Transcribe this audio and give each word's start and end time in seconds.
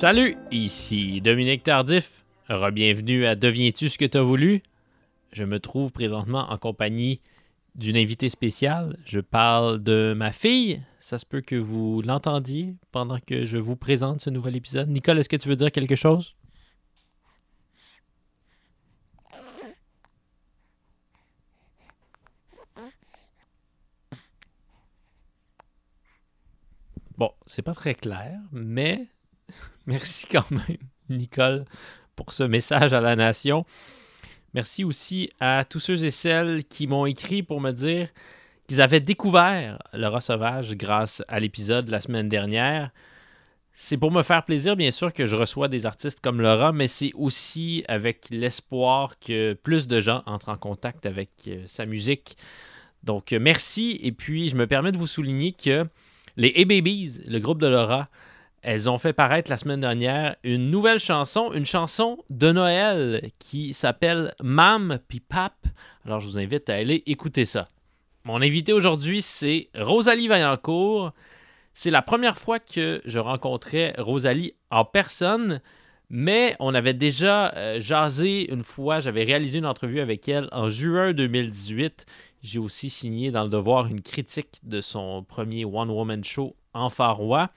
Salut, 0.00 0.34
ici 0.50 1.20
Dominique 1.20 1.62
Tardif. 1.62 2.24
Bienvenue 2.72 3.26
à 3.26 3.36
Deviens-tu 3.36 3.90
ce 3.90 3.98
que 3.98 4.06
t'as 4.06 4.22
voulu? 4.22 4.62
Je 5.30 5.44
me 5.44 5.60
trouve 5.60 5.92
présentement 5.92 6.50
en 6.50 6.56
compagnie 6.56 7.20
d'une 7.74 7.98
invitée 7.98 8.30
spéciale. 8.30 8.96
Je 9.04 9.20
parle 9.20 9.82
de 9.82 10.14
ma 10.16 10.32
fille. 10.32 10.82
Ça 11.00 11.18
se 11.18 11.26
peut 11.26 11.42
que 11.42 11.54
vous 11.54 12.00
l'entendiez 12.00 12.76
pendant 12.92 13.18
que 13.18 13.44
je 13.44 13.58
vous 13.58 13.76
présente 13.76 14.22
ce 14.22 14.30
nouvel 14.30 14.56
épisode. 14.56 14.88
Nicole, 14.88 15.18
est-ce 15.18 15.28
que 15.28 15.36
tu 15.36 15.50
veux 15.50 15.56
dire 15.56 15.70
quelque 15.70 15.96
chose? 15.96 16.34
Bon, 27.18 27.32
c'est 27.44 27.60
pas 27.60 27.74
très 27.74 27.94
clair, 27.94 28.40
mais 28.50 29.06
merci 29.86 30.26
quand 30.26 30.50
même, 30.50 30.78
Nicole, 31.08 31.64
pour 32.16 32.32
ce 32.32 32.42
message 32.42 32.92
à 32.92 33.00
la 33.00 33.16
nation. 33.16 33.64
Merci 34.54 34.82
aussi 34.84 35.30
à 35.38 35.64
tous 35.64 35.80
ceux 35.80 36.04
et 36.04 36.10
celles 36.10 36.64
qui 36.64 36.86
m'ont 36.86 37.06
écrit 37.06 37.42
pour 37.42 37.60
me 37.60 37.70
dire 37.70 38.08
qu'ils 38.66 38.80
avaient 38.80 39.00
découvert 39.00 39.78
le 39.92 40.20
sauvage 40.20 40.74
grâce 40.76 41.22
à 41.28 41.40
l'épisode 41.40 41.88
la 41.88 42.00
semaine 42.00 42.28
dernière. 42.28 42.90
C'est 43.72 43.96
pour 43.96 44.10
me 44.12 44.22
faire 44.22 44.44
plaisir, 44.44 44.76
bien 44.76 44.90
sûr, 44.90 45.12
que 45.12 45.24
je 45.24 45.36
reçois 45.36 45.68
des 45.68 45.86
artistes 45.86 46.20
comme 46.20 46.40
Laura, 46.40 46.72
mais 46.72 46.88
c'est 46.88 47.12
aussi 47.14 47.84
avec 47.88 48.26
l'espoir 48.30 49.18
que 49.18 49.54
plus 49.54 49.88
de 49.88 50.00
gens 50.00 50.22
entrent 50.26 50.50
en 50.50 50.56
contact 50.56 51.06
avec 51.06 51.30
euh, 51.46 51.62
sa 51.66 51.86
musique. 51.86 52.36
Donc, 53.04 53.32
euh, 53.32 53.38
merci. 53.40 53.98
Et 54.02 54.12
puis, 54.12 54.48
je 54.48 54.56
me 54.56 54.66
permets 54.66 54.92
de 54.92 54.98
vous 54.98 55.06
souligner 55.06 55.52
que 55.52 55.86
les 56.36 56.52
A-Babies, 56.56 57.22
le 57.26 57.38
groupe 57.38 57.60
de 57.60 57.68
Laura, 57.68 58.06
elles 58.62 58.90
ont 58.90 58.98
fait 58.98 59.12
paraître 59.12 59.50
la 59.50 59.56
semaine 59.56 59.80
dernière 59.80 60.36
une 60.44 60.70
nouvelle 60.70 60.98
chanson, 60.98 61.52
une 61.52 61.64
chanson 61.64 62.18
de 62.28 62.52
Noël 62.52 63.30
qui 63.38 63.72
s'appelle 63.72 64.34
Mam 64.42 64.98
puis 65.08 65.20
Pap. 65.20 65.54
Alors 66.04 66.20
je 66.20 66.26
vous 66.26 66.38
invite 66.38 66.68
à 66.68 66.74
aller 66.74 67.02
écouter 67.06 67.44
ça. 67.44 67.68
Mon 68.24 68.42
invité 68.42 68.74
aujourd'hui, 68.74 69.22
c'est 69.22 69.70
Rosalie 69.74 70.28
Vaillancourt. 70.28 71.12
C'est 71.72 71.90
la 71.90 72.02
première 72.02 72.36
fois 72.36 72.58
que 72.58 73.00
je 73.06 73.18
rencontrais 73.18 73.94
Rosalie 73.96 74.52
en 74.70 74.84
personne, 74.84 75.62
mais 76.10 76.54
on 76.60 76.74
avait 76.74 76.92
déjà 76.92 77.54
euh, 77.54 77.80
jasé 77.80 78.52
une 78.52 78.62
fois. 78.62 79.00
J'avais 79.00 79.24
réalisé 79.24 79.58
une 79.58 79.66
entrevue 79.66 80.00
avec 80.00 80.28
elle 80.28 80.48
en 80.52 80.68
juin 80.68 81.14
2018. 81.14 82.04
J'ai 82.42 82.58
aussi 82.58 82.90
signé 82.90 83.30
dans 83.30 83.44
le 83.44 83.48
devoir 83.48 83.86
une 83.86 84.02
critique 84.02 84.58
de 84.64 84.82
son 84.82 85.22
premier 85.22 85.64
One 85.64 85.88
Woman 85.88 86.22
Show 86.22 86.56
en 86.74 86.90
Farois. 86.90 87.48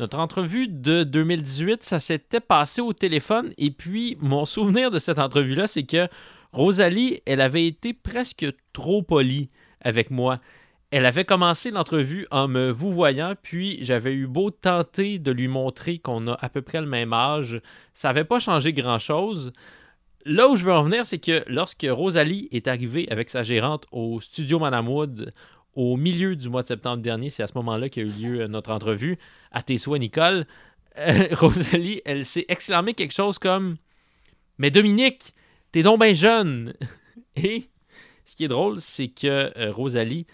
Notre 0.00 0.18
entrevue 0.18 0.66
de 0.66 1.04
2018, 1.04 1.82
ça 1.82 2.00
s'était 2.00 2.40
passé 2.40 2.80
au 2.80 2.94
téléphone. 2.94 3.52
Et 3.58 3.70
puis, 3.70 4.16
mon 4.22 4.46
souvenir 4.46 4.90
de 4.90 4.98
cette 4.98 5.18
entrevue-là, 5.18 5.66
c'est 5.66 5.82
que 5.82 6.08
Rosalie, 6.54 7.20
elle 7.26 7.42
avait 7.42 7.66
été 7.66 7.92
presque 7.92 8.46
trop 8.72 9.02
polie 9.02 9.48
avec 9.82 10.10
moi. 10.10 10.40
Elle 10.90 11.04
avait 11.04 11.26
commencé 11.26 11.70
l'entrevue 11.70 12.26
en 12.30 12.48
me 12.48 12.70
vous 12.70 12.90
voyant, 12.90 13.34
puis 13.42 13.76
j'avais 13.82 14.14
eu 14.14 14.26
beau 14.26 14.50
tenter 14.50 15.18
de 15.18 15.32
lui 15.32 15.48
montrer 15.48 15.98
qu'on 15.98 16.28
a 16.28 16.32
à 16.40 16.48
peu 16.48 16.62
près 16.62 16.80
le 16.80 16.86
même 16.86 17.12
âge. 17.12 17.60
Ça 17.92 18.08
n'avait 18.08 18.24
pas 18.24 18.38
changé 18.38 18.72
grand-chose. 18.72 19.52
Là 20.24 20.48
où 20.48 20.56
je 20.56 20.64
veux 20.64 20.72
en 20.72 20.82
venir, 20.82 21.04
c'est 21.04 21.18
que 21.18 21.44
lorsque 21.46 21.86
Rosalie 21.86 22.48
est 22.52 22.68
arrivée 22.68 23.06
avec 23.10 23.28
sa 23.28 23.42
gérante 23.42 23.84
au 23.92 24.18
studio 24.22 24.58
Madame 24.58 24.88
Wood 24.88 25.30
au 25.74 25.96
milieu 25.96 26.36
du 26.36 26.48
mois 26.48 26.62
de 26.62 26.68
septembre 26.68 27.02
dernier, 27.02 27.30
c'est 27.30 27.42
à 27.42 27.46
ce 27.46 27.54
moment-là 27.56 27.88
qu'a 27.88 28.02
eu 28.02 28.06
lieu 28.06 28.40
euh, 28.40 28.48
notre 28.48 28.70
entrevue, 28.70 29.18
à 29.52 29.62
tes 29.62 29.78
souhaits, 29.78 30.00
Nicole, 30.00 30.46
euh, 30.98 31.28
Rosalie, 31.32 32.02
elle 32.04 32.24
s'est 32.24 32.46
exclamé 32.48 32.94
quelque 32.94 33.14
chose 33.14 33.38
comme 33.38 33.76
Mais 34.58 34.70
Dominique, 34.70 35.34
t'es 35.72 35.82
donc 35.82 36.00
bien 36.00 36.14
jeune 36.14 36.74
Et 37.36 37.68
ce 38.24 38.34
qui 38.36 38.44
est 38.44 38.48
drôle, 38.48 38.80
c'est 38.80 39.08
que 39.08 39.52
euh, 39.56 39.72
Rosalie, 39.72 40.26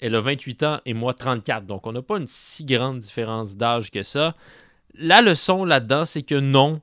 elle 0.00 0.14
a 0.14 0.20
28 0.20 0.62
ans 0.64 0.80
et 0.86 0.94
moi 0.94 1.14
34, 1.14 1.66
donc 1.66 1.86
on 1.86 1.92
n'a 1.92 2.02
pas 2.02 2.18
une 2.18 2.26
si 2.26 2.64
grande 2.64 3.00
différence 3.00 3.56
d'âge 3.56 3.90
que 3.90 4.02
ça. 4.02 4.34
La 4.94 5.20
leçon 5.20 5.64
là-dedans, 5.64 6.04
c'est 6.04 6.22
que 6.22 6.34
non, 6.34 6.80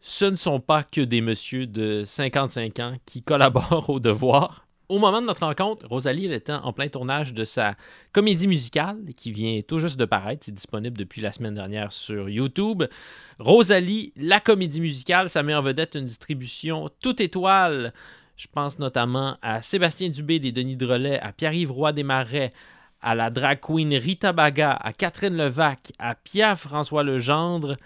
ce 0.00 0.26
ne 0.26 0.36
sont 0.36 0.60
pas 0.60 0.84
que 0.84 1.00
des 1.00 1.20
messieurs 1.20 1.66
de 1.66 2.04
55 2.04 2.78
ans 2.78 2.96
qui 3.04 3.22
collaborent 3.22 3.90
au 3.90 4.00
devoir. 4.00 4.67
Au 4.88 4.98
moment 4.98 5.20
de 5.20 5.26
notre 5.26 5.44
rencontre, 5.44 5.86
Rosalie 5.86 6.24
elle 6.24 6.32
était 6.32 6.50
en 6.50 6.72
plein 6.72 6.88
tournage 6.88 7.34
de 7.34 7.44
sa 7.44 7.74
comédie 8.12 8.48
musicale 8.48 8.96
qui 9.14 9.32
vient 9.32 9.60
tout 9.60 9.78
juste 9.80 9.98
de 9.98 10.06
paraître. 10.06 10.46
C'est 10.46 10.54
disponible 10.54 10.96
depuis 10.96 11.20
la 11.20 11.30
semaine 11.30 11.54
dernière 11.54 11.92
sur 11.92 12.30
YouTube. 12.30 12.84
Rosalie, 13.38 14.14
la 14.16 14.40
comédie 14.40 14.80
musicale, 14.80 15.28
ça 15.28 15.42
met 15.42 15.54
en 15.54 15.60
vedette 15.60 15.94
une 15.94 16.06
distribution 16.06 16.88
toute 17.02 17.20
étoile. 17.20 17.92
Je 18.36 18.46
pense 18.50 18.78
notamment 18.78 19.36
à 19.42 19.60
Sébastien 19.60 20.08
Dubé 20.08 20.38
des 20.38 20.52
Denis 20.52 20.78
Drolet, 20.78 21.20
à 21.20 21.32
Pierre-Yves 21.32 21.72
Roy 21.72 21.92
des 21.92 22.02
Marais, 22.02 22.54
à 23.02 23.14
la 23.14 23.28
drag 23.28 23.60
queen 23.60 23.94
Rita 23.94 24.32
Baga, 24.32 24.72
à 24.72 24.94
Catherine 24.94 25.36
Levac, 25.36 25.92
à 25.98 26.14
Pierre-François 26.14 27.02
Legendre. 27.02 27.76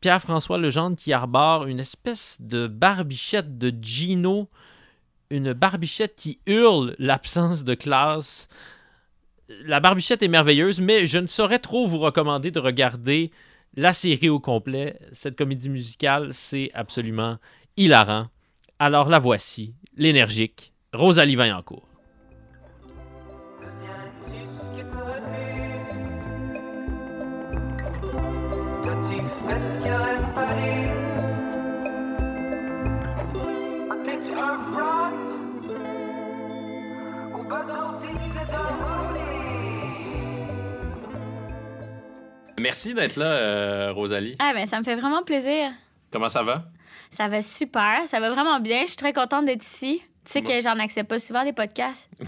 Pierre-François 0.00 0.58
Legendre 0.58 0.96
qui 0.96 1.14
arbore 1.14 1.64
une 1.64 1.80
espèce 1.80 2.36
de 2.38 2.66
barbichette 2.66 3.56
de 3.56 3.72
Gino, 3.80 4.50
une 5.34 5.52
barbichette 5.52 6.14
qui 6.16 6.38
hurle 6.46 6.94
l'absence 6.98 7.64
de 7.64 7.74
classe. 7.74 8.48
La 9.66 9.80
barbichette 9.80 10.22
est 10.22 10.28
merveilleuse, 10.28 10.80
mais 10.80 11.06
je 11.06 11.18
ne 11.18 11.26
saurais 11.26 11.58
trop 11.58 11.86
vous 11.86 11.98
recommander 11.98 12.50
de 12.50 12.60
regarder 12.60 13.30
la 13.76 13.92
série 13.92 14.28
au 14.28 14.40
complet. 14.40 14.98
Cette 15.12 15.36
comédie 15.36 15.68
musicale, 15.68 16.32
c'est 16.32 16.70
absolument 16.74 17.38
hilarant. 17.76 18.28
Alors 18.78 19.08
la 19.08 19.18
voici, 19.18 19.74
l'énergique 19.96 20.72
Rosalie 20.92 21.36
Vaillancourt. 21.36 21.93
Merci 42.58 42.94
d'être 42.94 43.16
là, 43.16 43.26
euh, 43.26 43.92
Rosalie. 43.92 44.36
Ah 44.38 44.52
ben 44.54 44.66
ça 44.66 44.78
me 44.78 44.84
fait 44.84 44.96
vraiment 44.96 45.22
plaisir. 45.22 45.72
Comment 46.10 46.28
ça 46.28 46.42
va? 46.42 46.64
Ça 47.10 47.28
va 47.28 47.42
super, 47.42 48.02
ça 48.06 48.20
va 48.20 48.30
vraiment 48.30 48.60
bien. 48.60 48.82
Je 48.82 48.88
suis 48.88 48.96
très 48.96 49.12
contente 49.12 49.46
d'être 49.46 49.64
ici. 49.64 50.02
Tu 50.24 50.32
sais 50.32 50.42
que 50.42 50.60
j'en 50.62 50.78
accepte 50.78 51.08
pas 51.10 51.18
souvent 51.18 51.44
des 51.44 51.52
podcasts. 51.52 52.08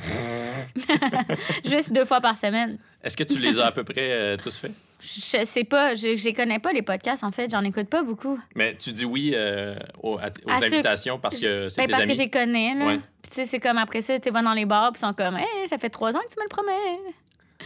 Juste 1.65 1.93
deux 1.93 2.05
fois 2.05 2.21
par 2.21 2.37
semaine. 2.37 2.79
Est-ce 3.03 3.17
que 3.17 3.25
tu 3.25 3.41
les 3.41 3.59
as 3.59 3.67
à 3.67 3.73
peu 3.73 3.85
près 3.85 4.11
euh, 4.11 4.37
tous 4.37 4.57
faits? 4.57 4.73
Je 5.01 5.45
sais 5.45 5.65
pas, 5.65 5.95
je, 5.95 6.17
je 6.17 6.35
connais 6.35 6.59
pas 6.59 6.73
les 6.73 6.83
podcasts 6.83 7.23
en 7.23 7.31
fait, 7.31 7.51
j'en 7.51 7.63
écoute 7.63 7.89
pas 7.89 8.03
beaucoup. 8.03 8.39
Mais 8.55 8.77
tu 8.77 8.93
dis 8.93 9.05
oui 9.05 9.33
euh, 9.35 9.77
aux, 10.03 10.19
invitations 10.47 11.19
parce 11.19 11.37
que 11.37 11.69
c'est 11.69 11.83
ben, 11.83 11.87
tes 11.87 11.93
parce 11.93 12.03
amis. 12.03 12.13
que 12.13 12.19
je 12.19 12.23
les 12.23 12.31
connais 12.31 12.75
là. 12.75 12.97
Puis 13.23 13.31
tu 13.31 13.35
sais 13.37 13.45
c'est 13.45 13.61
comme 13.61 13.79
après 13.79 14.01
ça, 14.01 14.19
tu 14.19 14.31
vas 14.31 14.43
dans 14.43 14.55
les 14.55 14.65
bars 14.65 14.93
puis 14.93 15.01
ils 15.03 15.07
sont 15.07 15.13
comme 15.13 15.37
hey, 15.37 15.69
ça 15.69 15.77
fait 15.79 15.91
trois 15.91 16.17
ans 16.17 16.21
que 16.21 16.33
tu 16.33 16.39
me 16.39 16.45
le 16.45 16.49
promets. 16.49 17.15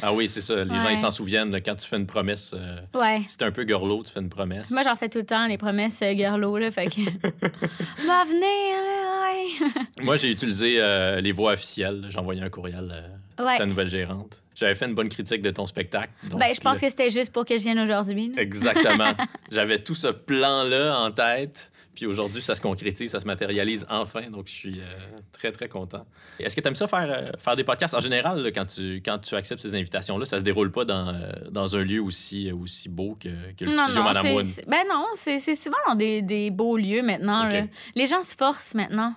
Ah 0.03 0.13
oui, 0.13 0.29
c'est 0.29 0.41
ça. 0.41 0.65
Les 0.65 0.77
gens, 0.77 0.89
ils 0.89 0.97
s'en 0.97 1.11
souviennent. 1.11 1.61
quand 1.63 1.75
tu 1.75 1.87
fais 1.87 1.97
une 1.97 2.07
promesse, 2.07 2.55
euh, 2.55 2.81
ouais. 2.95 3.23
un 3.41 3.51
peu 3.51 3.65
gorlot, 3.65 4.03
tu 4.05 4.13
fais 4.13 4.21
une 4.21 4.29
promesse. 4.29 4.71
Moi, 4.71 4.83
j'en 4.83 4.97
fais 4.97 5.09
tout 5.09 5.19
le 5.19 5.27
temps, 5.27 5.47
les 5.47 5.59
promesses 5.59 6.01
euh, 6.03 6.15
gorlot, 6.15 6.59
là. 6.59 6.71
Fait 6.71 6.87
que. 6.87 7.01
Va 8.07 8.25
venir, 8.25 8.77
ouais. 9.23 10.05
Moi, 10.05 10.17
j'ai 10.17 10.31
utilisé 10.31 10.77
euh, 10.79 11.21
les 11.21 11.33
voix 11.33 11.53
officielles. 11.53 12.07
J'ai 12.09 12.19
envoyé 12.19 12.43
un 12.43 12.51
courriel 12.51 12.93
à 13.37 13.57
ta 13.57 13.67
nouvelle 13.67 13.89
gérante. 13.89 14.43
J'avais 14.55 14.75
fait 14.75 14.87
une 14.87 14.95
bonne 14.95 15.09
critique 15.09 15.41
de 15.41 15.51
ton 15.51 15.65
spectacle. 15.65 16.11
ben, 16.31 16.55
je 16.55 16.61
pense 16.61 16.81
que 16.81 16.89
c'était 16.89 17.11
juste 17.11 17.33
pour 17.33 17.47
que 17.47 17.57
je 17.57 17.63
vienne 17.63 17.79
aujourd'hui. 17.79 18.33
Exactement. 18.37 19.13
J'avais 19.51 19.79
tout 19.79 19.95
ce 19.95 20.09
plan-là 20.09 20.99
en 21.01 21.11
tête. 21.13 21.73
Puis 22.01 22.07
aujourd'hui, 22.07 22.41
ça 22.41 22.55
se 22.55 22.63
concrétise, 22.63 23.11
ça 23.11 23.21
se 23.21 23.27
matérialise 23.27 23.85
enfin. 23.91 24.23
Donc, 24.31 24.47
je 24.47 24.55
suis 24.55 24.81
euh, 24.81 24.85
très, 25.33 25.53
très 25.53 25.69
content. 25.69 26.07
Est-ce 26.39 26.57
que 26.57 26.63
tu 26.63 26.69
aimes 26.69 26.75
ça 26.75 26.87
faire, 26.87 27.11
euh, 27.11 27.31
faire 27.37 27.57
des 27.57 27.63
podcasts 27.63 27.93
en 27.93 28.01
général 28.01 28.51
quand, 28.55 28.65
tu, 28.65 29.03
quand 29.05 29.19
tu 29.19 29.35
acceptes 29.35 29.61
ces 29.61 29.75
invitations-là? 29.75 30.25
Ça 30.25 30.39
se 30.39 30.43
déroule 30.43 30.71
pas 30.73 30.87
dans, 30.87 31.09
euh, 31.09 31.31
dans 31.51 31.77
un 31.77 31.83
lieu 31.83 32.01
aussi, 32.01 32.51
aussi 32.53 32.89
beau 32.89 33.19
que, 33.23 33.29
que 33.53 33.67
le 33.67 33.77
non, 33.77 33.83
studio 33.83 34.01
non, 34.01 34.09
Madame 34.09 34.29
Wood? 34.29 34.47
Ben 34.67 34.85
non, 34.89 35.09
c'est 35.15 35.55
souvent 35.55 35.77
dans 35.89 35.95
des, 35.95 36.23
des, 36.23 36.51
beaux 36.51 36.79
lieux 36.79 37.03
maintenant. 37.03 37.47
Les 37.95 38.07
gens 38.07 38.23
se 38.23 38.35
forcent 38.35 38.75
maintenant, 38.75 39.15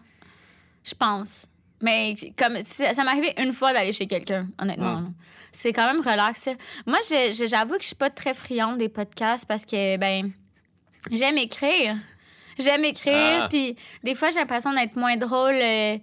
je 0.84 0.94
pense. 0.94 1.46
Mais 1.80 2.18
comme 2.38 2.58
ça 2.66 3.02
m'est 3.02 3.10
arrivé 3.10 3.34
une 3.38 3.54
fois 3.54 3.72
d'aller 3.72 3.94
chez 3.94 4.08
quelqu'un, 4.08 4.50
honnêtement. 4.60 5.06
C'est 5.54 5.72
quand 5.72 5.88
même 5.88 6.02
relax. 6.02 6.50
Moi, 6.86 7.00
j'avoue 7.32 7.76
que 7.76 7.84
je 7.84 7.88
suis 7.88 7.96
pas 7.96 8.10
très 8.10 8.34
friande 8.34 8.78
des 8.78 8.90
podcasts 8.90 9.46
parce 9.46 9.64
que, 9.64 9.96
ben, 9.96 10.32
j'aime 11.12 11.38
écrire. 11.38 11.96
J'aime 12.60 12.86
écrire, 12.86 13.44
ah. 13.44 13.48
puis 13.50 13.76
des 14.04 14.16
fois, 14.16 14.30
j'ai 14.30 14.40
l'impression 14.40 14.74
d'être 14.74 14.96
moins 14.96 15.18
drôle 15.18 15.56
euh, 15.56 15.98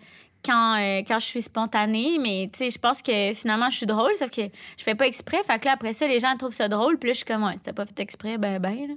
quand, 0.44 0.81
euh, 0.81 1.02
quand 1.06 1.19
je 1.19 1.26
suis 1.26 1.43
spontanée, 1.43 2.19
mais 2.19 2.49
tu 2.52 2.58
sais, 2.58 2.70
je 2.70 2.79
pense 2.79 3.02
que 3.02 3.32
finalement, 3.35 3.69
je 3.70 3.76
suis 3.76 3.87
drôle, 3.87 4.14
sauf 4.17 4.31
que 4.31 4.43
je 4.43 4.82
fais 4.82 4.94
pas 4.94 5.06
exprès. 5.06 5.43
Fait 5.44 5.58
que 5.58 5.67
là, 5.67 5.73
après 5.73 5.93
ça, 5.93 6.06
les 6.06 6.20
gens 6.20 6.37
trouvent 6.37 6.55
ça 6.55 6.69
drôle, 6.69 6.99
puis 6.99 7.08
là, 7.08 7.12
je 7.12 7.19
suis 7.19 7.26
comme, 7.26 7.44
ouais, 7.44 7.58
t'as 7.62 7.73
pas 7.73 7.85
fait 7.87 8.00
exprès, 8.00 8.38
ben, 8.38 8.58
ben. 8.58 8.97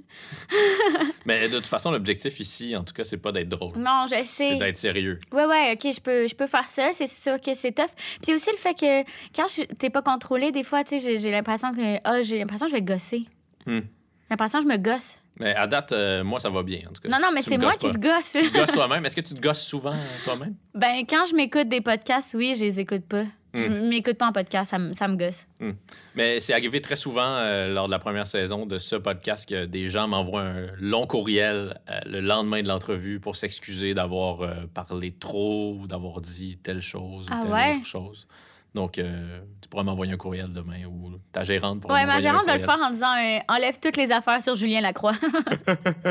mais 1.26 1.48
de 1.48 1.56
toute 1.56 1.66
façon, 1.66 1.90
l'objectif 1.90 2.38
ici, 2.40 2.74
en 2.76 2.82
tout 2.82 2.94
cas, 2.94 3.04
c'est 3.04 3.18
pas 3.18 3.32
d'être 3.32 3.48
drôle. 3.48 3.76
Non, 3.76 4.06
je 4.06 4.16
sais. 4.24 4.50
C'est 4.50 4.56
d'être 4.56 4.76
sérieux. 4.76 5.20
Ouais, 5.32 5.46
ouais, 5.46 5.72
ok, 5.74 5.92
je 5.92 6.00
peux, 6.00 6.26
je 6.26 6.34
peux 6.34 6.46
faire 6.46 6.68
ça, 6.68 6.90
c'est 6.92 7.06
sûr 7.06 7.40
que 7.40 7.54
c'est 7.54 7.72
tough. 7.72 7.92
Puis 7.94 8.20
c'est 8.22 8.34
aussi 8.34 8.50
le 8.50 8.56
fait 8.56 8.74
que 8.74 9.02
quand 9.34 9.46
t'es 9.78 9.90
pas 9.90 10.02
contrôlé, 10.02 10.50
des 10.52 10.64
fois, 10.64 10.84
tu 10.84 10.98
sais, 10.98 11.18
j'ai 11.18 11.30
l'impression 11.30 11.72
que, 11.72 11.98
ah, 12.04 12.22
j'ai 12.22 12.38
l'impression 12.38 12.66
que 12.66 12.72
je 12.72 12.76
vais 12.76 12.82
gosser. 12.82 13.22
Hmm. 13.66 13.80
J'ai 13.80 14.30
l'impression 14.30 14.58
que 14.60 14.64
je 14.64 14.68
me 14.68 14.78
gosse. 14.78 15.16
Mais 15.40 15.54
à 15.54 15.66
date, 15.66 15.92
euh, 15.92 16.22
moi, 16.22 16.38
ça 16.38 16.48
va 16.48 16.62
bien, 16.62 16.80
en 16.88 16.92
tout 16.92 17.02
cas. 17.02 17.08
Non, 17.08 17.18
non, 17.20 17.30
mais 17.34 17.42
c'est 17.42 17.58
moi 17.58 17.72
qui 17.72 17.88
se 17.88 17.98
gosse. 17.98 18.32
Tu 18.32 18.50
te 18.50 18.56
gosses 18.56 18.72
toi-même. 18.72 19.04
Est-ce 19.04 19.16
que 19.16 19.20
tu 19.20 19.34
te 19.34 19.40
gosses 19.40 19.62
souvent 19.62 19.96
toi-même? 20.24 20.54
Ben, 20.74 21.04
quand 21.08 21.24
je 21.28 21.34
m'écoute 21.34 21.68
des 21.68 21.80
podcasts, 21.80 22.34
oui, 22.34 22.54
je 22.56 22.64
les 22.64 22.80
écoute 22.80 23.04
pas. 23.04 23.24
Je 23.52 23.66
hmm. 23.66 23.88
m'écoute 23.88 24.18
pas 24.18 24.26
en 24.26 24.32
podcast, 24.32 24.72
ça, 24.72 24.78
ça 24.92 25.06
me 25.06 25.16
gosse. 25.16 25.46
Hmm. 25.60 25.72
Mais 26.16 26.40
c'est 26.40 26.52
arrivé 26.52 26.80
très 26.80 26.96
souvent 26.96 27.36
euh, 27.36 27.68
lors 27.68 27.86
de 27.86 27.92
la 27.92 28.00
première 28.00 28.26
saison 28.26 28.66
de 28.66 28.78
ce 28.78 28.96
podcast 28.96 29.48
que 29.48 29.64
des 29.64 29.86
gens 29.86 30.08
m'envoient 30.08 30.42
un 30.42 30.66
long 30.80 31.06
courriel 31.06 31.80
euh, 31.88 32.00
le 32.04 32.20
lendemain 32.20 32.62
de 32.62 32.68
l'entrevue 32.68 33.20
pour 33.20 33.36
s'excuser 33.36 33.94
d'avoir 33.94 34.38
parlé 34.74 35.12
trop 35.12 35.76
ou 35.80 35.86
d'avoir 35.86 36.20
dit 36.20 36.58
telle 36.58 36.80
chose 36.80 37.28
ou 37.28 37.32
ah 37.32 37.40
telle 37.42 37.76
autre 37.78 37.86
chose. 37.86 38.26
Donc, 38.74 38.98
euh, 38.98 39.40
tu 39.60 39.68
pourras 39.68 39.84
m'envoyer 39.84 40.12
un 40.12 40.16
courriel 40.16 40.50
demain 40.50 40.84
ou 40.86 41.12
ta 41.30 41.44
gérante 41.44 41.80
pourra 41.80 41.94
Oui, 41.94 42.04
ma 42.06 42.18
gérante 42.18 42.44
va 42.44 42.56
le 42.56 42.60
faire 42.62 42.78
en 42.82 42.90
disant 42.90 43.14
euh, 43.14 43.38
enlève 43.48 43.78
toutes 43.80 43.96
les 43.96 44.10
affaires 44.10 44.42
sur 44.42 44.56
Julien 44.56 44.80
Lacroix. 44.80 45.12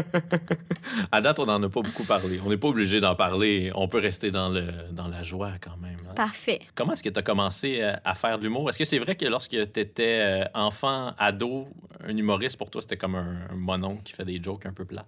à 1.12 1.20
date, 1.20 1.40
on 1.40 1.46
n'en 1.46 1.62
a 1.62 1.70
pas 1.70 1.82
beaucoup 1.82 2.06
parlé. 2.06 2.40
On 2.46 2.50
n'est 2.50 2.58
pas 2.58 2.70
obligé 2.70 3.02
d'en 3.02 3.16
parler. 3.16 3.72
On 3.76 3.90
peut 3.90 4.00
rester 4.00 4.32
dans, 4.32 4.48
le, 4.48 4.64
dans 4.92 5.10
la 5.10 5.24
joie 5.24 5.52
quand 5.60 5.76
même. 5.82 6.00
Hein. 6.10 6.14
Parfait. 6.16 6.62
Comment 6.74 6.94
est-ce 6.94 7.04
que 7.04 7.10
tu 7.10 7.20
as 7.20 7.24
commencé 7.24 7.82
euh, 7.82 7.96
à 8.06 8.16
faire 8.16 8.38
de 8.40 8.44
l'humour? 8.44 8.70
Est-ce 8.70 8.80
que 8.80 8.86
c'est 8.86 9.00
vrai 9.00 9.16
que 9.16 9.26
lorsque 9.26 9.52
tu 9.74 9.80
étais 9.80 10.46
enfant, 10.54 11.14
ado, 11.18 11.68
un 12.02 12.16
humoriste 12.16 12.58
pour 12.58 12.70
toi, 12.70 12.80
c'était 12.80 12.98
comme 12.98 13.16
un, 13.16 13.40
un 13.52 13.56
monon 13.56 13.98
qui 13.98 14.14
fait 14.14 14.26
des 14.26 14.42
jokes 14.42 14.66
un 14.66 14.74
peu 14.74 14.86
plats? 14.86 15.06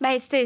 Ben, 0.00 0.16
c'était 0.18 0.44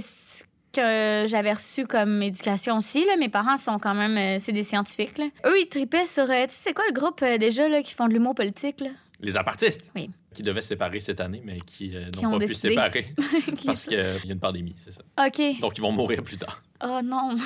que 0.73 1.27
j'avais 1.27 1.53
reçu 1.53 1.87
comme 1.87 2.23
éducation 2.23 2.77
aussi. 2.77 3.05
Là. 3.05 3.17
Mes 3.17 3.29
parents 3.29 3.57
sont 3.57 3.79
quand 3.79 3.95
même... 3.95 4.17
Euh, 4.17 4.39
c'est 4.39 4.53
des 4.53 4.63
scientifiques. 4.63 5.19
Là. 5.19 5.27
Eux, 5.47 5.61
ils 5.61 5.69
tripaient 5.69 6.07
sur... 6.07 6.25
Euh, 6.25 6.47
tu 6.47 6.53
sais, 6.53 6.61
c'est 6.65 6.75
quoi 6.75 6.85
le 6.89 6.93
groupe 6.93 7.23
euh, 7.23 7.39
déjà 7.39 7.69
là, 7.69 7.83
qui 7.83 7.95
font 7.95 8.09
de 8.09 8.13
l'humour 8.13 8.35
politique? 8.35 8.81
Là? 8.81 8.91
Les 9.21 9.37
apartistes. 9.37 9.93
Oui. 9.95 10.11
Qui 10.33 10.43
devaient 10.43 10.63
se 10.63 10.69
séparer 10.69 11.01
cette 11.01 11.21
année, 11.21 11.43
mais 11.45 11.57
qui 11.57 11.93
n'ont 12.23 12.39
pas 12.39 12.47
pu 12.47 12.55
se 12.55 12.69
séparer 12.69 13.07
parce 13.67 13.85
qu'il 13.85 13.99
y 13.99 14.01
a 14.01 14.33
une 14.33 14.39
pandémie, 14.39 14.75
c'est 14.77 14.93
ça. 14.93 15.03
OK. 15.27 15.61
Donc, 15.61 15.77
ils 15.77 15.81
vont 15.81 15.93
mourir 15.93 16.23
plus 16.23 16.39
tard. 16.39 16.63
Oh 16.83 17.01
non! 17.05 17.37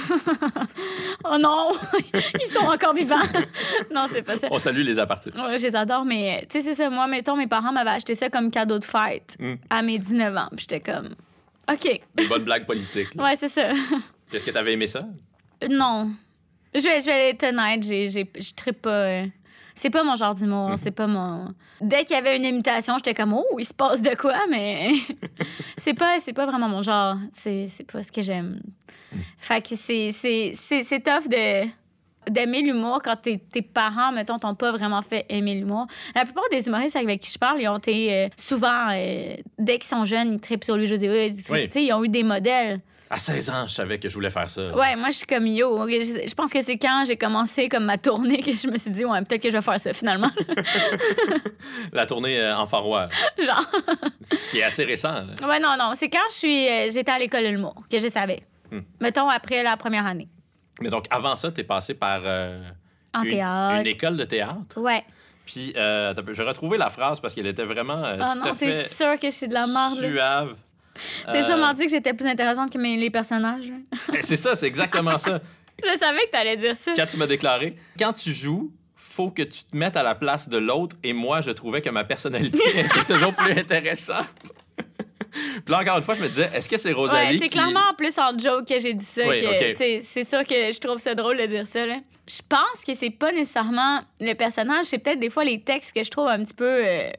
oh 1.25 1.39
non! 1.41 1.71
Ils 2.41 2.47
sont 2.47 2.67
encore 2.67 2.95
vivants! 2.95 3.17
non, 3.93 4.07
c'est 4.09 4.23
pas 4.23 4.39
ça. 4.39 4.47
On 4.51 4.61
salue 4.61 4.83
les 4.83 4.99
apartistes. 4.99 5.37
Ouais, 5.37 5.59
je 5.59 5.65
les 5.65 5.75
adore, 5.75 6.05
mais 6.05 6.47
tu 6.49 6.61
sais, 6.61 6.65
c'est 6.67 6.75
ça. 6.75 6.91
Moi, 6.91 7.09
mettons, 7.09 7.37
mes 7.37 7.49
parents 7.49 7.73
m'avaient 7.73 7.91
acheté 7.91 8.15
ça 8.15 8.31
comme 8.31 8.53
cadeau 8.53 8.79
de 8.79 8.85
fête 8.85 9.37
hmm. 9.41 9.55
à 9.71 9.83
mes 9.83 9.99
19 9.99 10.37
ans. 10.37 10.49
Puis 10.51 10.67
j'étais 10.71 10.81
comme, 10.81 11.17
OK. 11.71 12.01
Des 12.15 12.27
bonnes 12.27 12.45
blagues 12.45 12.67
politiques. 12.67 13.11
Ouais, 13.17 13.35
c'est 13.37 13.49
ça. 13.49 13.71
Est-ce 14.33 14.45
que 14.45 14.51
tu 14.51 14.59
avais 14.59 14.73
aimé 14.73 14.87
ça? 14.87 15.07
Non. 15.71 16.11
Je 16.75 16.83
vais, 16.83 17.01
je 17.01 17.07
vais 17.07 17.31
être 17.31 17.45
honnête, 17.45 17.85
j'ai, 17.85 18.09
j'ai, 18.09 18.31
je 18.39 18.53
tripe 18.55 18.83
pas. 18.83 18.91
Euh, 18.91 19.27
c'est 19.75 19.91
pas 19.91 20.03
mon 20.05 20.17
genre 20.17 20.35
d'humour, 20.35 20.71
mhm. 20.71 20.77
c'est 20.77 20.91
pas 20.91 21.07
mon. 21.07 21.55
Dès 21.81 22.05
qu'il 22.05 22.17
y 22.17 22.19
avait 22.19 22.37
une 22.37 22.45
imitation, 22.45 22.97
j'étais 22.97 23.15
comme 23.15 23.33
oh, 23.33 23.59
il 23.59 23.65
se 23.65 23.75
passe 23.75 24.03
de 24.03 24.15
quoi, 24.15 24.39
mais 24.51 24.93
c'est 25.77 25.95
pas 25.95 26.19
c'est 26.19 26.33
pas 26.33 26.47
vraiment 26.47 26.69
mon 26.69 26.83
genre, 26.83 27.17
c'est, 27.33 27.67
c'est 27.69 27.91
pas 27.91 28.03
ce 28.03 28.11
que 28.11 28.23
j'aime. 28.23 28.61
Mhm. 29.13 29.23
Fait 29.39 29.67
que 29.67 29.77
c'est 29.77 30.11
c'est 30.13 30.53
c'est, 30.55 30.83
c'est 30.83 31.01
tough 31.01 31.29
de 31.29 31.65
d'aimer 32.31 32.63
l'humour 32.63 33.01
quand 33.03 33.17
tes, 33.17 33.39
tes 33.39 33.63
parents, 33.63 34.13
mettons, 34.13 34.39
t'ont 34.39 34.55
pas 34.55 34.73
vraiment 34.73 35.03
fait 35.03 35.27
aimer 35.29 35.55
l'humour. 35.55 35.87
La 36.15 36.25
plupart 36.25 36.45
des 36.51 36.67
humoristes 36.67 36.97
avec 36.97 37.21
qui 37.21 37.31
je 37.31 37.39
parle, 37.39 37.61
ils 37.61 37.69
ont 37.69 37.79
été 37.79 38.13
euh, 38.13 38.29
souvent, 38.37 38.91
euh, 38.91 39.37
dès 39.59 39.79
qu'ils 39.79 39.89
sont 39.89 40.05
jeunes, 40.05 40.35
ils 40.35 40.41
tripent 40.41 40.65
sur 40.65 40.77
les 40.77 40.87
José 40.87 41.09
oui. 41.51 41.69
Ils 41.75 41.93
ont 41.93 42.05
eu 42.05 42.09
des 42.09 42.23
modèles. 42.23 42.81
À 43.11 43.19
16 43.19 43.51
ans, 43.51 43.67
je 43.67 43.75
savais 43.75 43.99
que 43.99 44.09
je 44.09 44.15
voulais 44.15 44.31
faire 44.31 44.49
ça. 44.49 44.75
Ouais, 44.75 44.97
moi, 44.97 45.11
je 45.11 45.19
suis 45.19 45.27
comme 45.27 45.47
yo. 45.47 45.87
Je 45.89 46.35
pense 46.35 46.53
que 46.53 46.61
c'est 46.63 46.79
quand 46.79 47.05
j'ai 47.07 47.17
commencé 47.17 47.69
comme 47.69 47.85
ma 47.85 47.99
tournée 47.99 48.43
que 48.43 48.53
je 48.53 48.67
me 48.67 48.77
suis 48.77 48.91
dit, 48.91 49.05
ouais, 49.05 49.21
peut-être 49.21 49.43
que 49.43 49.51
je 49.51 49.57
vais 49.57 49.63
faire 49.63 49.79
ça 49.79 49.93
finalement. 49.93 50.31
la 51.93 52.07
tournée 52.07 52.41
euh, 52.41 52.57
en 52.57 52.67
Far 52.67 52.83
Genre. 52.83 53.71
Ce 54.23 54.51
qui 54.51 54.59
est 54.59 54.65
assez 54.65 54.85
récent. 54.85 55.13
Là. 55.13 55.47
Ouais, 55.47 55.61
non, 55.61 55.77
non. 55.79 55.93
C'est 55.95 56.09
quand 56.09 56.27
je 56.31 56.35
suis, 56.35 56.67
j'étais 56.91 57.13
à 57.13 57.19
l'école 57.19 57.45
de 57.45 57.49
l'humour 57.49 57.75
que 57.91 58.01
je 58.01 58.09
savais. 58.09 58.43
Hmm. 58.73 58.81
Mettons 59.01 59.29
après 59.29 59.63
la 59.63 59.77
première 59.77 60.07
année. 60.07 60.29
Mais 60.81 60.91
donc, 60.91 61.07
avant 61.11 61.37
ça, 61.37 61.53
tu 61.53 61.61
es 61.61 61.65
passé 61.65 61.95
par 61.95 62.23
euh, 62.25 62.61
une, 63.15 63.31
théâtre. 63.31 63.81
une 63.81 63.87
école 63.87 64.17
de 64.17 64.25
théâtre. 64.25 64.81
Ouais. 64.81 65.05
Puis, 65.47 65.73
euh, 65.77 66.15
je 66.29 66.43
vais 66.43 66.49
retrouver 66.49 66.79
la 66.79 66.91
phrase 66.91 67.21
parce 67.21 67.35
qu'elle 67.35 67.47
était 67.47 67.65
vraiment. 67.65 68.03
Euh, 68.05 68.17
oh 68.19 68.39
non, 68.45 68.53
c'est 68.55 68.95
sûr 68.95 69.19
que 69.19 69.31
je 69.31 69.37
suis 69.37 69.49
de 69.49 69.55
la 69.55 69.67
merde. 69.67 69.99
Suave. 69.99 70.57
C'est 71.29 71.43
sûrement 71.43 71.73
dit 71.73 71.87
que 71.87 71.91
j'étais 71.91 72.15
plus 72.15 72.27
intéressante 72.29 72.73
que 72.73 72.79
mes, 72.79 72.97
les 72.97 73.11
personnages. 73.11 73.73
Ben, 74.13 74.23
c'est 74.23 74.37
ça, 74.37 74.55
c'est 74.55 74.69
exactement 74.69 75.19
ça. 75.19 75.41
je 75.83 75.99
savais 75.99 76.21
que 76.27 76.31
tu 76.31 76.37
allais 76.37 76.57
dire 76.57 76.77
ça. 76.77 76.93
Quand 76.95 77.07
tu 77.07 77.17
m'as 77.17 77.27
déclaré, 77.27 77.77
quand 77.99 78.13
tu 78.13 78.31
joues, 78.31 78.73
faut 78.95 79.31
que 79.31 79.43
tu 79.43 79.65
te 79.65 79.77
mettes 79.77 79.97
à 79.97 80.05
la 80.05 80.15
place 80.15 80.49
de 80.49 80.57
l'autre. 80.57 80.95
Et 81.03 81.13
moi, 81.13 81.41
je 81.41 81.51
trouvais 81.51 81.83
que 81.83 81.91
ma 81.91 82.05
personnalité 82.05 82.63
était 82.79 83.13
toujours 83.13 83.35
plus 83.35 83.59
intéressante. 83.59 84.29
Puis 85.35 85.73
là, 85.73 85.81
encore 85.81 85.97
une 85.97 86.03
fois, 86.03 86.15
je 86.15 86.23
me 86.23 86.29
disais, 86.29 86.49
est-ce 86.55 86.69
que 86.69 86.77
c'est 86.77 86.93
Rosalie? 86.93 87.35
Ouais, 87.35 87.39
c'est 87.39 87.49
clairement 87.49 87.91
en 87.91 87.95
plus 87.95 88.17
en 88.19 88.37
joke 88.39 88.67
que 88.67 88.79
j'ai 88.79 88.95
dit 88.95 89.05
ça. 89.05 89.23
C'est 89.77 90.29
sûr 90.29 90.45
que 90.47 90.73
je 90.73 90.81
trouve 90.81 90.99
ça 90.99 91.15
drôle 91.15 91.39
de 91.39 91.47
dire 91.47 91.67
ça. 91.67 91.87
Là. 91.87 91.97
Je 92.29 92.41
pense 92.49 92.85
que 92.87 92.95
c'est 92.95 93.11
pas 93.11 93.33
nécessairement 93.33 94.01
le 94.21 94.35
personnage, 94.35 94.87
c'est 94.87 94.99
peut-être 94.99 95.21
des 95.21 95.31
fois 95.31 95.45
les 95.45 95.61
textes 95.61 95.95
que 95.95 96.03
je 96.03 96.11
trouve 96.11 96.29
un 96.29 96.43
petit 96.43 96.55
peu. 96.55 96.65
Euh, 96.65 97.11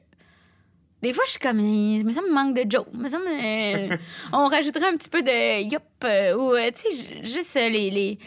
des 1.02 1.14
fois, 1.14 1.24
je 1.26 1.32
suis 1.32 1.40
comme, 1.40 1.62
mais 1.62 2.14
ça 2.14 2.22
me 2.22 2.34
manque 2.34 2.56
de. 2.56 2.78
Mais 2.94 3.10
ça 3.10 3.20
me... 3.20 3.90
on 4.34 4.48
rajouterait 4.48 4.88
un 4.88 4.98
petit 4.98 5.10
peu 5.10 5.22
de 5.22 5.64
yup 5.64 5.84
euh, 6.04 6.36
ou, 6.36 6.54
euh, 6.54 6.72
tu 6.76 6.92
sais, 6.92 7.24
juste 7.24 7.56
les... 7.56 7.92
les... 7.92 8.18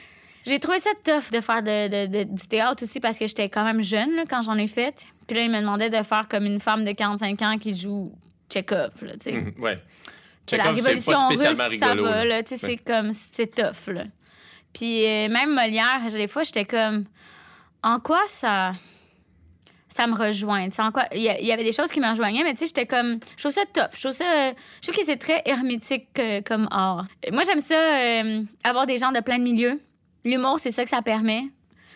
J'ai 0.46 0.60
trouvé 0.60 0.78
ça 0.78 0.90
tough 1.04 1.30
de 1.32 1.40
faire 1.40 1.62
de, 1.62 2.06
de, 2.06 2.22
du 2.22 2.48
théâtre 2.48 2.82
aussi 2.82 3.00
parce 3.00 3.18
que 3.18 3.26
j'étais 3.26 3.50
quand 3.50 3.64
même 3.64 3.82
jeune 3.82 4.14
là, 4.14 4.24
quand 4.28 4.42
j'en 4.42 4.56
ai 4.56 4.68
fait. 4.68 5.04
Puis 5.26 5.36
là, 5.36 5.42
il 5.42 5.50
me 5.50 5.60
demandait 5.60 5.90
de 5.90 6.02
faire 6.02 6.26
comme 6.28 6.46
une 6.46 6.60
femme 6.60 6.84
de 6.84 6.92
45 6.92 7.42
ans 7.42 7.56
qui 7.58 7.76
joue 7.76 8.12
Chekhov, 8.52 8.92
là, 9.02 9.12
tu 9.12 9.18
sais. 9.20 9.32
Mhm, 9.32 9.54
ouais. 9.58 9.78
la 10.52 10.70
révolution 10.70 11.28
russe, 11.28 11.40
ça 11.78 11.94
va, 11.94 12.24
là, 12.24 12.42
tu 12.42 12.56
sais, 12.56 12.66
c'est 12.66 12.76
comme, 12.76 13.12
c'est 13.12 13.54
tough, 13.54 13.92
là. 13.92 14.04
Puis 14.72 15.04
euh, 15.04 15.28
même 15.28 15.54
Molière, 15.54 16.00
des 16.12 16.28
fois, 16.28 16.42
j'étais 16.42 16.64
comme, 16.64 17.04
en 17.82 18.00
quoi 18.00 18.20
ça 18.28 18.72
ça 19.88 20.06
me 20.06 20.14
rejoint. 20.14 20.68
En 20.78 20.92
quoi 20.92 21.04
il 21.12 21.22
y, 21.22 21.52
avait 21.52 21.64
des 21.64 21.72
choses 21.72 21.90
qui 21.90 22.00
me 22.00 22.08
rejoignaient, 22.08 22.44
mais 22.44 22.52
tu 22.52 22.60
sais, 22.60 22.66
j'étais 22.66 22.86
comme, 22.86 23.18
je 23.36 23.42
trouve 23.42 23.52
ça 23.52 23.62
top. 23.72 23.88
Je 23.94 24.00
trouve 24.00 24.12
ça, 24.12 24.52
je 24.80 24.86
trouve 24.86 24.96
que 24.96 25.04
c'est 25.04 25.16
très 25.16 25.42
hermétique 25.44 26.08
euh, 26.18 26.40
comme 26.42 26.68
art. 26.70 27.06
Moi, 27.32 27.42
j'aime 27.44 27.60
ça 27.60 27.74
euh, 27.74 28.42
avoir 28.64 28.86
des 28.86 28.98
gens 28.98 29.12
de 29.12 29.20
plein 29.20 29.38
de 29.38 29.44
milieux. 29.44 29.80
L'humour, 30.24 30.58
c'est 30.60 30.70
ça 30.70 30.84
que 30.84 30.90
ça 30.90 31.02
permet. 31.02 31.44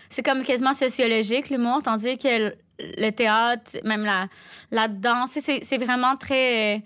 C'est 0.09 0.23
comme 0.23 0.43
quasiment 0.43 0.73
sociologique 0.73 1.51
l'humour, 1.51 1.83
tandis 1.83 2.19
que 2.19 2.55
le 2.97 3.11
théâtre, 3.11 3.79
même 3.85 4.05
la, 4.05 4.29
la 4.71 4.89
danse, 4.89 5.39
c'est 5.41 5.79
vraiment 5.79 6.17
très. 6.17 6.77
Euh, 6.77 6.81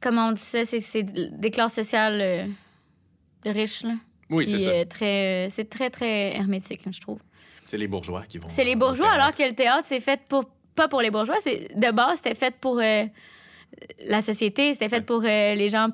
comment 0.00 0.28
on 0.28 0.32
dit 0.32 0.40
ça? 0.40 0.64
C'est 0.64 1.02
des 1.02 1.50
classes 1.50 1.74
sociales 1.74 2.20
euh, 2.20 2.46
riches, 3.44 3.82
là. 3.82 3.94
Oui, 4.30 4.46
c'est 4.46 4.58
ça. 4.58 4.70
Euh, 4.70 4.84
très, 4.84 5.48
c'est 5.50 5.68
très, 5.68 5.90
très 5.90 6.36
hermétique, 6.36 6.82
je 6.90 7.00
trouve. 7.00 7.20
C'est 7.66 7.78
les 7.78 7.88
bourgeois 7.88 8.24
qui 8.26 8.38
vont. 8.38 8.48
C'est 8.48 8.64
les 8.64 8.76
bourgeois, 8.76 9.10
alors 9.10 9.32
que 9.32 9.42
le 9.42 9.54
théâtre, 9.54 9.86
c'est 9.86 10.00
fait 10.00 10.20
pour. 10.28 10.44
Pas 10.74 10.86
pour 10.86 11.02
les 11.02 11.10
bourgeois, 11.10 11.36
c'est 11.40 11.76
de 11.76 11.90
base, 11.90 12.18
c'était 12.18 12.36
fait 12.36 12.54
pour 12.54 12.76
la 12.78 14.20
société, 14.20 14.72
c'était 14.74 14.88
fait 14.88 15.00
pour 15.00 15.22
les 15.22 15.68
gens 15.68 15.88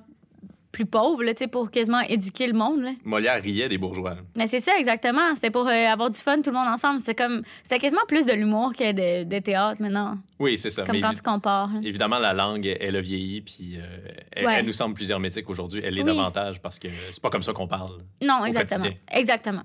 plus 0.75 0.87
pauvre, 0.87 1.23
là, 1.23 1.33
pour 1.51 1.71
quasiment 1.71 2.01
éduquer 2.01 2.49
le 2.49 2.53
monde. 2.53 2.83
Là. 2.83 2.91
Molière 3.05 3.41
riait 3.41 3.69
des 3.69 3.79
bourgeois. 3.79 4.17
Mais 4.37 4.49
c'est 4.49 4.59
ça, 4.59 4.73
exactement. 4.77 5.35
C'était 5.37 5.53
pour 5.53 5.69
euh, 5.69 5.87
avoir 5.87 6.11
du 6.11 6.19
fun, 6.19 6.43
tout 6.43 6.51
le 6.51 6.57
monde 6.57 6.67
ensemble. 6.67 6.99
C'était 6.99 7.15
comme 7.15 7.43
c'était 7.63 7.79
quasiment 7.79 8.05
plus 8.09 8.27
de 8.27 8.33
l'humour 8.33 8.73
que 8.77 8.91
de, 8.91 9.23
de, 9.23 9.39
théâtre 9.39 9.81
maintenant. 9.81 10.19
Oui, 10.41 10.59
c'est 10.59 10.71
ça. 10.71 10.83
Comme 10.83 11.01
quand 11.01 11.15
tu 11.15 11.23
compares. 11.23 11.71
Évidemment, 11.85 12.19
la 12.19 12.33
langue, 12.33 12.77
elle 12.81 12.97
a 12.97 13.01
vieilli, 13.01 13.41
puis 13.41 13.77
euh, 13.77 14.09
elle, 14.33 14.67
nous 14.67 14.73
semble 14.73 14.95
plus 14.95 15.11
hermétique 15.11 15.49
aujourd'hui. 15.49 15.81
Elle 15.85 15.95
l'est 15.95 16.03
davantage 16.03 16.61
parce 16.61 16.81
que 16.81 16.89
c'est 17.11 17.23
pas 17.23 17.31
comme 17.31 17.45
ça 17.45 17.53
qu'on 17.53 17.69
parle. 17.69 18.03
Non, 18.21 18.45
exactement. 18.45 18.91
Exactement. 19.13 19.63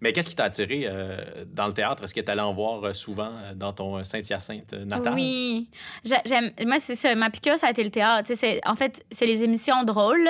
Mais 0.00 0.12
qu'est-ce 0.12 0.28
qui 0.28 0.36
t'a 0.36 0.44
attiré 0.44 0.84
euh, 0.86 1.44
dans 1.46 1.66
le 1.66 1.72
théâtre? 1.72 2.04
Est-ce 2.04 2.14
que 2.14 2.20
tu 2.20 2.30
allais 2.30 2.40
en 2.40 2.54
voir 2.54 2.82
euh, 2.82 2.92
souvent 2.92 3.32
euh, 3.34 3.54
dans 3.54 3.72
ton 3.72 4.02
Saint-Hyacinthe 4.02 4.72
natal? 4.72 5.14
Oui. 5.14 5.68
J'aime, 6.04 6.52
moi, 6.66 6.78
c'est. 6.78 7.14
Ma 7.14 7.30
piqûre, 7.30 7.58
ça 7.58 7.68
a 7.68 7.70
été 7.70 7.84
le 7.84 7.90
théâtre. 7.90 8.30
en 8.64 8.74
fait, 8.74 9.04
c'est 9.10 9.26
les 9.26 9.44
émissions 9.44 9.84
drôles. 9.84 10.28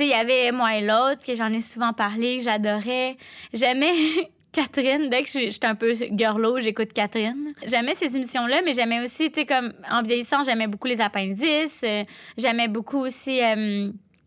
Il 0.00 0.06
y 0.06 0.12
avait 0.12 0.50
Moi 0.50 0.76
et 0.76 0.80
l'autre, 0.80 1.24
que 1.24 1.34
j'en 1.34 1.52
ai 1.52 1.60
souvent 1.60 1.92
parlé, 1.92 2.40
j'adorais. 2.42 3.16
J'aimais 3.52 3.94
Catherine, 4.52 5.08
dès 5.08 5.22
que 5.22 5.30
j'étais 5.30 5.66
un 5.66 5.74
peu 5.74 5.94
girlo, 5.94 6.60
j'écoute 6.60 6.92
Catherine. 6.92 7.52
J'aimais 7.66 7.94
ces 7.94 8.14
émissions-là, 8.14 8.62
mais 8.64 8.72
j'aimais 8.72 9.02
aussi, 9.02 9.30
tu 9.30 9.40
sais, 9.40 9.46
comme 9.46 9.72
en 9.90 10.02
vieillissant, 10.02 10.42
j'aimais 10.44 10.68
beaucoup 10.68 10.86
les 10.86 11.00
appendices. 11.00 11.84
j'aimais 12.36 12.68
beaucoup 12.68 12.98
aussi 12.98 13.40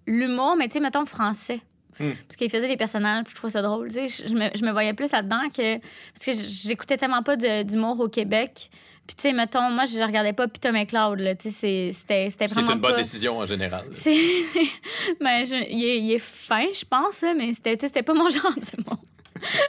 l'humour, 0.06 0.56
mais 0.58 0.68
tu 0.68 0.74
sais, 0.74 0.80
mettons 0.82 1.06
français 1.06 1.62
Hmm. 2.00 2.12
Parce 2.28 2.36
qu'il 2.36 2.50
faisait 2.50 2.68
des 2.68 2.78
personnages, 2.78 3.24
puis 3.24 3.32
je 3.32 3.36
trouvais 3.36 3.52
ça 3.52 3.62
drôle. 3.62 3.90
Je, 3.92 4.08
je 4.28 4.34
me, 4.34 4.50
je 4.56 4.64
me 4.64 4.72
voyais 4.72 4.94
plus 4.94 5.12
là-dedans 5.12 5.50
que. 5.56 5.78
Parce 5.78 6.26
que 6.26 6.32
j'écoutais 6.68 6.98
tellement 6.98 7.24
pas 7.24 7.36
d'humour 7.36 8.00
au 8.00 8.08
Québec. 8.08 8.70
Puis, 9.08 9.16
tu 9.16 9.22
sais, 9.22 9.32
mettons, 9.32 9.70
moi, 9.72 9.86
je 9.86 10.00
regardais 10.02 10.34
pas 10.34 10.50
Peter 10.50 10.72
McLeod, 10.72 11.20
là. 11.22 11.34
Tu 11.34 11.50
sais, 11.50 11.92
c'était 11.94 12.28
c'était 12.30 12.48
C'est 12.50 12.54
vraiment. 12.54 12.74
une 12.74 12.80
bonne 12.80 12.92
pas- 12.92 12.98
décision 12.98 13.38
en 13.38 13.46
général. 13.46 13.86
C'est. 13.92 14.12
ben, 15.22 15.46
je- 15.46 15.66
il, 15.70 15.84
est, 15.86 16.00
il 16.00 16.12
est 16.12 16.20
fin, 16.20 16.66
je 16.74 16.84
pense, 16.84 17.24
mais 17.38 17.54
c'était 17.54 17.78
c'était 17.80 18.04
pas 18.04 18.14
mon 18.14 18.28
genre 18.30 18.54
d'humour. 18.54 19.00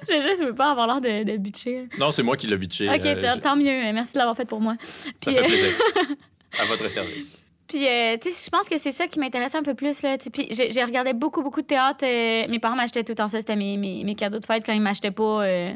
je 0.09 0.23
juste 0.29 0.43
veux 0.43 0.55
pas 0.55 0.71
avoir 0.73 0.87
l'air 0.87 1.01
de, 1.25 1.31
de 1.31 1.37
bitcher. 1.37 1.87
Non, 1.99 2.11
c'est 2.11 2.23
moi 2.25 2.37
qui 2.37 2.47
l'ai 2.49 2.57
bitché. 2.57 2.89
Ok, 2.89 3.05
euh, 3.07 3.37
tant- 3.43 3.55
mieux. 3.55 3.93
Merci 3.93 4.15
de 4.15 4.19
l'avoir 4.19 4.37
fait 4.37 4.45
pour 4.47 4.61
moi. 4.61 4.75
Ça 4.81 5.11
Puis, 5.21 5.35
fait 5.35 5.39
euh, 5.41 5.45
plaisir. 5.45 5.73
à 6.61 6.65
votre 6.65 6.89
service. 6.89 7.37
Puis, 7.69 7.87
euh, 7.87 8.17
tu 8.21 8.31
sais, 8.33 8.47
je 8.47 8.51
pense 8.51 8.69
que 8.69 8.79
c'est 8.79 8.93
ça 8.93 9.07
qui 9.07 9.19
m'intéressait 9.21 9.59
un 9.59 9.63
peu 9.63 9.75
plus. 9.75 10.01
Là, 10.03 10.17
puis, 10.33 10.49
j'ai 10.51 10.83
regardé 10.85 11.13
beaucoup, 11.13 11.43
beaucoup 11.43 11.61
de 11.61 11.67
théâtre. 11.67 12.03
euh, 12.05 12.49
mes 12.49 12.59
parents 12.59 12.77
m'achetaient 12.77 13.05
tout 13.05 13.13
le 13.13 13.17
temps 13.17 13.29
ça. 13.29 13.41
C'était 13.41 13.57
mes, 13.57 13.77
mes, 13.77 14.05
mes 14.05 14.15
cadeaux 14.15 14.39
de 14.39 14.47
fête 14.47 14.65
quand 14.65 14.73
ils 14.73 14.81
m'achetaient 14.81 15.11
pas 15.11 15.43
euh, 15.45 15.73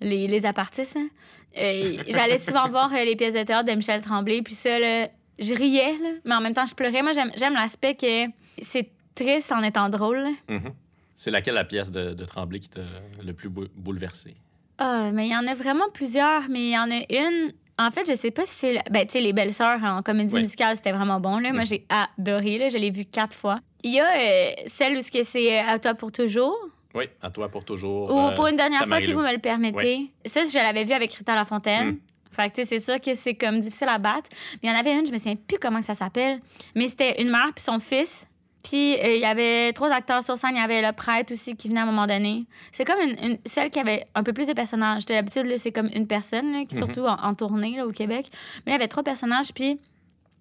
les, 0.00 0.26
les 0.28 0.46
apartistes. 0.46 0.96
hein. 0.98 1.08
Euh, 1.56 1.96
J'allais 2.08 2.38
souvent 2.38 2.68
voir 2.70 2.90
les 2.92 3.16
pièces 3.16 3.34
de 3.34 3.42
théâtre 3.42 3.68
de 3.70 3.74
Michel 3.74 4.02
Tremblay. 4.02 4.42
Puis 4.42 4.54
ça, 4.54 4.78
là, 4.78 5.08
je 5.38 5.54
riais, 5.54 5.96
là, 6.02 6.10
mais 6.26 6.34
en 6.34 6.40
même 6.42 6.52
temps, 6.52 6.66
je 6.66 6.74
pleurais. 6.74 7.02
Moi, 7.02 7.12
j'aime 7.12 7.54
l'aspect 7.54 7.94
que 7.94 8.26
c'est 8.60 8.90
triste 9.14 9.50
en 9.50 9.62
étant 9.62 9.88
drôle. 9.88 10.28
Mhm. 10.48 10.72
C'est 11.16 11.30
laquelle 11.30 11.54
la 11.54 11.64
pièce 11.64 11.90
de, 11.90 12.12
de 12.14 12.24
Tremblay 12.24 12.60
qui 12.60 12.68
t'a 12.68 12.80
le 13.24 13.32
plus 13.32 13.48
bou- 13.48 13.68
bouleversé? 13.76 14.34
Ah, 14.78 15.10
mais 15.12 15.26
il 15.26 15.32
y 15.32 15.36
en 15.36 15.46
a 15.46 15.54
vraiment 15.54 15.90
plusieurs, 15.92 16.48
mais 16.48 16.60
il 16.68 16.70
y 16.72 16.78
en 16.78 16.90
a 16.90 17.00
une. 17.10 17.52
En 17.82 17.90
fait, 17.90 18.06
je 18.06 18.14
sais 18.14 18.30
pas 18.30 18.44
si 18.44 18.54
c'est. 18.54 18.72
la- 18.74 18.82
Ben, 18.90 19.06
tu 19.06 19.12
sais, 19.12 19.20
Les 19.20 19.32
Belles 19.32 19.54
Sœurs 19.54 19.82
en 19.82 20.02
comédie 20.02 20.34
Oui. 20.34 20.42
musicale, 20.42 20.76
c'était 20.76 20.92
vraiment 20.92 21.18
bon. 21.18 21.38
Là. 21.38 21.50
Moi, 21.52 21.64
j'ai 21.64 21.86
adoré. 21.88 22.58
Là. 22.58 22.68
Je 22.68 22.76
l'ai 22.76 22.90
vu 22.90 23.06
quatre 23.06 23.34
fois. 23.34 23.60
Il 23.82 23.92
y 23.92 24.00
a 24.00 24.04
euh, 24.06 24.50
celle 24.66 24.98
où 24.98 25.00
c'est 25.00 25.58
euh, 25.58 25.66
À 25.66 25.78
toi 25.78 25.94
pour 25.94 26.12
toujours, 26.12 26.54
Oui, 26.94 27.04
à 27.22 27.30
toi 27.30 27.48
pour 27.48 27.64
toujours. 27.64 28.10
ou 28.14 28.18
euh, 28.28 28.34
pour 28.34 28.46
une 28.48 28.56
dernière 28.56 28.86
fois, 28.86 29.00
si 29.00 29.12
vous 29.12 29.20
me 29.20 29.32
le 29.32 29.38
permettez. 29.38 30.10
Ça, 30.26 30.42
je 30.44 30.54
l'avais 30.58 30.84
vu 30.84 30.92
avec 30.92 31.12
Rita 31.14 31.34
Lafontaine. 31.34 31.92
Mm. 31.92 31.98
Fait 32.32 32.50
que, 32.50 32.56
tu 32.56 32.62
sais, 32.62 32.68
c'est 32.78 32.78
sûr 32.92 33.00
que 33.00 33.14
c'est 33.14 33.34
comme 33.34 33.58
difficile 33.58 33.88
à 33.88 33.98
battre. 33.98 34.28
Mais 34.62 34.68
il 34.68 34.72
y 34.72 34.76
en 34.76 34.78
avait 34.78 34.92
une, 34.92 35.06
je 35.06 35.10
me 35.12 35.16
souviens 35.18 35.34
plus 35.36 35.58
comment 35.58 35.82
ça 35.82 35.94
s'appelle. 35.94 36.40
Mais 36.76 36.86
c'était 36.88 37.20
une 37.22 37.30
mère 37.30 37.48
puis 37.54 37.64
son 37.64 37.80
fils. 37.80 38.26
Puis 38.62 38.94
euh, 38.98 39.14
il 39.14 39.20
y 39.20 39.24
avait 39.24 39.72
trois 39.72 39.90
acteurs 39.90 40.22
sur 40.22 40.36
scène. 40.36 40.50
Il 40.54 40.58
y 40.60 40.64
avait 40.64 40.82
le 40.82 40.92
prêtre 40.92 41.32
aussi 41.32 41.56
qui 41.56 41.68
venait 41.68 41.80
à 41.80 41.84
un 41.84 41.86
moment 41.86 42.06
donné. 42.06 42.44
C'est 42.72 42.84
comme 42.84 43.00
une, 43.00 43.16
une- 43.24 43.38
celle 43.46 43.70
qui 43.70 43.78
avait 43.78 44.06
un 44.14 44.22
peu 44.22 44.32
plus 44.34 44.46
de 44.46 44.52
personnages. 44.52 45.06
De 45.06 45.14
l'habitude, 45.14 45.46
là, 45.46 45.56
c'est 45.56 45.72
comme 45.72 45.88
une 45.94 46.06
personne, 46.06 46.52
là, 46.52 46.64
qui, 46.66 46.74
Mhm. 46.74 46.80
surtout 46.80 47.06
en, 47.06 47.16
en 47.22 47.34
tournée 47.34 47.76
là, 47.76 47.86
au 47.86 47.92
Québec. 47.92 48.26
Mais 48.66 48.72
il 48.72 48.74
y 48.74 48.76
avait 48.76 48.88
trois 48.88 49.02
personnages. 49.02 49.52
Puis 49.54 49.78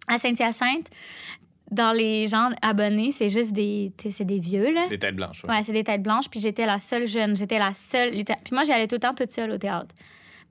à 0.07 0.17
Saint-Hyacinthe, 0.17 0.89
dans 1.71 1.91
les 1.91 2.27
gens 2.27 2.49
abonnés, 2.61 3.11
c'est 3.11 3.29
juste 3.29 3.53
des, 3.53 3.91
c'est 4.09 4.25
des 4.25 4.39
vieux, 4.39 4.71
là. 4.73 4.87
Des 4.89 4.97
têtes 4.99 5.15
blanches, 5.15 5.43
ouais. 5.43 5.51
Ouais, 5.51 5.63
c'est 5.63 5.71
des 5.71 5.83
têtes 5.83 6.01
blanches. 6.03 6.27
Puis 6.29 6.39
j'étais 6.39 6.65
la 6.65 6.79
seule 6.79 7.07
jeune. 7.07 7.35
J'étais 7.37 7.59
la 7.59 7.73
seule. 7.73 8.11
Puis 8.11 8.25
moi, 8.51 8.63
j'y 8.63 8.71
allais 8.71 8.87
tout 8.87 8.95
le 8.95 9.01
temps 9.01 9.13
toute 9.13 9.31
seule 9.31 9.51
au 9.51 9.57
théâtre. 9.57 9.93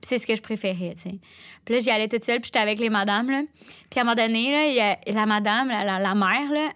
Puis 0.01 0.07
c'est 0.07 0.17
ce 0.17 0.25
que 0.25 0.33
je 0.33 0.41
préférais, 0.41 0.95
tu 0.95 1.09
sais. 1.09 1.15
Puis 1.65 1.73
là, 1.75 1.79
j'y 1.81 1.91
allais 1.91 2.07
toute 2.07 2.23
seule, 2.23 2.39
puis 2.39 2.47
j'étais 2.47 2.59
avec 2.59 2.79
les 2.79 2.89
madames, 2.89 3.29
là. 3.29 3.41
Puis 3.91 3.99
à 3.99 4.01
un 4.01 4.05
moment 4.05 4.15
donné, 4.15 4.49
là, 4.49 4.65
il 4.67 4.73
y 4.73 4.79
a 4.79 4.97
la 5.11 5.25
madame, 5.25 5.67
la, 5.67 5.83
la, 5.83 5.99
la 5.99 6.15
mère, 6.15 6.49
là, 6.53 6.69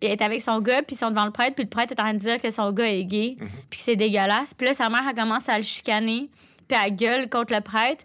elle 0.00 0.12
est 0.12 0.22
avec 0.22 0.42
son 0.42 0.60
gars, 0.60 0.82
puis 0.82 0.96
ils 0.96 0.98
sont 0.98 1.10
devant 1.10 1.24
le 1.24 1.30
prêtre, 1.30 1.54
puis 1.54 1.64
le 1.64 1.70
prêtre 1.70 1.92
est 1.92 2.00
en 2.00 2.04
train 2.04 2.14
de 2.14 2.18
dire 2.18 2.40
que 2.40 2.50
son 2.50 2.72
gars 2.72 2.86
est 2.86 3.04
gay, 3.04 3.36
puis 3.68 3.78
que 3.78 3.84
c'est 3.84 3.96
dégueulasse. 3.96 4.54
Puis 4.54 4.66
là, 4.66 4.74
sa 4.74 4.88
mère, 4.88 5.02
elle 5.08 5.14
commence 5.14 5.48
à 5.48 5.56
le 5.58 5.64
chicaner, 5.64 6.30
puis 6.68 6.78
elle 6.82 6.96
gueule 6.96 7.28
contre 7.28 7.54
le 7.54 7.60
prêtre. 7.60 8.04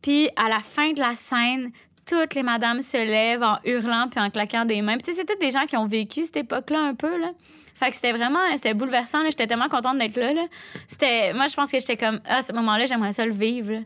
Puis 0.00 0.28
à 0.36 0.48
la 0.48 0.60
fin 0.60 0.92
de 0.92 1.00
la 1.00 1.14
scène, 1.14 1.70
toutes 2.06 2.34
les 2.34 2.42
madames 2.42 2.82
se 2.82 2.96
lèvent 2.96 3.42
en 3.42 3.58
hurlant 3.64 4.08
puis 4.10 4.20
en 4.20 4.30
claquant 4.30 4.64
des 4.64 4.82
mains. 4.82 4.94
Puis 4.94 5.04
tu 5.04 5.12
sais, 5.12 5.18
c'est 5.18 5.24
toutes 5.24 5.40
des 5.40 5.50
gens 5.50 5.66
qui 5.66 5.76
ont 5.76 5.86
vécu 5.86 6.24
cette 6.24 6.38
époque-là 6.38 6.80
un 6.80 6.94
peu, 6.94 7.20
là. 7.20 7.30
Fait 7.74 7.90
que 7.90 7.96
c'était 7.96 8.12
vraiment, 8.12 8.40
c'était 8.54 8.74
bouleversant. 8.74 9.24
J'étais 9.24 9.46
tellement 9.46 9.68
contente 9.68 9.98
d'être 9.98 10.16
là, 10.16 10.32
là. 10.32 10.46
C'était, 10.86 11.32
moi, 11.32 11.46
je 11.46 11.54
pense 11.54 11.70
que 11.70 11.78
j'étais 11.78 11.96
comme, 11.96 12.20
ah, 12.26 12.38
à 12.38 12.42
ce 12.42 12.52
moment-là, 12.52 12.86
j'aimerais 12.86 13.12
ça 13.12 13.24
le 13.24 13.32
vivre. 13.32 13.82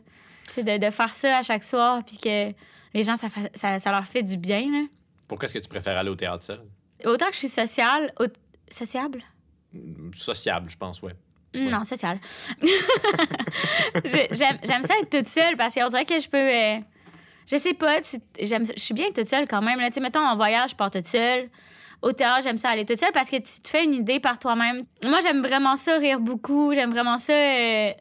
Tu 0.53 0.63
de, 0.63 0.77
de 0.77 0.89
faire 0.89 1.13
ça 1.13 1.37
à 1.37 1.43
chaque 1.43 1.63
soir, 1.63 2.03
puis 2.05 2.17
que 2.17 2.51
les 2.93 3.03
gens, 3.03 3.15
ça, 3.15 3.27
ça, 3.53 3.79
ça 3.79 3.91
leur 3.91 4.05
fait 4.05 4.23
du 4.23 4.37
bien, 4.37 4.61
là. 4.71 4.87
Pourquoi 5.27 5.45
est-ce 5.45 5.55
que 5.55 5.59
tu 5.59 5.69
préfères 5.69 5.97
aller 5.97 6.09
au 6.09 6.15
théâtre 6.15 6.43
seul? 6.43 6.59
Autant 7.05 7.27
que 7.27 7.33
je 7.33 7.37
suis 7.39 7.47
sociale, 7.47 8.11
au- 8.19 8.25
sociable? 8.71 9.23
Sociable, 10.15 10.69
je 10.69 10.77
pense, 10.77 11.01
ouais. 11.01 11.13
Mm, 11.53 11.69
Non, 11.69 11.83
sociale. 11.83 12.19
J'aime, 14.05 14.83
ça 14.83 14.93
être 15.01 15.09
toute 15.09 15.27
seule 15.27 15.55
parce 15.57 15.73
qu'on 15.75 15.87
dirait 15.89 16.05
que 16.05 16.19
je 16.19 16.27
peux. 16.29 16.37
euh, 16.37 16.77
je 17.49 17.57
sais 17.57 17.73
pas, 17.73 17.97
j'aime, 18.41 18.65
je 18.65 18.79
suis 18.81 18.93
bien 18.93 19.07
toute 19.15 19.29
seule 19.29 19.47
quand 19.47 19.61
même. 19.61 19.79
Là. 19.79 19.89
Mettons, 20.01 20.19
en 20.19 20.35
voyage, 20.35 20.71
je 20.71 20.75
pars 20.75 20.91
toute 20.91 21.07
seule. 21.07 21.49
Au 22.01 22.11
théâtre, 22.11 22.43
j'aime 22.43 22.57
ça 22.57 22.69
aller 22.69 22.85
toute 22.85 22.99
seule 22.99 23.11
parce 23.13 23.29
que 23.29 23.37
tu 23.37 23.59
te 23.61 23.67
fais 23.67 23.83
une 23.83 23.93
idée 23.93 24.19
par 24.19 24.37
toi-même. 24.37 24.81
Moi, 25.03 25.19
j'aime 25.21 25.41
vraiment 25.41 25.75
ça, 25.75 25.97
rire 25.97 26.19
beaucoup. 26.19 26.73
J'aime 26.73 26.91
vraiment 26.91 27.17
ça, 27.17 27.33
euh, 27.33 27.91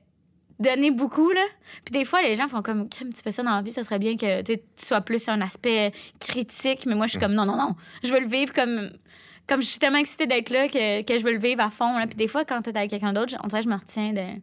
donner 0.58 0.90
beaucoup. 0.90 1.30
Là. 1.30 1.44
Puis 1.84 1.92
des 1.92 2.04
fois, 2.04 2.22
les 2.22 2.36
gens 2.36 2.48
font 2.48 2.62
comme, 2.62 2.88
tu 2.88 3.04
fais 3.22 3.30
ça 3.30 3.42
dans 3.42 3.54
la 3.54 3.62
vie, 3.62 3.72
ça 3.72 3.82
serait 3.82 3.98
bien 3.98 4.16
que 4.16 4.42
tu 4.42 4.58
sois 4.76 5.00
plus 5.00 5.28
un 5.28 5.40
aspect 5.40 5.92
critique. 6.20 6.86
Mais 6.86 6.94
moi, 6.94 7.06
je 7.06 7.12
suis 7.12 7.20
comme, 7.20 7.34
non, 7.34 7.44
non, 7.44 7.56
non. 7.56 7.75
Je 8.02 8.12
veux 8.12 8.20
le 8.20 8.28
vivre 8.28 8.52
comme. 8.52 8.90
Comme 9.48 9.62
je 9.62 9.66
suis 9.66 9.78
tellement 9.78 9.98
excitée 9.98 10.26
d'être 10.26 10.50
là 10.50 10.66
que, 10.66 11.02
que 11.02 11.18
je 11.18 11.22
veux 11.22 11.30
le 11.30 11.38
vivre 11.38 11.62
à 11.62 11.70
fond. 11.70 11.96
Là. 11.96 12.08
Puis 12.08 12.16
des 12.16 12.26
fois, 12.26 12.44
quand 12.44 12.62
tu 12.62 12.70
es 12.70 12.76
avec 12.76 12.90
quelqu'un 12.90 13.12
d'autre, 13.12 13.36
on 13.44 13.46
dirait 13.46 13.62
je 13.62 13.68
me 13.68 13.76
retiens 13.76 14.12
de 14.12 14.40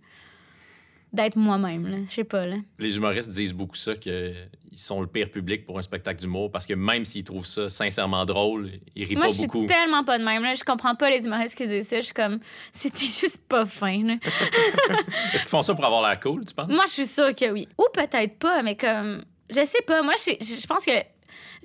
d'être 1.13 1.36
moi-même. 1.38 2.05
Je 2.10 2.15
sais 2.15 2.24
pas. 2.24 2.46
Là. 2.46 2.58
Les 2.79 2.98
humoristes 2.98 3.29
disent 3.29 3.53
beaucoup 3.53 3.75
ça, 3.75 3.96
qu'ils 3.96 4.36
sont 4.74 5.00
le 5.00 5.08
pire 5.08 5.29
public 5.29 5.65
pour 5.65 5.77
un 5.77 5.82
spectacle 5.82 6.20
d'humour 6.20 6.51
parce 6.51 6.65
que 6.65 6.74
même 6.74 7.05
s'ils 7.05 7.24
trouvent 7.24 7.46
ça 7.46 7.70
sincèrement 7.70 8.25
drôle, 8.25 8.72
ils 8.96 9.05
rient 9.05 9.15
Moi, 9.15 9.25
pas 9.27 9.32
je 9.32 9.38
suis 9.38 9.46
beaucoup. 9.48 9.67
tellement 9.67 10.03
pas 10.03 10.17
de 10.17 10.24
même. 10.24 10.43
Là. 10.43 10.55
Je 10.55 10.63
comprends 10.63 10.96
pas 10.96 11.10
les 11.12 11.24
humoristes 11.25 11.55
qui 11.55 11.67
disent 11.67 11.88
ça. 11.88 11.98
Je 11.98 12.05
suis 12.05 12.13
comme, 12.13 12.39
c'était 12.74 13.05
juste 13.05 13.41
pas 13.48 13.65
fin. 13.65 14.17
Est-ce 14.17 15.41
qu'ils 15.41 15.50
font 15.50 15.62
ça 15.62 15.75
pour 15.75 15.86
avoir 15.86 16.01
l'air 16.08 16.20
cool, 16.20 16.43
tu 16.46 16.53
penses? 16.53 16.70
Moi, 16.70 16.86
je 16.88 16.91
suis 16.93 17.05
sûre 17.05 17.34
que 17.36 17.51
oui. 17.51 17.67
Ou 17.77 17.86
peut-être 17.93 18.38
pas, 18.39 18.62
mais 18.63 18.75
comme, 18.75 19.24
je 19.50 19.63
sais 19.63 19.82
pas. 19.86 20.01
Moi, 20.01 20.15
je 20.17 20.65
pense 20.67 20.84
que 20.86 20.91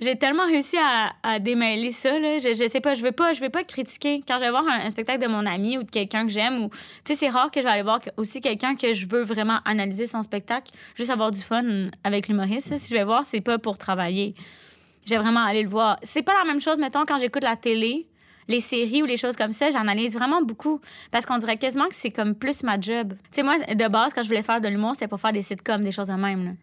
j'ai 0.01 0.15
tellement 0.15 0.45
réussi 0.45 0.77
à, 0.77 1.39
démêler 1.39 1.91
ça. 1.91 2.17
Là. 2.19 2.37
Je, 2.37 2.49
je 2.49 2.69
sais 2.69 2.79
pas, 2.79 2.93
je 2.93 3.03
veux 3.03 3.11
pas, 3.11 3.33
je 3.33 3.41
veux 3.41 3.49
pas 3.49 3.63
critiquer. 3.63 4.21
Quand 4.27 4.35
je 4.35 4.41
vais 4.41 4.49
voir 4.49 4.63
un, 4.67 4.89
spectacle 4.89 5.21
de 5.21 5.27
mon 5.27 5.45
ami 5.45 5.77
ou 5.77 5.83
de 5.83 5.91
quelqu'un 5.91 6.25
que 6.25 6.31
j'aime, 6.31 6.63
ou, 6.63 6.69
tu 7.03 7.13
sais, 7.13 7.15
c'est 7.15 7.29
rare 7.29 7.51
que 7.51 7.59
je 7.59 7.65
vais 7.65 7.71
aller 7.71 7.83
voir 7.83 7.99
aussi 8.17 8.41
quelqu'un 8.41 8.75
que 8.75 8.93
je 8.93 9.05
veux 9.05 9.23
vraiment 9.23 9.59
analyser 9.65 10.07
son 10.07 10.21
spectacle, 10.23 10.71
juste 10.95 11.09
avoir 11.09 11.31
du 11.31 11.41
fun 11.41 11.89
avec 12.03 12.27
l'humoriste. 12.27 12.77
Si 12.77 12.89
je 12.89 12.95
vais 12.95 13.03
voir, 13.03 13.25
c'est 13.25 13.41
pas 13.41 13.57
pour 13.57 13.77
travailler. 13.77 14.35
J'ai 15.05 15.17
vraiment 15.17 15.43
aller 15.43 15.63
le 15.63 15.69
voir. 15.69 15.97
C'est 16.03 16.23
pas 16.23 16.33
la 16.37 16.45
même 16.45 16.61
chose, 16.61 16.79
mettons, 16.79 17.05
quand 17.05 17.17
j'écoute 17.17 17.43
la 17.43 17.55
télé, 17.55 18.07
les 18.47 18.61
séries 18.61 19.03
ou 19.03 19.05
les 19.05 19.17
choses 19.17 19.35
comme 19.35 19.53
ça, 19.53 19.69
j'analyse 19.69 20.13
vraiment 20.13 20.41
beaucoup. 20.41 20.79
Parce 21.11 21.25
qu'on 21.25 21.37
dirait 21.37 21.57
quasiment 21.57 21.87
que 21.87 21.95
c'est 21.95 22.11
comme 22.11 22.35
plus 22.35 22.63
ma 22.63 22.79
job. 22.79 23.13
Tu 23.13 23.27
sais, 23.31 23.43
moi, 23.43 23.57
de 23.57 23.87
base, 23.87 24.13
quand 24.13 24.21
je 24.21 24.27
voulais 24.27 24.43
faire 24.43 24.61
de 24.61 24.67
l'humour, 24.67 24.91
c'était 24.93 25.07
pour 25.07 25.19
faire 25.19 25.33
des 25.33 25.41
sitcoms, 25.41 25.83
des 25.83 25.91
choses 25.91 26.07
de 26.07 26.13
même. 26.13 26.55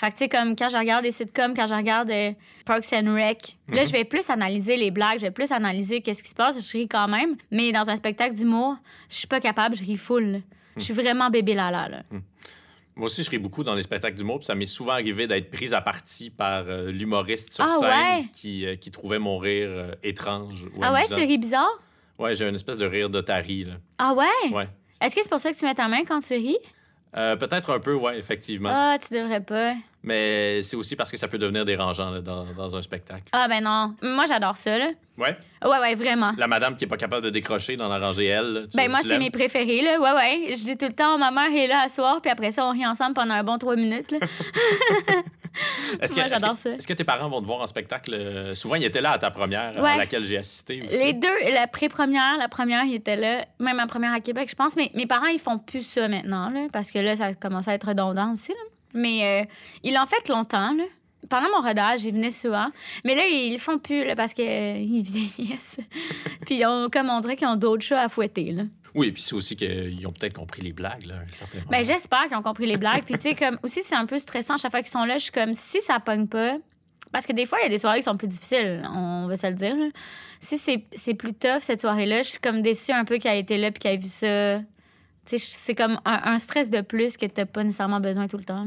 Fait 0.00 0.06
que, 0.06 0.12
tu 0.12 0.18
sais, 0.20 0.28
comme 0.30 0.56
quand 0.56 0.70
je 0.70 0.78
regarde 0.78 1.02
des 1.02 1.12
sitcoms, 1.12 1.52
quand 1.54 1.66
je 1.66 1.74
regarde 1.74 2.08
euh, 2.10 2.32
Parks 2.64 2.90
and 2.94 3.12
Rec, 3.12 3.58
là, 3.68 3.84
je 3.84 3.92
vais 3.92 4.04
plus 4.04 4.30
analyser 4.30 4.78
les 4.78 4.90
blagues, 4.90 5.18
je 5.18 5.26
vais 5.26 5.30
plus 5.30 5.52
analyser 5.52 6.00
qu'est-ce 6.00 6.22
qui 6.22 6.30
se 6.30 6.34
passe. 6.34 6.58
Je 6.58 6.72
ris 6.78 6.88
quand 6.88 7.06
même. 7.06 7.36
Mais 7.50 7.70
dans 7.70 7.86
un 7.90 7.96
spectacle 7.96 8.34
d'humour, 8.34 8.76
je 9.10 9.16
suis 9.16 9.26
pas 9.26 9.40
capable, 9.40 9.76
je 9.76 9.84
ris 9.84 9.98
full. 9.98 10.40
Je 10.78 10.84
suis 10.84 10.94
vraiment 10.94 11.28
bébé 11.28 11.52
lala, 11.52 11.90
là. 11.90 12.02
Moi 12.96 13.06
aussi, 13.06 13.22
je 13.22 13.28
ris 13.28 13.38
beaucoup 13.38 13.62
dans 13.62 13.74
les 13.74 13.82
spectacles 13.82 14.16
d'humour, 14.16 14.38
puis 14.38 14.46
ça 14.46 14.54
m'est 14.54 14.64
souvent 14.64 14.92
arrivé 14.92 15.26
d'être 15.26 15.50
prise 15.50 15.74
à 15.74 15.82
partie 15.82 16.30
par 16.30 16.64
euh, 16.66 16.90
l'humoriste 16.90 17.52
sur 17.52 17.64
Ah 17.64 17.68
scène 17.68 17.88
ouais? 17.90 18.24
qui, 18.32 18.64
euh, 18.64 18.76
qui 18.76 18.90
trouvait 18.90 19.18
mon 19.18 19.36
rire 19.36 19.94
étrange 20.02 20.64
ou 20.74 20.80
Ah 20.82 20.94
ouais, 20.94 21.06
tu 21.06 21.12
ris 21.14 21.36
bizarre? 21.36 21.68
Ouais, 22.18 22.34
j'ai 22.34 22.48
une 22.48 22.54
espèce 22.54 22.78
de 22.78 22.86
rire 22.86 23.10
d'Otari, 23.10 23.64
là. 23.64 23.74
Ah 23.98 24.14
ouais? 24.14 24.50
Ouais. 24.52 24.68
Est-ce 25.02 25.14
que 25.14 25.22
c'est 25.22 25.28
pour 25.28 25.40
ça 25.40 25.52
que 25.52 25.58
tu 25.58 25.66
mets 25.66 25.74
ta 25.74 25.88
main 25.88 26.04
quand 26.06 26.20
tu 26.20 26.34
ris? 26.34 26.56
Euh, 27.16 27.34
Peut-être 27.36 27.70
un 27.74 27.80
peu, 27.80 27.94
ouais, 27.94 28.18
effectivement. 28.18 28.70
Ah, 28.72 28.96
tu 29.00 29.12
devrais 29.14 29.40
pas. 29.40 29.74
Mais 30.02 30.62
c'est 30.62 30.76
aussi 30.76 30.94
parce 30.96 31.10
que 31.10 31.16
ça 31.16 31.26
peut 31.28 31.38
devenir 31.38 31.64
dérangeant 31.64 32.10
là, 32.10 32.20
dans, 32.20 32.44
dans 32.56 32.76
un 32.76 32.80
spectacle. 32.82 33.24
Ah 33.32 33.48
ben 33.48 33.62
non. 33.62 33.94
Moi, 34.02 34.24
j'adore 34.28 34.56
ça, 34.56 34.78
là. 34.78 34.90
Ouais? 35.18 35.36
Ouais, 35.64 35.78
ouais, 35.80 35.94
vraiment. 35.96 36.32
La 36.38 36.46
madame 36.46 36.74
qui 36.76 36.84
est 36.84 36.88
pas 36.88 36.96
capable 36.96 37.22
de 37.24 37.30
décrocher 37.30 37.76
dans 37.76 37.88
la 37.88 37.98
rangée 37.98 38.28
là, 38.28 38.62
tu- 38.62 38.76
Ben, 38.76 38.88
moi, 38.88 39.00
c'est 39.02 39.18
mes 39.18 39.30
préférés, 39.30 39.82
là. 39.82 39.98
Ouais, 40.00 40.12
ouais. 40.12 40.54
Je 40.54 40.64
dis 40.64 40.76
tout 40.78 40.86
le 40.86 40.92
temps, 40.94 41.18
ma 41.18 41.30
mère 41.32 41.52
est 41.54 41.66
là 41.66 41.82
à 41.84 41.88
soir, 41.88 42.20
puis 42.22 42.30
après 42.30 42.52
ça, 42.52 42.64
on 42.64 42.70
rit 42.70 42.86
ensemble 42.86 43.14
pendant 43.14 43.34
un 43.34 43.42
bon 43.44 43.58
trois 43.58 43.76
minutes, 43.76 44.10
là. 44.12 44.18
Est-ce 46.00 46.14
que, 46.14 46.20
Moi, 46.20 46.26
est-ce 46.28 46.34
j'adore 46.40 46.54
que- 46.54 46.60
ça. 46.60 46.70
Est-ce 46.70 46.86
que 46.86 46.92
tes 46.92 47.04
parents 47.04 47.28
vont 47.28 47.40
te 47.40 47.46
voir 47.46 47.60
en 47.60 47.66
spectacle? 47.66 48.14
euh, 48.14 48.54
Souvent, 48.54 48.76
ils 48.76 48.84
étaient 48.84 49.00
là 49.00 49.12
à 49.12 49.18
ta 49.18 49.30
première, 49.30 49.76
à 49.78 49.82
Ouais. 49.82 49.96
laquelle 49.96 50.24
j'ai 50.24 50.38
assisté 50.38 50.82
aussi? 50.86 50.96
Les 51.02 51.12
deux, 51.12 51.28
la 51.52 51.66
pré-première, 51.66 52.36
la 52.38 52.48
première, 52.48 52.84
ils 52.84 52.94
étaient 52.94 53.16
là. 53.16 53.44
Même 53.58 53.76
la 53.78 53.86
première 53.86 54.12
à 54.12 54.20
Québec, 54.20 54.48
je 54.50 54.54
pense. 54.54 54.76
Mais 54.76 54.90
mes 54.94 55.06
parents, 55.06 55.26
ils 55.26 55.40
font 55.40 55.58
plus 55.58 55.86
ça 55.86 56.06
maintenant, 56.08 56.50
là, 56.50 56.66
parce 56.72 56.90
que 56.90 56.98
là, 56.98 57.16
ça 57.16 57.34
commence 57.34 57.66
à 57.68 57.74
être 57.74 57.88
redondant 57.88 58.32
aussi, 58.32 58.52
là. 58.52 58.58
Mais 58.94 59.42
euh, 59.42 59.50
ils 59.82 59.94
l'ont 59.94 60.06
fait 60.06 60.28
longtemps, 60.28 60.72
là. 60.74 60.84
Pendant 61.28 61.48
mon 61.50 61.60
rodage, 61.66 62.04
ils 62.04 62.12
venaient 62.14 62.30
souvent. 62.30 62.68
Mais 63.04 63.14
là, 63.14 63.22
ils 63.26 63.52
le 63.52 63.58
font 63.58 63.78
plus, 63.78 64.04
là, 64.04 64.16
parce 64.16 64.32
qu'ils 64.32 64.46
vieillissent. 65.02 65.78
Puis, 66.46 66.64
ont, 66.64 66.88
comme 66.90 67.10
on 67.10 67.20
dirait 67.20 67.36
qu'ils 67.36 67.46
ont 67.48 67.56
d'autres 67.56 67.82
chats 67.84 68.00
à 68.00 68.08
fouetter, 68.08 68.52
là. 68.52 68.62
Oui, 68.94 69.12
puis 69.12 69.22
c'est 69.22 69.34
aussi 69.34 69.56
qu'ils 69.56 70.06
ont 70.06 70.12
peut-être 70.12 70.34
compris 70.34 70.62
les 70.62 70.72
blagues, 70.72 71.06
là, 71.06 71.16
à 71.16 71.22
un 71.22 71.32
certain 71.32 71.58
moment. 71.58 71.70
Ben, 71.70 71.84
j'espère 71.84 72.26
qu'ils 72.28 72.36
ont 72.36 72.42
compris 72.42 72.66
les 72.66 72.76
blagues. 72.76 73.04
Puis, 73.04 73.14
tu 73.14 73.30
sais, 73.30 73.34
comme 73.34 73.58
aussi, 73.62 73.82
c'est 73.82 73.94
un 73.94 74.06
peu 74.06 74.18
stressant. 74.18 74.56
Chaque 74.56 74.70
fois 74.70 74.82
qu'ils 74.82 74.90
sont 74.90 75.04
là, 75.04 75.18
je 75.18 75.24
suis 75.24 75.32
comme, 75.32 75.54
si 75.54 75.80
ça 75.80 76.00
pogne 76.00 76.26
pas, 76.26 76.56
Parce 77.12 77.26
que 77.26 77.32
des 77.32 77.46
fois, 77.46 77.58
il 77.60 77.64
y 77.64 77.66
a 77.66 77.68
des 77.68 77.78
soirées 77.78 77.98
qui 77.98 78.04
sont 78.04 78.16
plus 78.16 78.28
difficiles, 78.28 78.82
on 78.92 79.26
va 79.26 79.36
se 79.36 79.46
le 79.46 79.54
dire. 79.54 79.74
Si 80.40 80.58
c'est 80.58 81.14
plus 81.14 81.34
tough 81.34 81.60
cette 81.62 81.80
soirée-là, 81.80 82.22
je 82.22 82.30
suis 82.30 82.38
comme 82.38 82.62
déçue 82.62 82.92
un 82.92 83.04
peu 83.04 83.18
qu'elle 83.18 83.36
ait 83.36 83.40
été 83.40 83.58
là 83.58 83.70
puis 83.70 83.80
qu'elle 83.80 83.94
ait 83.94 83.98
vu 83.98 84.08
ça. 84.08 84.60
C'est 85.26 85.74
comme 85.74 86.00
un, 86.04 86.38
stress 86.38 86.70
de 86.70 86.80
plus 86.80 87.16
que 87.16 87.26
t'as 87.26 87.44
pas 87.46 87.62
nécessairement 87.62 88.00
besoin 88.00 88.26
tout 88.26 88.38
le 88.38 88.44
temps. 88.44 88.66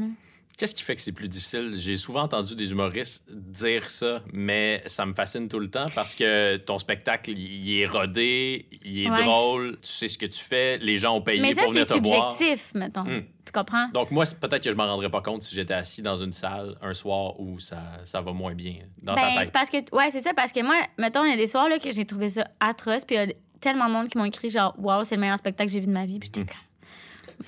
Qu'est-ce 0.56 0.74
qui 0.74 0.82
fait 0.82 0.94
que 0.94 1.00
c'est 1.00 1.12
plus 1.12 1.28
difficile? 1.28 1.72
J'ai 1.74 1.96
souvent 1.96 2.22
entendu 2.22 2.54
des 2.54 2.70
humoristes 2.70 3.24
dire 3.28 3.90
ça, 3.90 4.20
mais 4.32 4.82
ça 4.86 5.04
me 5.04 5.12
fascine 5.12 5.48
tout 5.48 5.58
le 5.58 5.68
temps 5.68 5.86
parce 5.96 6.14
que 6.14 6.56
ton 6.58 6.78
spectacle, 6.78 7.32
il 7.36 7.80
est 7.80 7.86
rodé, 7.86 8.68
il 8.84 9.06
est 9.06 9.10
drôle, 9.10 9.72
tu 9.82 9.88
sais 9.88 10.06
ce 10.06 10.16
que 10.16 10.26
tu 10.26 10.44
fais, 10.44 10.78
les 10.78 10.96
gens 10.96 11.16
ont 11.16 11.22
payé 11.22 11.40
pour 11.54 11.72
venir 11.72 11.86
te 11.86 11.98
voir. 11.98 12.36
c'est 12.38 12.44
subjectif, 12.44 12.74
mettons. 12.74 13.02
Hmm. 13.02 13.22
Tu 13.44 13.52
comprends? 13.52 13.88
Donc 13.92 14.12
moi, 14.12 14.24
peut-être 14.40 14.62
que 14.62 14.70
je 14.70 14.76
m'en 14.76 14.86
rendrais 14.86 15.10
pas 15.10 15.20
compte 15.20 15.42
si 15.42 15.56
j'étais 15.56 15.74
assis 15.74 16.02
dans 16.02 16.16
une 16.16 16.32
salle 16.32 16.76
un 16.80 16.94
soir 16.94 17.38
où 17.40 17.58
ça, 17.58 17.78
ça 18.04 18.20
va 18.20 18.32
moins 18.32 18.54
bien 18.54 18.76
dans 19.02 19.14
ta 19.14 19.22
ben, 19.22 19.40
tête. 19.40 19.52
parce 19.52 19.70
que, 19.70 19.78
ouais, 19.94 20.10
c'est 20.12 20.20
ça, 20.20 20.34
parce 20.34 20.52
que 20.52 20.62
moi, 20.62 20.76
mettons, 20.98 21.24
il 21.24 21.30
y 21.30 21.34
a 21.34 21.36
des 21.36 21.48
soirs 21.48 21.68
là, 21.68 21.80
que 21.80 21.90
j'ai 21.90 22.04
trouvé 22.04 22.28
ça 22.28 22.46
atroce, 22.60 23.04
puis 23.04 23.16
il 23.16 23.18
y 23.18 23.32
a 23.32 23.34
tellement 23.60 23.88
de 23.88 23.92
monde 23.92 24.08
qui 24.08 24.18
m'ont 24.18 24.24
écrit 24.24 24.50
genre, 24.50 24.74
waouh, 24.78 25.02
c'est 25.02 25.16
le 25.16 25.20
meilleur 25.20 25.38
spectacle 25.38 25.68
que 25.68 25.72
j'ai 25.72 25.80
vu 25.80 25.86
de 25.86 25.92
ma 25.92 26.06
vie, 26.06 26.20
puis 26.20 26.30
j'étais 26.32 26.52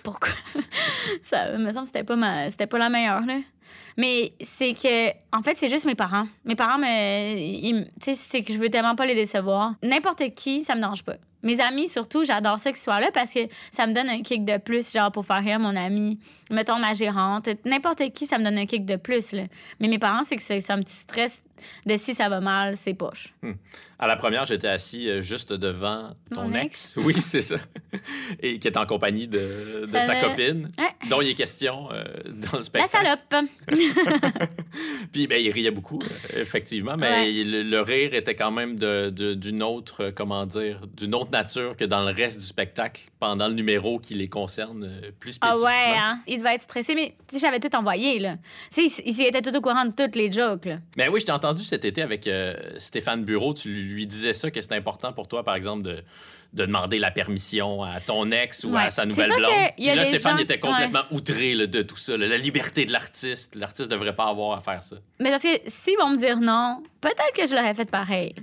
pourquoi? 0.02 0.34
Ça 1.22 1.52
me 1.52 1.72
semble 1.72 1.86
que 1.86 1.92
c'était 1.92 2.04
pas 2.04 2.16
ma 2.16 2.48
pas 2.50 2.78
la 2.78 2.88
meilleure 2.88 3.22
là. 3.22 3.40
Mais 3.96 4.32
c'est 4.40 4.74
que 4.74 5.10
en 5.36 5.42
fait, 5.42 5.56
c'est 5.56 5.68
juste 5.68 5.86
mes 5.86 5.94
parents. 5.94 6.26
Mes 6.44 6.54
parents 6.54 6.78
me 6.78 7.84
tu 7.84 7.90
sais 8.00 8.14
c'est 8.14 8.42
que 8.42 8.52
je 8.52 8.58
veux 8.58 8.70
tellement 8.70 8.94
pas 8.94 9.06
les 9.06 9.14
décevoir. 9.14 9.74
N'importe 9.82 10.34
qui, 10.34 10.64
ça 10.64 10.74
me 10.74 10.80
dérange 10.80 11.02
pas. 11.02 11.16
Mes 11.42 11.60
amis, 11.60 11.86
surtout, 11.86 12.24
j'adore 12.24 12.58
ça 12.58 12.72
qu'ils 12.72 12.80
soient 12.80 12.98
là 12.98 13.10
parce 13.14 13.32
que 13.32 13.40
ça 13.70 13.86
me 13.86 13.92
donne 13.92 14.08
un 14.08 14.22
kick 14.22 14.44
de 14.44 14.56
plus, 14.56 14.92
genre 14.92 15.12
pour 15.12 15.24
faire 15.24 15.42
rire 15.42 15.60
mon 15.60 15.76
ami, 15.76 16.18
mettons 16.50 16.78
ma 16.78 16.92
gérante. 16.92 17.48
N'importe 17.64 18.10
qui, 18.12 18.26
ça 18.26 18.38
me 18.38 18.44
donne 18.44 18.58
un 18.58 18.66
kick 18.66 18.84
de 18.84 18.96
plus. 18.96 19.30
Là. 19.32 19.44
Mais 19.78 19.86
mes 19.86 19.98
parents, 19.98 20.24
c'est 20.24 20.34
que 20.34 20.42
c'est 20.42 20.70
un 20.70 20.80
petit 20.80 20.96
stress 20.96 21.44
de 21.86 21.96
si 21.96 22.14
ça 22.14 22.28
va 22.28 22.40
mal, 22.40 22.76
c'est 22.76 22.94
poche. 22.94 23.32
Hmm. 23.42 23.52
À 23.98 24.06
la 24.06 24.16
première, 24.16 24.44
j'étais 24.44 24.68
assis 24.68 25.08
euh, 25.08 25.22
juste 25.22 25.52
devant 25.52 26.10
ton 26.34 26.52
ex. 26.52 26.96
Oui, 26.98 27.14
c'est 27.20 27.40
ça. 27.40 27.56
Et 28.42 28.58
qui 28.58 28.68
est 28.68 28.76
en 28.76 28.84
compagnie 28.84 29.26
de, 29.26 29.82
de 29.82 29.98
sa 29.98 30.20
copine, 30.20 30.70
dont 31.08 31.20
il 31.20 31.28
est 31.28 31.34
question 31.34 31.88
euh, 31.92 32.04
dans 32.26 32.58
le 32.58 32.62
spectacle. 32.62 33.04
La 33.04 33.16
salope. 33.30 33.48
Puis 35.12 35.26
ben, 35.26 35.42
il 35.42 35.50
riait 35.50 35.70
beaucoup, 35.70 36.00
euh, 36.02 36.40
effectivement, 36.40 36.96
mais 36.96 37.32
le, 37.32 37.80
rire 37.80 38.14
était 38.14 38.34
quand 38.34 38.50
même 38.50 38.76
d'une 38.76 39.10
de, 39.12 39.64
autre, 39.64 40.10
comment 40.14 40.46
dire, 40.46 40.80
d'une 40.96 41.14
autre 41.14 41.30
nature 41.30 41.76
que 41.76 41.84
dans 41.84 42.04
le 42.04 42.12
reste 42.12 42.38
du 42.38 42.46
spectacle, 42.46 43.02
pendant 43.18 43.48
le 43.48 43.54
numéro 43.54 43.98
qui 43.98 44.14
les 44.14 44.28
concerne 44.28 45.00
plus 45.18 45.32
spécifiquement. 45.32 45.68
Ah 45.68 45.92
ouais, 45.92 45.98
hein? 45.98 46.20
il 46.26 46.38
devait 46.38 46.54
être 46.54 46.62
stressé, 46.62 46.94
mais 46.94 47.14
j'avais 47.38 47.60
tout 47.60 47.74
envoyé, 47.74 48.18
là. 48.18 48.36
Tu 48.74 48.88
sais, 48.88 49.02
il, 49.04 49.22
était 49.22 49.42
tout 49.42 49.56
au 49.56 49.60
courant 49.60 49.84
de 49.84 49.92
toutes 49.92 50.16
les 50.16 50.30
jokes, 50.30 50.66
là. 50.66 50.78
Mais 50.96 51.08
oui, 51.08 51.20
je 51.20 51.26
t'ai 51.26 51.32
entendu 51.32 51.62
cet 51.62 51.84
été 51.84 52.02
avec 52.02 52.28
Stéphane 52.78 53.24
Bureau, 53.24 53.54
tu 53.54 53.68
lui 53.68 54.06
disais 54.06 54.32
ça, 54.32 54.50
que 54.50 54.60
c'est 54.60 54.74
important 54.74 55.12
pour 55.12 55.28
toi, 55.28 55.44
par 55.44 55.54
exemple, 55.54 55.82
de, 55.82 56.02
de 56.56 56.66
demander 56.66 56.98
la 56.98 57.10
permission 57.10 57.82
à 57.82 58.00
ton 58.00 58.30
ex 58.30 58.64
ou 58.64 58.76
à 58.76 58.90
sa 58.90 59.06
nouvelle 59.06 59.30
blonde. 59.36 59.72
Puis 59.76 59.86
là, 59.86 60.04
Stéphane 60.04 60.40
était 60.40 60.58
complètement 60.58 61.04
outré 61.10 61.54
de 61.54 61.82
tout 61.82 61.96
ça. 61.96 62.16
la 62.16 62.38
liberté 62.38 62.84
de 62.84 62.92
l'artiste. 62.92 63.54
L'artiste 63.54 63.90
devrait 63.90 64.16
pas 64.16 64.28
avoir 64.28 64.58
à 64.58 64.60
faire 64.60 64.82
ça. 64.82 64.96
Mais 65.20 65.30
parce 65.30 65.42
que 65.42 65.60
s'ils 65.66 65.96
vont 65.98 66.10
me 66.10 66.16
dire 66.16 66.38
non, 66.40 66.82
peut-être 67.00 67.32
que 67.34 67.46
je 67.46 67.54
l'aurais 67.54 67.74
fait 67.74 67.90
pareil. 67.90 68.34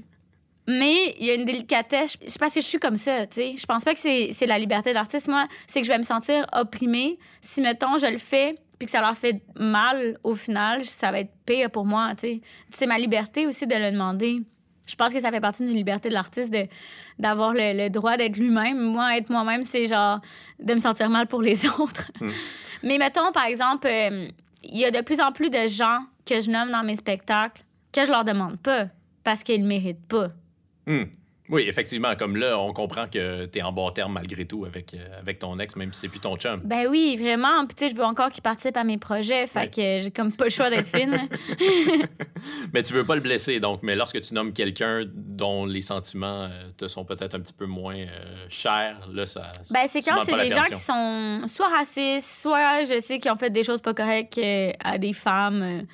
Mais 0.68 1.16
il 1.20 1.26
y 1.26 1.32
a 1.32 1.34
une 1.34 1.46
délicatesse. 1.46 2.18
Je 2.26 2.38
pense 2.38 2.54
que 2.54 2.62
je 2.62 2.66
suis 2.66 2.80
comme 2.80 2.96
ça, 2.96 3.28
tu 3.28 3.36
sais. 3.36 3.56
Je 3.58 3.66
pense 3.66 3.84
pas 3.84 3.94
que 3.94 4.00
c'est 4.00 4.46
la 4.46 4.58
liberté 4.58 4.92
de 4.92 4.96
l'artiste. 4.96 5.28
Moi, 5.28 5.46
c'est 5.68 5.82
que 5.82 5.88
je 5.88 5.92
vais 5.92 5.98
me 5.98 6.04
sentir 6.04 6.46
opprimée 6.54 7.20
si, 7.42 7.62
mettons, 7.62 7.98
je 7.98 8.08
le 8.08 8.18
fais 8.18 8.56
puis 8.80 8.86
que 8.86 8.92
ça 8.92 9.02
leur 9.02 9.18
fait 9.18 9.42
mal 9.56 10.18
au 10.24 10.36
final. 10.36 10.84
Ça 10.86 11.12
va 11.12 11.20
être 11.20 11.32
pire 11.46 11.70
pour 11.70 11.86
moi, 11.86 12.14
tu 12.16 12.28
sais. 12.28 12.42
C'est 12.70 12.86
ma 12.86 12.98
liberté 12.98 13.46
aussi 13.46 13.68
de 13.68 13.76
le 13.76 13.92
demander 13.92 14.42
je 14.94 14.96
pense 14.96 15.12
que 15.12 15.20
ça 15.20 15.32
fait 15.32 15.42
partie 15.42 15.66
d'une 15.66 15.76
liberté 15.76 16.08
de 16.08 16.14
l'artiste 16.14 16.56
d'avoir 17.18 17.52
le, 17.52 17.90
droit 17.90 18.16
d'être 18.16 18.38
lui-même. 18.38 18.78
Moi, 18.78 19.18
être 19.18 19.32
moi-même, 19.32 19.64
c'est 19.64 19.88
genre 19.88 20.20
de 20.60 20.72
me 20.76 20.78
sentir 20.78 21.10
mal 21.10 21.26
pour 21.26 21.42
les 21.42 21.66
autres. 21.80 22.12
Hmm. 22.22 22.30
Mais 22.84 23.00
mettons, 23.00 23.32
par 23.32 23.46
exemple, 23.46 23.88
euh, 23.88 24.28
il 24.64 24.78
y 24.78 24.86
a 24.86 24.92
de 24.92 25.02
plus 25.02 25.20
en 25.20 25.32
plus 25.32 25.50
de 25.50 25.66
gens 25.66 26.02
que 26.28 26.40
je 26.40 26.52
nomme 26.52 26.70
dans 26.70 26.84
mes 26.84 26.94
spectacles 26.94 27.64
que 27.92 28.06
je 28.06 28.12
leur 28.12 28.24
demande 28.24 28.60
pas 28.60 28.86
parce 29.24 29.42
qu'ils 29.42 29.64
ne 29.64 29.68
méritent 29.68 30.08
pas. 30.08 30.28
Hmm. 30.86 31.06
Oui, 31.54 31.66
effectivement. 31.68 32.16
Comme 32.16 32.36
là, 32.36 32.58
on 32.58 32.74
comprend 32.74 33.06
que 33.08 33.46
tu 33.46 33.60
es 33.60 33.62
en 33.62 33.72
bon 33.72 33.92
terme 33.92 34.14
malgré 34.14 34.46
tout 34.46 34.66
avec, 34.66 34.96
euh, 34.96 35.20
avec 35.20 35.38
ton 35.38 35.60
ex, 35.60 35.76
même 35.76 35.94
si 35.94 36.00
c'est 36.00 36.08
plus 36.08 36.20
ton 36.20 36.36
chum. 36.36 36.60
Ben 36.64 36.88
oui, 36.90 37.16
vraiment. 37.16 37.68
Puis 37.68 37.76
tu 37.76 37.86
sais, 37.86 37.92
je 37.92 37.96
veux 37.96 38.04
encore 38.04 38.32
qu'il 38.32 38.42
participe 38.42 38.76
à 38.76 38.84
mes 38.84 38.98
projets. 38.98 39.46
Fait 39.46 39.68
que 39.68 40.02
j'ai 40.02 40.10
comme 40.10 40.32
pas 40.32 40.46
le 40.46 40.50
choix 40.50 40.72
d'être 40.72 40.88
fine. 40.88 41.30
mais 42.74 42.82
tu 42.82 42.94
veux 42.94 43.06
pas 43.06 43.14
le 43.14 43.22
blesser, 43.22 43.60
donc. 43.60 43.82
Mais 43.84 43.96
lorsque 43.96 44.20
tu 44.20 44.34
nommes 44.34 44.52
quelqu'un 44.52 45.04
dont 45.14 45.68
les 45.68 45.82
sentiments 45.82 46.46
euh, 46.46 46.70
te 46.76 46.88
sont 46.88 47.06
peut-être 47.06 47.36
un 47.36 47.40
petit 47.40 47.54
peu 47.54 47.68
moins 47.68 47.98
euh, 47.98 48.46
chers, 48.50 49.08
là, 49.14 49.28
ça. 49.28 49.52
Ben 49.70 49.82
c'est 49.88 50.02
quand 50.02 50.24
c'est 50.24 50.36
des 50.36 50.50
gens 50.50 50.64
qui 50.64 50.76
sont 50.76 51.44
soit 51.46 51.70
racistes, 51.70 52.42
soit 52.42 52.84
je 52.86 53.00
sais 53.00 53.20
qu'ils 53.20 53.30
ont 53.30 53.38
fait 53.38 53.52
des 53.52 53.64
choses 53.64 53.80
pas 53.80 53.94
correctes 53.94 54.42
à 54.84 54.98
des 54.98 55.14
femmes. 55.14 55.86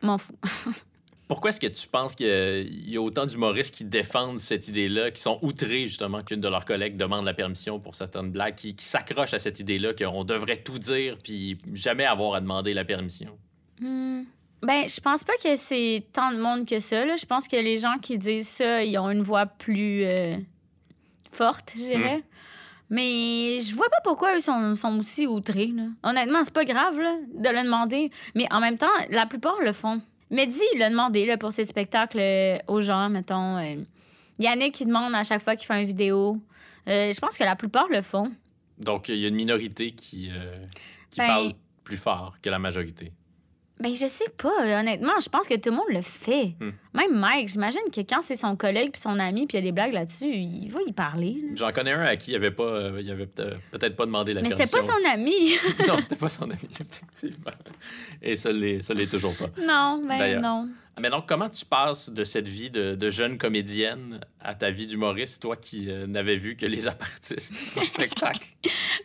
M'en 0.00 0.16
fous. 0.16 0.32
Pourquoi 1.32 1.48
est-ce 1.48 1.60
que 1.60 1.66
tu 1.66 1.88
penses 1.88 2.14
qu'il 2.14 2.90
y 2.90 2.98
a 2.98 3.00
autant 3.00 3.24
d'humoristes 3.24 3.74
qui 3.74 3.86
défendent 3.86 4.38
cette 4.38 4.68
idée-là, 4.68 5.10
qui 5.10 5.22
sont 5.22 5.38
outrés 5.40 5.86
justement 5.86 6.22
qu'une 6.22 6.42
de 6.42 6.48
leurs 6.48 6.66
collègues 6.66 6.98
demande 6.98 7.24
la 7.24 7.32
permission 7.32 7.80
pour 7.80 7.94
certaines 7.94 8.30
blagues, 8.30 8.54
qui, 8.54 8.74
s'accrochent 8.76 9.32
à 9.32 9.38
cette 9.38 9.58
idée-là 9.58 9.94
qu'on 9.94 10.24
devrait 10.24 10.58
tout 10.58 10.78
dire 10.78 11.16
puis 11.24 11.56
jamais 11.72 12.04
avoir 12.04 12.34
à 12.34 12.42
demander 12.42 12.74
la 12.74 12.84
permission? 12.84 13.38
Hmm. 13.80 14.24
Ben, 14.60 14.86
je 14.86 15.00
pense 15.00 15.24
pas 15.24 15.32
que 15.42 15.56
c'est 15.56 16.04
tant 16.12 16.32
de 16.32 16.36
monde 16.36 16.66
que 16.66 16.80
ça. 16.80 17.16
Je 17.16 17.24
pense 17.24 17.48
que 17.48 17.56
les 17.56 17.78
gens 17.78 17.96
qui 17.96 18.18
disent 18.18 18.48
ça, 18.48 18.84
ils 18.84 18.98
ont 18.98 19.10
une 19.10 19.22
voix 19.22 19.46
plus 19.46 20.04
euh, 20.04 20.36
forte, 21.30 21.72
je 21.74 21.80
dirais. 21.80 22.18
Hmm. 22.18 22.22
Mais 22.90 23.60
je 23.62 23.74
vois 23.74 23.88
pas 23.88 24.02
pourquoi 24.04 24.36
eux 24.36 24.40
sont, 24.40 24.76
sont 24.76 24.98
aussi 24.98 25.26
outrés. 25.26 25.72
Honnêtement, 26.02 26.44
c'est 26.44 26.52
pas 26.52 26.66
grave 26.66 26.98
de 26.98 27.48
le 27.48 27.62
demander. 27.64 28.10
Mais 28.34 28.46
en 28.52 28.60
même 28.60 28.76
temps, 28.76 28.92
la 29.08 29.24
plupart 29.24 29.62
le 29.62 29.72
font. 29.72 30.02
Mehdi, 30.32 30.62
il 30.74 30.78
l'a 30.78 30.88
demandé 30.88 31.26
là, 31.26 31.36
pour 31.36 31.52
ses 31.52 31.64
spectacles 31.64 32.18
euh, 32.18 32.58
aux 32.66 32.80
gens, 32.80 33.10
mettons. 33.10 33.58
Euh, 33.58 33.76
Yannick, 34.38 34.74
qui 34.74 34.86
demande 34.86 35.14
à 35.14 35.22
chaque 35.24 35.42
fois 35.42 35.54
qu'il 35.56 35.66
fait 35.66 35.78
une 35.78 35.86
vidéo. 35.86 36.38
Euh, 36.88 37.12
je 37.12 37.20
pense 37.20 37.36
que 37.36 37.44
la 37.44 37.54
plupart 37.54 37.86
le 37.88 38.00
font. 38.00 38.32
Donc, 38.78 39.10
il 39.10 39.16
y 39.16 39.26
a 39.26 39.28
une 39.28 39.34
minorité 39.34 39.92
qui, 39.92 40.30
qui 41.10 41.18
ben 41.18 41.26
parle 41.26 41.52
plus 41.84 41.98
fort 41.98 42.36
que 42.40 42.48
la 42.48 42.58
majorité. 42.58 43.12
Ben, 43.82 43.96
je 43.96 44.06
sais 44.06 44.30
pas, 44.36 44.80
honnêtement. 44.80 45.14
Je 45.20 45.28
pense 45.28 45.48
que 45.48 45.54
tout 45.54 45.70
le 45.70 45.76
monde 45.76 45.88
le 45.88 46.02
fait. 46.02 46.54
Hmm. 46.60 46.70
Même 46.94 47.18
Mike, 47.18 47.48
j'imagine 47.48 47.82
que 47.92 48.00
quand 48.02 48.20
c'est 48.22 48.36
son 48.36 48.54
collègue 48.54 48.92
puis 48.92 49.00
son 49.00 49.18
ami 49.18 49.46
puis 49.46 49.58
il 49.58 49.60
y 49.60 49.62
a 49.64 49.66
des 49.66 49.72
blagues 49.72 49.92
là-dessus, 49.92 50.30
il 50.32 50.68
va 50.70 50.80
y 50.86 50.92
parler. 50.92 51.42
J'en 51.54 51.72
connais 51.72 51.92
un 51.92 52.02
à 52.02 52.16
qui 52.16 52.30
il 52.30 52.36
avait 52.36 52.50
pas, 52.50 52.62
euh, 52.62 53.00
il 53.02 53.10
avait 53.10 53.26
peut-être 53.26 53.96
pas 53.96 54.06
demandé 54.06 54.34
la 54.34 54.42
Mais 54.42 54.50
permission. 54.50 54.78
C'était 54.80 54.92
pas 54.92 54.92
son 54.92 55.12
ami. 55.12 55.54
non, 55.88 56.00
c'était 56.00 56.16
pas 56.16 56.28
son 56.28 56.44
ami, 56.44 56.58
effectivement. 56.70 57.50
Et 58.22 58.36
ça 58.36 58.52
l'est 58.52 59.10
toujours 59.10 59.34
pas. 59.34 59.48
Non, 59.60 60.02
ben 60.06 60.40
non. 60.40 60.68
Mais 61.00 61.08
donc, 61.08 61.26
comment 61.26 61.48
tu 61.48 61.64
passes 61.64 62.10
de 62.10 62.22
cette 62.22 62.48
vie 62.48 62.70
de, 62.70 63.10
jeune 63.10 63.38
comédienne 63.38 64.20
à 64.40 64.54
ta 64.54 64.70
vie 64.70 64.86
d'humoriste, 64.86 65.42
toi 65.42 65.56
qui 65.56 65.90
euh, 65.90 66.06
n'avais 66.06 66.36
vu 66.36 66.56
que 66.56 66.66
les 66.66 66.86
apartistes 66.86 67.54
au 67.76 67.82
spectacle? 67.82 68.46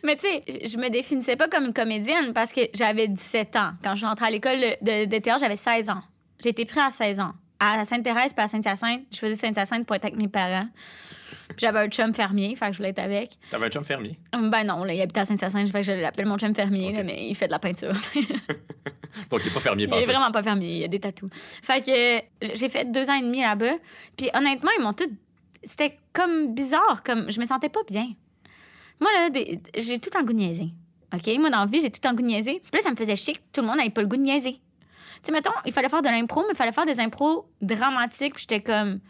Mais 0.04 0.16
tu 0.16 0.26
sais, 0.26 0.44
je 0.66 0.76
me 0.76 0.90
définissais 0.90 1.36
pas 1.36 1.48
comme 1.48 1.64
une 1.66 1.72
comédienne 1.72 2.32
parce 2.34 2.52
que 2.52 2.60
j'avais 2.74 3.08
17 3.08 3.56
ans. 3.56 3.72
Quand 3.82 3.92
je 3.92 3.98
suis 3.98 4.06
rentrée 4.06 4.26
à 4.26 4.30
l'école 4.30 4.60
de, 4.82 5.18
théâtre, 5.18 5.40
j'avais 5.40 5.56
16 5.56 5.88
ans. 5.88 6.02
J'ai 6.42 6.50
été 6.50 6.64
prise 6.64 6.82
à 6.86 6.90
16 6.90 7.20
ans. 7.20 7.32
À 7.58 7.82
Sainte-Thérèse 7.84 8.32
puis 8.34 8.44
à 8.44 8.48
Sainte-Hyacinthe, 8.48 9.02
je 9.12 9.18
faisais 9.18 9.34
Sainte-Hyacinthe 9.34 9.86
pour 9.86 9.96
être 9.96 10.04
avec 10.04 10.16
mes 10.16 10.28
parents. 10.28 10.68
Puis 11.48 11.56
j'avais 11.60 11.80
un 11.80 11.88
chum 11.88 12.14
fermier, 12.14 12.54
fait 12.54 12.66
que 12.66 12.72
je 12.72 12.76
voulais 12.76 12.90
être 12.90 13.00
avec. 13.00 13.30
T'avais 13.50 13.66
un 13.66 13.70
chum 13.70 13.82
fermier? 13.82 14.16
Ben 14.32 14.62
non, 14.62 14.84
là, 14.84 14.92
il 14.92 15.00
habite 15.00 15.16
à 15.18 15.24
Saint-Hyacinthe, 15.24 15.72
fait 15.72 15.80
que 15.80 15.86
je 15.86 15.92
l'appelle 15.92 16.26
mon 16.26 16.38
chum 16.38 16.54
fermier, 16.54 17.02
mais 17.02 17.28
il 17.28 17.34
fait 17.34 17.46
de 17.46 17.52
la 17.52 17.58
peinture. 17.58 17.94
Donc, 19.30 19.40
il 19.44 19.48
est 19.48 19.54
pas 19.54 19.60
fermier, 19.60 19.88
Il 19.90 19.94
est 19.94 20.04
vraiment 20.04 20.30
pas 20.30 20.42
fermier, 20.42 20.78
il 20.78 20.84
a 20.84 20.88
des 20.88 21.00
tatous. 21.00 21.30
Fait 21.62 21.82
que 21.82 22.54
j'ai 22.54 22.68
fait 22.68 22.90
deux 22.90 23.08
ans 23.10 23.14
et 23.14 23.22
demi 23.22 23.42
là-bas. 23.42 23.74
Puis 24.16 24.28
honnêtement, 24.34 24.70
ils 24.78 24.82
m'ont 24.82 24.92
tout. 24.92 25.10
C'était 25.64 25.98
comme 26.12 26.54
bizarre, 26.54 27.02
comme 27.04 27.30
je 27.30 27.40
me 27.40 27.44
sentais 27.44 27.68
pas 27.68 27.80
bien. 27.88 28.08
Moi, 29.00 29.10
là, 29.12 29.28
j'ai 29.76 29.98
tout 29.98 30.10
en 30.16 30.22
goût 30.22 30.32
de 30.32 30.38
niaiser. 30.38 30.70
OK? 31.14 31.38
Moi, 31.38 31.50
dans 31.50 31.60
la 31.60 31.66
vie, 31.66 31.80
j'ai 31.80 31.90
tout 31.90 32.06
en 32.06 32.12
goût 32.12 32.22
de 32.22 32.26
niaiser. 32.26 32.60
Puis 32.60 32.70
là, 32.74 32.80
ça 32.80 32.90
me 32.90 32.96
faisait 32.96 33.16
chier 33.16 33.34
que 33.34 33.40
tout 33.52 33.60
le 33.60 33.66
monde 33.66 33.76
n'avait 33.76 33.90
pas 33.90 34.02
le 34.02 34.08
goût 34.08 34.16
de 34.16 34.22
niaiser. 34.22 34.52
Tu 34.52 34.60
sais, 35.22 35.32
mettons, 35.32 35.50
il 35.64 35.72
fallait 35.72 35.88
faire 35.88 36.02
de 36.02 36.08
l'impro, 36.08 36.42
mais 36.42 36.52
il 36.52 36.56
fallait 36.56 36.72
faire 36.72 36.86
des 36.86 37.00
impros 37.00 37.48
dramatiques. 37.60 38.34
Puis 38.34 38.46
j'étais 38.48 38.62
comme. 38.62 39.00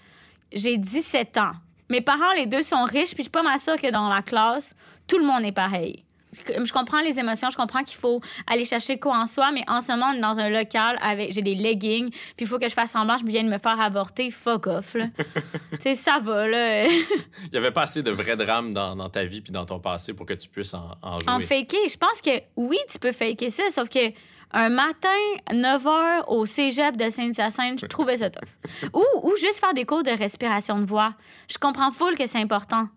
J'ai 0.53 0.79
17 0.79 1.37
ans. 1.39 1.53
Mes 1.91 2.01
parents, 2.01 2.33
les 2.37 2.47
deux, 2.47 2.63
sont 2.63 2.85
riches, 2.85 3.15
puis 3.15 3.19
je 3.19 3.23
suis 3.23 3.31
pas 3.31 3.43
mal 3.43 3.59
sûre 3.59 3.77
que 3.77 3.91
dans 3.91 4.09
la 4.09 4.23
classe, 4.23 4.75
tout 5.07 5.19
le 5.19 5.25
monde 5.25 5.45
est 5.45 5.53
pareil. 5.53 6.05
Je 6.33 6.73
comprends 6.73 7.01
les 7.01 7.19
émotions, 7.19 7.49
je 7.51 7.57
comprends 7.57 7.83
qu'il 7.83 7.99
faut 7.99 8.21
aller 8.47 8.65
chercher 8.65 8.99
quoi 8.99 9.17
en 9.17 9.27
soi, 9.27 9.51
mais 9.53 9.65
en 9.69 9.81
ce 9.81 9.93
moment, 9.93 10.09
on 10.11 10.15
est 10.15 10.21
dans 10.21 10.39
un 10.39 10.51
local 10.51 10.99
avec. 11.03 11.33
J'ai 11.33 11.43
des 11.43 11.55
leggings, 11.55 12.11
puis 12.11 12.41
il 12.41 12.47
faut 12.47 12.59
que 12.59 12.69
je 12.69 12.75
fasse 12.75 12.93
semblant, 12.93 13.17
je 13.17 13.25
viens 13.25 13.45
de 13.45 13.49
me 13.49 13.59
faire 13.59 13.81
avorter. 13.81 14.31
Fuck 14.31 14.67
off, 14.67 14.95
là. 14.95 15.07
tu 15.73 15.79
sais, 15.81 15.95
ça 15.95 16.19
va, 16.23 16.47
là. 16.47 16.87
il 16.87 17.53
y 17.53 17.57
avait 17.57 17.71
pas 17.71 17.83
assez 17.83 18.03
de 18.03 18.11
vrais 18.11 18.37
drames 18.37 18.73
dans, 18.73 19.09
ta 19.09 19.25
vie 19.25 19.41
puis 19.41 19.53
dans 19.53 19.65
ton 19.65 19.81
passé 19.81 20.13
pour 20.13 20.27
que 20.27 20.35
tu 20.35 20.49
puisses 20.49 20.75
en, 20.75 20.91
en 21.03 21.21
jouer. 21.21 21.33
En 21.33 21.41
faker, 21.41 21.89
je 21.89 21.97
pense 21.97 22.21
que 22.21 22.43
oui, 22.57 22.77
tu 22.91 22.99
peux 22.99 23.13
faker 23.13 23.51
ça, 23.51 23.65
sauf 23.71 23.89
que 23.89 24.13
un 24.53 24.71
matin, 24.71 25.09
9h 25.51 26.25
au 26.29 26.47
cégep 26.47 26.97
de 26.97 27.11
Saint-Hyacinthe, 27.11 27.81
je 27.81 27.87
trouvais 27.87 28.17
ça 28.17 28.31
tough. 28.31 28.49
ou, 28.95 29.05
ou 29.23 29.37
juste 29.37 29.59
faire 29.59 29.75
des 29.75 29.85
cours 29.85 30.03
de 30.03 30.11
respiration 30.11 30.79
de 30.79 30.87
voix. 30.87 31.15
Je 31.51 31.59
comprends 31.59 31.93
full 31.93 32.17
que 32.17 32.27
c'est 32.27 32.41
important. 32.41 32.89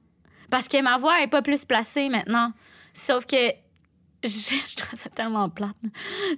Parce 0.50 0.67
que 0.67 0.82
ma 0.82 0.98
voix 0.98 1.22
est 1.22 1.28
pas 1.28 1.41
plus 1.41 1.65
placée 1.65 2.10
maintenant. 2.10 2.52
Sauf 2.93 3.25
que 3.25 3.36
je, 4.23 4.30
je 4.30 4.75
trouve 4.75 4.99
ça 4.99 5.10
tellement 5.10 5.49
plate. 5.49 5.75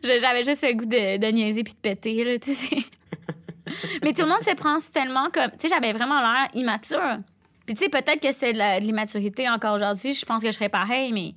J'avais 0.03 0.43
juste 0.43 0.63
le 0.63 0.73
goût 0.73 0.85
de, 0.85 1.17
de 1.17 1.27
niaiser 1.27 1.63
puis 1.63 1.73
de 1.73 1.79
péter, 1.79 2.23
là, 2.23 2.39
tu 2.39 2.53
sais. 2.53 2.77
Mais 4.03 4.13
tout 4.13 4.23
le 4.23 4.29
monde 4.29 4.41
se 4.41 4.53
prend 4.55 4.77
tellement 4.93 5.29
comme... 5.31 5.51
Tu 5.51 5.57
sais, 5.61 5.69
j'avais 5.69 5.93
vraiment 5.93 6.19
l'air 6.19 6.47
immature. 6.53 7.17
Puis 7.65 7.75
tu 7.75 7.83
sais, 7.85 7.89
peut-être 7.89 8.21
que 8.21 8.31
c'est 8.31 8.53
de 8.53 8.79
l'immaturité 8.81 9.49
encore 9.49 9.75
aujourd'hui. 9.75 10.13
Je 10.13 10.25
pense 10.25 10.41
que 10.41 10.47
je 10.51 10.55
serais 10.55 10.69
pareil, 10.69 11.13
mais 11.13 11.33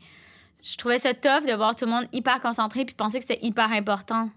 je 0.62 0.76
trouvais 0.76 0.98
ça 0.98 1.14
tough 1.14 1.46
de 1.46 1.54
voir 1.54 1.76
tout 1.76 1.84
le 1.84 1.90
monde 1.92 2.06
hyper 2.12 2.40
concentré 2.40 2.84
puis 2.84 2.94
penser 2.96 3.20
que 3.20 3.24
c'était 3.26 3.44
hyper 3.46 3.70
important. 3.70 4.28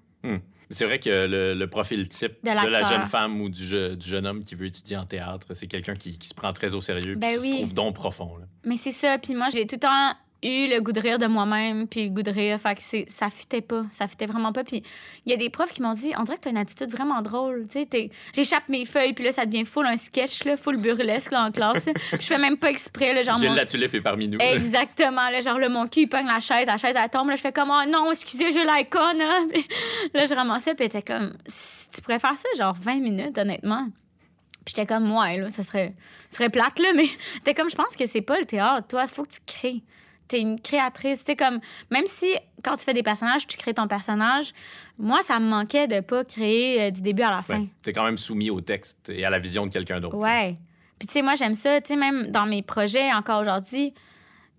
C'est 0.70 0.86
vrai 0.86 1.00
que 1.00 1.10
le, 1.10 1.56
le 1.56 1.68
profil 1.68 2.08
type 2.10 2.34
De 2.44 2.52
de, 2.52 2.68
la 2.70 2.84
jeune 2.84 3.02
femme 3.06 3.42
ou 3.42 3.50
du, 3.50 3.66
je- 3.66 3.96
du 3.96 4.08
jeune 4.08 4.28
homme 4.28 4.42
qui 4.42 4.54
veut 4.54 4.68
étudier 4.68 4.98
en 4.98 5.06
théâtre, 5.06 5.48
c'est 5.56 5.66
quelqu'un 5.66 5.96
qui, 5.96 6.20
qui 6.20 6.28
se 6.28 6.36
prend 6.36 6.54
très 6.54 6.76
au 6.76 6.82
sérieux 6.82 7.16
Ben 7.16 7.30
puis 7.30 7.38
qui 7.40 7.52
se 7.52 7.56
trouve 7.58 7.74
donc 7.74 7.96
profond. 7.96 8.38
là. 8.38 8.46
Mais 8.66 8.78
c'est 8.78 8.92
ça. 8.92 9.18
Puis 9.18 9.34
moi, 9.34 9.48
j'ai 9.52 9.66
tout 9.66 9.76
le 9.76 9.80
temps 9.80 10.14
eu 10.44 10.68
le 10.68 10.80
goût 10.82 10.92
de 10.92 11.00
rire 11.00 11.18
de 11.18 11.26
moi-même, 11.28 11.88
puis 11.88 12.04
le 12.06 12.10
goût 12.12 12.22
de 12.24 12.32
rire. 12.32 12.60
Fait 12.60 12.76
que 12.76 12.82
c'est- 12.82 13.10
ça 13.10 13.30
fitait 13.30 13.62
pas. 13.62 13.84
Ça 13.92 14.08
fitait 14.08 14.26
vraiment 14.26 14.54
pas. 14.54 14.64
Puis 14.64 14.84
il 15.26 15.32
y 15.32 15.34
a 15.34 15.38
des 15.38 15.50
profs 15.50 15.72
qui 15.74 15.82
m'ont 15.82 15.94
dit 15.94 16.14
on 16.18 16.24
dirait 16.24 16.38
que 16.38 16.42
t'as 16.44 16.50
une 16.52 16.58
attitude 16.58 16.90
vraiment 16.90 17.22
drôle. 17.22 17.68
Tu 17.72 17.86
sais, 17.92 18.10
j'échappe 18.34 18.70
mes 18.70 18.86
feuilles, 18.86 19.14
puis 19.14 19.24
là, 19.26 19.32
ça 19.32 19.46
devient 19.46 19.66
full 19.66 19.86
un 19.86 19.98
sketch, 19.98 20.44
là, 20.46 20.56
full 20.58 20.78
burlesque 20.78 21.32
là, 21.32 21.44
en 21.46 21.52
classe. 21.52 21.90
Je 22.14 22.18
fais 22.26 22.38
même 22.38 22.58
pas 22.58 22.70
exprès. 22.70 23.14
Là, 23.14 23.22
genre, 23.24 23.38
Gilles 23.38 23.50
mon- 23.50 23.56
la 23.56 23.66
tulipe 23.66 23.94
est 23.94 24.02
parmi 24.02 24.28
nous. 24.28 24.38
là. 24.38 24.54
Exactement. 24.54 25.30
Là, 25.30 25.42
genre, 25.42 25.60
là, 25.60 25.68
mon 25.70 25.88
cul, 25.88 26.02
il 26.02 26.08
pogne 26.08 26.28
la 26.28 26.40
chaise, 26.40 26.66
la 26.68 26.78
chaise, 26.78 26.96
elle 27.02 27.10
tombe. 27.10 27.30
Là, 27.30 27.36
je 27.36 27.42
fais 27.42 27.52
comme, 27.52 27.70
oh 27.72 27.90
non, 27.90 28.10
excusez, 28.12 28.52
j'ai 28.52 28.64
l'icône. 28.64 29.22
Hein? 29.22 29.48
Là, 30.14 30.26
je 30.26 30.34
ramassais, 30.34 30.74
puis 30.76 30.86
était 30.86 31.02
comme, 31.02 31.34
Si 31.48 31.90
tu 31.90 32.02
pourrais 32.02 32.20
faire 32.20 32.38
ça, 32.38 32.48
genre 32.58 32.76
20 32.80 33.00
minutes, 33.02 33.38
honnêtement. 33.38 33.88
Puis 34.66 34.76
j'étais 34.76 34.86
comme, 34.86 35.12
ouais, 35.18 35.38
là, 35.40 35.50
ça 35.50 35.64
serait, 35.64 35.96
ça 36.30 36.38
serait 36.38 36.50
plate, 36.50 36.78
là, 36.80 36.90
mais 36.96 37.08
t'es 37.44 37.54
comme, 37.56 37.70
je 37.70 37.76
pense 37.76 37.96
que 37.96 38.06
c'est 38.06 38.22
pas 38.22 38.38
le 38.38 38.46
théâtre. 38.46 38.88
Toi, 38.88 39.04
il 39.04 39.10
faut 39.10 39.24
que 39.24 39.32
tu 39.34 39.40
crées. 39.46 39.82
T'es 40.30 40.40
une 40.40 40.62
créatrice. 40.62 41.24
C'est 41.26 41.36
comme, 41.36 41.60
même 41.92 42.08
si 42.08 42.34
quand 42.64 42.76
tu 42.78 42.86
fais 42.86 42.94
des 42.94 43.04
personnages, 43.04 43.46
tu 43.48 43.58
crées 43.58 43.74
ton 43.74 43.88
personnage, 43.88 44.54
moi, 44.98 45.22
ça 45.22 45.40
me 45.40 45.50
manquait 45.50 45.88
de 45.88 46.00
pas 46.00 46.24
créer 46.24 46.84
euh, 46.84 46.92
du 46.92 47.02
début 47.02 47.24
à 47.24 47.32
la 47.32 47.42
fin. 47.42 47.60
Ouais. 47.60 47.68
T'es 47.82 47.92
quand 47.92 48.06
même 48.06 48.18
soumis 48.18 48.50
au 48.50 48.62
texte 48.62 49.10
et 49.10 49.26
à 49.26 49.30
la 49.30 49.40
vision 49.40 49.66
de 49.66 49.72
quelqu'un 49.72 50.00
d'autre. 50.00 50.16
Ouais. 50.16 50.56
Puis, 50.98 51.08
tu 51.08 51.14
sais, 51.14 51.22
moi, 51.22 51.36
j'aime 51.36 51.56
ça. 51.56 51.82
Tu 51.82 51.90
sais, 51.90 51.96
même 51.96 52.32
dans 52.32 52.46
mes 52.46 52.62
projets, 52.62 53.12
encore 53.12 53.42
aujourd'hui, 53.42 53.94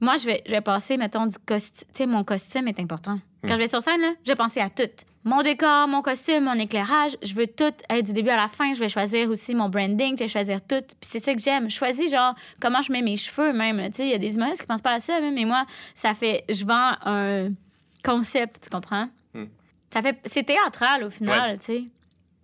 moi, 0.00 0.16
je 0.16 0.26
vais, 0.26 0.42
je 0.46 0.50
vais 0.50 0.60
passer, 0.60 0.96
mettons, 0.96 1.26
du 1.26 1.36
costume. 1.38 1.88
Tu 1.92 1.98
sais, 1.98 2.06
mon 2.06 2.24
costume 2.24 2.68
est 2.68 2.80
important. 2.80 3.18
Quand 3.42 3.54
je 3.54 3.58
vais 3.58 3.68
sur 3.68 3.80
scène, 3.80 4.00
là, 4.00 4.12
je 4.24 4.32
vais 4.32 4.36
penser 4.36 4.60
à 4.60 4.68
tout. 4.68 4.90
Mon 5.24 5.42
décor, 5.42 5.86
mon 5.86 6.00
costume, 6.00 6.44
mon 6.44 6.54
éclairage, 6.54 7.16
je 7.22 7.34
veux 7.34 7.46
tout 7.46 7.72
être 7.90 8.06
du 8.06 8.12
début 8.12 8.30
à 8.30 8.36
la 8.36 8.48
fin. 8.48 8.72
Je 8.72 8.80
vais 8.80 8.88
choisir 8.88 9.28
aussi 9.28 9.54
mon 9.54 9.68
branding, 9.68 10.16
je 10.16 10.24
vais 10.24 10.28
choisir 10.28 10.60
tout. 10.62 10.80
Puis 10.80 10.96
c'est 11.02 11.22
ça 11.22 11.34
que 11.34 11.40
j'aime. 11.40 11.68
Je 11.68 11.76
choisis, 11.76 12.10
genre, 12.10 12.34
comment 12.60 12.80
je 12.80 12.90
mets 12.92 13.02
mes 13.02 13.18
cheveux, 13.18 13.52
même. 13.52 13.90
Tu 13.90 13.96
sais, 13.96 14.04
il 14.04 14.10
y 14.10 14.14
a 14.14 14.18
des 14.18 14.34
humoristes 14.34 14.62
qui 14.62 14.66
pensent 14.66 14.82
pas 14.82 14.94
à 14.94 14.98
ça, 14.98 15.20
même, 15.20 15.34
mais 15.34 15.44
moi, 15.44 15.66
ça 15.94 16.14
fait. 16.14 16.44
Je 16.48 16.64
vends 16.64 16.96
un 17.04 17.50
concept, 18.02 18.64
tu 18.64 18.70
comprends? 18.70 19.08
Hmm. 19.34 19.46
Ça 19.92 20.00
fait. 20.00 20.18
C'est 20.24 20.44
théâtral, 20.44 21.04
au 21.04 21.10
final, 21.10 21.58
tu 21.58 21.64
sais. 21.64 21.84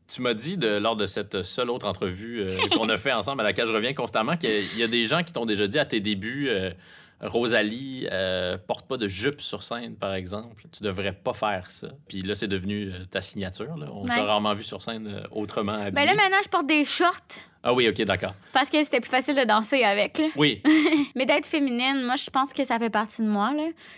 Tu 0.08 0.22
m'as 0.22 0.34
dit 0.34 0.56
de, 0.56 0.78
lors 0.78 0.94
de 0.94 1.06
cette 1.06 1.42
seule 1.42 1.68
autre 1.68 1.88
entrevue 1.88 2.40
euh, 2.40 2.56
qu'on 2.76 2.88
a 2.88 2.96
fait 2.96 3.12
ensemble, 3.12 3.40
à 3.40 3.44
laquelle 3.44 3.66
je 3.66 3.72
reviens 3.72 3.92
constamment, 3.92 4.36
qu'il 4.36 4.76
y 4.76 4.82
a 4.82 4.86
des 4.86 5.04
gens 5.04 5.24
qui 5.24 5.32
t'ont 5.32 5.46
déjà 5.46 5.66
dit 5.66 5.80
à 5.80 5.84
tes 5.84 5.98
débuts 5.98 6.46
euh, 6.48 6.70
Rosalie, 7.20 8.06
euh, 8.12 8.58
porte 8.58 8.86
pas 8.86 8.98
de 8.98 9.08
jupe 9.08 9.40
sur 9.40 9.62
scène, 9.62 9.96
par 9.96 10.12
exemple. 10.14 10.64
Tu 10.70 10.82
devrais 10.82 11.12
pas 11.14 11.32
faire 11.32 11.70
ça. 11.70 11.88
Puis 12.08 12.20
là, 12.22 12.34
c'est 12.34 12.46
devenu 12.48 12.90
euh, 12.92 13.04
ta 13.10 13.20
signature. 13.22 13.76
là. 13.76 13.86
On 13.90 14.02
Ouais. 14.04 14.14
t'a 14.14 14.24
rarement 14.24 14.52
vu 14.54 14.62
sur 14.62 14.82
scène 14.82 15.06
euh, 15.06 15.22
autrement 15.30 15.72
habillé. 15.72 15.92
Ben 15.92 16.04
là, 16.04 16.14
maintenant, 16.14 16.36
je 16.44 16.48
porte 16.50 16.66
des 16.66 16.84
shorts 16.84 17.20
Ah 17.62 17.72
oui, 17.72 17.88
ok, 17.88 18.02
d'accord. 18.02 18.34
parce 18.52 18.68
que 18.68 18.82
c'était 18.84 19.00
plus 19.00 19.08
facile 19.10 19.34
de 19.34 19.44
danser 19.44 19.82
avec, 19.82 20.18
là. 20.18 20.26
Oui, 20.36 20.62
Mais 21.16 21.24
d'être 21.24 21.46
féminine, 21.46 22.02
moi, 22.04 22.16
je 22.16 22.28
pense 22.28 22.52
que 22.52 22.64
ça 22.64 22.78
fait 22.78 22.90
partie 22.90 23.22
de 23.22 23.28
moi. 23.28 23.52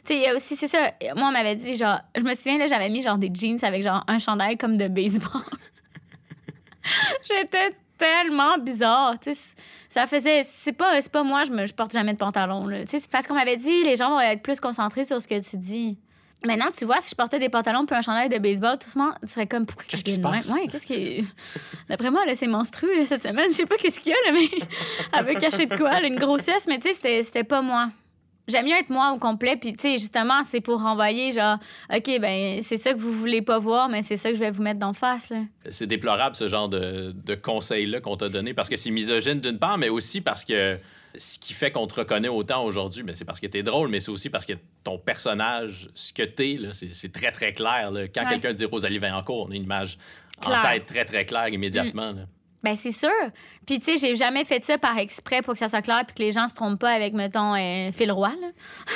Tu 0.04 0.14
sais, 0.14 0.32
aussi, 0.32 0.54
c'est 0.54 0.68
ça, 0.68 0.92
moi, 1.16 1.28
on 1.28 1.32
m'avait 1.32 1.56
dit, 1.56 1.74
genre, 1.76 1.98
je 2.16 2.22
me 2.22 2.34
souviens, 2.34 2.58
là, 2.58 2.68
j'avais 2.68 2.88
mis, 2.88 3.02
genre, 3.02 3.18
des 3.18 3.30
jeans 3.34 3.58
avec, 3.62 3.82
genre, 3.82 4.04
un 4.06 4.18
chandail 4.20 4.56
comme 4.56 4.76
de 4.76 4.86
baseball. 4.86 5.42
J'étais 7.28 7.74
tellement 7.98 8.58
bizarre, 8.58 9.18
tu 9.20 9.34
sais. 9.34 9.40
Ça 9.98 10.06
faisait, 10.06 10.46
c'est 10.54 10.72
pas, 10.72 11.00
c'est 11.00 11.10
pas 11.10 11.24
moi, 11.24 11.42
je, 11.44 11.50
me, 11.50 11.66
je 11.66 11.74
porte 11.74 11.90
jamais 11.92 12.12
de 12.12 12.18
pantalon, 12.18 12.66
là. 12.68 12.82
Tu 12.82 12.86
sais, 12.90 12.98
c'est 13.00 13.10
parce 13.10 13.26
qu'on 13.26 13.34
m'avait 13.34 13.56
dit, 13.56 13.82
les 13.82 13.96
gens 13.96 14.10
vont 14.10 14.20
être 14.20 14.42
plus 14.42 14.60
concentrés 14.60 15.04
sur 15.04 15.20
ce 15.20 15.26
que 15.26 15.40
tu 15.40 15.56
dis. 15.56 15.98
Maintenant, 16.46 16.66
tu 16.76 16.84
vois, 16.84 16.98
si 17.02 17.10
je 17.10 17.14
portais 17.16 17.40
des 17.40 17.48
pantalons 17.48 17.84
puis 17.84 17.96
un 17.96 18.02
chandail 18.02 18.28
de 18.28 18.38
baseball, 18.38 18.78
tout 18.78 18.88
le 18.94 19.02
monde 19.02 19.14
serait 19.26 19.48
comme, 19.48 19.66
pourquoi 19.66 19.84
Qu'est-ce 19.88 20.04
qui 20.04 20.12
se 20.12 20.20
passe? 20.20 20.48
Ouais, 20.50 20.68
qu'est-ce 20.68 20.86
qui. 20.86 21.26
D'après 21.88 22.12
moi, 22.12 22.24
là, 22.26 22.34
c'est 22.36 22.46
monstrueux 22.46 23.04
cette 23.06 23.24
semaine. 23.24 23.46
Je 23.50 23.56
sais 23.56 23.66
pas 23.66 23.76
qu'est-ce 23.76 23.98
qu'il 23.98 24.12
y 24.12 24.14
a, 24.14 24.30
là, 24.32 24.38
mais 24.38 24.48
elle 25.18 25.24
veut 25.34 25.40
cacher 25.40 25.66
de 25.66 25.76
quoi, 25.76 25.98
là, 26.00 26.06
une 26.06 26.18
grossesse, 26.18 26.66
mais 26.68 26.76
tu 26.78 26.86
sais, 26.88 26.92
c'était- 26.94 27.22
c'était 27.24 27.42
pas 27.44 27.60
moi. 27.60 27.88
J'aime 28.48 28.64
mieux 28.66 28.76
être 28.76 28.88
moi 28.90 29.12
au 29.14 29.18
complet, 29.18 29.56
puis 29.56 29.74
tu 29.74 29.82
sais, 29.82 29.98
justement, 29.98 30.42
c'est 30.42 30.60
pour 30.60 30.80
renvoyer, 30.80 31.32
genre, 31.32 31.58
OK, 31.94 32.18
ben, 32.20 32.62
c'est 32.62 32.78
ça 32.78 32.94
que 32.94 32.98
vous 32.98 33.12
voulez 33.12 33.42
pas 33.42 33.58
voir, 33.58 33.88
mais 33.88 34.02
c'est 34.02 34.16
ça 34.16 34.30
que 34.30 34.34
je 34.36 34.40
vais 34.40 34.50
vous 34.50 34.62
mettre 34.62 34.80
d'en 34.80 34.94
face, 34.94 35.32
c'est 35.70 35.86
déplorable 35.86 36.34
ce 36.34 36.48
genre 36.48 36.68
de, 36.68 37.12
de 37.14 37.34
conseils-là 37.34 38.00
qu'on 38.00 38.16
t'a 38.16 38.28
donné 38.28 38.54
parce 38.54 38.68
que 38.68 38.76
c'est 38.76 38.90
misogyne 38.90 39.40
d'une 39.40 39.58
part, 39.58 39.76
mais 39.78 39.90
aussi 39.90 40.20
parce 40.22 40.44
que 40.44 40.78
ce 41.16 41.38
qui 41.38 41.52
fait 41.52 41.70
qu'on 41.70 41.86
te 41.86 41.94
reconnaît 41.94 42.28
autant 42.28 42.64
aujourd'hui, 42.64 43.02
ben, 43.02 43.14
c'est 43.14 43.24
parce 43.24 43.40
que 43.40 43.46
t'es 43.46 43.62
drôle, 43.62 43.88
mais 43.88 44.00
c'est 44.00 44.10
aussi 44.10 44.30
parce 44.30 44.46
que 44.46 44.54
ton 44.84 44.98
personnage, 44.98 45.88
ce 45.94 46.12
que 46.12 46.22
t'es, 46.22 46.54
là, 46.54 46.70
c'est, 46.72 47.12
très 47.12 47.32
très 47.32 47.52
clair. 47.52 47.90
là. 47.90 48.08
Quand 48.08 48.22
Ouais. 48.22 48.28
quelqu'un 48.30 48.52
dit 48.52 48.64
Rosalie 48.64 48.98
Vaillancourt, 48.98 49.46
on 49.48 49.50
a 49.50 49.54
une 49.54 49.64
image 49.64 49.98
en 50.44 50.60
tête 50.60 50.86
très 50.86 51.04
très 51.04 51.24
claire 51.26 51.48
immédiatement. 51.48 52.12
là. 52.12 52.22
Ben, 52.62 52.74
c'est 52.74 52.90
sûr. 52.90 53.08
Puis, 53.66 53.78
tu 53.78 53.84
sais, 53.84 53.96
j'ai 53.98 54.16
jamais 54.16 54.44
fait 54.44 54.64
ça 54.64 54.78
par 54.78 54.98
exprès 54.98 55.42
pour 55.42 55.54
que 55.54 55.60
ça 55.60 55.68
soit 55.68 55.80
clair 55.82 56.02
puis 56.06 56.14
que 56.16 56.22
les 56.22 56.32
gens 56.32 56.48
se 56.48 56.54
trompent 56.54 56.80
pas 56.80 56.90
avec, 56.90 57.14
mettons, 57.14 57.54
euh, 57.54 57.92
Phil 57.92 58.10
Roy, 58.10 58.30
là. 58.40 58.48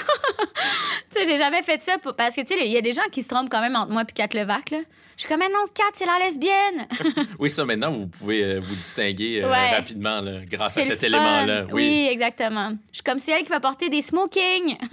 tu 1.13 1.19
sais, 1.19 1.25
j'ai 1.25 1.37
jamais 1.37 1.63
fait 1.63 1.81
ça 1.81 1.97
pour- 1.99 2.15
parce 2.17 2.35
que, 2.35 2.41
tu 2.41 2.49
sais, 2.49 2.67
il 2.67 2.73
y 2.73 2.77
a 2.77 2.81
des 2.81 2.93
gens 2.93 3.03
qui 3.13 3.23
se 3.23 3.29
trompent 3.29 3.49
quand 3.51 3.61
même 3.61 3.77
entre 3.77 3.93
moi 3.93 4.05
puis 4.05 4.15
Kat 4.15 4.29
Levac, 4.37 4.71
là. 4.71 4.79
Je 5.17 5.21
suis 5.21 5.29
comme, 5.29 5.41
mais 5.41 5.49
non, 5.49 5.67
Kat, 5.75 5.85
c'est 5.93 6.07
la 6.07 6.19
lesbienne. 6.25 6.89
Oui, 7.39 7.51
ça 7.51 7.65
maintenant, 7.65 7.93
vous 7.93 8.09
pouvez 8.09 8.43
euh, 8.43 8.61
vous 8.61 8.75
distinguer 8.75 9.43
euh, 9.45 9.51
Ouais. 9.51 9.77
rapidement 9.77 10.21
là, 10.21 10.45
grâce 10.45 10.79
à 10.79 10.83
cet 10.83 10.99
fun. 11.01 11.07
élément-là. 11.07 11.67
Oui. 11.71 12.09
exactement. 12.11 12.71
Je 12.91 12.97
suis 12.97 13.03
comme 13.05 13.19
c'est 13.19 13.33
elle 13.33 13.43
qui 13.43 13.51
va 13.51 13.61
porter 13.61 13.89
des 13.91 14.03
smoking. 14.03 14.77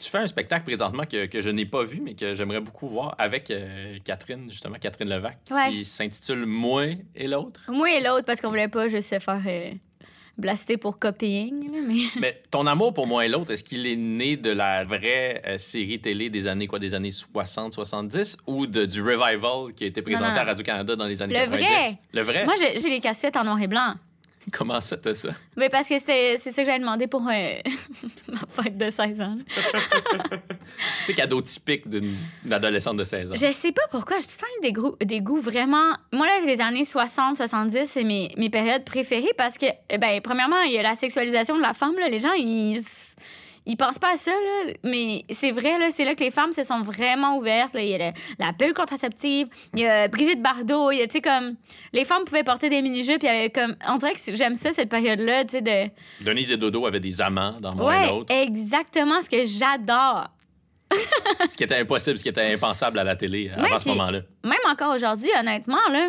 Tu 0.00 0.08
fais 0.10 0.18
un 0.18 0.26
spectacle 0.26 0.64
présentement 0.64 1.04
que, 1.04 1.26
que 1.26 1.40
je 1.40 1.50
n'ai 1.50 1.66
pas 1.66 1.84
vu, 1.84 2.00
mais 2.02 2.14
que 2.14 2.34
j'aimerais 2.34 2.60
beaucoup 2.60 2.88
voir 2.88 3.14
avec 3.18 3.50
euh, 3.50 3.98
Catherine, 4.04 4.50
justement, 4.50 4.76
Catherine 4.80 5.08
Levac, 5.10 5.38
Ouais. 5.50 5.70
qui 5.70 5.84
s'intitule 5.84 6.46
Moi 6.46 6.86
et 7.14 7.28
l'autre. 7.28 7.60
moi 7.68 7.90
et 7.92 8.00
l'autre, 8.02 8.24
parce 8.24 8.40
qu'on 8.40 8.48
voulait 8.48 8.68
pas 8.68 8.88
juste 8.88 9.10
se 9.10 9.18
faire 9.18 9.42
euh, 9.46 9.70
blaster 10.38 10.78
pour 10.78 10.98
copying, 10.98 11.70
là, 11.70 11.78
mais... 11.86 11.94
Mais 12.20 12.42
ton 12.50 12.66
amour 12.66 12.94
pour 12.94 13.06
moi 13.06 13.26
et 13.26 13.28
l'autre, 13.28 13.50
est-ce 13.50 13.62
qu'il 13.62 13.86
est 13.86 13.96
né 13.96 14.36
de 14.36 14.50
la 14.50 14.84
vraie 14.84 15.42
euh, 15.46 15.58
série 15.58 16.00
télé 16.00 16.30
des 16.30 16.46
années 16.46 16.66
quoi, 16.66 16.78
des 16.78 16.94
années 16.94 17.10
60-70 17.10 18.38
ou 18.46 18.66
de, 18.66 18.86
du 18.86 19.02
revival 19.02 19.74
qui 19.76 19.84
a 19.84 19.86
été 19.88 20.00
présenté 20.02 20.28
Non, 20.28 20.34
non. 20.34 20.40
à 20.40 20.44
Radio-Canada 20.44 20.96
dans 20.96 21.06
les 21.06 21.20
années 21.20 21.34
Le 21.34 21.44
90? 21.44 21.64
vrai. 21.66 21.98
Le 22.12 22.22
vrai? 22.22 22.44
Moi, 22.46 22.54
j'ai 22.56 22.88
les 22.88 23.00
cassettes 23.00 23.36
en 23.36 23.44
noir 23.44 23.60
et 23.60 23.66
blanc. 23.66 23.94
Comment 24.52 24.80
ça, 24.80 24.96
t'as 24.96 25.14
ça? 25.14 25.30
Mais 25.56 25.68
parce 25.68 25.88
que 25.88 25.98
c'était- 25.98 26.36
c'est 26.38 26.50
ça 26.50 26.62
que 26.62 26.66
j'avais 26.66 26.78
demandé 26.80 27.06
pour 27.06 27.22
euh, 27.28 27.54
ma 28.28 28.62
fête 28.62 28.76
de 28.78 28.88
16 28.88 29.20
ans. 29.20 29.36
sais, 31.04 31.14
cadeau 31.14 31.40
typique 31.42 31.88
d'une 31.88 32.14
adolescente 32.50 32.96
de 32.96 33.04
16 33.04 33.32
ans. 33.32 33.34
Je 33.36 33.52
sais 33.52 33.72
pas 33.72 33.82
pourquoi, 33.90 34.18
j'ai 34.20 34.26
tout 34.26 34.32
le 34.56 34.62
des, 34.62 34.72
goûts- 34.72 34.96
des 35.04 35.20
goûts 35.20 35.40
vraiment. 35.40 35.92
Moi, 36.12 36.26
là, 36.26 36.40
les 36.46 36.60
années 36.60 36.84
60, 36.84 37.36
70, 37.36 37.84
c'est 37.86 38.04
mes, 38.04 38.32
mes 38.36 38.50
périodes 38.50 38.84
préférées 38.84 39.32
parce 39.36 39.58
que, 39.58 39.66
eh 39.88 39.98
ben, 39.98 40.20
premièrement, 40.22 40.60
il 40.62 40.72
y 40.72 40.78
a 40.78 40.82
la 40.82 40.96
sexualisation 40.96 41.56
de 41.56 41.62
la 41.62 41.74
femme. 41.74 41.94
Là. 41.98 42.08
Les 42.08 42.18
gens, 42.20 42.32
ils. 42.32 42.82
Ils 43.66 43.76
pensent 43.76 43.98
pas 43.98 44.14
à 44.14 44.16
ça, 44.16 44.30
là. 44.32 44.72
mais 44.82 45.24
c'est 45.30 45.50
vrai, 45.52 45.78
là, 45.78 45.90
c'est 45.90 46.04
là 46.04 46.14
que 46.14 46.24
les 46.24 46.30
femmes 46.30 46.52
se 46.52 46.62
sont 46.62 46.80
vraiment 46.80 47.36
ouvertes. 47.36 47.74
là. 47.74 47.82
Il 47.82 47.88
y 47.90 47.94
a 47.94 47.98
la, 47.98 48.12
la 48.38 48.52
pilule 48.52 48.72
contraceptive, 48.74 49.48
il 49.74 49.80
y 49.80 49.86
a 49.86 50.08
Brigitte 50.08 50.42
Bardot, 50.42 50.90
il 50.92 50.98
y 50.98 51.02
a, 51.02 51.06
tu 51.06 51.12
sais, 51.14 51.20
comme... 51.20 51.56
Les 51.92 52.04
femmes 52.04 52.24
pouvaient 52.24 52.42
porter 52.42 52.68
des 52.70 52.80
mini-jupes, 52.82 53.22
il 53.22 53.26
y 53.26 53.28
avait 53.28 53.50
comme... 53.50 53.76
On 53.88 53.96
dirait 53.98 54.12
que 54.14 54.18
j'aime 54.34 54.54
ça, 54.56 54.72
cette 54.72 54.88
période-là, 54.88 55.44
tu 55.44 55.50
sais, 55.58 55.60
de... 55.62 55.90
Denise 56.24 56.52
et 56.52 56.56
Dodo 56.56 56.86
avaient 56.86 57.00
des 57.00 57.20
amants 57.20 57.56
dans 57.60 57.76
et 57.76 57.82
Ouais, 57.82 58.06
l'autre. 58.08 58.34
exactement 58.34 59.20
ce 59.20 59.28
que 59.30 59.44
j'adore. 59.46 60.28
Ce 61.48 61.56
qui 61.56 61.62
était 61.64 61.76
impossible, 61.76 62.18
ce 62.18 62.22
qui 62.24 62.28
était 62.30 62.52
impensable 62.54 62.98
à 62.98 63.04
la 63.04 63.14
télé 63.14 63.50
Ouais, 63.56 63.64
avant 63.66 63.78
ce 63.78 63.88
moment-là. 63.90 64.20
même 64.42 64.58
encore 64.68 64.94
aujourd'hui, 64.94 65.28
honnêtement, 65.38 65.78
là, 65.92 66.08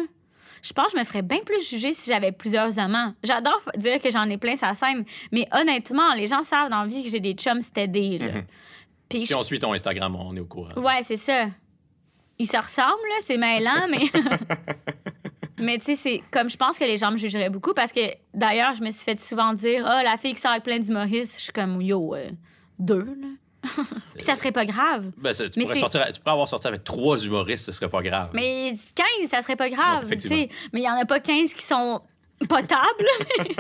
je 0.62 0.74
pense 0.74 0.88
que 0.88 0.92
je 0.94 0.98
me 0.98 1.04
ferais 1.04 1.22
bien 1.22 1.40
plus 1.46 1.68
juger 1.70 1.94
si 1.94 2.10
j'avais 2.12 2.32
plusieurs 2.32 2.78
amants. 2.80 3.14
J'adore 3.24 3.62
dire 3.78 4.00
que 4.00 4.12
j'en 4.12 4.30
ai 4.30 4.38
plein 4.38 4.56
sa 4.56 4.74
scène, 4.74 5.06
mais 5.32 5.48
honnêtement, 5.52 6.14
les 6.14 6.28
gens 6.28 6.44
savent 6.44 6.70
dans 6.70 6.82
la 6.82 6.88
vie 6.88 7.04
que 7.04 7.10
j'ai 7.10 7.20
des 7.20 7.34
chums 7.34 7.62
stédés, 7.62 8.18
là. 8.20 8.32
Mhm. 8.34 8.44
Puis 9.10 9.22
Si 9.22 9.28
je- 9.28 9.36
on 9.36 9.44
suit 9.44 9.60
ton 9.60 9.74
Instagram, 9.74 10.16
on 10.16 10.36
est 10.36 10.40
au 10.40 10.46
courant. 10.46 10.74
Ouais, 10.82 11.02
c'est 11.04 11.16
ça. 11.18 11.48
Ils 12.40 12.48
se 12.48 12.58
ressemblent, 12.58 12.98
c'est 13.22 13.38
mêlant, 13.38 13.88
mais... 13.90 14.06
mais 15.60 15.78
tu 15.78 15.86
sais, 15.86 15.96
c'est 15.96 16.24
comme 16.32 16.50
je 16.50 16.58
pense 16.58 16.80
que 16.80 16.84
les 16.86 16.98
gens 16.98 17.12
me 17.12 17.18
jugeraient 17.18 17.50
beaucoup 17.50 17.74
parce 17.74 17.92
que, 17.92 18.00
d'ailleurs, 18.34 18.74
je 18.74 18.82
me 18.82 18.90
suis 18.90 19.04
fait 19.04 19.20
souvent 19.20 19.54
dire 19.54 19.84
«Ah, 19.88 20.02
la 20.04 20.18
fille 20.18 20.34
qui 20.34 20.42
sort 20.42 20.52
avec 20.52 20.64
plein 20.64 20.80
d'humoristes.» 20.80 21.36
Je 21.38 21.44
suis 21.44 21.54
comme 21.54 21.82
«Yo, 21.84 22.16
euh, 22.16 22.30
deux, 22.80 23.04
là.» 23.04 23.28
Puis 24.16 24.24
ça 24.24 24.36
serait 24.36 24.52
pas 24.52 24.66
grave. 24.66 25.12
Ben, 25.18 25.34
ça- 25.34 25.50
tu, 25.50 25.60
Mais 25.60 25.66
pourrais 25.66 25.80
sortir, 25.80 26.06
tu 26.14 26.20
pourrais 26.20 26.32
avoir 26.32 26.48
sorti 26.48 26.68
avec 26.68 26.84
trois 26.84 27.24
humoristes, 27.24 27.66
ce 27.66 27.72
serait 27.72 27.90
pas 27.90 28.02
grave. 28.02 28.30
Mais 28.34 28.74
15, 29.20 29.30
ça 29.30 29.42
serait 29.42 29.56
pas 29.56 29.70
grave. 29.70 30.04
Non, 30.04 30.10
mais 30.74 30.82
il 30.82 30.84
y 30.84 30.90
en 30.90 30.96
a 30.96 31.06
pas 31.06 31.20
15 31.20 31.54
qui 31.54 31.64
sont 31.64 32.02
potables. 32.50 33.06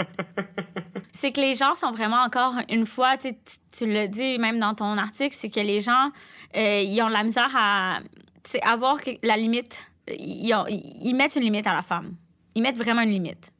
c'est 1.11 1.31
que 1.31 1.41
les 1.41 1.53
gens 1.53 1.75
sont 1.75 1.91
vraiment 1.91 2.21
encore 2.23 2.53
une 2.69 2.85
fois, 2.85 3.17
tu, 3.17 3.29
tu- 3.75 3.85
l'as 3.85 4.07
dit 4.07 4.37
même 4.39 4.59
dans 4.59 4.73
ton 4.73 4.97
article, 4.97 5.35
c'est 5.37 5.49
que 5.49 5.59
les 5.59 5.79
gens, 5.81 6.09
euh, 6.55 6.81
ils 6.81 7.01
ont 7.01 7.07
de 7.07 7.13
la 7.13 7.23
misère 7.23 7.49
à 7.55 7.99
avoir 8.63 8.97
la 9.21 9.37
limite. 9.37 9.79
Ils, 10.07 10.53
ont- 10.53 10.65
ils 10.67 11.13
mettent 11.13 11.35
une 11.35 11.43
limite 11.43 11.67
à 11.67 11.75
la 11.75 11.81
femme. 11.83 12.15
Ils 12.55 12.61
mettent 12.63 12.77
vraiment 12.77 13.01
une 13.01 13.11
limite. 13.11 13.51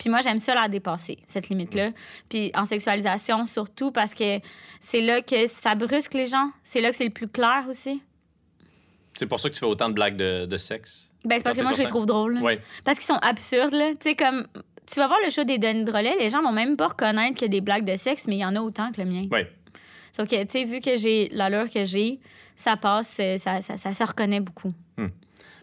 Puis 0.00 0.08
moi, 0.08 0.22
j'aime 0.22 0.38
ça 0.38 0.54
la 0.54 0.66
dépasser, 0.66 1.18
cette 1.26 1.50
limite-là. 1.50 1.90
Puis 2.30 2.50
en 2.54 2.64
sexualisation, 2.64 3.44
surtout 3.44 3.92
parce 3.92 4.14
que 4.14 4.40
c'est 4.80 5.02
là 5.02 5.20
que 5.20 5.46
ça 5.46 5.74
brusque 5.74 6.14
les 6.14 6.24
gens. 6.24 6.48
C'est 6.64 6.80
là 6.80 6.88
que 6.88 6.96
c'est 6.96 7.04
le 7.04 7.10
plus 7.10 7.28
clair 7.28 7.66
aussi. 7.68 8.02
C'est 9.12 9.26
pour 9.26 9.38
ça 9.38 9.50
que 9.50 9.54
tu 9.54 9.60
fais 9.60 9.66
autant 9.66 9.90
de 9.90 9.94
blagues 9.94 10.16
de, 10.16 10.46
de 10.46 10.56
sexe? 10.56 11.10
Ben, 11.26 11.36
c'est 11.36 11.44
parce 11.44 11.58
que 11.58 11.62
moi, 11.62 11.72
je 11.74 11.82
les 11.82 11.86
trouve 11.86 12.06
drôles. 12.06 12.38
Oui. 12.40 12.54
Parce 12.82 12.98
qu'ils 12.98 13.08
sont 13.08 13.20
absurdes, 13.20 13.74
là. 13.74 13.90
Tu 13.90 13.96
sais, 14.00 14.14
comme. 14.14 14.46
Tu 14.86 14.98
vas 14.98 15.06
voir 15.06 15.18
le 15.22 15.30
show 15.30 15.44
des 15.44 15.58
Denis 15.58 15.84
Drolet, 15.84 16.16
les 16.18 16.30
gens 16.30 16.42
vont 16.42 16.50
même 16.50 16.76
pas 16.76 16.88
reconnaître 16.88 17.34
qu'il 17.34 17.42
y 17.42 17.44
a 17.44 17.48
des 17.48 17.60
blagues 17.60 17.84
de 17.84 17.94
sexe, 17.96 18.26
mais 18.26 18.36
il 18.36 18.40
y 18.40 18.44
en 18.44 18.56
a 18.56 18.60
autant 18.60 18.90
que 18.90 19.02
le 19.02 19.06
mien. 19.06 19.26
Oui. 19.30 19.40
Sauf 20.16 20.26
que, 20.26 20.42
tu 20.42 20.48
sais, 20.48 20.64
vu 20.64 20.80
que 20.80 20.96
j'ai 20.96 21.28
l'allure 21.28 21.68
que 21.70 21.84
j'ai, 21.84 22.18
ça 22.56 22.76
passe, 22.76 23.18
euh, 23.20 23.36
ça, 23.36 23.60
ça, 23.60 23.76
ça 23.76 23.92
se 23.92 24.02
reconnaît 24.02 24.40
beaucoup. 24.40 24.72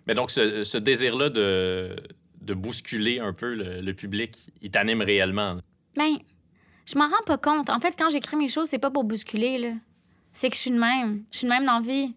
Mais 0.05 0.13
donc, 0.13 0.31
ce, 0.31 0.63
ce 0.63 0.77
désir-là 0.77 1.29
de, 1.29 1.95
de 2.47 2.53
bousculer 2.53 3.19
un 3.19 3.33
peu 3.33 3.53
le, 3.53 3.81
le 3.81 3.93
public, 3.93 4.37
il 4.61 4.71
t'anime 4.71 5.01
réellement. 5.01 5.57
Ben, 5.95 6.17
je 6.85 6.97
m'en 6.97 7.07
rends 7.07 7.23
pas 7.25 7.37
compte. 7.37 7.69
En 7.69 7.79
fait, 7.79 7.95
quand 7.97 8.09
j'écris 8.09 8.37
mes 8.37 8.47
choses, 8.47 8.69
c'est 8.69 8.79
pas 8.79 8.89
pour 8.89 9.03
bousculer, 9.03 9.57
là. 9.57 9.71
C'est 10.31 10.49
que 10.49 10.55
je 10.55 10.61
suis 10.61 10.71
de 10.71 10.79
même. 10.79 11.23
Je 11.31 11.39
suis 11.39 11.47
de 11.47 11.51
même 11.51 11.65
dans 11.65 11.79
la 11.79 11.81
vie. 11.81 12.15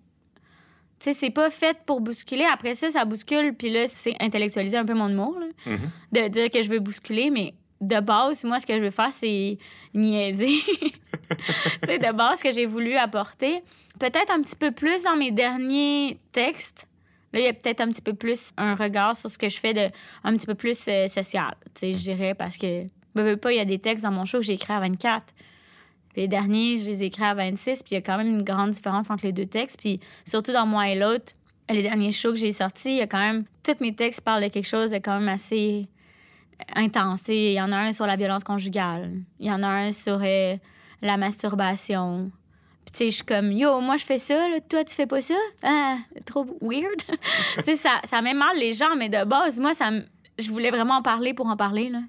Tu 1.01 1.05
sais, 1.05 1.13
c'est 1.15 1.31
pas 1.31 1.51
fait 1.51 1.79
pour 1.87 2.01
bousculer. 2.01 2.45
Après 2.45 2.75
ça, 2.75 2.91
ça 2.91 3.05
bouscule, 3.05 3.55
puis 3.55 3.71
là, 3.71 3.87
c'est 3.87 4.15
intellectualiser 4.21 4.77
un 4.77 4.85
peu 4.85 4.95
mon 4.95 5.09
humour, 5.09 5.39
là. 5.41 5.47
Mhm. 5.67 5.91
de 6.13 6.29
dire 6.29 6.51
que 6.51 6.63
je 6.63 6.69
veux 6.69 6.79
bousculer, 6.79 7.31
mais 7.31 7.55
de 7.81 7.99
base, 8.01 8.45
moi, 8.45 8.59
ce 8.59 8.67
que 8.67 8.75
je 8.75 8.81
veux 8.83 8.91
faire, 8.91 9.13
c'est 9.13 9.59
niaiser. 9.95 10.61
tu 10.71 11.87
sais, 11.87 11.99
de 11.99 12.13
base, 12.13 12.39
ce 12.39 12.45
que 12.45 12.53
j'ai 12.53 12.67
voulu 12.67 12.95
apporter, 12.97 13.63
peut-être 13.99 14.31
un 14.31 14.43
petit 14.43 14.57
peu 14.57 14.71
plus 14.71 15.03
dans 15.03 15.17
mes 15.17 15.33
derniers 15.33 16.19
textes. 16.33 16.87
Là, 17.33 17.41
il 17.41 17.45
y 17.45 17.49
a 17.49 17.53
peut-être 17.53 17.81
un 17.81 17.89
petit 17.89 18.03
peu 18.03 18.15
plus 18.15 18.51
un 18.57 18.75
regard 18.75 19.15
sur 19.15 19.31
ce 19.31 19.39
que 19.39 19.49
je 19.49 19.59
fais 19.59 19.73
de 19.73 19.89
un 20.25 20.37
petit 20.37 20.47
peu 20.47 20.55
plus 20.55 20.87
euh, 20.89 21.07
social, 21.07 21.55
tu 21.75 21.81
sais, 21.81 21.93
je 21.93 21.99
dirais, 21.99 22.35
parce 22.35 22.57
que, 22.57 22.87
veux 23.15 23.37
pas, 23.37 23.53
il 23.53 23.57
y 23.57 23.61
a 23.61 23.65
des 23.65 23.79
textes 23.79 24.05
dans 24.05 24.11
mon 24.11 24.25
show 24.25 24.39
que 24.39 24.45
j'ai 24.45 24.55
écrits 24.55 24.73
à 24.73 24.81
24. 24.81 25.27
Puis 26.13 26.23
les 26.23 26.29
derniers, 26.29 26.79
je 26.79 26.87
les 26.87 27.05
ai 27.05 27.07
écrits 27.07 27.23
à 27.23 27.35
26, 27.35 27.83
puis 27.83 27.93
il 27.93 27.95
y 27.95 27.99
a 27.99 28.01
quand 28.01 28.19
même 28.19 28.29
une 28.29 28.43
grande 28.43 28.73
différence 28.73 29.11
entre 29.11 29.25
les 29.27 29.33
deux 29.33 29.47
textes. 29.47 29.79
Puis 29.79 30.01
surtout 30.25 30.53
dans 30.53 30.67
moi 30.67 30.89
et 30.89 30.97
l'autre, 30.97 31.35
les 31.69 31.83
derniers 31.83 32.11
shows 32.11 32.33
que 32.33 32.39
j'ai 32.39 32.53
sortis, 32.53 32.91
il 32.91 32.97
y 32.97 33.03
a 33.03 33.07
quand 33.07 33.21
même... 33.21 33.45
Tous 33.63 33.77
mes 33.81 33.95
textes 33.95 34.23
parlent 34.23 34.43
de 34.43 34.49
quelque 34.49 34.67
chose 34.67 34.91
de 34.91 34.97
quand 34.97 35.19
même 35.21 35.29
assez 35.29 35.89
intense. 36.75 37.29
Il 37.29 37.53
y 37.53 37.61
en 37.61 37.71
a 37.71 37.77
un 37.77 37.93
sur 37.93 38.07
la 38.07 38.17
violence 38.17 38.43
conjugale. 38.43 39.13
Il 39.39 39.47
y 39.47 39.53
en 39.53 39.63
a 39.63 39.69
un 39.69 39.93
sur 39.93 40.19
euh, 40.21 40.57
la 41.01 41.17
masturbation. 41.17 42.31
Puis 42.91 42.93
tu 42.93 42.99
sais, 42.99 43.11
je 43.11 43.17
suis 43.17 43.25
comme, 43.25 43.53
yo, 43.53 43.81
moi 43.81 43.97
je 43.97 44.05
fais 44.05 44.19
ça, 44.19 44.49
là, 44.49 44.61
toi 44.61 44.85
tu 44.85 44.95
fais 44.95 45.07
pas 45.07 45.23
ça? 45.23 45.35
Ah, 45.63 45.99
trop 46.27 46.45
weird. 46.61 47.03
tu 47.59 47.65
sais, 47.65 47.77
ça, 47.77 48.01
ça 48.03 48.21
met 48.21 48.35
mal 48.35 48.57
les 48.59 48.73
gens, 48.73 48.97
mais 48.97 49.09
de 49.09 49.25
base, 49.25 49.61
moi, 49.61 49.75
ça 49.75 49.91
je 50.39 50.51
voulais 50.51 50.71
vraiment 50.71 50.95
en 50.95 51.03
parler 51.03 51.35
pour 51.35 51.47
en 51.47 51.57
parler, 51.57 51.89
là. 51.89 52.01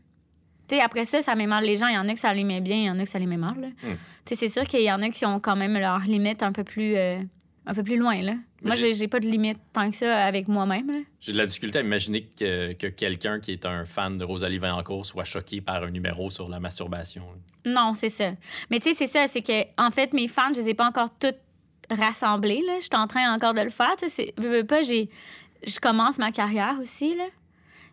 Tu 0.68 0.76
sais, 0.76 0.82
après 0.82 1.06
ça, 1.06 1.22
ça 1.22 1.36
met 1.36 1.48
mal 1.48 1.66
les 1.66 1.78
gens. 1.78 1.88
Il 1.88 1.96
y 1.96 1.98
en 1.98 2.08
a 2.08 2.14
que 2.14 2.20
ça 2.20 2.34
les 2.34 2.44
met 2.44 2.62
bien, 2.62 2.78
il 2.78 2.86
y 2.86 2.90
en 2.90 2.98
a 2.98 3.04
que 3.04 3.10
ça 3.10 3.20
les 3.20 3.26
met 3.26 3.38
mal, 3.38 3.60
là. 3.60 3.68
Hmm. 3.68 3.98
Tu 4.26 4.36
sais, 4.36 4.36
c'est 4.36 4.48
sûr 4.48 4.64
qu'il 4.64 4.82
y 4.82 4.92
en 4.92 5.02
a 5.02 5.10
qui 5.10 5.26
ont 5.26 5.40
quand 5.40 5.56
même 5.56 5.74
leurs 5.74 6.00
limites 6.00 6.44
un 6.44 6.52
peu 6.52 6.64
plus, 6.64 6.96
euh, 6.96 7.20
un 7.66 7.74
peu 7.74 7.84
plus 7.84 7.98
loin, 7.98 8.22
là. 8.22 8.34
Moi, 8.64 8.76
j'ai- 8.76 9.08
pas 9.08 9.20
de 9.20 9.28
limite 9.28 9.58
tant 9.74 9.90
que 9.90 9.96
ça 9.96 10.26
avec 10.26 10.48
moi-même, 10.48 10.88
là. 10.92 11.00
J'ai 11.20 11.32
de 11.34 11.38
la 11.38 11.46
difficulté 11.46 11.80
à 11.80 11.82
imaginer 11.82 12.24
que, 12.24 12.74
que 12.74 12.88
quelqu'un 12.88 13.40
qui 13.40 13.52
est 13.52 13.66
un 13.66 13.86
fan 13.86 14.18
de 14.18 14.24
Rosalie 14.24 14.58
Vaillancourt 14.58 15.06
soit 15.06 15.24
choqué 15.24 15.62
par 15.62 15.84
un 15.84 15.92
numéro 15.92 16.30
sur 16.30 16.50
la 16.50 16.60
masturbation. 16.60 17.24
Non, 17.66 17.94
c'est 17.96 18.10
ça. 18.10 18.32
Mais 18.70 18.80
tu 18.80 18.90
sais, 18.90 18.96
c'est 18.96 19.08
ça, 19.12 19.28
c'est 19.28 19.42
que 19.42 19.64
en 19.78 19.92
fait, 19.92 20.14
mes 20.14 20.28
fans, 20.28 20.54
je 20.54 20.62
les 20.62 20.70
ai 20.70 20.74
pas 20.74 20.86
encore 20.86 21.10
toutes 21.20 21.38
rassemblées. 21.90 22.62
Là. 22.66 22.76
Je 22.78 22.84
suis 22.84 22.90
en 22.96 23.08
train 23.08 23.34
encore 23.34 23.54
de 23.54 23.62
le 23.62 23.70
faire. 23.70 23.96
Tu 23.98 24.10
sais, 24.10 24.34
veux 24.38 24.64
pas, 24.66 24.82
j'ai, 24.82 25.10
je 25.66 25.80
commence 25.80 26.18
ma 26.18 26.32
carrière 26.32 26.78
aussi. 26.82 27.16
Là. 27.16 27.26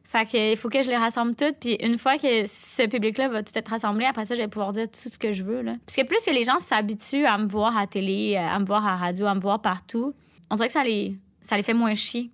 Fait 0.08 0.24
que, 0.24 0.52
il 0.52 0.56
faut 0.56 0.70
que 0.70 0.82
je 0.82 0.88
les 0.88 0.96
rassemble 0.96 1.34
toutes. 1.34 1.56
Puis 1.60 1.76
une 1.80 1.98
fois 1.98 2.16
que 2.16 2.46
ce 2.46 2.86
public-là 2.86 3.28
va 3.28 3.42
tout 3.42 3.52
être 3.54 3.68
rassemblé, 3.68 4.06
après 4.06 4.24
ça, 4.24 4.34
je 4.34 4.40
vais 4.40 4.48
pouvoir 4.48 4.72
dire 4.72 4.88
tout 4.88 5.10
ce 5.12 5.18
que 5.18 5.32
je 5.32 5.42
veux. 5.42 5.60
Là. 5.60 5.74
Parce 5.84 5.96
que 5.96 6.02
plus 6.02 6.18
que 6.24 6.30
les 6.30 6.44
gens 6.44 6.58
s'habituent 6.58 7.26
à 7.26 7.36
me 7.36 7.46
voir 7.46 7.76
à 7.76 7.86
télé, 7.86 8.36
à 8.36 8.58
me 8.58 8.64
voir 8.64 8.86
à 8.86 8.96
radio, 8.96 9.26
à 9.26 9.34
me 9.34 9.40
voir 9.40 9.60
partout, 9.60 10.14
on 10.50 10.56
dirait 10.56 10.68
que 10.68 10.72
ça 10.72 10.82
les, 10.82 11.14
ça 11.42 11.58
les 11.58 11.62
fait 11.62 11.74
moins 11.74 11.94
chier 11.94 12.30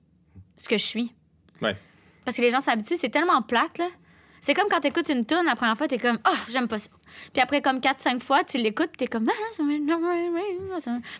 ce 0.56 0.68
que 0.68 0.78
je 0.78 0.84
suis. 0.84 1.12
Ouais. 1.60 1.76
Parce 2.24 2.36
que 2.36 2.42
les 2.42 2.50
gens 2.50 2.60
s'habituent, 2.60 2.96
c'est 2.96 3.10
tellement 3.10 3.42
plate, 3.42 3.78
là. 3.78 3.88
C'est 4.40 4.54
comme 4.54 4.68
quand 4.70 4.80
t'écoutes 4.80 5.08
une 5.08 5.24
tune 5.24 5.42
la 5.46 5.56
première 5.56 5.76
fois, 5.76 5.88
t'es 5.88 5.98
comme, 5.98 6.18
ah, 6.22 6.36
j'aime 6.50 6.68
pas 6.68 6.76
ça. 6.78 6.90
Puis 7.32 7.42
après, 7.42 7.62
comme 7.62 7.78
4-5 7.78 8.20
fois, 8.20 8.44
tu 8.44 8.58
l'écoutes, 8.58 8.90
t'es 8.96 9.06
comme, 9.06 9.24
ah, 9.26 9.62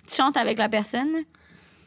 tu 0.06 0.14
chantes 0.14 0.36
avec 0.36 0.58
la 0.58 0.68
personne. 0.68 1.24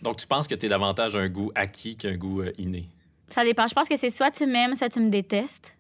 Donc, 0.02 0.18
tu 0.18 0.28
penses 0.28 0.48
que 0.48 0.56
tu 0.56 0.66
es 0.66 0.70
davantage 0.70 1.16
un 1.16 1.30
goût 1.30 1.52
acquis 1.54 1.96
qu'un 1.96 2.18
goût 2.18 2.42
euh, 2.42 2.52
inné? 2.58 2.90
Ça 3.30 3.44
dépend. 3.44 3.68
Je 3.68 3.74
pense 3.74 3.88
que 3.88 3.96
c'est 3.96 4.10
soit 4.10 4.32
tu 4.32 4.46
m'aimes, 4.46 4.76
soit 4.76 4.90
tu 4.90 5.00
me 5.00 5.10
détestes. 5.10 5.76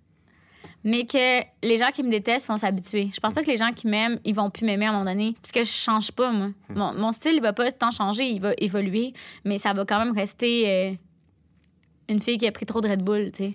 Mais 0.83 1.05
que 1.05 1.41
les 1.63 1.77
gens 1.77 1.89
qui 1.91 2.03
me 2.03 2.09
détestent 2.09 2.47
vont 2.47 2.57
s'habituer. 2.57 3.09
Je 3.13 3.19
pense 3.19 3.33
pas 3.33 3.41
que 3.41 3.49
les 3.49 3.57
gens 3.57 3.73
qui 3.73 3.87
m'aiment, 3.87 4.19
ils 4.23 4.35
vont 4.35 4.49
plus 4.49 4.65
m'aimer 4.65 4.85
à 4.85 4.89
un 4.89 4.91
moment 4.93 5.05
donné. 5.05 5.35
Parce 5.41 5.51
que 5.51 5.63
je 5.63 5.71
change 5.71 6.11
pas, 6.11 6.31
moi. 6.31 6.49
Mon, 6.69 6.93
mon 6.93 7.11
style, 7.11 7.33
il 7.35 7.41
va 7.41 7.51
pas 7.51 7.69
tant 7.71 7.91
changer, 7.91 8.25
il 8.25 8.39
va 8.39 8.53
évoluer. 8.57 9.13
Mais 9.43 9.57
ça 9.57 9.73
va 9.73 9.85
quand 9.85 9.99
même 9.99 10.13
rester 10.13 10.69
euh, 10.69 10.93
une 12.09 12.21
fille 12.21 12.37
qui 12.37 12.47
a 12.47 12.51
pris 12.51 12.65
trop 12.65 12.81
de 12.81 12.87
Red 12.87 13.01
Bull, 13.03 13.31
tu 13.31 13.43
sais. 13.43 13.53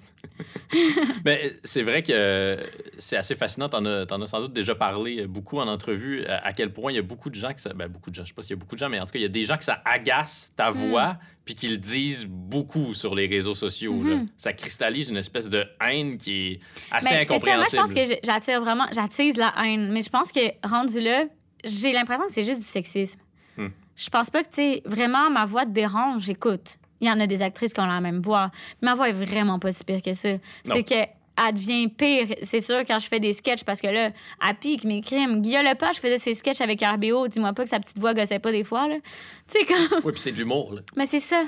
Mais 1.24 1.54
c'est 1.64 1.82
vrai 1.82 2.02
que 2.02 2.12
euh, 2.12 2.56
c'est 2.98 3.16
assez 3.16 3.34
fascinant. 3.34 3.68
T'en 3.68 3.84
as, 3.84 4.06
t'en 4.06 4.20
as 4.20 4.26
sans 4.26 4.40
doute 4.40 4.52
déjà 4.52 4.74
parlé 4.74 5.22
euh, 5.22 5.26
beaucoup 5.26 5.58
en 5.58 5.68
entrevue, 5.68 6.24
à, 6.26 6.52
quel 6.52 6.72
point 6.72 6.92
il 6.92 6.96
y 6.96 6.98
a 6.98 7.02
beaucoup 7.02 7.30
de 7.30 7.34
gens 7.34 7.52
que 7.52 7.60
ça. 7.60 7.72
Ben, 7.72 7.88
beaucoup 7.88 8.10
de 8.10 8.14
gens, 8.14 8.24
je 8.24 8.28
sais 8.28 8.34
pas 8.34 8.42
s'il 8.42 8.50
y 8.50 8.58
a 8.58 8.60
beaucoup 8.60 8.74
de 8.74 8.80
gens, 8.80 8.88
mais 8.88 9.00
en 9.00 9.06
tout 9.06 9.12
cas, 9.12 9.18
il 9.18 9.22
y 9.22 9.26
a 9.26 9.28
des 9.28 9.44
gens 9.44 9.56
que 9.56 9.64
ça 9.64 9.80
agace 9.84 10.52
ta 10.54 10.70
voix, 10.70 11.16
puis 11.44 11.54
qu'ils 11.54 11.72
le 11.72 11.76
disent 11.76 12.26
beaucoup 12.26 12.94
sur 12.94 13.14
les 13.14 13.26
réseaux 13.26 13.54
sociaux. 13.54 14.02
là. 14.02 14.22
Ça 14.36 14.52
cristallise 14.52 15.08
une 15.10 15.16
espèce 15.16 15.48
de 15.48 15.64
haine 15.80 16.16
qui 16.16 16.32
est 16.52 16.60
assez 16.90 17.10
Ben, 17.10 17.24
c'est 17.26 17.26
ça, 17.26 17.34
moi, 17.34 17.64
je 17.64 17.76
incompréhensible. 17.76 17.82
pense 17.82 17.94
que 17.94 18.16
j'attire 18.24 18.60
vraiment, 18.60 18.86
j'attise 18.92 19.36
la 19.36 19.52
haine. 19.64 19.90
Mais 19.92 20.02
je 20.02 20.10
pense 20.10 20.30
que 20.30 20.40
rendu 20.66 21.00
là, 21.00 21.24
j'ai 21.64 21.92
l'impression 21.92 22.26
que 22.26 22.32
c'est 22.32 22.44
juste 22.44 22.60
du 22.60 22.66
sexisme. 22.66 23.20
Hmm. 23.56 23.68
Je 23.96 24.08
pense 24.10 24.30
pas 24.30 24.42
que, 24.42 24.48
tu 24.48 24.54
sais, 24.54 24.82
vraiment, 24.84 25.30
ma 25.30 25.44
voix 25.44 25.64
te 25.64 25.70
dérange. 25.70 26.28
Écoute, 26.28 26.76
il 27.00 27.08
y 27.08 27.10
en 27.10 27.18
a 27.20 27.26
des 27.26 27.42
actrices 27.42 27.72
qui 27.72 27.80
ont 27.80 27.86
la 27.86 28.00
même 28.00 28.20
voix. 28.20 28.50
Ma 28.80 28.94
voix 28.94 29.08
est 29.08 29.12
vraiment 29.12 29.58
pas 29.58 29.72
si 29.72 29.84
pire 29.84 30.00
que 30.02 30.12
ça. 30.12 30.30
C'est 30.64 30.84
que. 30.84 31.21
Elle 31.36 31.54
devient 31.54 31.88
pire, 31.88 32.28
c'est 32.42 32.60
sûr, 32.60 32.80
quand 32.86 32.98
je 32.98 33.08
fais 33.08 33.18
des 33.20 33.32
sketchs, 33.32 33.64
parce 33.64 33.80
que 33.80 33.86
là, 33.86 34.10
elle 34.46 34.54
pique 34.60 34.84
mes 34.84 35.00
crimes. 35.00 35.40
Guillaume 35.40 35.64
Lepage 35.64 35.96
faisait 35.96 36.18
ses 36.18 36.34
sketchs 36.34 36.60
avec 36.60 36.82
RBO. 36.82 37.26
Dis-moi 37.28 37.52
pas 37.54 37.64
que 37.64 37.70
sa 37.70 37.80
petite 37.80 37.98
voix 37.98 38.12
gossait 38.12 38.38
pas 38.38 38.52
des 38.52 38.64
fois, 38.64 38.86
là. 38.88 38.96
Tu 39.52 39.58
sais, 39.58 39.64
comme. 39.64 40.00
Oui, 40.04 40.12
puis 40.12 40.20
c'est 40.20 40.32
de 40.32 40.38
l'humour. 40.38 40.74
là. 40.74 40.82
Mais 40.96 41.06
c'est 41.06 41.20
ça. 41.20 41.42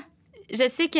Je 0.51 0.67
sais 0.67 0.87
que 0.87 0.99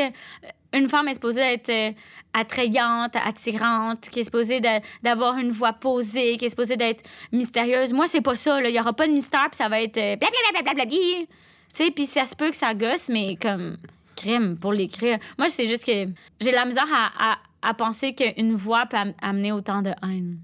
une 0.73 0.89
femme 0.89 1.07
est 1.07 1.13
supposée 1.13 1.41
être 1.41 1.69
euh, 1.69 1.91
attrayante, 2.33 3.15
attirante, 3.15 4.09
qui 4.09 4.19
est 4.19 4.23
supposée 4.25 4.59
d'avoir 5.03 5.37
une 5.37 5.51
voix 5.51 5.73
posée, 5.73 6.37
qui 6.37 6.45
est 6.45 6.49
supposée 6.49 6.75
d'être 6.77 7.03
mystérieuse. 7.31 7.93
Moi, 7.93 8.07
c'est 8.07 8.21
pas 8.21 8.35
ça. 8.35 8.59
là. 8.59 8.69
Il 8.69 8.75
y 8.75 8.79
aura 8.79 8.93
pas 8.93 9.07
de 9.07 9.13
mystère, 9.13 9.47
puis 9.49 9.57
ça 9.57 9.69
va 9.69 9.81
être 9.81 9.97
euh, 9.97 10.15
blablabla. 10.15 10.85
Tu 10.85 11.27
sais, 11.73 11.91
puis 11.91 12.05
ça 12.05 12.25
se 12.25 12.35
peut 12.35 12.49
que 12.49 12.55
ça 12.55 12.73
gosse, 12.73 13.09
mais 13.09 13.35
comme 13.41 13.77
crème 14.15 14.57
pour 14.57 14.73
l'écrire. 14.73 15.19
Moi, 15.37 15.49
c'est 15.49 15.67
juste 15.67 15.85
que 15.85 16.05
j'ai 16.41 16.51
la 16.51 16.65
misère 16.65 16.87
à, 16.93 17.33
à- 17.33 17.37
à 17.61 17.73
penser 17.73 18.13
qu'une 18.13 18.53
voix 18.53 18.85
peut 18.85 18.97
am- 18.97 19.13
amener 19.21 19.51
autant 19.51 19.81
de 19.81 19.89
haine. 20.03 20.37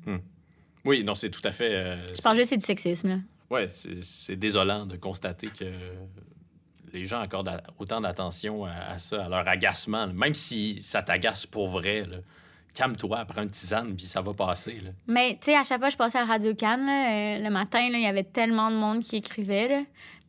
Oui, 0.86 1.04
non, 1.04 1.14
c'est 1.14 1.30
tout 1.30 1.42
à 1.44 1.52
fait. 1.52 1.70
euh, 1.74 2.08
Je 2.16 2.22
pense 2.22 2.36
juste 2.36 2.50
que 2.50 2.56
c'est 2.56 2.58
du 2.58 2.66
sexisme. 2.66 3.08
Là. 3.10 3.16
Ouais, 3.50 3.68
c'est 3.70 4.36
désolant 4.36 4.86
de 4.86 4.96
constater 4.98 5.48
que 5.48 5.66
les 6.94 7.06
gens 7.06 7.22
accordent 7.22 7.62
autant 7.80 8.02
d'attention 8.02 8.66
à, 8.66 8.72
à 8.72 8.98
ça, 8.98 9.26
à 9.26 9.30
leur 9.30 9.48
agacement. 9.48 10.08
là. 10.08 10.14
Même 10.14 10.34
si 10.34 10.82
ça 10.82 11.04
t'agace 11.04 11.46
pour 11.46 11.68
vrai, 11.70 12.06
là, 12.06 12.18
calme-toi, 12.74 13.24
prends 13.26 13.44
une 13.44 13.52
tisane, 13.52 13.96
puis 13.96 14.06
ça 14.06 14.22
va 14.22 14.34
passer. 14.34 14.80
là. 14.84 14.90
Mais, 15.08 15.34
tu 15.34 15.46
sais, 15.52 15.56
à 15.56 15.64
chaque 15.64 15.80
fois 15.80 15.88
que 15.90 15.94
je 15.94 15.98
passais 15.98 16.18
à 16.18 16.26
Radio 16.26 16.56
Cannes, 16.56 16.86
là, 16.86 17.12
euh, 17.38 17.44
le 17.44 17.50
matin, 17.50 17.82
il 17.82 18.02
y 18.02 18.06
avait 18.08 18.24
tellement 18.24 18.72
de 18.72 18.76
monde 18.78 19.02
qui 19.02 19.18
écrivait. 19.18 19.68
Là. 19.68 19.82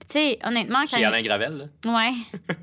Tu 0.09 0.19
sais, 0.19 0.39
honnêtement. 0.45 0.85
Chez 0.87 1.05
Alain 1.05 1.23
Gravel, 1.23 1.71
là, 1.85 1.93
Ouais. 1.95 2.13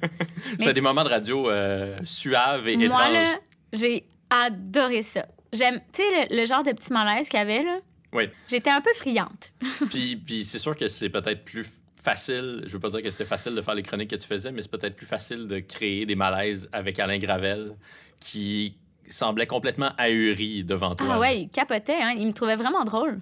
c'était 0.59 0.73
des 0.73 0.81
moments 0.81 1.03
de 1.03 1.09
radio 1.09 1.49
euh, 1.49 1.97
suaves 2.03 2.67
et 2.67 2.75
Moi, 2.77 2.85
étranges. 2.85 3.37
j'ai 3.73 4.05
adoré 4.29 5.01
ça. 5.01 5.25
J'aime, 5.51 5.79
tu 5.93 6.03
sais, 6.03 6.27
le, 6.29 6.37
le 6.41 6.45
genre 6.45 6.63
de 6.63 6.71
petit 6.71 6.93
malaise 6.93 7.27
qu'il 7.29 7.39
y 7.39 7.41
avait, 7.41 7.63
là. 7.63 7.79
Oui. 8.13 8.29
J'étais 8.47 8.69
un 8.69 8.81
peu 8.81 8.91
friante. 8.95 9.51
Puis, 9.89 10.15
puis 10.15 10.43
c'est 10.43 10.59
sûr 10.59 10.75
que 10.75 10.87
c'est 10.87 11.09
peut-être 11.09 11.43
plus 11.43 11.65
facile, 12.01 12.63
je 12.65 12.71
veux 12.73 12.79
pas 12.79 12.89
dire 12.89 13.01
que 13.03 13.09
c'était 13.11 13.25
facile 13.25 13.53
de 13.55 13.61
faire 13.61 13.75
les 13.75 13.83
chroniques 13.83 14.09
que 14.09 14.15
tu 14.15 14.25
faisais, 14.27 14.51
mais 14.51 14.61
c'est 14.61 14.71
peut-être 14.71 14.95
plus 14.95 15.05
facile 15.05 15.47
de 15.47 15.59
créer 15.59 16.05
des 16.05 16.15
malaises 16.15 16.69
avec 16.71 16.97
Alain 16.99 17.17
Gravel, 17.17 17.75
qui 18.19 18.75
semblait 19.07 19.47
complètement 19.47 19.91
ahuri 19.97 20.63
devant 20.63 20.95
toi. 20.95 21.07
Ah 21.11 21.19
ouais, 21.19 21.41
il 21.41 21.49
capotait, 21.49 22.01
hein. 22.01 22.13
Il 22.17 22.27
me 22.27 22.33
trouvait 22.33 22.55
vraiment 22.55 22.83
drôle. 22.83 23.19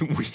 Oui. 0.00 0.32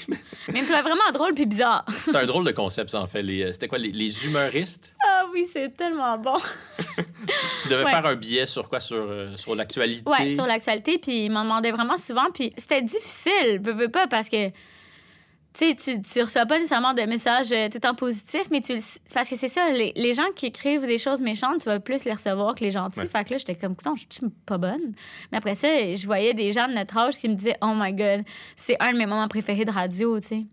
Mais, 0.49 0.61
trouvait 0.63 0.81
vraiment 0.81 1.11
drôle 1.13 1.33
puis 1.33 1.45
bizarre. 1.45 1.85
c'est 2.05 2.15
un 2.15 2.25
drôle 2.25 2.45
de 2.45 2.51
concept, 2.51 2.89
ça, 2.91 3.01
en 3.01 3.07
fait. 3.07 3.21
Les- 3.23 3.51
C'était 3.53 3.67
quoi, 3.67 3.77
les, 3.77 3.91
les 3.91 4.25
humoristes? 4.25 4.93
Ah 5.05 5.23
oui, 5.33 5.47
c'est 5.51 5.69
tellement 5.75 6.17
bon. 6.17 6.35
Tu 7.61 7.69
devais 7.69 7.83
Ouais. 7.83 7.91
faire 7.91 8.05
un 8.05 8.15
billet 8.15 8.45
sur 8.45 8.67
quoi? 8.67 8.79
Sur, 8.79 8.97
euh, 8.97 9.35
sur 9.37 9.55
l'actualité? 9.55 10.09
Ouais, 10.09 10.33
sur 10.33 10.45
l'actualité, 10.45 10.97
puis 10.97 11.25
il 11.25 11.29
m'en 11.29 11.43
demandait 11.43 11.71
vraiment 11.71 11.97
souvent, 11.97 12.29
puis 12.33 12.51
c'était 12.57 12.81
difficile, 12.81 13.59
veux, 13.61 13.73
veux 13.73 13.89
pas, 13.89 14.07
parce 14.07 14.27
que, 14.27 14.49
tu 15.53 15.73
sais, 15.77 16.01
tu, 16.01 16.21
reçois 16.21 16.45
pas 16.45 16.57
nécessairement 16.57 16.93
de 16.93 17.01
messages 17.01 17.51
euh, 17.51 17.67
tout 17.67 17.75
le 17.75 17.79
temps 17.81 17.95
positifs, 17.95 18.49
mais 18.51 18.61
tu 18.61 18.73
le 18.73 18.79
parce 19.13 19.29
que 19.29 19.35
c'est 19.35 19.49
ça, 19.49 19.69
les, 19.69 19.91
les 19.97 20.13
gens 20.13 20.29
qui 20.33 20.45
écrivent 20.45 20.85
des 20.85 20.97
choses 20.97 21.21
méchantes, 21.21 21.61
tu 21.61 21.65
vas 21.65 21.79
plus 21.81 22.05
les 22.05 22.13
recevoir 22.13 22.55
que 22.55 22.63
les 22.63 22.71
gentils. 22.71 22.99
Ouais. 22.99 23.07
Fait 23.07 23.25
que 23.25 23.31
là, 23.31 23.37
j'étais 23.37 23.55
comme, 23.55 23.73
écoute, 23.73 23.85
je 23.97 24.05
suis 24.09 24.29
pas 24.45 24.57
bonne. 24.57 24.93
Mais 25.31 25.39
après 25.39 25.55
ça, 25.55 25.67
je 25.67 26.05
voyais 26.05 26.33
des 26.33 26.53
gens 26.53 26.69
de 26.69 26.73
notre 26.73 26.97
âge 26.97 27.17
qui 27.17 27.27
me 27.27 27.35
disaient, 27.35 27.57
oh 27.61 27.73
my 27.75 27.91
god, 27.91 28.23
c'est 28.55 28.77
un 28.79 28.93
de 28.93 28.97
mes 28.97 29.05
moments 29.05 29.27
préférés 29.27 29.65
de 29.65 29.71
radio, 29.71 30.19
tu 30.21 30.27
sais. 30.27 30.45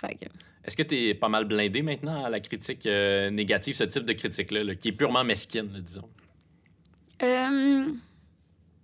Fait 0.00 0.14
que, 0.14 0.26
Est-ce 0.64 0.76
que 0.76 0.84
tu 0.84 0.94
es 0.94 1.14
pas 1.14 1.28
mal 1.28 1.44
blindé 1.44 1.82
maintenant 1.82 2.24
à 2.24 2.30
la 2.30 2.38
critique 2.38 2.86
euh, 2.86 3.30
négative, 3.30 3.74
ce 3.74 3.84
type 3.84 4.04
de 4.04 4.12
critique-là, 4.12 4.62
là, 4.62 4.74
qui 4.76 4.88
est 4.88 4.92
purement 4.92 5.24
mesquine, 5.24 5.72
là, 5.72 5.80
disons? 5.80 6.08
Euh, 7.22 7.86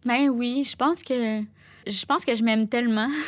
ben 0.04 0.28
oui, 0.30 0.64
je 0.68 0.74
pense 0.74 1.02
que 1.02 1.42
je 1.86 2.06
pense 2.06 2.24
que 2.24 2.34
je 2.34 2.42
m'aime 2.42 2.68
tellement. 2.68 3.08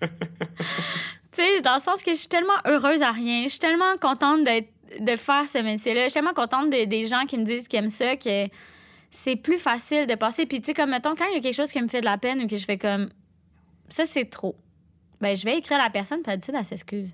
tu 1.36 1.42
sais, 1.42 1.60
dans 1.60 1.74
le 1.74 1.80
sens 1.80 2.02
que 2.02 2.10
je 2.12 2.16
suis 2.16 2.28
tellement 2.28 2.56
heureuse 2.66 3.02
à 3.02 3.10
rien. 3.12 3.44
Je 3.44 3.48
suis 3.50 3.58
tellement 3.58 3.96
contente 4.00 4.40
de 4.44 5.16
faire 5.16 5.46
ce 5.48 5.58
métier-là. 5.58 6.04
Je 6.04 6.08
suis 6.08 6.14
tellement 6.14 6.34
contente 6.34 6.70
de- 6.70 6.84
des 6.84 7.06
gens 7.06 7.24
qui 7.26 7.36
me 7.38 7.44
disent 7.44 7.68
qu'ils 7.68 7.78
aiment 7.80 7.88
ça 7.88 8.16
que 8.16 8.46
c'est 9.10 9.36
plus 9.36 9.58
facile 9.58 10.06
de 10.06 10.14
passer. 10.14 10.46
Puis 10.46 10.60
tu 10.60 10.66
sais, 10.66 10.74
comme 10.74 10.90
mettons, 10.90 11.14
quand 11.14 11.26
il 11.26 11.34
y 11.34 11.38
a 11.38 11.40
quelque 11.40 11.54
chose 11.54 11.70
qui 11.72 11.80
me 11.80 11.88
fait 11.88 12.00
de 12.00 12.04
la 12.06 12.18
peine 12.18 12.42
ou 12.42 12.46
que 12.46 12.56
je 12.56 12.64
fais 12.64 12.78
comme 12.78 13.08
ça, 13.88 14.04
c'est 14.04 14.24
trop. 14.30 14.56
Ben, 15.20 15.36
je 15.36 15.44
vais 15.44 15.56
écrire 15.58 15.78
à 15.80 15.84
la 15.84 15.90
personne, 15.90 16.18
puis 16.22 16.26
d'habitude, 16.32 16.54
elle 16.58 16.64
s'excuse. 16.64 17.10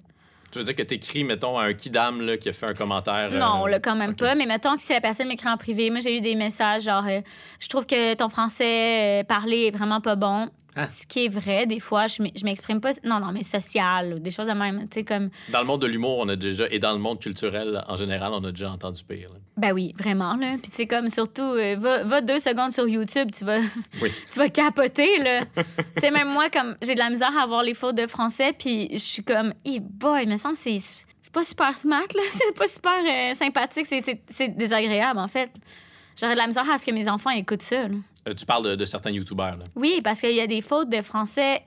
Tu 0.50 0.58
veux 0.58 0.64
dire 0.64 0.74
que 0.74 0.82
tu 0.82 0.94
écris, 0.96 1.24
mettons, 1.24 1.56
à 1.56 1.64
un 1.64 1.72
kidam 1.72 2.20
là, 2.20 2.36
qui 2.36 2.48
a 2.50 2.52
fait 2.52 2.70
un 2.70 2.74
commentaire. 2.74 3.30
euh, 3.32 3.38
Non, 3.38 3.64
là, 3.66 3.80
quand 3.80 3.94
même 3.94 4.14
pas. 4.14 4.34
Mais 4.34 4.44
mettons 4.44 4.76
que 4.76 4.82
si 4.82 4.92
la 4.92 5.00
personne 5.00 5.28
m'écrit 5.28 5.48
en 5.48 5.56
privé, 5.56 5.88
moi, 5.88 6.00
j'ai 6.00 6.16
eu 6.18 6.20
des 6.20 6.34
messages 6.34 6.82
genre, 6.82 7.06
euh, 7.08 7.20
je 7.58 7.68
trouve 7.68 7.86
que 7.86 8.14
ton 8.14 8.28
français 8.28 9.20
euh, 9.20 9.24
parlé 9.24 9.68
est 9.68 9.70
vraiment 9.70 10.00
pas 10.02 10.14
bon. 10.14 10.48
Ah. 10.74 10.88
Ce 10.88 11.06
qui 11.06 11.26
est 11.26 11.28
vrai, 11.28 11.66
des 11.66 11.80
fois, 11.80 12.06
je 12.06 12.22
m'e- 12.22 12.30
je 12.34 12.44
m'exprime 12.44 12.80
pas. 12.80 12.90
Non, 13.04 13.20
non, 13.20 13.30
mais 13.32 13.42
social, 13.42 14.20
des 14.22 14.30
choses 14.30 14.46
de 14.46 14.52
même. 14.52 14.88
Tu 14.88 15.00
sais, 15.00 15.04
comme, 15.04 15.28
Dans 15.50 15.60
le 15.60 15.66
monde 15.66 15.82
de 15.82 15.86
l'humour, 15.86 16.18
on 16.20 16.28
a 16.30 16.36
déjà, 16.36 16.64
et 16.70 16.78
dans 16.78 16.92
le 16.92 16.98
monde 16.98 17.20
culturel 17.20 17.84
en 17.88 17.96
général, 17.98 18.32
on 18.34 18.42
a 18.44 18.50
déjà 18.50 18.70
entendu 18.70 19.02
pire. 19.04 19.28
là. 19.30 19.38
ben 19.58 19.72
oui, 19.72 19.92
vraiment, 19.98 20.34
là. 20.34 20.54
Puis, 20.62 20.70
tu 20.70 20.76
sais, 20.78 20.86
comme, 20.86 21.08
surtout, 21.10 21.42
euh, 21.42 21.76
va, 21.78 22.04
va 22.04 22.20
deux 22.22 22.38
secondes 22.38 22.72
sur 22.72 22.88
YouTube, 22.88 23.30
tu 23.36 23.44
vas, 23.44 23.58
Oui. 24.02 24.10
tu 24.32 24.38
vas 24.38 24.48
capoter, 24.48 25.18
là. 25.18 25.44
tu 25.56 25.62
sais, 26.00 26.10
même 26.10 26.28
moi, 26.32 26.48
comme, 26.48 26.76
j'ai 26.80 26.94
de 26.94 26.98
la 27.00 27.10
misère 27.10 27.36
à 27.38 27.42
avoir 27.42 27.62
les 27.62 27.74
fautes 27.74 27.96
de 27.96 28.06
français, 28.06 28.54
puis 28.58 28.88
je 28.92 28.96
suis 28.96 29.22
comme, 29.24 29.52
hey 29.66 29.78
boy, 29.80 30.22
il 30.22 30.28
me 30.30 30.36
semble 30.36 30.54
que 30.54 30.60
c'est. 30.62 30.78
C'est 30.80 31.32
pas 31.32 31.44
super 31.44 31.76
smart, 31.78 32.00
là. 32.14 32.22
C'est 32.30 32.54
pas 32.56 32.66
super 32.66 32.92
euh, 33.08 33.34
sympathique. 33.34 33.86
C'est 34.30 34.48
désagréable, 34.56 35.18
en 35.18 35.28
fait. 35.28 35.50
J'aurais 36.20 36.34
de 36.34 36.38
la 36.38 36.46
misère 36.46 36.68
à 36.70 36.76
ce 36.76 36.84
que 36.84 36.90
mes 36.90 37.08
enfants 37.08 37.30
écoutent 37.30 37.62
ça, 37.62 37.88
là. 37.88 37.94
Euh, 38.28 38.34
tu 38.34 38.46
parles 38.46 38.64
de, 38.64 38.74
de 38.76 38.84
certains 38.84 39.10
youtubeurs. 39.10 39.56
là. 39.56 39.64
Oui, 39.74 40.00
parce 40.02 40.20
qu'il 40.20 40.32
y 40.32 40.40
a 40.40 40.46
des 40.46 40.60
fautes 40.60 40.88
de 40.88 41.02
français 41.02 41.62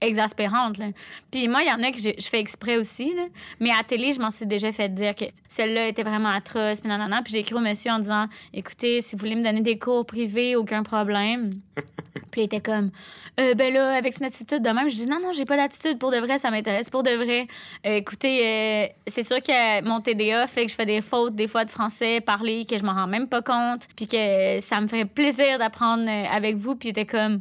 exaspérantes. 0.00 0.78
Là. 0.78 0.86
Puis 1.30 1.46
moi, 1.48 1.62
il 1.62 1.68
y 1.68 1.72
en 1.72 1.82
a 1.82 1.92
que 1.92 1.98
je, 1.98 2.10
je 2.18 2.28
fais 2.28 2.40
exprès 2.40 2.76
aussi. 2.76 3.14
Là. 3.14 3.26
Mais 3.60 3.70
à 3.70 3.78
la 3.78 3.84
télé, 3.84 4.12
je 4.12 4.20
m'en 4.20 4.30
suis 4.30 4.46
déjà 4.46 4.72
fait 4.72 4.88
dire 4.88 5.14
que 5.14 5.26
celle-là 5.48 5.88
était 5.88 6.02
vraiment 6.02 6.30
atroce. 6.30 6.80
Puis, 6.80 6.88
nanana. 6.88 7.22
puis 7.22 7.32
j'ai 7.32 7.40
écrit 7.40 7.54
au 7.54 7.60
monsieur 7.60 7.92
en 7.92 7.98
disant 7.98 8.26
Écoutez, 8.52 9.00
si 9.00 9.14
vous 9.14 9.20
voulez 9.20 9.36
me 9.36 9.42
donner 9.42 9.60
des 9.60 9.78
cours 9.78 10.06
privés, 10.06 10.56
aucun 10.56 10.82
problème. 10.82 11.50
puis 12.30 12.42
il 12.42 12.44
était 12.44 12.60
comme 12.60 12.90
Euh, 13.38 13.54
Ben 13.54 13.72
là, 13.72 13.96
avec 13.96 14.18
une 14.18 14.26
attitude 14.26 14.62
de 14.62 14.70
même, 14.70 14.88
je 14.88 14.94
dis 14.94 15.06
Non, 15.06 15.18
non, 15.20 15.32
j'ai 15.32 15.44
pas 15.44 15.56
d'attitude 15.56 15.98
pour 15.98 16.10
de 16.10 16.18
vrai, 16.18 16.38
ça 16.38 16.50
m'intéresse 16.50 16.90
pour 16.90 17.02
de 17.02 17.10
vrai. 17.10 17.46
Euh, 17.86 17.96
écoutez, 17.96 18.40
euh, 18.44 18.86
c'est 19.06 19.26
sûr 19.26 19.42
que 19.42 19.82
mon 19.84 20.00
TDA 20.00 20.46
fait 20.46 20.66
que 20.66 20.70
je 20.70 20.76
fais 20.76 20.86
des 20.86 21.00
fautes 21.00 21.34
des 21.34 21.48
fois 21.48 21.64
de 21.64 21.70
français, 21.70 22.20
parler, 22.20 22.64
que 22.64 22.78
je 22.78 22.84
m'en 22.84 22.94
rends 22.94 23.06
même 23.06 23.28
pas 23.28 23.42
compte. 23.42 23.86
Puis 23.96 24.06
que 24.06 24.58
ça 24.60 24.80
me 24.80 24.88
ferait 24.88 25.04
plaisir 25.04 25.58
d'apprendre 25.58 26.04
euh, 26.08 26.24
avec 26.30 26.56
vous. 26.56 26.74
Puis 26.74 26.88
il 26.88 26.90
était 26.90 27.06
comme 27.06 27.40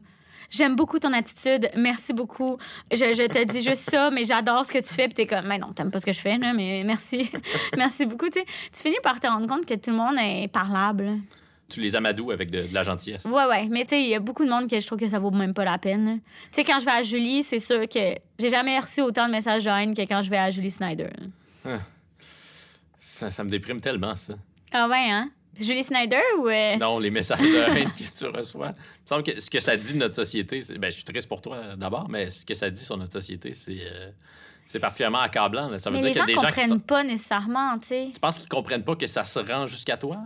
J'aime 0.50 0.76
beaucoup 0.76 0.98
ton 0.98 1.14
attitude. 1.14 1.70
Merci 1.76 2.12
beaucoup. 2.12 2.58
Je, 2.92 3.28
te 3.28 3.44
dis 3.44 3.62
juste 3.62 3.90
ça, 3.90 4.10
mais 4.10 4.24
j'adore 4.24 4.66
ce 4.66 4.72
que 4.72 4.80
tu 4.80 4.94
fais. 4.94 5.06
Puis 5.08 5.14
t'es 5.14 5.26
comme, 5.28 5.46
mais 5.46 5.60
non, 5.60 5.74
t'aimes 5.74 5.92
pas 5.92 6.00
ce 6.00 6.06
que 6.06 6.12
je 6.12 6.20
fais, 6.20 6.38
mais 6.38 6.84
merci. 6.84 7.30
merci 7.78 8.06
beaucoup. 8.06 8.30
Tu 8.30 8.42
finis 8.74 8.98
par 9.04 9.20
te 9.20 9.28
rendre 9.28 9.48
compte 9.48 9.66
que 9.66 9.76
tout 9.76 9.92
le 9.92 9.98
monde 9.98 10.16
est 10.20 10.48
parlable. 10.52 11.20
Tu 11.70 11.82
les 11.82 11.96
amadoues 11.96 12.32
avec 12.32 12.50
de, 12.52 12.64
de 12.68 12.74
la 12.74 12.84
gentillesse. 12.84 13.26
Ouais, 13.26 13.46
ouais. 13.46 13.68
Mais 13.70 13.84
tu 13.84 13.90
sais, 13.90 14.02
il 14.02 14.10
y 14.10 14.16
a 14.16 14.20
beaucoup 14.20 14.44
de 14.44 14.50
monde 14.50 14.70
que 14.70 14.80
je 14.80 14.86
trouve 14.88 14.98
que 15.00 15.08
ça 15.08 15.20
vaut 15.20 15.32
même 15.32 15.54
pas 15.54 15.64
la 15.66 15.78
peine. 15.78 16.20
Tu 16.22 16.48
sais, 16.54 16.64
quand 16.64 16.80
je 16.80 16.86
vais 16.86 16.92
à 16.92 17.04
Julie, 17.04 17.44
c'est 17.44 17.60
sûr 17.60 17.88
que 17.88 18.16
j'ai 18.40 18.50
jamais 18.50 18.80
reçu 18.80 19.02
autant 19.02 19.28
de 19.28 19.32
messages 19.32 19.64
de 19.66 19.70
haine 19.70 19.94
que 19.96 20.02
quand 20.02 20.22
je 20.22 20.30
vais 20.30 20.38
à 20.38 20.50
Julie 20.50 20.72
Snyder. 20.72 21.10
là. 21.66 21.80
Ça, 22.98 23.30
ça 23.30 23.44
me 23.44 23.50
déprime 23.50 23.80
tellement, 23.82 24.16
ça. 24.16 24.34
Ah 24.72 24.88
ouais, 24.88 25.10
hein? 25.10 25.30
Julie 25.60 25.84
Snyder 25.84 26.22
ou. 26.38 26.48
euh, 26.48 26.78
Non, 26.78 27.00
les 27.00 27.12
messages 27.12 27.40
de 27.40 27.78
haine 27.78 27.90
que 27.90 28.18
tu 28.18 28.26
reçois. 28.26 28.68
Il 28.68 28.72
me 29.04 29.08
semble 29.08 29.24
que 29.24 29.40
ce 29.40 29.50
que 29.50 29.60
ça 29.60 29.76
dit 29.76 29.94
de 29.94 29.98
notre 29.98 30.16
société, 30.16 30.62
ben, 30.78 30.90
je 30.90 30.96
suis 30.96 31.04
triste 31.04 31.28
pour 31.28 31.42
toi 31.42 31.76
d'abord, 31.76 32.08
mais 32.10 32.30
ce 32.30 32.46
que 32.46 32.54
ça 32.54 32.70
dit 32.70 32.84
sur 32.84 32.96
notre 32.98 33.12
société, 33.14 33.52
c'est 33.54 33.80
euh, 33.82 34.10
c'est 34.66 34.80
particulièrement 34.80 35.20
accablant. 35.20 35.68
là. 35.70 35.80
Ça 35.80 35.90
veut 35.90 35.98
Mais 35.98 36.12
dire 36.12 36.12
les 36.12 36.12
qu'il 36.14 36.20
y 36.20 36.22
a 36.22 36.26
gens 36.26 36.28
des 36.28 36.34
gens 36.36 36.40
qui 36.42 36.46
comprennent 36.48 36.70
sont... 36.70 36.80
pas 36.80 37.04
nécessairement, 37.04 37.78
tu 37.80 37.88
sais. 37.88 38.10
Tu 38.14 38.20
penses 38.20 38.38
qu'ils 38.38 38.48
comprennent 38.48 38.84
pas 38.84 38.96
que 38.96 39.08
ça 39.08 39.24
se 39.24 39.40
rend 39.40 39.66
jusqu'à 39.68 39.98
toi? 39.98 40.18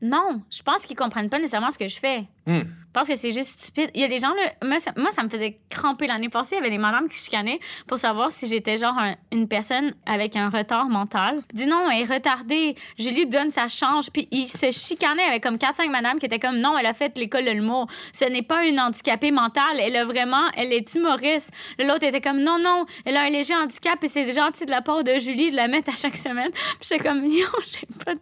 Non, 0.00 0.42
je 0.50 0.62
pense 0.62 0.84
qu'ils 0.84 0.96
comprennent 0.96 1.30
pas 1.30 1.38
nécessairement 1.38 1.70
ce 1.70 1.78
que 1.78 1.88
je 1.88 1.98
fais. 1.98 2.24
Hmm. 2.46 2.62
Je 2.94 3.00
pense 3.00 3.08
que 3.08 3.16
c'est 3.16 3.32
juste 3.32 3.58
stupide. 3.58 3.90
Il 3.94 4.02
y 4.02 4.04
a 4.04 4.08
des 4.08 4.18
gens, 4.18 4.34
là, 4.34 4.52
moi 4.62 4.78
ça, 4.78 4.92
moi, 4.98 5.10
ça 5.12 5.22
me 5.22 5.30
faisait 5.30 5.58
cramper 5.70 6.06
l'année 6.06 6.28
passée. 6.28 6.56
Il 6.56 6.58
y 6.58 6.60
avait 6.60 6.68
des 6.68 6.76
madames 6.76 7.08
qui 7.08 7.16
chicanaient 7.16 7.58
pour 7.86 7.96
savoir 7.96 8.30
si 8.30 8.46
j'étais 8.46 8.76
genre 8.76 8.98
un- 8.98 9.14
une 9.32 9.48
personne 9.48 9.94
avec 10.04 10.36
un 10.36 10.50
retard 10.50 10.90
mental. 10.90 11.40
Dis 11.54 11.64
non, 11.64 11.88
elle 11.90 12.02
est 12.02 12.14
retardée. 12.14 12.74
Julie 12.98 13.26
donne 13.26 13.50
sa 13.50 13.68
change. 13.68 14.10
Puis 14.12 14.28
ils 14.30 14.46
se 14.46 14.70
chicanaient 14.72 15.22
avec 15.24 15.42
comme 15.42 15.56
4-5 15.56 15.88
madames 15.90 16.18
qui 16.18 16.26
étaient 16.26 16.38
comme 16.38 16.58
non, 16.58 16.76
elle 16.76 16.84
a 16.84 16.92
fait 16.92 17.16
l'école 17.16 17.46
de 17.46 17.50
l'humour. 17.52 17.86
Ce 18.12 18.26
n'est 18.26 18.42
pas 18.42 18.64
une 18.66 18.78
handicapée 18.78 19.30
mentale. 19.30 19.80
Elle 19.80 19.96
a 19.96 20.04
vraiment, 20.04 20.50
elle 20.54 20.72
est 20.74 20.94
humoriste. 20.94 21.50
L'autre 21.78 22.04
était 22.04 22.20
comme 22.20 22.40
non, 22.42 22.58
non, 22.58 22.84
elle 23.06 23.16
a 23.16 23.22
un 23.22 23.30
léger 23.30 23.54
handicap 23.54 24.04
et 24.04 24.08
c'est 24.08 24.30
gentil 24.30 24.66
de 24.66 24.70
la 24.70 24.82
part 24.82 25.02
de 25.02 25.18
Julie 25.18 25.50
de 25.50 25.56
la 25.56 25.66
mettre 25.66 25.94
à 25.94 25.96
chaque 25.96 26.16
semaine. 26.16 26.50
Puis 26.78 26.88
j'étais 26.90 27.02
comme 27.08 27.24
yo, 27.24 27.46
j'ai 27.72 28.04
pas, 28.04 28.12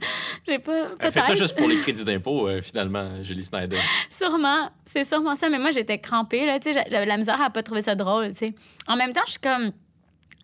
j'ai 0.46 0.58
pas. 0.60 0.72
Elle 1.00 1.10
fait 1.10 1.20
ça 1.22 1.34
juste 1.34 1.56
pour 1.56 1.66
les 1.68 1.76
crédits 1.76 2.04
d'impôt, 2.04 2.46
euh, 2.46 2.62
finalement, 2.62 3.08
Julie 3.24 3.42
Snyder. 3.42 3.78
Sûrement, 4.08 4.59
c'est 4.86 5.04
sûrement 5.04 5.34
ça. 5.34 5.48
Mais 5.48 5.58
moi, 5.58 5.70
j'étais 5.70 5.98
crampée, 5.98 6.46
là, 6.46 6.58
tu 6.58 6.64
sais, 6.64 6.72
j'a- 6.72 6.88
j'avais 6.90 7.04
de 7.04 7.08
la 7.08 7.16
misère 7.16 7.40
à 7.40 7.50
pas 7.50 7.62
trouver 7.62 7.82
ça 7.82 7.94
drôle, 7.94 8.30
tu 8.30 8.36
sais. 8.36 8.54
En 8.86 8.96
même 8.96 9.12
temps, 9.12 9.22
je 9.26 9.32
suis 9.32 9.40
comme, 9.40 9.72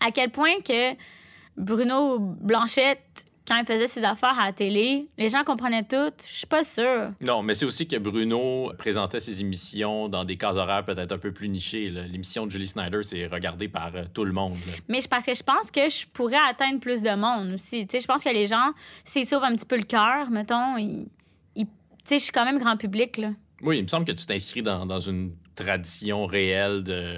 à 0.00 0.10
quel 0.10 0.30
point 0.30 0.60
que 0.66 0.94
Bruno 1.56 2.18
Blanchette, 2.18 3.24
quand 3.48 3.56
il 3.58 3.64
faisait 3.64 3.86
ses 3.86 4.02
affaires 4.02 4.38
à 4.38 4.46
la 4.46 4.52
télé, 4.52 5.06
les 5.16 5.28
gens 5.30 5.44
comprenaient 5.44 5.84
tout. 5.84 6.10
Je 6.26 6.32
suis 6.32 6.46
pas 6.46 6.64
sûre. 6.64 7.12
Non, 7.20 7.42
mais 7.44 7.54
c'est 7.54 7.64
aussi 7.64 7.86
que 7.86 7.96
Bruno 7.96 8.72
présentait 8.76 9.20
ses 9.20 9.40
émissions 9.40 10.08
dans 10.08 10.24
des 10.24 10.36
cases 10.36 10.56
horaires 10.56 10.84
peut-être 10.84 11.12
un 11.12 11.18
peu 11.18 11.32
plus 11.32 11.48
nichées. 11.48 11.88
L'émission 11.88 12.44
de 12.46 12.50
Julie 12.50 12.66
Snyder, 12.66 13.02
c'est 13.04 13.26
regardé 13.28 13.68
par 13.68 13.94
euh, 13.94 14.02
tout 14.12 14.24
le 14.24 14.32
monde. 14.32 14.54
là. 14.66 14.72
Mais 14.88 14.98
parce 15.08 15.24
que 15.26 15.34
je 15.34 15.44
pense 15.44 15.70
que 15.70 15.88
je 15.88 16.06
pourrais 16.12 16.40
atteindre 16.50 16.80
plus 16.80 17.02
de 17.02 17.14
monde 17.14 17.54
aussi. 17.54 17.86
Tu 17.86 17.92
sais, 17.92 18.00
je 18.00 18.06
pense 18.08 18.24
que 18.24 18.30
les 18.30 18.48
gens, 18.48 18.72
s'ils 19.04 19.26
sauvent 19.26 19.44
un 19.44 19.54
petit 19.54 19.66
peu 19.66 19.76
le 19.76 19.84
cœur, 19.84 20.28
mettons, 20.28 20.76
ils, 20.76 21.06
ils- 21.54 21.66
tu 21.66 21.70
sais, 22.04 22.18
je 22.18 22.24
suis 22.24 22.32
quand 22.32 22.44
même 22.44 22.58
grand 22.58 22.76
public, 22.76 23.16
là. 23.16 23.28
Oui, 23.62 23.78
il 23.78 23.82
me 23.82 23.88
semble 23.88 24.06
que 24.06 24.12
tu 24.12 24.26
t'inscris 24.26 24.62
dans, 24.62 24.86
dans 24.86 24.98
une 24.98 25.34
tradition 25.56 26.26
réelle 26.26 26.82
de 26.84 27.14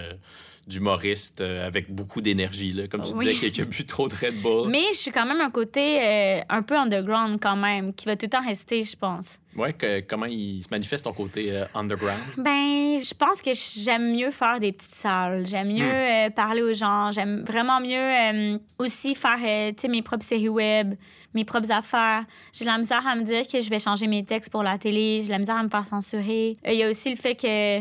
d'humoriste 0.66 1.40
euh, 1.40 1.66
avec 1.66 1.90
beaucoup 1.90 2.20
d'énergie. 2.20 2.74
là. 2.74 2.88
Comme 2.88 3.00
tu 3.00 3.14
Oui. 3.14 3.24
disais, 3.34 3.50
qui 3.50 3.60
a 3.62 3.64
bu 3.64 3.86
trop 3.86 4.06
de 4.06 4.14
Red 4.14 4.42
Bull. 4.42 4.68
Mais 4.68 4.82
je 4.92 4.98
suis 4.98 5.10
quand 5.10 5.24
même 5.24 5.40
un 5.40 5.50
côté 5.50 5.98
euh, 6.02 6.40
un 6.50 6.60
peu 6.62 6.76
underground 6.76 7.38
quand 7.40 7.56
même, 7.56 7.94
qui 7.94 8.04
va 8.04 8.16
tout 8.16 8.26
le 8.26 8.30
temps 8.30 8.44
rester, 8.44 8.82
je 8.82 8.94
pense. 8.94 9.38
Ouais, 9.56 9.72
que- 9.72 10.00
comment 10.00 10.26
il 10.26 10.62
se 10.62 10.68
manifeste 10.70 11.06
ton 11.06 11.14
côté 11.14 11.52
euh, 11.56 11.64
underground? 11.74 12.20
Ben, 12.36 12.98
je 12.98 13.14
pense 13.14 13.40
que 13.40 13.52
j'aime 13.54 14.12
mieux 14.14 14.30
faire 14.30 14.60
des 14.60 14.72
petites 14.72 14.94
salles. 14.94 15.46
J'aime 15.46 15.68
mieux 15.72 15.90
euh, 15.90 16.28
parler 16.28 16.60
aux 16.60 16.74
gens. 16.74 17.12
J'aime 17.12 17.44
vraiment 17.46 17.80
mieux 17.80 18.60
aussi 18.78 19.14
faire 19.14 19.38
tu 19.38 19.80
sais, 19.80 19.88
mes 19.88 20.02
propres 20.02 20.26
séries 20.26 20.50
web, 20.50 20.96
mes 21.32 21.46
propres 21.46 21.72
affaires. 21.72 22.24
J'ai 22.52 22.66
de 22.66 22.70
la 22.70 22.76
misère 22.76 23.06
à 23.06 23.16
me 23.16 23.22
dire 23.22 23.46
que 23.46 23.58
je 23.62 23.70
vais 23.70 23.78
changer 23.80 24.06
mes 24.06 24.22
textes 24.22 24.50
pour 24.52 24.62
la 24.62 24.76
télé. 24.76 25.20
J'ai 25.22 25.28
de 25.28 25.32
la 25.32 25.38
misère 25.38 25.56
à 25.56 25.62
me 25.62 25.70
faire 25.70 25.86
censurer. 25.86 26.58
Il 26.66 26.74
y 26.74 26.82
a 26.82 26.90
aussi 26.90 27.08
le 27.08 27.16
fait 27.16 27.34
que, 27.34 27.80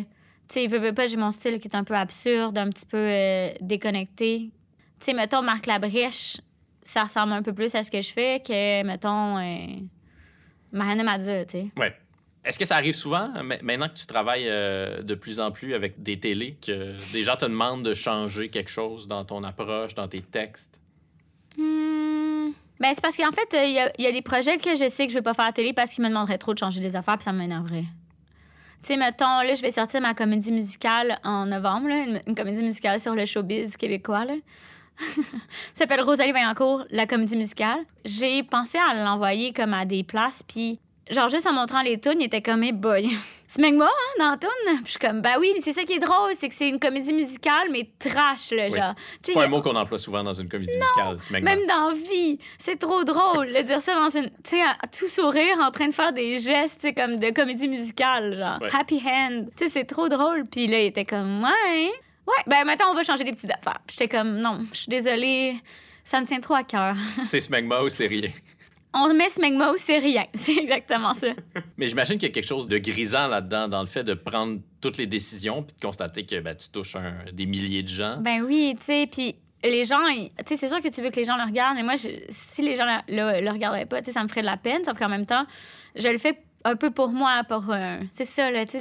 tu 0.49 0.53
sais, 0.61 0.67
veux, 0.67 0.79
veux 0.79 0.93
pas, 0.93 1.07
j'ai 1.07 1.17
mon 1.17 1.31
style 1.31 1.59
qui 1.59 1.67
est 1.67 1.75
un 1.75 1.83
peu 1.83 1.95
absurde, 1.95 2.57
un 2.57 2.69
petit 2.69 2.85
peu 2.85 2.97
euh, 2.97 3.49
déconnecté. 3.61 4.49
Tu 4.99 5.05
sais, 5.05 5.13
mettons, 5.13 5.41
Marc 5.41 5.65
Labrèche, 5.65 6.37
ça 6.83 7.03
ressemble 7.03 7.33
un 7.33 7.41
peu 7.43 7.53
plus 7.53 7.73
à 7.75 7.83
ce 7.83 7.91
que 7.91 8.01
je 8.01 8.11
fais 8.11 8.39
que, 8.45 8.83
mettons, 8.83 9.37
euh, 9.37 9.65
Mahana 10.71 11.03
Madza, 11.03 11.45
tu 11.45 11.57
sais. 11.59 11.67
Ouais. 11.77 11.93
Est-ce 12.45 12.57
que 12.57 12.63
ça 12.65 12.77
arrive 12.77 12.93
souvent, 12.95 13.29
ma- 13.43 13.61
maintenant 13.61 13.89
que 13.89 13.95
tu 13.95 14.05
travailles 14.05 14.47
euh, 14.47 15.01
de 15.03 15.15
plus 15.15 15.41
en 15.41 15.51
plus 15.51 15.73
avec 15.73 16.01
des 16.01 16.17
télés, 16.19 16.57
que 16.65 16.95
des 17.11 17.23
gens 17.23 17.35
te 17.35 17.43
demandent 17.45 17.83
de 17.83 17.93
changer 17.93 18.47
quelque 18.49 18.69
chose 18.71 19.05
dans 19.07 19.25
ton 19.25 19.43
approche, 19.43 19.95
dans 19.95 20.07
tes 20.07 20.21
textes? 20.21 20.79
Hmm. 21.57 22.51
Ben, 22.79 22.91
c'est 22.93 23.01
parce 23.01 23.17
qu'en 23.17 23.31
fait, 23.31 23.49
il 23.65 23.73
y, 23.73 23.79
a- 23.79 23.91
y 24.01 24.05
a 24.07 24.11
des 24.13 24.21
projets 24.21 24.57
que 24.59 24.75
je 24.75 24.87
sais 24.87 25.07
que 25.07 25.11
je 25.11 25.17
vais 25.17 25.23
pas 25.23 25.33
faire 25.33 25.45
à 25.45 25.49
la 25.49 25.53
télé 25.53 25.73
parce 25.73 25.91
qu'ils 25.93 26.03
me 26.03 26.09
demanderaient 26.09 26.37
trop 26.37 26.53
de 26.53 26.59
changer 26.59 26.79
les 26.79 26.95
affaires, 26.95 27.17
puis 27.17 27.25
ça 27.25 27.33
m'énerverait. 27.33 27.85
Tu 28.83 28.93
sais, 28.93 28.97
mettons, 28.97 29.41
là, 29.41 29.53
je 29.53 29.61
vais 29.61 29.71
sortir 29.71 30.01
ma 30.01 30.13
comédie 30.13 30.51
musicale 30.51 31.19
en 31.23 31.45
novembre, 31.45 31.87
une, 31.89 32.35
comédie 32.35 32.63
musicale 32.63 32.99
sur 32.99 33.15
le 33.15 33.25
showbiz 33.25 33.75
québécois. 33.75 34.25
Là. 34.25 34.33
ça 34.99 35.21
s'appelle 35.73 36.01
Rosalie 36.01 36.31
Vaillancourt, 36.31 36.85
la 36.91 37.05
comédie 37.05 37.35
musicale. 37.35 37.79
J'ai 38.05 38.43
pensé 38.43 38.77
à 38.77 38.93
l'envoyer 38.93 39.51
comme 39.53 39.73
à 39.73 39.85
des 39.85 40.03
places, 40.03 40.43
puis 40.43 40.79
genre 41.09 41.29
juste 41.29 41.47
en 41.47 41.53
montrant 41.53 41.81
les 41.81 41.99
tunes, 41.99 42.19
il 42.19 42.25
était 42.25 42.41
comme, 42.41 42.63
hey 42.63 42.71
boy, 42.71 43.09
c'est 43.47 43.61
Megma, 43.61 43.85
hein, 43.85 44.19
dans 44.19 44.37
tune? 44.37 44.81
je 44.83 44.91
suis 44.91 44.99
comme, 44.99 45.21
bah 45.21 45.35
oui, 45.39 45.51
mais 45.55 45.61
c'est 45.61 45.71
ça 45.71 45.83
qui 45.83 45.93
est 45.93 45.99
drôle, 45.99 46.31
c'est 46.37 46.49
que 46.49 46.55
c'est 46.55 46.67
une 46.67 46.79
comédie 46.79 47.13
musicale, 47.13 47.69
mais 47.71 47.89
trash, 47.97 48.51
là, 48.51 48.69
genre. 48.69 48.93
C'est 49.21 49.33
pas 49.33 49.45
un 49.45 49.47
mot 49.47 49.61
qu'on 49.61 49.75
emploie 49.75 49.97
souvent 49.97 50.23
dans 50.23 50.33
une 50.33 50.49
comédie 50.49 50.77
musicale, 50.77 51.17
c'est 51.19 51.39
Même 51.39 51.65
dans 51.65 51.91
vie, 51.93 52.39
c'est 52.57 52.77
trop 52.77 53.03
drôle 53.03 53.53
de 53.53 53.61
dire 53.61 53.81
ça 53.81 53.95
dans 53.95 54.09
une, 54.09 54.29
tu 54.43 54.57
sais, 54.57 54.61
tout 54.97 55.07
sourire, 55.07 55.57
en 55.61 55.71
train 55.71 55.87
de 55.87 55.93
faire 55.93 56.11
des 56.11 56.37
gestes, 56.37 56.87
comme 56.95 57.17
de 57.17 57.31
comédie 57.31 57.67
musicale, 57.67 58.37
genre, 58.37 58.75
happy 58.75 59.01
hand. 59.05 59.49
Tu 59.55 59.65
sais, 59.65 59.71
c'est 59.71 59.85
trop 59.85 60.09
drôle. 60.09 60.43
Puis 60.51 60.67
là, 60.67 60.81
il 60.81 60.87
était 60.87 61.05
comme, 61.05 61.43
ouais, 61.43 61.91
ouais, 62.27 62.43
ben 62.47 62.65
maintenant, 62.65 62.87
on 62.91 62.95
va 62.95 63.03
changer 63.03 63.23
les 63.23 63.31
petites 63.31 63.51
affaires. 63.51 63.79
J'étais 63.87 64.07
comme, 64.07 64.39
non, 64.39 64.65
je 64.73 64.79
suis 64.79 64.89
désolée, 64.89 65.55
ça 66.03 66.19
me 66.19 66.25
tient 66.25 66.39
trop 66.39 66.55
à 66.55 66.63
cœur. 66.63 66.95
c'est 67.21 67.39
smegma 67.39 67.81
ou 67.81 67.89
c'est 67.89 68.07
rien? 68.07 68.29
On 68.93 69.13
met 69.13 69.29
smegma 69.29 69.71
ou 69.71 69.77
c'est 69.77 69.99
rien. 69.99 70.25
C'est 70.33 70.57
exactement 70.57 71.13
ça. 71.13 71.27
Mais 71.77 71.87
j'imagine 71.87 72.17
qu'il 72.17 72.29
y 72.29 72.31
a 72.31 72.33
quelque 72.33 72.47
chose 72.47 72.67
de 72.67 72.77
grisant 72.77 73.27
là-dedans, 73.27 73.67
dans 73.67 73.81
le 73.81 73.87
fait 73.87 74.03
de 74.03 74.13
prendre 74.13 74.59
toutes 74.81 74.97
les 74.97 75.07
décisions 75.07 75.63
puis 75.63 75.75
de 75.75 75.81
constater 75.81 76.25
que 76.25 76.39
ben, 76.39 76.55
tu 76.55 76.69
touches 76.69 76.97
des 77.33 77.45
milliers 77.45 77.83
de 77.83 77.89
gens. 77.89 78.17
Ben 78.21 78.41
oui, 78.41 78.75
tu 78.79 78.85
sais, 78.85 79.07
puis 79.11 79.35
les 79.63 79.85
gens, 79.85 80.01
tu 80.09 80.29
sais, 80.45 80.55
c'est 80.55 80.67
sûr 80.67 80.81
que 80.81 80.87
tu 80.87 81.01
veux 81.01 81.09
que 81.09 81.17
les 81.17 81.25
gens 81.25 81.37
le 81.37 81.43
regardent, 81.43 81.75
mais 81.75 81.83
moi, 81.83 81.95
si 81.97 82.61
les 82.61 82.75
gens 82.75 82.85
le, 83.07 83.41
le, 83.41 83.51
regardaient 83.51 83.85
pas, 83.85 83.99
tu 83.99 84.05
sais, 84.05 84.11
ça 84.11 84.23
me 84.23 84.27
ferait 84.27 84.41
de 84.41 84.45
la 84.47 84.57
peine, 84.57 84.83
sauf 84.83 84.97
qu'en 84.97 85.09
même 85.09 85.25
temps, 85.25 85.45
je 85.95 86.07
le 86.07 86.17
fais 86.17 86.37
un 86.67 86.75
peu 86.75 86.91
pour 86.91 87.09
moi, 87.09 87.43
pour 87.47 87.65
c'est 88.11 88.25
ça, 88.25 88.51
là, 88.51 88.65
tu 88.65 88.79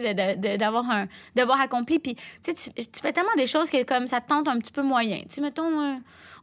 d'avoir 0.58 0.90
un 0.90 1.06
devoir 1.34 1.60
accompli. 1.60 1.98
Puis, 1.98 2.16
tu, 2.42 2.52
tu 2.54 3.00
fais 3.00 3.12
tellement 3.12 3.34
des 3.36 3.46
choses 3.46 3.70
que 3.70 3.82
comme 3.84 4.06
ça 4.06 4.20
te 4.20 4.28
tente 4.28 4.48
un 4.48 4.58
petit 4.58 4.72
peu 4.72 4.82
moyen. 4.82 5.18
Tu 5.22 5.36
sais, 5.36 5.40
mettons, 5.40 5.80
euh, 5.80 5.94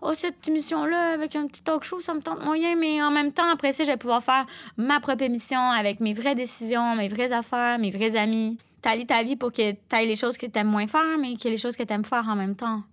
oh, 0.02 0.14
cette 0.14 0.48
émission-là 0.48 1.14
avec 1.14 1.36
un 1.36 1.48
petit 1.48 1.64
talk 1.64 1.84
show, 1.84 2.00
ça 2.02 2.14
me 2.14 2.22
tente 2.22 2.44
moyen, 2.44 2.76
mais 2.76 3.02
en 3.02 3.12
même 3.12 3.32
temps, 3.32 3.50
après 3.52 3.72
ça, 3.72 3.84
je 3.84 3.92
vais 3.92 3.98
pouvoir 3.98 4.24
faire 4.24 4.46
ma 4.78 5.00
propre 5.00 5.24
émission 5.24 5.60
avec 5.60 6.00
mes 6.00 6.14
vraies 6.14 6.36
décisions, 6.36 6.96
mes 6.96 7.08
vraies 7.08 7.32
affaires, 7.32 7.80
mes 7.80 7.92
vrais 7.92 8.16
amis. 8.16 8.58
T'allies 8.82 9.06
ta 9.06 9.24
vie 9.24 9.36
pour 9.36 9.52
que 9.52 9.72
t'ailles 9.72 10.08
les 10.08 10.16
choses 10.16 10.38
que 10.38 10.46
t'aimes 10.46 10.68
moins 10.68 10.88
faire, 10.88 11.18
mais 11.20 11.34
ait 11.34 11.50
les 11.50 11.58
choses 11.58 11.76
que 11.76 11.84
t'aimes 11.84 12.06
faire 12.06 12.28
en 12.28 12.36
même 12.36 12.56
temps. 12.56 12.84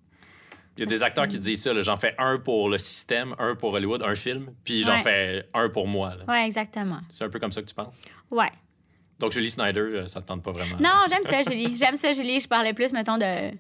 Il 0.77 0.81
y 0.81 0.83
a 0.85 0.87
des 0.87 1.03
acteurs 1.03 1.27
qui 1.29 1.39
disent 1.39 1.63
ça, 1.63 1.79
j'en 1.83 1.97
fais 1.97 2.15
un 2.19 2.39
pour 2.39 2.69
le 2.69 2.79
système, 2.79 3.35
un 3.39 3.55
pour 3.55 3.73
Hollywood, 3.75 4.03
un 4.03 4.15
film, 4.15 4.55
puis 4.65 4.83
j'en 4.83 4.99
fais 4.99 5.49
un 5.53 5.69
pour 5.69 5.87
moi. 5.87 6.15
Oui, 6.27 6.39
exactement. 6.45 7.01
C'est 7.11 7.25
un 7.25 7.29
peu 7.29 7.39
comme 7.39 7.53
ça 7.53 7.61
que 7.61 7.67
tu 7.67 7.75
penses? 7.75 8.01
Ouais. 8.31 8.51
Donc, 9.19 9.33
Julie 9.33 9.51
Snyder, 9.51 9.81
euh, 9.81 10.07
ça 10.07 10.23
te 10.23 10.27
tente 10.29 10.43
pas 10.43 10.53
vraiment? 10.53 10.77
Non, 10.81 11.05
j'aime 11.11 11.25
ça, 11.25 11.43
Julie. 11.43 11.77
J'aime 11.77 11.97
ça, 11.97 12.13
Julie. 12.13 12.41
Je 12.41 12.49
parlais 12.49 12.73
plus, 12.73 12.93
mettons, 12.93 13.19
de. 13.19 13.51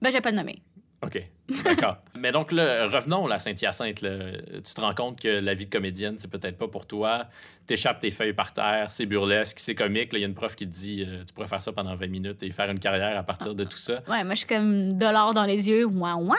Ben, 0.00 0.10
je 0.10 0.12
vais 0.12 0.20
pas 0.20 0.30
le 0.30 0.36
nommer. 0.36 0.62
OK. 1.04 1.22
D'accord. 1.64 1.96
Mais 2.18 2.32
donc, 2.32 2.52
là, 2.52 2.88
revenons 2.88 3.26
à 3.26 3.38
Saint-Hyacinthe. 3.38 3.96
Tu 3.96 4.74
te 4.74 4.80
rends 4.80 4.94
compte 4.94 5.20
que 5.20 5.28
la 5.28 5.54
vie 5.54 5.66
de 5.66 5.70
comédienne, 5.70 6.16
c'est 6.18 6.30
peut-être 6.30 6.56
pas 6.56 6.68
pour 6.68 6.86
toi. 6.86 7.26
T'échappes 7.66 7.98
tes 7.98 8.10
feuilles 8.10 8.34
par 8.34 8.52
terre, 8.52 8.90
c'est 8.90 9.06
burlesque, 9.06 9.58
c'est 9.58 9.74
comique. 9.74 10.10
Il 10.12 10.18
y 10.18 10.24
a 10.24 10.26
une 10.26 10.34
prof 10.34 10.54
qui 10.54 10.66
te 10.66 10.72
dit 10.72 11.04
euh, 11.06 11.24
tu 11.26 11.32
pourrais 11.32 11.46
faire 11.46 11.62
ça 11.62 11.72
pendant 11.72 11.94
20 11.94 12.06
minutes 12.08 12.42
et 12.42 12.50
faire 12.50 12.70
une 12.70 12.78
carrière 12.78 13.18
à 13.18 13.22
partir 13.22 13.54
de 13.54 13.64
tout 13.64 13.78
ça. 13.78 14.02
Ouais, 14.08 14.22
moi, 14.22 14.34
je 14.34 14.40
suis 14.40 14.46
comme 14.46 14.92
dollar 14.92 15.32
dans 15.32 15.44
les 15.44 15.68
yeux. 15.68 15.86
Waouh, 15.86 16.26
waouh! 16.26 16.36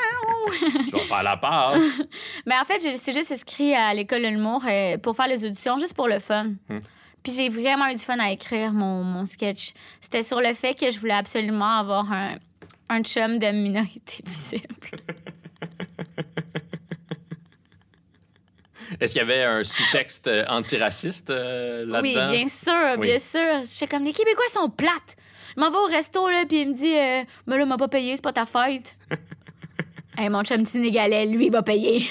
je 0.51 0.91
vais 0.91 0.99
faire 0.99 1.23
la 1.23 1.37
passe. 1.37 1.83
Mais 2.45 2.55
en 2.59 2.65
fait, 2.65 2.79
c'est 2.79 3.13
juste 3.13 3.31
inscrit 3.31 3.73
à 3.73 3.93
l'école 3.93 4.21
de 4.21 4.27
l'humour 4.27 4.63
euh, 4.67 4.97
pour 4.97 5.15
faire 5.15 5.27
les 5.27 5.45
auditions, 5.45 5.77
juste 5.77 5.95
pour 5.95 6.07
le 6.07 6.19
fun. 6.19 6.51
Hmm. 6.69 6.79
Puis 7.23 7.33
j'ai 7.33 7.49
vraiment 7.49 7.87
eu 7.87 7.95
du 7.95 8.01
fun 8.01 8.19
à 8.19 8.31
écrire 8.31 8.71
mon, 8.71 9.03
mon 9.03 9.25
sketch. 9.25 9.73
C'était 9.99 10.21
sur 10.21 10.39
le 10.39 10.53
fait 10.53 10.75
que 10.75 10.91
je 10.91 10.99
voulais 10.99 11.13
absolument 11.13 11.79
avoir 11.79 12.11
un 12.11 12.35
un 12.89 13.03
chum 13.03 13.39
de 13.39 13.47
minorité 13.51 14.23
visible. 14.25 14.75
Est-ce 18.99 19.13
qu'il 19.13 19.21
y 19.21 19.25
avait 19.25 19.43
un 19.43 19.63
sous-texte 19.63 20.27
euh, 20.27 20.45
antiraciste 20.47 21.29
euh, 21.29 21.85
là-dedans? 21.85 22.29
Oui, 22.29 22.37
bien 22.37 22.47
sûr, 22.47 22.97
bien 22.99 23.17
sûr. 23.17 23.59
Je 23.61 23.65
sais 23.65 23.87
comme 23.87 24.03
les 24.03 24.13
Québécois 24.13 24.45
sont 24.49 24.69
plates. 24.69 25.17
Je 25.55 25.61
m'en 25.61 25.71
vais 25.71 25.77
au 25.77 25.85
resto, 25.85 26.29
là, 26.29 26.45
puis 26.47 26.61
il 26.61 26.69
me 26.69 26.73
dit 26.73 26.95
euh, 26.95 27.23
Mais 27.47 27.57
là, 27.57 27.65
m'a 27.65 27.77
pas 27.77 27.87
payé, 27.87 28.15
c'est 28.15 28.23
pas 28.23 28.33
ta 28.33 28.45
fête. 28.45 28.95
hey, 30.17 30.29
mon 30.29 30.43
chum 30.43 30.65
sénégalais, 30.65 31.25
lui, 31.25 31.49
va 31.49 31.63
payer. 31.63 32.07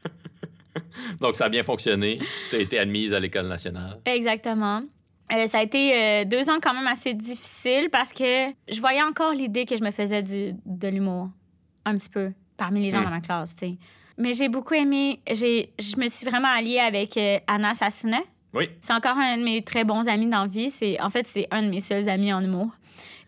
Donc, 1.20 1.36
ça 1.36 1.46
a 1.46 1.48
bien 1.48 1.62
fonctionné. 1.62 2.18
Tu 2.50 2.56
as 2.56 2.60
été 2.60 2.78
admise 2.78 3.14
à 3.14 3.20
l'École 3.20 3.46
nationale. 3.46 4.00
Exactement. 4.04 4.82
Euh, 5.32 5.46
ça 5.46 5.58
a 5.58 5.62
été 5.62 5.94
euh, 5.94 6.24
deux 6.24 6.50
ans 6.50 6.58
quand 6.60 6.74
même 6.74 6.86
assez 6.86 7.14
difficile 7.14 7.88
parce 7.90 8.12
que 8.12 8.50
je 8.68 8.80
voyais 8.80 9.02
encore 9.02 9.32
l'idée 9.32 9.64
que 9.64 9.76
je 9.76 9.82
me 9.82 9.90
faisais 9.90 10.22
du, 10.22 10.54
de 10.66 10.88
l'humour 10.88 11.28
un 11.84 11.96
petit 11.96 12.10
peu 12.10 12.32
parmi 12.56 12.82
les 12.82 12.90
gens 12.90 13.00
hmm. 13.00 13.04
dans 13.04 13.10
ma 13.10 13.20
classe, 13.20 13.54
tu 13.54 13.66
sais. 13.66 13.78
Mais 14.18 14.34
j'ai 14.34 14.48
beaucoup 14.48 14.74
aimé, 14.74 15.20
je 15.26 16.00
me 16.00 16.08
suis 16.08 16.26
vraiment 16.26 16.48
alliée 16.48 16.78
avec 16.78 17.16
euh, 17.16 17.38
Anna 17.46 17.72
Sassunet. 17.74 18.24
Oui. 18.52 18.68
C'est 18.80 18.92
encore 18.92 19.16
un 19.16 19.38
de 19.38 19.42
mes 19.42 19.62
très 19.62 19.84
bons 19.84 20.08
amis 20.08 20.26
dans 20.26 20.42
la 20.42 20.48
vie. 20.48 20.70
C'est, 20.70 21.00
en 21.00 21.08
fait, 21.08 21.26
c'est 21.26 21.46
un 21.50 21.62
de 21.62 21.68
mes 21.68 21.80
seuls 21.80 22.08
amis 22.08 22.32
en 22.32 22.42
humour. 22.42 22.68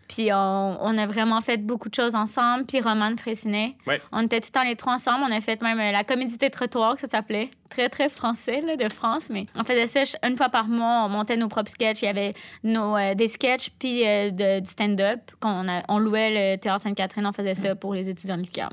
Puis 0.07 0.29
on, 0.31 0.97
a 0.97 1.05
vraiment 1.05 1.41
fait 1.41 1.57
beaucoup 1.57 1.89
de 1.89 1.95
choses 1.95 2.15
ensemble. 2.15 2.65
Puis 2.65 2.81
Romane 2.81 3.17
Fressinet. 3.17 3.75
On 4.11 4.21
était 4.21 4.39
tout 4.39 4.47
le 4.49 4.51
temps 4.51 4.63
les 4.63 4.75
trois 4.75 4.93
ensemble. 4.93 5.25
On 5.27 5.31
a 5.31 5.41
fait 5.41 5.61
même 5.61 5.79
euh, 5.79 5.91
la 5.91 6.03
comédie 6.03 6.37
des 6.37 6.49
trottoirs, 6.49 6.97
ça 6.99 7.07
s'appelait. 7.07 7.49
Très, 7.69 7.89
très 7.89 8.09
français 8.09 8.61
là, 8.61 8.75
de 8.75 8.89
France. 8.91 9.29
Mais 9.29 9.45
on 9.57 9.63
faisait 9.63 9.87
ça 9.87 10.17
une 10.27 10.37
fois 10.37 10.49
par 10.49 10.67
mois. 10.67 11.05
On 11.05 11.09
montait 11.09 11.37
nos 11.37 11.47
propres 11.47 11.71
sketchs. 11.71 12.01
Il 12.01 12.05
y 12.05 12.09
avait 12.09 12.33
nos, 12.63 12.95
euh, 12.97 13.15
des 13.15 13.27
sketchs 13.27 13.69
puis 13.79 14.05
euh, 14.05 14.29
du 14.59 14.69
stand-up. 14.69 15.19
On, 15.43 15.65
on 15.87 15.97
louait 15.99 16.53
le 16.53 16.57
Théâtre 16.57 16.83
Sainte-Catherine. 16.83 17.25
On 17.25 17.33
faisait 17.33 17.55
ça 17.55 17.75
pour 17.75 17.93
les 17.93 18.09
étudiants 18.09 18.37
de 18.37 18.43
l'UQAM. 18.43 18.69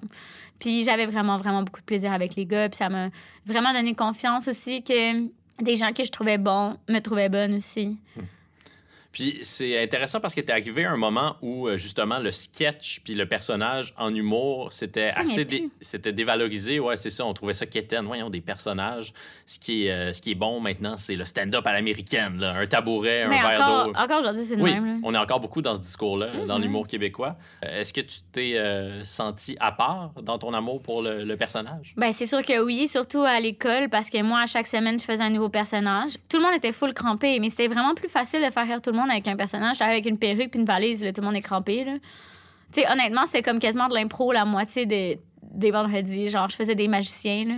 Puis 0.59 0.83
j'avais 0.83 1.07
vraiment, 1.07 1.39
vraiment 1.39 1.63
beaucoup 1.63 1.81
de 1.81 1.87
plaisir 1.87 2.13
avec 2.13 2.37
les 2.37 2.45
gars. 2.45 2.69
Puis 2.69 2.77
ça 2.77 2.89
m'a 2.89 3.09
vraiment 3.47 3.73
donné 3.73 3.95
confiance 3.95 4.49
aussi 4.49 4.83
que 4.83 5.29
des 5.63 5.77
gens 5.77 5.93
que 5.93 6.05
je 6.05 6.11
trouvais 6.11 6.39
bons 6.39 6.77
me 6.89 6.99
trouvaient 6.99 7.29
bonnes 7.29 7.55
aussi. 7.55 7.99
Hmm. 8.17 8.23
Puis 9.13 9.41
c'est 9.43 9.83
intéressant 9.83 10.21
parce 10.21 10.35
que 10.35 10.41
tu 10.41 10.49
es 10.49 10.53
arrivé 10.53 10.85
à 10.85 10.93
un 10.93 10.97
moment 10.97 11.37
où 11.43 11.67
euh, 11.67 11.77
justement 11.77 12.21
le 12.21 12.31
sketch 12.31 13.01
puis 13.03 13.15
le 13.15 13.27
personnage 13.27 13.93
en 13.97 14.15
humour, 14.15 14.73
c'était 14.73 15.11
assez 15.17 15.71
c'était 15.81 16.13
dévalorisé. 16.13 16.79
Ouais, 16.79 16.97
c'est 16.97 17.11
ça, 17.11 17.27
on 17.27 17.35
trouvait 17.35 17.55
ça 17.55 17.67
quétaine. 17.67 18.07
Voyons 18.07 18.31
des 18.31 18.41
personnages. 18.41 19.13
Ce 19.47 19.59
qui 19.59 19.87
est, 19.87 19.91
euh, 19.91 20.13
ce 20.13 20.23
qui 20.23 20.31
est 20.31 20.37
bon 20.37 20.61
maintenant, 20.61 20.97
c'est 20.97 21.17
le 21.17 21.25
stand-up 21.25 21.67
à 21.67 21.73
l'américaine, 21.73 22.43
un 22.43 22.65
tabouret, 22.67 23.23
un 23.23 23.31
verre 23.31 23.67
d'eau. 23.67 23.93
Encore 23.97 24.21
aujourd'hui, 24.21 24.45
c'est 24.45 24.55
le 24.55 24.63
oui, 24.63 24.75
même. 24.75 25.01
On 25.03 25.13
est 25.13 25.19
encore 25.19 25.41
beaucoup 25.41 25.61
dans 25.61 25.75
ce 25.75 25.81
discours-là, 25.81 26.29
dans 26.47 26.59
mm-hmm. 26.59 26.63
l'humour 26.63 26.87
québécois. 26.87 27.37
Euh, 27.65 27.81
est-ce 27.81 27.93
que 27.93 28.01
tu 28.01 28.21
t'es 28.33 28.57
senti 29.05 29.57
à 29.59 29.73
part 29.73 30.13
dans 30.23 30.39
ton 30.39 30.55
amour 30.55 30.81
pour 30.81 31.03
le, 31.03 31.35
personnage? 31.37 31.95
Ben 31.97 32.13
c'est 32.13 32.27
sûr 32.27 32.45
que 32.45 32.63
oui, 32.63 32.87
surtout 32.87 33.23
à 33.23 33.41
l'école, 33.41 33.89
parce 33.89 34.11
que 34.11 34.23
moi, 34.23 34.41
à 34.43 34.47
chaque 34.47 34.67
semaine, 34.67 34.99
je 34.99 35.05
faisais 35.05 35.23
un 35.23 35.31
nouveau 35.31 35.49
personnage. 35.49 36.13
Tout 36.29 36.37
le 36.37 36.45
monde 36.45 36.55
était 36.55 36.73
full 36.73 36.93
crampé, 36.93 37.41
mais 37.41 37.49
c'était 37.49 37.69
vraiment 37.69 37.95
plus 37.95 38.09
facile 38.09 38.45
de 38.45 38.51
faire 38.51 38.67
rire 38.67 38.83
tout 38.83 38.91
le 38.91 38.97
monde 38.97 39.00
avec 39.09 39.27
un 39.29 39.37
personnage. 39.37 39.77
J'étais 39.77 39.91
avec 39.91 40.07
une 40.07 40.19
perruque 40.19 40.51
puis 40.51 40.61
une 40.61 40.67
valise, 40.67 41.01
tout 41.01 41.21
le 41.21 41.27
monde 41.27 41.37
est 41.37 41.41
crampé. 41.41 41.85
Là. 41.85 41.93
honnêtement, 42.93 43.25
c'était 43.27 43.43
comme 43.43 43.59
quasiment 43.59 43.89
de 43.89 43.95
l'impro 43.95 44.33
la 44.33 44.45
moitié 44.45 44.85
des, 44.85 45.21
des 45.43 45.71
vendredis. 45.71 46.29
Genre, 46.29 46.51
je 46.51 46.57
faisais 46.57 46.75
des 46.75 46.89
magiciens. 46.89 47.45
Là. 47.47 47.55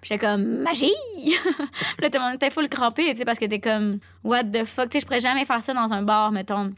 Puis 0.00 0.08
j'étais 0.08 0.26
comme, 0.26 0.44
magie! 0.62 0.90
là, 2.00 2.10
tout 2.10 2.18
le 2.18 2.24
monde 2.24 2.34
était 2.34 2.50
full 2.50 2.68
crampé, 2.68 3.14
parce 3.24 3.38
que 3.38 3.44
t'es 3.44 3.60
comme, 3.60 4.00
what 4.24 4.44
the 4.44 4.64
fuck? 4.64 4.90
Tu 4.90 4.98
sais, 4.98 5.00
je 5.00 5.06
pourrais 5.06 5.20
jamais 5.20 5.44
faire 5.44 5.62
ça 5.62 5.72
dans 5.72 5.92
un 5.92 6.02
bar, 6.02 6.32
mettons. 6.32 6.70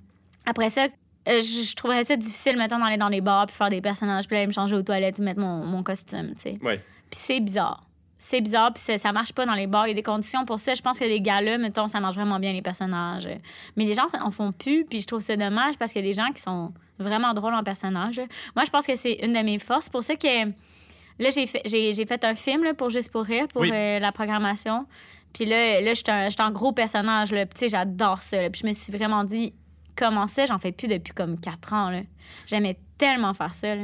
Après 0.45 0.69
ça, 0.69 0.89
euh, 1.29 1.41
je, 1.41 1.75
trouverais 1.75 2.05
ça 2.05 2.17
difficile, 2.17 2.59
mettons, 2.59 2.79
d'aller 2.79 2.99
dans 2.99 3.09
les 3.09 3.23
bars 3.23 3.47
puis 3.47 3.57
faire 3.57 3.71
des 3.71 3.81
personnages, 3.81 4.27
puis 4.27 4.37
aller 4.37 4.47
me 4.47 4.53
changer 4.53 4.77
aux 4.77 4.83
toilettes 4.83 5.19
ou 5.19 5.23
mettre 5.23 5.41
mon, 5.41 5.65
mon 5.65 5.83
costume, 5.83 6.35
tu 6.35 6.43
sais. 6.43 6.59
Ouais. 6.61 6.83
Puis 7.11 7.19
c'est 7.19 7.41
bizarre 7.41 7.85
c'est 8.25 8.41
bizarre, 8.41 8.73
puis 8.73 8.83
ça 8.99 9.13
marche 9.13 9.35
pas 9.35 9.45
dans 9.45 9.53
les 9.53 9.67
bars. 9.67 9.87
Il 9.87 9.91
y 9.91 9.93
a 9.93 9.95
des 9.95 10.03
conditions 10.03 10.47
pour 10.47 10.59
ça. 10.59 10.73
Je 10.73 10.81
pense 10.81 10.99
que 10.99 11.05
les 11.05 11.21
gars-là, 11.21 11.59
mettons, 11.59 11.89
ça 11.89 12.01
marche 12.01 12.15
vraiment 12.15 12.41
bien, 12.41 12.55
les 12.55 12.63
personnages. 12.63 13.29
Mais 13.77 13.85
les 13.85 13.93
gens 13.93 14.07
en 14.19 14.31
font 14.31 14.51
plus, 14.51 14.87
puis 14.87 15.03
je 15.03 15.07
trouve 15.07 15.21
ça 15.21 15.37
dommage 15.37 15.77
parce 15.77 15.93
qu'il 15.93 16.03
y 16.03 16.09
a 16.09 16.09
des 16.09 16.15
gens 16.15 16.33
qui 16.35 16.41
sont 16.41 16.73
vraiment 16.99 17.35
drôles 17.35 17.53
en 17.53 17.63
personnage. 17.63 18.17
Moi, 18.57 18.65
je 18.65 18.71
pense 18.71 18.87
que 18.87 18.97
c'est 18.97 19.19
une 19.23 19.35
de 19.35 19.41
mes 19.41 19.59
forces. 19.59 19.91
pour 19.91 20.03
ça 20.03 20.17
que 20.17 20.47
là, 20.47 21.31
j'ai 21.35 21.47
fait, 21.47 21.61
j'ai, 21.67 22.07
fait 22.07 22.25
un 22.25 22.35
film 22.35 22.65
là, 22.65 22.73
pour 22.73 22.89
Juste 22.89 23.13
pour 23.13 23.25
rire, 23.25 23.47
pour 23.49 23.63
euh, 23.63 23.99
la 23.99 24.11
programmation. 24.11 24.87
Puis 25.35 25.45
là, 25.45 25.83
là 25.83 25.93
j'étais 25.93 26.13
un, 26.13 26.29
un, 26.39 26.51
gros 26.51 26.73
personnage. 26.73 27.31
Là. 27.31 27.45
Puis, 27.45 27.69
j'adore 27.69 28.23
ça. 28.23 28.49
Puis 28.49 28.63
je 28.63 28.67
me 28.67 28.73
suis 28.73 28.91
vraiment 28.91 29.25
dit, 29.25 29.53
comment 29.97 30.27
ça? 30.27 30.47
J'en 30.47 30.59
fais 30.59 30.73
plus 30.73 30.89
depuis 30.89 31.13
comme 31.13 31.41
quatre 31.41 31.73
ans. 31.73 32.03
J'aimais 32.47 32.77
tellement 32.99 33.35
faire 33.35 33.55
ça. 33.55 33.75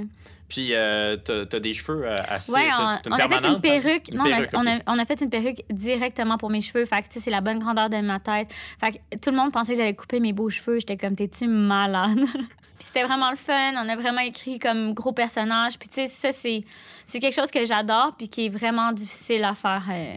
Puis, 0.49 0.75
euh, 0.75 1.17
t'as 1.17 1.43
as 1.57 1.61
des 1.61 1.73
cheveux 1.73 2.05
euh, 2.05 2.17
assez. 2.29 2.53
Oui, 2.53 2.63
on, 2.77 3.13
a 3.13 3.29
fait 3.29 3.47
une 3.47 3.61
perruque. 3.61 4.13
non, 4.13 4.25
on, 4.53 4.67
a, 4.67 4.79
on, 4.87 4.99
a, 4.99 5.05
fait 5.05 5.21
une 5.21 5.31
perruque 5.31 5.63
directement 5.71 6.39
pour 6.39 6.51
mes 6.51 6.61
cheveux. 6.61 6.85
Fait 6.85 7.03
que, 7.03 7.21
c'est 7.21 7.31
la 7.31 7.41
bonne 7.41 7.61
grandeur 7.61 7.89
de 7.89 7.99
ma 7.99 8.19
tête. 8.19 8.53
Fait 8.81 8.93
que 8.93 9.17
tout 9.19 9.31
le 9.31 9.37
monde 9.37 9.53
pensait 9.53 9.73
que 9.73 9.79
j'allais 9.79 9.95
couper 9.95 10.19
mes 10.19 10.33
beaux 10.33 10.51
cheveux. 10.51 10.81
J'étais 10.81 10.97
comme, 10.97 11.15
t'es-tu 11.15 11.47
malade? 11.47 12.19
puis 12.25 12.87
c'était 12.87 13.05
vraiment 13.05 13.31
le 13.31 13.37
fun. 13.37 13.75
On 13.77 13.89
a 13.89 13.95
vraiment 13.95 14.23
écrit 14.23 14.59
comme 14.59 14.93
gros 14.93 15.13
personnage. 15.13 15.79
Puis, 15.79 15.89
tu 15.89 16.07
sais, 16.07 16.07
ça, 16.09 16.33
c'est 16.33 17.21
quelque 17.21 17.35
chose 17.35 17.53
que 17.53 17.65
j'adore, 17.65 18.15
puis 18.19 18.29
qui 18.29 18.47
est 18.47 18.51
vraiment 18.51 18.91
difficile 18.91 19.45
à 19.45 19.55
faire 19.55 19.85
euh, 19.89 20.17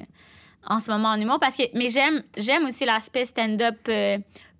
en 0.65 0.79
ce 0.79 0.89
moment 0.89 1.09
en 1.09 1.21
humour. 1.21 1.39
Parce 1.39 1.55
que, 1.55 1.63
mais 1.75 1.89
j'aime 1.89 2.65
aussi 2.65 2.85
l'aspect 2.85 3.25
stand-up 3.25 3.87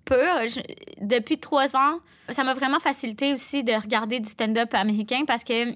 pur. 0.04 0.62
depuis 1.00 1.38
trois 1.38 1.76
ans, 1.76 1.98
ça 2.28 2.44
m'a 2.44 2.54
vraiment 2.54 2.80
facilité 2.80 3.32
aussi 3.32 3.64
de 3.64 3.72
regarder 3.72 4.20
du 4.20 4.28
stand-up 4.28 4.72
américain 4.74 5.24
parce 5.26 5.44
que 5.44 5.74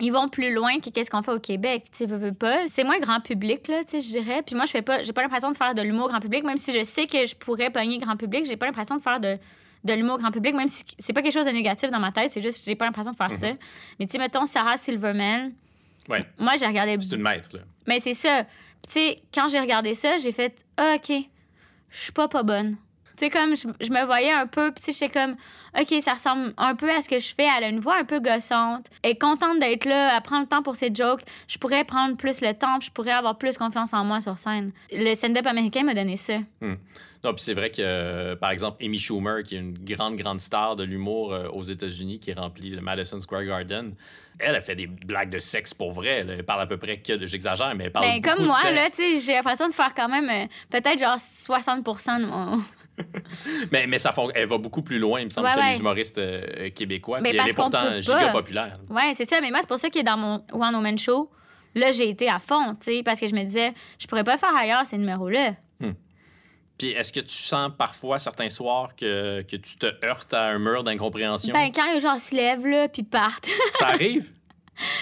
ils 0.00 0.12
vont 0.12 0.28
plus 0.28 0.54
loin 0.54 0.78
que 0.80 0.90
qu'est-ce 0.90 1.10
qu'on 1.10 1.22
fait 1.22 1.32
au 1.32 1.40
Québec, 1.40 1.86
tu 1.96 2.06
veux, 2.06 2.16
veux 2.16 2.32
pas. 2.32 2.68
C'est 2.68 2.84
moins 2.84 3.00
grand 3.00 3.20
public, 3.20 3.66
là, 3.66 3.82
tu 3.82 3.90
sais, 3.90 4.00
je 4.00 4.20
dirais. 4.20 4.42
Puis 4.46 4.54
moi, 4.54 4.64
je 4.64 4.70
fais 4.70 4.82
pas, 4.82 5.02
j'ai 5.02 5.12
pas 5.12 5.22
l'impression 5.22 5.50
de 5.50 5.56
faire 5.56 5.74
de 5.74 5.82
l'humour 5.82 6.08
grand 6.08 6.20
public, 6.20 6.44
même 6.44 6.56
si 6.56 6.72
je 6.72 6.84
sais 6.84 7.06
que 7.06 7.26
je 7.26 7.34
pourrais 7.34 7.70
pogner 7.70 7.98
grand 7.98 8.16
public, 8.16 8.46
j'ai 8.46 8.56
pas 8.56 8.66
l'impression 8.66 8.96
de 8.96 9.02
faire 9.02 9.18
de, 9.18 9.38
de 9.84 9.92
l'humour 9.92 10.18
grand 10.18 10.30
public, 10.30 10.54
même 10.54 10.68
si 10.68 10.84
c'est 10.98 11.12
pas 11.12 11.22
quelque 11.22 11.32
chose 11.32 11.46
de 11.46 11.50
négatif 11.50 11.90
dans 11.90 11.98
ma 11.98 12.12
tête, 12.12 12.30
c'est 12.32 12.42
juste 12.42 12.58
que 12.58 12.64
j'ai 12.66 12.76
pas 12.76 12.84
l'impression 12.84 13.12
de 13.12 13.16
faire 13.16 13.34
ça. 13.34 13.50
Mhm. 13.50 13.58
Mais 13.98 14.06
tu 14.06 14.12
sais, 14.12 14.18
mettons 14.18 14.46
Sarah 14.46 14.76
Silverman. 14.76 15.52
Ouais. 16.08 16.24
Moi, 16.38 16.54
j'ai 16.56 16.66
regardé. 16.66 16.96
C'est 17.00 17.16
une 17.16 17.22
maître, 17.22 17.50
là. 17.52 17.60
Mais 17.86 18.00
c'est 18.00 18.14
ça. 18.14 18.44
tu 18.82 18.92
sais, 18.92 19.22
quand 19.34 19.48
j'ai 19.48 19.60
regardé 19.60 19.94
ça, 19.94 20.16
j'ai 20.18 20.32
fait, 20.32 20.64
ah, 20.76 20.94
OK, 20.96 21.12
je 21.90 21.98
suis 21.98 22.12
pas 22.12 22.28
pas 22.28 22.42
bonne. 22.42 22.76
Tu 23.18 23.24
sais, 23.24 23.30
comme 23.30 23.56
je, 23.56 23.90
me 23.90 24.06
voyais 24.06 24.30
un 24.30 24.46
peu, 24.46 24.70
puis 24.70 24.92
j'étais 24.92 25.08
comme, 25.08 25.34
OK, 25.76 25.92
ça 26.00 26.14
ressemble 26.14 26.52
un 26.56 26.76
peu 26.76 26.88
à 26.88 27.00
ce 27.00 27.08
que 27.08 27.18
je 27.18 27.34
fais. 27.34 27.48
Elle 27.56 27.64
a 27.64 27.68
une 27.68 27.80
voix 27.80 27.98
un 27.98 28.04
peu 28.04 28.20
gossante. 28.20 28.86
Elle 29.02 29.12
est 29.12 29.18
contente 29.18 29.58
d'être 29.58 29.86
là. 29.86 30.14
Elle 30.16 30.22
prend 30.22 30.40
le 30.40 30.46
temps 30.46 30.62
pour 30.62 30.76
ses 30.76 30.94
jokes. 30.94 31.22
Je 31.48 31.58
pourrais 31.58 31.82
prendre 31.82 32.16
plus 32.16 32.40
le 32.40 32.54
temps, 32.54 32.78
je 32.80 32.92
pourrais 32.92 33.10
avoir 33.10 33.36
plus 33.36 33.58
confiance 33.58 33.92
en 33.92 34.04
moi 34.04 34.20
sur 34.20 34.38
scène. 34.38 34.70
Le 34.92 35.12
stand-up 35.14 35.46
américain 35.46 35.82
m'a 35.82 35.94
donné 35.94 36.14
ça. 36.14 36.38
Hmm. 36.60 36.74
Non, 37.24 37.34
puis 37.34 37.42
c'est 37.42 37.54
vrai 37.54 37.70
que, 37.70 37.80
euh, 37.80 38.36
par 38.36 38.50
exemple, 38.50 38.84
Amy 38.84 38.98
Schumer, 38.98 39.42
qui 39.42 39.56
est 39.56 39.58
une 39.58 39.76
grande, 39.76 40.14
grande 40.16 40.40
star 40.40 40.76
de 40.76 40.84
l'humour 40.84 41.32
euh, 41.32 41.48
aux 41.48 41.64
États-Unis, 41.64 42.20
qui 42.20 42.32
remplit 42.32 42.70
le 42.70 42.80
Madison 42.80 43.18
Square 43.18 43.44
Garden, 43.44 43.92
elle 44.38 44.54
a 44.54 44.60
fait 44.60 44.76
des 44.76 44.86
blagues 44.86 45.30
de 45.30 45.38
sexe 45.38 45.74
pour 45.74 45.90
vrai. 45.90 46.24
Elle 46.28 46.44
parle 46.44 46.62
à 46.62 46.66
peu 46.66 46.76
près 46.76 46.98
que 46.98 47.14
de. 47.14 47.26
J'exagère, 47.26 47.74
mais 47.74 47.84
elle 47.84 47.92
parle 47.92 48.06
ben, 48.06 48.22
comme 48.22 48.46
moi, 48.46 48.70
là, 48.70 48.88
tu 48.88 48.96
sais, 48.96 49.20
j'ai 49.20 49.32
l'impression 49.32 49.68
de 49.68 49.74
faire 49.74 49.92
quand 49.94 50.08
même 50.08 50.28
euh, 50.30 50.46
peut-être 50.70 50.98
genre 50.98 51.18
60 51.18 51.84
de 51.84 52.26
mon, 52.26 52.62
mais, 53.72 53.86
mais 53.86 53.98
ça 53.98 54.14
elle 54.34 54.48
va 54.48 54.58
beaucoup 54.58 54.82
plus 54.82 54.98
loin, 54.98 55.20
il 55.20 55.26
me 55.26 55.30
semble, 55.30 55.50
que 55.50 55.72
les 55.72 55.78
humoristes 55.78 56.18
euh, 56.18 56.70
québécois. 56.70 57.20
Mais 57.20 57.30
elle 57.30 57.48
est 57.48 57.56
pourtant 57.56 58.00
giga 58.00 58.30
populaire. 58.32 58.78
Oui, 58.90 59.14
c'est 59.14 59.28
ça. 59.28 59.40
Mais 59.40 59.50
moi, 59.50 59.60
c'est 59.60 59.68
pour 59.68 59.78
ça 59.78 59.90
que 59.90 60.02
dans 60.02 60.16
mon 60.16 60.44
One 60.52 60.74
Woman 60.74 60.98
Show, 60.98 61.30
là, 61.74 61.92
j'ai 61.92 62.08
été 62.08 62.28
à 62.28 62.38
fond, 62.38 62.74
tu 62.74 62.92
sais, 62.96 63.02
parce 63.02 63.20
que 63.20 63.26
je 63.26 63.34
me 63.34 63.44
disais, 63.44 63.72
je 63.98 64.06
pourrais 64.06 64.24
pas 64.24 64.36
faire 64.36 64.54
ailleurs 64.56 64.86
ces 64.86 64.98
numéros-là. 64.98 65.54
Hmm. 65.80 65.92
Puis 66.78 66.90
est-ce 66.90 67.12
que 67.12 67.20
tu 67.20 67.34
sens 67.34 67.72
parfois, 67.76 68.18
certains 68.18 68.48
soirs, 68.48 68.94
que, 68.94 69.42
que 69.42 69.56
tu 69.56 69.76
te 69.76 69.86
heurtes 70.06 70.32
à 70.32 70.44
un 70.44 70.58
mur 70.58 70.84
d'incompréhension? 70.84 71.52
Ben, 71.52 71.70
quand 71.74 71.92
les 71.92 72.00
gens 72.00 72.18
se 72.18 72.34
lèvent, 72.34 72.66
là, 72.66 72.88
puis 72.88 73.02
partent. 73.02 73.48
ça 73.74 73.88
arrive? 73.88 74.32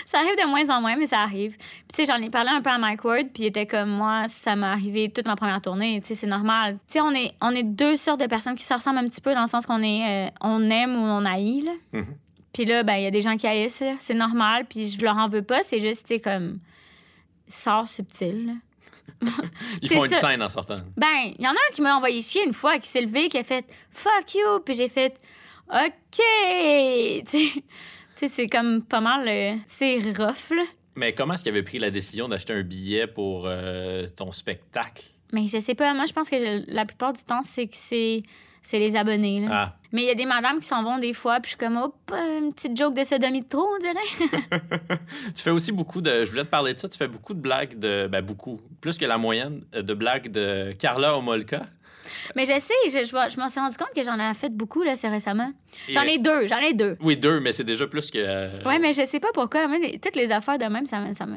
ça 0.04 0.18
arrive 0.18 0.36
de 0.36 0.46
moins 0.48 0.68
en 0.70 0.80
moins, 0.80 0.96
mais 0.96 1.06
ça 1.06 1.20
arrive. 1.20 1.56
Puis, 1.56 1.86
tu 1.94 2.04
sais, 2.04 2.12
j'en 2.12 2.22
ai 2.22 2.30
parlé 2.30 2.50
un 2.50 2.62
peu 2.62 2.70
à 2.70 2.78
Mike 2.78 3.04
Ward, 3.04 3.26
puis 3.32 3.44
il 3.44 3.46
était 3.46 3.66
comme 3.66 3.90
moi, 3.90 4.24
ça 4.28 4.56
m'est 4.56 4.66
arrivé 4.66 5.10
toute 5.10 5.26
ma 5.26 5.36
première 5.36 5.60
tournée. 5.60 6.00
Tu 6.00 6.08
sais, 6.08 6.14
c'est 6.14 6.26
normal. 6.26 6.74
Tu 6.88 6.94
sais, 6.94 7.00
on 7.00 7.12
est, 7.12 7.32
on 7.40 7.50
est 7.50 7.62
deux 7.62 7.96
sortes 7.96 8.20
de 8.20 8.26
personnes 8.26 8.56
qui 8.56 8.64
se 8.64 8.74
ressemblent 8.74 8.98
un 8.98 9.08
petit 9.08 9.20
peu 9.20 9.34
dans 9.34 9.42
le 9.42 9.48
sens 9.48 9.66
qu'on 9.66 9.82
est, 9.82 10.28
euh, 10.28 10.30
on 10.40 10.70
aime 10.70 10.96
ou 10.96 11.04
on 11.04 11.24
haït, 11.24 11.62
là. 11.62 11.72
Mm-hmm. 11.94 12.14
Puis 12.52 12.64
là, 12.64 12.82
ben, 12.82 12.94
il 12.94 13.02
y 13.02 13.06
a 13.06 13.10
des 13.10 13.22
gens 13.22 13.36
qui 13.36 13.46
haïssent, 13.46 13.84
c'est 13.98 14.14
normal, 14.14 14.64
puis 14.64 14.88
je 14.88 15.04
leur 15.04 15.16
en 15.16 15.28
veux 15.28 15.42
pas, 15.42 15.62
c'est 15.62 15.80
juste, 15.80 16.06
tu 16.06 16.14
sais, 16.14 16.20
comme, 16.20 16.58
sort 17.48 17.86
subtil, 17.86 18.56
Ils 19.82 19.88
font 19.88 20.04
une 20.04 20.12
scène 20.12 20.42
en 20.42 20.48
sortant. 20.48 20.74
Ben, 20.96 21.32
il 21.38 21.44
y 21.44 21.46
en 21.46 21.52
a 21.52 21.54
un 21.54 21.72
qui 21.72 21.82
m'a 21.82 21.96
envoyé 21.96 22.22
chier 22.22 22.44
une 22.44 22.52
fois, 22.52 22.78
qui 22.78 22.88
s'est 22.88 23.00
levé, 23.00 23.28
qui 23.28 23.38
a 23.38 23.44
fait 23.44 23.64
fuck 23.90 24.34
you, 24.34 24.60
puis 24.64 24.74
j'ai 24.74 24.88
fait 24.88 25.18
OK. 25.70 26.22
Tu 28.16 28.28
sais, 28.28 28.34
c'est 28.34 28.46
comme 28.46 28.82
pas 28.82 29.00
mal. 29.00 29.28
Euh, 29.28 29.56
c'est 29.66 29.98
rough, 29.98 30.50
là. 30.50 30.64
Mais 30.94 31.12
comment 31.12 31.34
est-ce 31.34 31.42
qu'il 31.42 31.52
avait 31.52 31.62
pris 31.62 31.78
la 31.78 31.90
décision 31.90 32.28
d'acheter 32.28 32.54
un 32.54 32.62
billet 32.62 33.06
pour 33.06 33.44
euh, 33.46 34.06
ton 34.16 34.32
spectacle? 34.32 35.04
Mais 35.32 35.46
je 35.46 35.58
sais 35.58 35.74
pas. 35.74 35.92
Moi, 35.92 36.06
je 36.06 36.12
pense 36.12 36.30
que 36.30 36.64
la 36.72 36.86
plupart 36.86 37.12
du 37.12 37.22
temps, 37.22 37.42
c'est 37.42 37.66
que 37.66 37.76
c'est 37.76 38.22
c'est 38.62 38.80
les 38.80 38.96
abonnés. 38.96 39.42
Là. 39.42 39.48
Ah. 39.52 39.76
Mais 39.92 40.02
il 40.02 40.06
y 40.06 40.10
a 40.10 40.14
des 40.14 40.26
madames 40.26 40.58
qui 40.58 40.66
s'en 40.66 40.82
vont 40.82 40.98
des 40.98 41.12
fois, 41.12 41.38
puis 41.38 41.50
je 41.52 41.56
suis 41.56 41.56
comme, 41.56 41.76
hop, 41.76 41.94
une 42.12 42.52
petite 42.52 42.76
joke 42.76 42.94
de 42.94 43.04
sodomie 43.04 43.42
de 43.42 43.48
trop, 43.48 43.68
on 43.72 43.78
dirait. 43.78 44.50
tu 45.36 45.42
fais 45.42 45.50
aussi 45.50 45.70
beaucoup 45.70 46.00
de. 46.00 46.24
Je 46.24 46.30
voulais 46.30 46.44
te 46.44 46.48
parler 46.48 46.74
de 46.74 46.78
ça. 46.78 46.88
Tu 46.88 46.98
fais 46.98 47.06
beaucoup 47.06 47.34
de 47.34 47.40
blagues 47.40 47.78
de. 47.78 48.08
Ben, 48.10 48.22
beaucoup. 48.22 48.60
Plus 48.80 48.98
que 48.98 49.04
la 49.04 49.18
moyenne 49.18 49.62
de 49.72 49.94
blagues 49.94 50.30
de 50.30 50.72
Carla 50.72 51.16
Omolka. 51.16 51.66
Mais 52.34 52.44
je 52.44 52.58
sais, 52.58 52.74
je, 52.86 53.04
je, 53.04 53.40
m'en 53.40 53.48
suis 53.48 53.60
rendu 53.60 53.76
compte 53.76 53.92
que 53.94 54.02
j'en 54.02 54.18
ai 54.18 54.34
fait 54.34 54.50
beaucoup 54.50 54.82
là, 54.82 54.96
c'est 54.96 55.08
récemment. 55.08 55.52
J'en 55.88 56.02
ai 56.02 56.18
deux, 56.18 56.46
j'en 56.48 56.58
ai 56.58 56.72
deux. 56.72 56.96
Oui, 57.00 57.16
deux, 57.16 57.40
mais 57.40 57.52
c'est 57.52 57.64
déjà 57.64 57.86
plus 57.86 58.10
que. 58.10 58.18
Euh, 58.18 58.62
oui, 58.66 58.78
mais 58.80 58.92
je 58.92 59.04
sais 59.04 59.20
pas 59.20 59.28
pourquoi. 59.32 59.66
toutes 60.02 60.16
les 60.16 60.32
affaires 60.32 60.58
de 60.58 60.64
même, 60.64 60.86
ça, 60.86 61.00
me, 61.00 61.12
ça 61.12 61.26
me, 61.26 61.36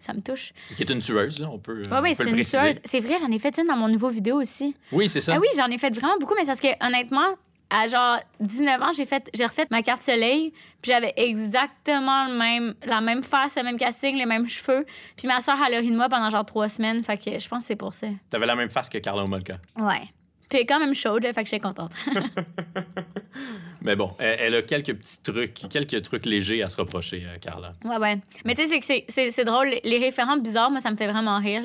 ça 0.00 0.12
me 0.12 0.20
touche. 0.20 0.52
Qui 0.76 0.82
est 0.82 0.90
une 0.90 1.00
tueuse, 1.00 1.38
là, 1.38 1.48
on 1.50 1.58
peut. 1.58 1.82
Oui, 1.90 1.98
oui, 2.02 2.14
c'est 2.14 2.24
une 2.24 2.36
tueuse. 2.36 2.80
C'est 2.84 3.00
vrai, 3.00 3.16
j'en 3.20 3.30
ai 3.30 3.38
fait 3.38 3.56
une 3.58 3.66
dans 3.66 3.76
mon 3.76 3.88
nouveau 3.88 4.08
vidéo 4.08 4.40
aussi. 4.40 4.74
Oui, 4.90 5.08
c'est 5.08 5.20
ça. 5.20 5.34
Ah 5.36 5.40
oui, 5.40 5.48
j'en 5.56 5.68
ai 5.68 5.78
fait 5.78 5.94
vraiment 5.94 6.18
beaucoup, 6.18 6.34
mais 6.34 6.42
c'est 6.42 6.46
parce 6.48 6.60
que, 6.60 6.86
honnêtement, 6.86 7.36
à 7.72 7.86
genre 7.86 8.18
19 8.40 8.82
ans, 8.82 8.92
j'ai 8.92 9.06
fait 9.06 9.30
j'ai 9.34 9.46
refait 9.46 9.66
ma 9.70 9.82
carte 9.82 10.02
soleil, 10.02 10.52
puis 10.82 10.92
j'avais 10.92 11.14
exactement 11.16 12.26
le 12.28 12.34
même 12.34 12.74
la 12.84 13.00
même 13.00 13.22
face, 13.22 13.56
le 13.56 13.62
même 13.62 13.78
casting, 13.78 14.16
les 14.16 14.26
mêmes 14.26 14.48
cheveux. 14.48 14.84
Puis 15.16 15.26
ma 15.26 15.40
soeur 15.40 15.56
elle 15.66 15.74
a 15.74 15.78
ri 15.78 15.90
de 15.90 15.96
moi 15.96 16.08
pendant 16.08 16.28
genre 16.30 16.44
trois 16.44 16.68
semaines, 16.68 17.02
fait 17.02 17.16
que 17.16 17.38
je 17.38 17.48
pense 17.48 17.62
que 17.62 17.68
c'est 17.68 17.76
pour 17.76 17.94
ça. 17.94 18.08
T'avais 18.30 18.46
la 18.46 18.56
même 18.56 18.68
face 18.68 18.88
que 18.88 18.98
Carla 18.98 19.24
Molka. 19.24 19.58
Ouais. 19.78 20.02
Puis 20.48 20.58
elle 20.58 20.60
est 20.60 20.66
quand 20.66 20.80
même 20.80 20.94
chaude, 20.94 21.22
fait 21.22 21.32
que 21.32 21.44
je 21.44 21.48
suis 21.48 21.60
contente. 21.60 21.92
Mais 23.80 23.96
bon, 23.96 24.14
elle, 24.18 24.54
a 24.54 24.62
quelques 24.62 24.94
petits 24.94 25.22
trucs, 25.22 25.54
quelques 25.68 26.02
trucs 26.02 26.26
légers 26.26 26.62
à 26.62 26.68
se 26.68 26.76
reprocher, 26.76 27.24
euh, 27.26 27.38
Carla. 27.38 27.72
Ouais, 27.84 27.96
ouais. 27.96 28.18
Mais 28.44 28.54
tu 28.54 28.66
sais, 28.66 29.04
c'est 29.08 29.30
c'est 29.30 29.44
drôle. 29.44 29.74
Les 29.82 29.98
référents 29.98 30.36
bizarres, 30.36 30.70
moi, 30.70 30.78
ça 30.78 30.90
me 30.90 30.96
fait 30.96 31.08
vraiment 31.08 31.38
rire. 31.38 31.64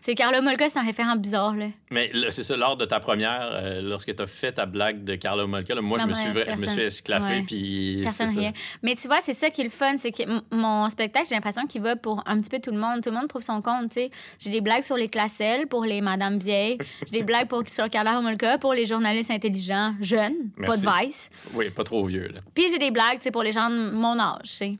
C'est 0.00 0.14
Carla 0.14 0.40
Molka, 0.40 0.68
c'est 0.68 0.78
un 0.78 0.84
référent 0.84 1.16
bizarre. 1.16 1.54
Là. 1.54 1.66
Mais 1.90 2.10
c'est 2.30 2.42
ça, 2.42 2.56
lors 2.56 2.76
de 2.76 2.84
ta 2.84 3.00
première, 3.00 3.50
euh, 3.52 3.80
lorsque 3.82 4.14
tu 4.14 4.22
as 4.22 4.26
fait 4.26 4.52
ta 4.52 4.66
blague 4.66 5.04
de 5.04 5.14
Carla 5.14 5.46
Molka, 5.46 5.74
moi, 5.80 5.98
je, 5.98 6.06
me 6.06 6.12
suis, 6.14 6.30
je 6.32 6.58
me 6.58 6.66
suis 6.66 6.82
esclaffé. 6.82 7.42
Puis 7.46 8.00
personne 8.02 8.28
rien. 8.28 8.52
Mais 8.82 8.94
tu 8.94 9.06
vois, 9.08 9.20
c'est 9.20 9.32
ça 9.32 9.50
qui 9.50 9.60
est 9.60 9.64
le 9.64 9.70
fun. 9.70 9.96
C'est 9.98 10.12
que 10.12 10.22
mon 10.54 10.88
spectacle, 10.88 11.26
j'ai 11.28 11.34
l'impression 11.34 11.66
qu'il 11.66 11.82
va 11.82 11.96
pour 11.96 12.22
un 12.26 12.40
petit 12.40 12.50
peu 12.50 12.60
tout 12.60 12.70
le 12.70 12.78
monde. 12.78 13.02
Tout 13.02 13.10
le 13.10 13.16
monde 13.16 13.28
trouve 13.28 13.42
son 13.42 13.60
compte. 13.60 13.92
sais. 13.92 14.10
J'ai 14.38 14.50
des 14.50 14.60
blagues 14.60 14.82
sur 14.82 14.96
les 14.96 15.08
classelles 15.08 15.66
pour 15.66 15.84
les 15.84 16.00
Madame 16.00 16.36
Vieilles. 16.36 16.78
J'ai 17.06 17.20
des 17.20 17.24
blagues 17.24 17.48
pour, 17.48 17.62
sur 17.68 17.88
Carla 17.90 18.20
Molka 18.20 18.58
pour 18.58 18.74
les 18.74 18.86
journalistes 18.86 19.30
intelligents, 19.30 19.94
jeunes, 20.00 20.50
pas 20.64 20.76
de 20.76 21.04
vice. 21.04 21.30
Oui, 21.54 21.70
pas 21.70 21.84
trop 21.84 22.04
vieux. 22.04 22.28
Là. 22.28 22.40
Puis 22.54 22.68
j'ai 22.70 22.78
des 22.78 22.90
blagues 22.90 23.18
pour 23.32 23.42
les 23.42 23.52
gens 23.52 23.68
de 23.70 23.90
mon 23.90 24.18
âge. 24.18 24.40
sais. 24.44 24.78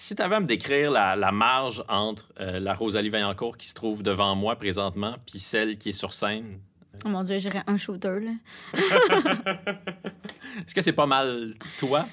Si 0.00 0.14
tu 0.14 0.22
avais 0.22 0.36
à 0.36 0.40
me 0.40 0.46
décrire 0.46 0.92
la, 0.92 1.32
marge 1.32 1.82
entre 1.88 2.28
euh, 2.40 2.60
la 2.60 2.72
Rosalie 2.72 3.08
Vaillancourt 3.08 3.56
qui 3.56 3.66
se 3.66 3.74
trouve 3.74 4.04
devant 4.04 4.36
moi 4.36 4.54
présentement, 4.54 5.16
puis 5.26 5.40
celle 5.40 5.76
qui 5.76 5.88
est 5.88 5.92
sur 5.92 6.12
scène. 6.12 6.60
Oh 7.04 7.08
mon 7.08 7.24
Dieu, 7.24 7.38
j'irais 7.38 7.64
un 7.66 7.76
shooter, 7.76 8.20
là. 8.20 8.30
Est-ce 10.58 10.72
que 10.72 10.80
c'est 10.82 10.92
pas 10.92 11.06
mal 11.06 11.52
toi? 11.80 12.06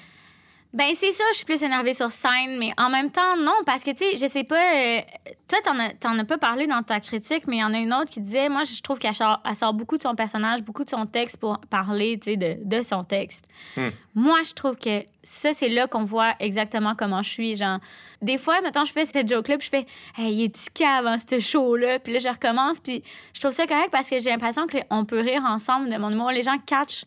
Ben, 0.76 0.90
c'est 0.92 1.10
ça, 1.10 1.24
je 1.32 1.38
suis 1.38 1.46
plus 1.46 1.62
énervée 1.62 1.94
sur 1.94 2.10
scène, 2.10 2.58
mais 2.58 2.70
en 2.76 2.90
même 2.90 3.10
temps, 3.10 3.34
non, 3.38 3.54
parce 3.64 3.82
que, 3.82 3.92
tu 3.92 4.04
sais, 4.04 4.16
je 4.18 4.30
sais 4.30 4.44
pas. 4.44 4.74
Euh, 4.76 5.00
toi, 5.48 5.58
t'en 5.64 5.78
as, 5.78 6.20
as 6.20 6.24
pas 6.24 6.36
parlé 6.36 6.66
dans 6.66 6.82
ta 6.82 7.00
critique, 7.00 7.44
mais 7.46 7.56
il 7.56 7.60
y 7.60 7.64
en 7.64 7.72
a 7.72 7.78
une 7.78 7.94
autre 7.94 8.10
qui 8.10 8.20
disait 8.20 8.50
Moi, 8.50 8.64
je 8.64 8.82
trouve 8.82 8.98
qu'elle 8.98 9.14
sort, 9.14 9.40
beaucoup 9.72 9.96
de 9.96 10.02
son 10.02 10.14
personnage, 10.14 10.62
beaucoup 10.62 10.84
de 10.84 10.90
son 10.90 11.06
texte 11.06 11.38
pour 11.38 11.58
parler, 11.70 12.18
tu 12.18 12.32
sais, 12.32 12.36
de, 12.36 12.58
de, 12.62 12.82
son 12.82 13.04
texte. 13.04 13.46
Hmm. 13.78 13.88
Moi, 14.14 14.40
je 14.46 14.52
trouve 14.52 14.76
que 14.76 15.02
ça, 15.22 15.54
c'est 15.54 15.70
là 15.70 15.86
qu'on 15.86 16.04
voit 16.04 16.34
exactement 16.40 16.94
comment 16.94 17.22
je 17.22 17.30
suis. 17.30 17.54
Genre, 17.54 17.78
des 18.20 18.36
fois, 18.36 18.60
maintenant, 18.60 18.84
je 18.84 18.92
fais 18.92 19.06
cette 19.06 19.26
joke-là, 19.26 19.56
puis 19.56 19.70
je 19.72 19.78
fais 19.78 19.86
Hey, 20.18 20.44
est 20.44 20.48
du 20.48 20.70
cave, 20.74 21.06
hein, 21.06 21.16
ce 21.18 21.40
show-là? 21.40 22.00
Puis 22.00 22.12
là, 22.12 22.18
je 22.18 22.28
recommence, 22.28 22.80
puis 22.80 23.02
je 23.32 23.40
trouve 23.40 23.52
ça 23.52 23.66
correct 23.66 23.88
parce 23.90 24.10
que 24.10 24.18
j'ai 24.18 24.28
l'impression 24.28 24.66
qu'on 24.66 25.06
peut 25.06 25.20
rire 25.20 25.42
ensemble 25.46 25.88
de 25.88 25.96
mon 25.96 26.10
humour. 26.10 26.32
Les 26.32 26.42
gens 26.42 26.58
catchent 26.58 27.06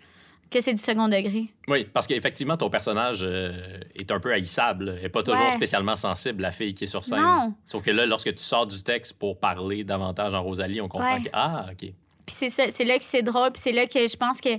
que 0.50 0.62
c'est 0.62 0.74
du 0.74 0.82
second 0.82 1.08
degré. 1.08 1.47
Oui, 1.68 1.88
parce 1.93 2.08
qu'effectivement, 2.08 2.58
ton 2.58 2.70
personnage 2.70 3.20
euh, 3.24 3.80
est 3.95 4.12
un 4.12 4.20
peu 4.20 4.34
haïssable. 4.34 4.95
N'est 5.02 5.10
pas 5.10 5.24
toujours 5.24 5.52
spécialement 5.54 5.95
sensible, 5.95 6.41
la 6.41 6.52
fille 6.52 6.74
qui 6.74 6.86
est 6.86 6.88
sur 6.88 7.06
scène. 7.06 7.22
Non. 7.22 7.54
Sauf 7.66 7.84
que 7.84 7.91
là, 7.91 8.06
lorsque 8.06 8.34
tu 8.34 8.43
sors 8.43 8.66
du 8.66 8.82
texte 8.84 9.18
pour 9.20 9.39
parler 9.39 9.84
davantage 9.84 10.34
en 10.34 10.43
Rosalie, 10.43 10.82
on 10.82 10.88
comprend 10.88 11.22
que. 11.22 11.30
Ah, 11.34 11.68
OK. 11.72 11.91
Puis 12.26 12.50
c'est 12.50 12.70
c'est 12.70 12.84
là 12.84 13.00
que 13.00 13.04
c'est 13.04 13.24
drôle, 13.24 13.52
puis 13.52 13.62
c'est 13.62 13.72
là 13.72 13.88
que 13.88 14.08
je 14.08 14.16
pense 14.16 14.39
que 14.39 14.50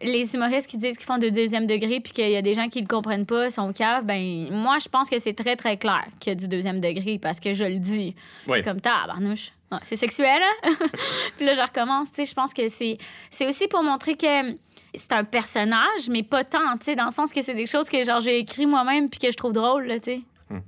les 0.00 0.34
humoristes 0.34 0.70
qui 0.70 0.78
disent 0.78 0.96
qu'ils 0.96 1.06
font 1.06 1.18
de 1.18 1.28
deuxième 1.28 1.66
degré, 1.66 1.98
puis 1.98 2.12
qu'il 2.12 2.30
y 2.30 2.36
a 2.36 2.42
des 2.42 2.54
gens 2.54 2.68
qui 2.68 2.80
le 2.80 2.86
comprennent 2.86 3.26
pas, 3.26 3.50
sont 3.50 3.72
caves, 3.72 4.04
ben 4.04 4.48
moi, 4.52 4.78
je 4.80 4.88
pense 4.88 5.10
que 5.10 5.18
c'est 5.18 5.32
très, 5.32 5.56
très 5.56 5.76
clair 5.76 6.04
qu'il 6.20 6.30
y 6.30 6.32
a 6.32 6.36
du 6.36 6.46
deuxième 6.46 6.80
degré, 6.80 7.18
parce 7.18 7.40
que 7.40 7.52
je 7.52 7.64
le 7.64 7.78
dis. 7.78 8.14
Oui. 8.46 8.62
Comme 8.62 8.80
tabarnouche. 8.80 9.50
C'est 9.82 9.96
sexuel, 9.96 10.40
hein? 10.40 10.74
puis 11.36 11.44
là, 11.44 11.54
je 11.54 11.60
recommence. 11.60 12.12
Tu 12.12 12.24
sais, 12.24 12.30
je 12.30 12.34
pense 12.34 12.54
que 12.54 12.68
c'est 12.68 12.98
aussi 13.46 13.66
pour 13.66 13.82
montrer 13.82 14.14
que 14.14 14.56
c'est 14.96 15.12
un 15.12 15.24
personnage, 15.24 16.08
mais 16.10 16.22
pas 16.22 16.44
tant, 16.44 16.76
tu 16.78 16.86
sais, 16.86 16.96
dans 16.96 17.06
le 17.06 17.12
sens 17.12 17.32
que 17.32 17.42
c'est 17.42 17.54
des 17.54 17.66
choses 17.66 17.88
que 17.88 18.02
genre 18.02 18.20
j'ai 18.20 18.38
écrit 18.38 18.66
moi-même 18.66 19.08
puis 19.08 19.20
que 19.20 19.30
je 19.30 19.36
trouve 19.36 19.52
drôle, 19.52 19.88
tu 20.02 20.12
sais. 20.12 20.20
Hmm. 20.50 20.60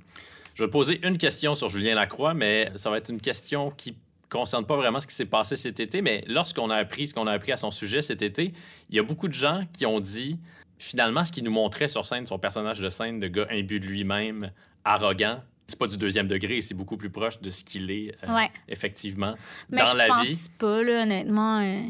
Je 0.55 0.63
vais 0.63 0.69
poser 0.69 1.05
une 1.07 1.17
question 1.17 1.55
sur 1.55 1.69
Julien 1.69 1.95
Lacroix, 1.95 2.33
mais 2.33 2.71
ça 2.75 2.89
va 2.89 2.97
être 2.97 3.09
une 3.09 3.21
question 3.21 3.71
qui 3.71 3.95
concerne 4.29 4.65
pas 4.65 4.75
vraiment 4.75 4.99
ce 4.99 5.07
qui 5.07 5.15
s'est 5.15 5.25
passé 5.25 5.55
cet 5.55 5.79
été, 5.79 6.01
mais 6.01 6.23
lorsqu'on 6.27 6.69
a 6.69 6.75
appris 6.75 7.07
ce 7.07 7.13
qu'on 7.13 7.27
a 7.27 7.31
appris 7.31 7.51
à 7.51 7.57
son 7.57 7.71
sujet 7.71 8.01
cet 8.01 8.21
été, 8.21 8.53
il 8.89 8.95
y 8.95 8.99
a 8.99 9.03
beaucoup 9.03 9.27
de 9.27 9.33
gens 9.33 9.63
qui 9.73 9.85
ont 9.85 9.99
dit 9.99 10.39
finalement 10.77 11.25
ce 11.25 11.31
qu'il 11.31 11.43
nous 11.43 11.51
montrait 11.51 11.87
sur 11.87 12.05
scène, 12.05 12.25
son 12.27 12.39
personnage 12.39 12.79
de 12.79 12.89
scène 12.89 13.19
de 13.19 13.27
gars 13.27 13.47
imbu 13.51 13.79
de 13.79 13.85
lui-même, 13.85 14.51
arrogant, 14.83 15.41
c'est 15.67 15.77
pas 15.77 15.87
du 15.87 15.97
deuxième 15.97 16.27
degré, 16.27 16.61
c'est 16.61 16.73
beaucoup 16.73 16.97
plus 16.97 17.09
proche 17.09 17.39
de 17.41 17.51
ce 17.51 17.63
qu'il 17.63 17.91
est 17.91 18.15
euh, 18.23 18.47
effectivement 18.67 19.35
dans 19.69 19.93
la 19.93 20.21
vie. 20.21 20.25
Je 20.25 20.31
pense 20.31 20.47
pas 20.57 20.83
là, 20.83 21.03
honnêtement. 21.03 21.59
Euh, 21.59 21.81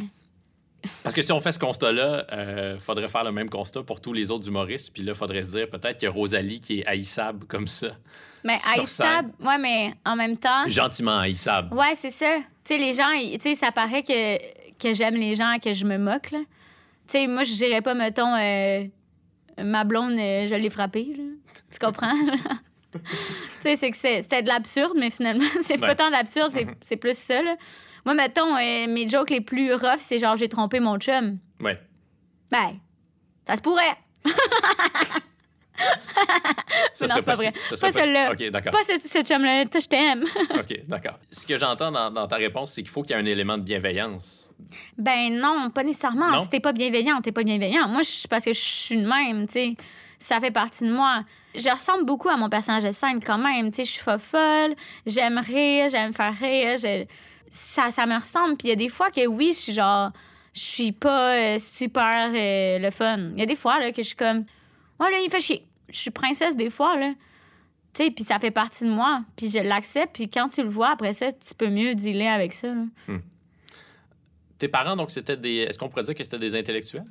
Parce 1.04 1.16
que 1.16 1.22
si 1.22 1.32
on 1.32 1.40
fait 1.40 1.52
ce 1.52 1.60
constat-là, 1.60 2.26
il 2.74 2.80
faudrait 2.80 3.08
faire 3.08 3.24
le 3.24 3.32
même 3.32 3.50
constat 3.50 3.84
pour 3.84 4.00
tous 4.02 4.14
les 4.14 4.32
autres 4.32 4.48
humoristes. 4.48 4.94
Puis 4.94 5.04
là, 5.04 5.12
il 5.14 5.18
faudrait 5.18 5.44
se 5.44 5.52
dire 5.52 5.70
peut-être 5.70 5.98
qu'il 5.98 6.08
y 6.08 6.10
a 6.10 6.12
Rosalie 6.12 6.60
qui 6.60 6.80
est 6.80 6.86
haïssable 6.86 7.46
comme 7.46 7.68
ça. 7.68 7.90
Mais 8.44 8.58
haïssable, 8.74 9.32
ouais, 9.42 9.58
mais 9.58 9.94
en 10.06 10.16
même 10.16 10.38
temps. 10.38 10.68
Gentiment 10.68 11.20
haïssable. 11.20 11.76
Ouais, 11.76 11.96
c'est 11.96 12.10
ça. 12.10 12.38
Tu 12.64 12.76
sais, 12.76 12.78
les 12.78 12.94
gens, 12.94 13.10
tu 13.34 13.40
sais, 13.40 13.56
ça 13.56 13.72
paraît 13.72 14.04
que, 14.04 14.38
que 14.78 14.94
j'aime 14.94 15.16
les 15.16 15.36
gens, 15.36 15.58
que 15.62 15.74
je 15.74 15.86
me 15.86 15.98
moque, 15.98 16.32
là. 16.32 16.40
Tu 17.08 17.14
sais, 17.14 17.28
moi, 17.28 17.44
je 17.44 17.54
dirais 17.54 17.82
pas, 17.82 17.94
mettons, 17.94 18.36
euh, 18.36 18.86
ma 19.62 19.84
blonde, 19.84 20.18
euh, 20.18 20.48
je 20.48 20.56
l'ai 20.56 20.70
frappée, 20.70 21.16
là. 21.18 21.24
Tu 21.72 21.80
comprends? 21.80 22.14
tu 22.94 23.00
sais, 23.62 23.76
c'est 23.76 23.92
que 23.92 23.98
c'était 23.98 24.42
de 24.42 24.48
l'absurde, 24.48 24.94
mais 24.96 25.10
finalement, 25.10 25.46
c'est 25.64 25.78
pas 25.78 25.96
tant 25.96 26.12
d'absurde, 26.12 26.54
c'est 26.82 26.98
plus 26.98 27.18
ça, 27.18 27.42
là. 27.42 27.56
Moi, 28.10 28.16
mettons, 28.16 28.56
euh, 28.56 28.88
mes 28.88 29.08
jokes 29.08 29.30
les 29.30 29.40
plus 29.40 29.72
rough, 29.72 30.00
c'est 30.00 30.18
genre, 30.18 30.36
j'ai 30.36 30.50
trompé 30.50 30.80
mon 30.80 30.98
chum. 30.98 31.38
Ouais. 31.62 31.80
Ben, 32.50 32.80
ça 33.46 33.56
se 33.56 33.62
pourrait. 33.62 33.98
Ça 36.94 37.06
non, 37.06 37.14
c'est 37.20 37.26
pas, 37.26 37.34
vrai. 37.34 37.54
pas 37.54 37.92
celle-là. 37.92 38.32
OK, 38.32 38.50
d'accord. 38.50 38.74
Pas 38.74 38.84
ce, 38.84 39.08
ce 39.08 39.24
chum-là. 39.24 39.64
Je 39.64 39.88
t'aime. 39.88 40.26
OK, 40.56 40.88
d'accord. 40.88 41.20
Ce 41.32 41.46
que 41.46 41.56
j'entends 41.56 41.92
dans, 41.92 42.28
ta 42.28 42.36
réponse, 42.36 42.74
c'est 42.74 42.82
qu'il 42.82 42.90
faut 42.90 43.04
qu'il 43.04 43.12
y 43.12 43.14
ait 43.14 43.22
un 43.22 43.26
élément 43.26 43.58
de 43.60 43.64
bienveillance. 43.64 44.52
Ben 44.98 45.30
non, 45.40 45.70
pas 45.70 45.84
nécessairement. 45.84 46.36
Si 46.40 46.50
t'es 46.50 46.60
pas 46.60 46.74
bienveillant, 46.74 47.22
t'es 47.22 47.32
pas 47.32 47.44
bienveillant. 47.44 47.88
Moi, 47.88 48.02
je, 48.02 48.28
parce 48.28 48.44
que 48.44 48.54
je 48.54 48.60
suis 48.60 48.98
de 48.98 49.08
même, 49.08 49.46
tu 49.46 49.54
sais. 49.54 49.76
Ça 50.18 50.40
fait 50.40 50.52
partie 50.52 50.84
de 50.84 50.92
moi. 50.92 51.24
Je 51.56 51.70
ressemble 51.70 52.06
beaucoup 52.06 52.30
à 52.30 52.38
mon 52.38 52.50
personnage 52.50 52.84
de 52.84 52.92
scène 52.92 53.24
quand 53.24 53.38
même. 53.38 53.70
Tu 53.70 53.78
sais, 53.78 53.86
je 53.86 53.92
suis 53.92 54.02
folle, 54.02 54.76
j'aime 55.06 55.38
rire, 55.38 55.88
j'aime 55.90 56.12
faire 56.12 56.34
rire. 56.38 56.76
Ça, 57.50 57.90
ça 57.90 58.06
me 58.06 58.20
ressemble. 58.20 58.58
Puis 58.58 58.68
il 58.68 58.72
y 58.72 58.74
a 58.74 58.76
des 58.76 58.90
fois 58.90 59.12
que 59.12 59.26
oui, 59.28 59.52
je 59.54 59.60
suis 59.60 59.74
genre... 59.74 60.12
Je 60.52 60.62
suis 60.62 60.92
pas 60.92 61.36
euh, 61.36 61.58
super 61.60 62.32
euh, 62.34 62.80
le 62.80 62.90
fun. 62.90 63.18
Il 63.34 63.40
y 63.40 63.44
a 63.44 63.46
des 63.46 63.56
fois 63.56 63.80
là, 63.80 63.92
que 63.92 64.02
je 64.02 64.08
suis 64.08 64.16
comme... 64.16 64.46
Ouais, 65.00 65.12
là, 65.12 65.20
il 65.24 65.30
fait 65.30 65.40
chier 65.40 65.64
je 65.92 66.00
suis 66.00 66.12
princesse 66.12 66.56
des 66.56 66.70
fois, 66.70 66.98
là. 66.98 67.14
Tu 67.94 68.04
sais, 68.04 68.12
puis 68.12 68.24
ça 68.24 68.40
fait 68.40 68.52
partie 68.52 68.84
de 68.86 68.90
moi. 68.90 69.24
Puis 69.36 69.50
je 69.50 69.60
l'accepte. 69.60 70.14
Puis 70.14 70.30
quand 70.30 70.48
tu 70.50 70.62
le 70.64 70.70
vois, 70.70 70.92
après 70.92 71.14
ça, 71.14 71.32
tu 71.32 71.54
peux 71.56 71.70
mieux 71.70 71.96
dealer 71.96 72.28
avec 72.28 72.54
ça. 72.54 72.72
Hmm. 73.08 73.20
Tes 74.58 74.68
parents, 74.68 74.96
donc, 74.96 75.12
c'était 75.12 75.38
des. 75.38 75.58
Est-ce 75.58 75.80
qu'on 75.80 75.90
pourrait 75.90 76.04
dire 76.04 76.16
que 76.16 76.24
c'était 76.24 76.38
des 76.38 76.56
intellectuels? 76.56 77.06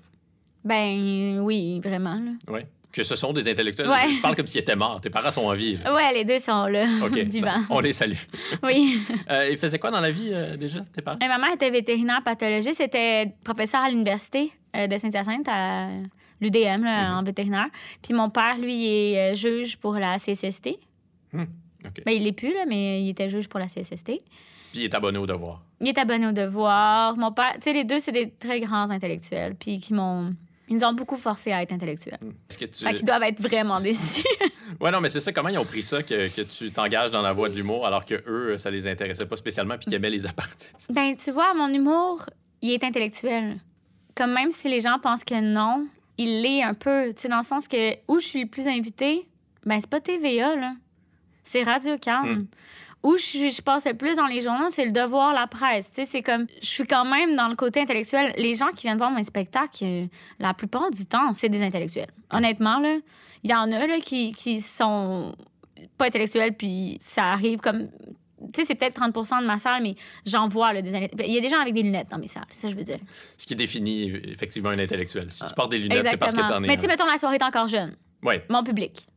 Ben 0.64 1.41
oui, 1.41 1.80
vraiment. 1.80 2.20
Oui. 2.49 2.61
Que 2.99 3.05
ce 3.05 3.14
sont 3.14 3.32
des 3.32 3.49
intellectuels. 3.49 3.86
Je 3.86 4.20
parle 4.20 4.34
comme 4.34 4.49
s'ils 4.49 4.61
étaient 4.61 4.74
morts. 4.74 5.01
Tes 5.01 5.09
parents 5.09 5.30
sont 5.30 5.44
en 5.44 5.55
vie. 5.55 5.78
Oui, 5.86 6.03
les 6.12 6.24
deux 6.24 6.40
sont 6.40 6.66
là, 6.66 6.84
vivants. 7.12 7.62
on 7.70 7.78
les 7.78 7.92
salue. 7.92 8.16
Oui. 8.64 8.99
euh, 9.30 9.49
ils 9.49 9.57
faisaient 9.57 9.78
quoi 9.78 9.92
dans 9.92 10.01
la 10.01 10.11
vie 10.11 10.30
euh, 10.32 10.57
déjà, 10.57 10.80
tes 10.92 11.01
parents? 11.01 11.16
ma 11.20 11.38
mère 11.38 11.53
était 11.53 11.70
vétérinaire 11.70 12.24
pathologiste. 12.24 12.78
C'était 12.78 13.32
professeur 13.44 13.82
à 13.82 13.88
l'université 13.88 14.51
euh, 14.74 14.88
de 14.88 14.96
Saint-Hyacinthe 14.96 15.46
à 15.46 15.90
l'UDM 16.40 16.80
mhm. 16.80 16.86
en 16.88 17.22
vétérinaire. 17.22 17.68
Puis 18.03 18.14
mon 18.14 18.30
père, 18.30 18.59
lui, 18.59 19.14
est 19.14 19.36
juge 19.36 19.76
pour 19.76 19.94
la 19.94 20.16
CSST. 20.16 20.70
Hmm, 21.32 21.44
ben, 22.05 22.12
il 22.12 22.24
l'est 22.24 22.32
plus, 22.32 22.53
là, 22.53 22.64
mais 22.66 23.01
il 23.01 23.11
était 23.11 23.28
juge 23.28 23.49
pour 23.49 23.61
la 23.61 23.66
CSST. 23.66 24.07
Puis 24.07 24.22
il 24.74 24.84
est 24.84 24.94
abonné 24.94 25.18
au 25.18 25.26
devoir. 25.26 25.62
Il 25.80 25.86
est 25.86 25.99
abonné 25.99 26.26
au 26.26 26.32
devoir. 26.32 27.16
Mon 27.16 27.30
père, 27.30 27.53
tu 27.55 27.61
sais, 27.62 27.72
les 27.72 27.84
deux, 27.84 28.01
c'est 28.01 28.11
des 28.11 28.28
très 28.28 28.59
grands 28.59 28.90
intellectuels. 28.90 29.55
Puis 29.55 29.78
qui 29.78 29.94
m'ont. 29.94 30.34
Ils 30.69 30.77
nous 30.77 30.85
ont 30.85 30.93
beaucoup 30.93 31.16
forcé 31.16 31.53
à 31.53 31.62
être 31.62 31.73
intellectuels. 31.73 32.19
Hmm. 32.21 32.33
Est-ce 32.49 32.59
que 32.59 32.64
tu... 32.66 32.85
Fait 32.85 32.95
qu'ils 32.95 33.05
doivent 33.05 33.23
être 33.23 33.41
vraiment 33.41 33.81
déçus. 33.81 34.25
ouais, 34.81 34.91
non, 34.91 35.01
mais 35.01 35.09
c'est 35.09 35.21
ça. 35.21 35.33
Comment 35.33 35.49
ils 35.49 35.59
ont 35.59 35.64
pris 35.64 35.83
ça 35.83 36.03
que, 36.03 36.29
que 36.29 36.43
tu 36.43 36.71
t'engages 36.71 37.11
dans 37.11 37.23
la 37.23 37.33
voie 37.33 37.49
de 37.49 37.55
l'humour 37.55 37.87
alors 37.87 38.05
que 38.05 38.23
eux, 38.27 38.59
ça 38.59 38.71
les 38.71 38.87
intéressait 38.87 39.27
pas 39.27 39.37
spécialement 39.37 39.77
puis 39.77 39.87
qu'ils 39.87 39.95
aimaient 39.95 40.11
les 40.11 40.27
apartistes? 40.27 40.93
Ben, 40.93 41.16
tu 41.16 41.31
vois, 41.31 41.55
mon 41.55 41.69
humour, 41.69 42.27
il 42.61 42.73
est 42.73 42.85
intellectuel. 42.85 43.59
Comme 44.14 44.33
même 44.33 44.51
si 44.51 44.69
les 44.69 44.81
gens 44.81 44.99
pensent 45.01 45.25
que 45.25 45.41
non, 45.41 45.87
il 46.19 46.43
l'est 46.43 46.62
un 46.62 46.75
peu, 46.75 47.12
tu 47.14 47.23
sais, 47.23 47.29
dans 47.29 47.39
le 47.39 47.45
sens 47.45 47.69
que 47.69 47.95
où 48.09 48.19
je 48.19 48.27
suis 48.27 48.43
le 48.43 48.49
plus 48.49 48.69
invitée, 48.69 49.27
ben 49.64 49.81
c'est 49.81 49.89
pas 49.89 50.01
TVA, 50.01 50.57
là. 50.57 50.75
C'est 51.43 51.62
Radio 51.62 51.97
Can. 52.03 52.25
Hmm. 52.25 52.47
Où 53.03 53.16
je, 53.16 53.51
je, 53.51 53.62
passe 53.62 53.86
le 53.86 53.94
plus 53.94 54.16
dans 54.16 54.26
les 54.26 54.40
journaux, 54.40 54.68
c'est 54.70 54.84
le 54.84 54.90
devoir, 54.90 55.32
la 55.32 55.46
presse. 55.46 55.90
Tu 55.90 55.96
sais, 55.96 56.05
c'est 56.05 56.22
comme, 56.22 56.46
je 56.61 56.66
suis 56.66 56.84
quand 56.84 57.05
même 57.05 57.36
dans 57.36 57.49
le 57.49 57.55
côté 57.55 57.80
intellectuel. 57.80 58.32
Les 58.36 58.55
gens 58.55 58.70
qui 58.74 58.82
viennent 58.82 58.99
voir 58.99 59.11
mon 59.11 59.22
spectacle, 59.22 59.84
euh, 59.84 60.07
la 60.40 60.53
plupart 60.53 60.90
du 60.90 61.07
temps, 61.07 61.32
c'est 61.32 61.49
des 61.49 61.62
intellectuels. 61.62 62.11
Honnêtement, 62.30 62.80
là, 62.80 62.96
il 63.44 63.51
y 63.51 63.55
en 63.55 63.70
a 63.70 63.86
là, 63.86 64.01
qui, 64.01 64.32
qui 64.32 64.61
sont 64.61 65.34
pas 65.96 66.07
intellectuels, 66.07 66.55
puis 66.55 66.99
ça 67.01 67.24
arrive 67.24 67.59
comme 67.59 67.88
tu 68.53 68.61
sais, 68.61 68.64
c'est 68.64 68.74
peut-être 68.76 68.94
30 68.94 69.12
de 69.42 69.46
ma 69.46 69.59
salle, 69.59 69.82
mais 69.82 69.96
j'en 70.24 70.49
vois 70.49 70.72
là, 70.72 70.80
des 70.80 70.90
Il 70.90 71.32
y 71.32 71.38
a 71.38 71.40
des 71.40 71.49
gens 71.49 71.59
avec 71.59 71.74
des 71.74 71.82
lunettes 71.82 72.09
dans 72.09 72.18
mes 72.18 72.28
salles, 72.28 72.46
ça 72.51 72.68
je 72.68 72.74
veux 72.74 72.84
dire. 72.84 72.99
Ce 73.36 73.46
qui 73.46 73.57
définit 73.57 74.12
effectivement 74.24 74.70
un 74.70 74.78
intellectuel. 74.78 75.30
Si 75.30 75.44
tu 75.44 75.55
portes 75.55 75.72
des 75.72 75.78
lunettes, 75.78 76.07
c'est 76.09 76.16
parce 76.16 76.34
que 76.34 76.40
t'en 76.40 76.62
es. 76.62 76.66
Mais 76.66 76.76
tu 76.76 76.82
sais, 76.82 76.86
mettons, 76.86 77.07
la 77.07 77.18
soirée 77.18 77.36
est 77.36 77.42
encore 77.42 77.66
jeune. 77.66 77.96
Oui. 78.22 78.34
Mon 78.49 78.62
public. 78.62 79.09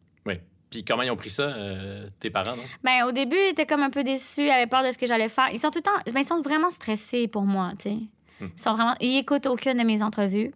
Puis 0.72 0.86
comment 0.86 1.04
ils 1.04 1.12
ont 1.12 1.18
pris 1.18 1.30
ça, 1.30 1.44
euh, 1.44 2.08
tes 2.20 2.30
parents, 2.30 2.56
non? 2.56 2.64
Ben, 2.82 3.04
au 3.06 3.12
début, 3.12 3.36
ils 3.36 3.52
étaient 3.52 3.66
comme 3.66 3.84
un 3.84 3.90
peu 3.90 4.04
déçus, 4.04 4.46
ils 4.46 4.50
avaient 4.50 4.68
peur 4.68 4.84
de 4.84 4.92
ce 4.92 4.98
que 4.98 5.06
j'allais 5.06 5.28
faire. 5.28 5.50
Ils 5.52 5.60
sont 5.60 5.70
tout 5.70 5.80
le 5.80 5.84
temps. 5.84 6.14
Ben, 6.14 6.22
ils 6.22 6.28
sont 6.28 6.42
vraiment 6.42 6.70
stressés 6.70 7.28
pour 7.28 7.44
moi, 7.44 7.74
tu 7.78 7.90
sais. 7.90 7.98
Hmm. 8.40 8.48
Ils 8.56 8.62
sont 8.62 8.74
vraiment. 8.74 8.96
Ils 9.02 9.18
écoutent 9.18 9.48
aucune 9.48 9.78
de 9.78 9.84
mes 9.84 10.02
entrevues. 10.02 10.52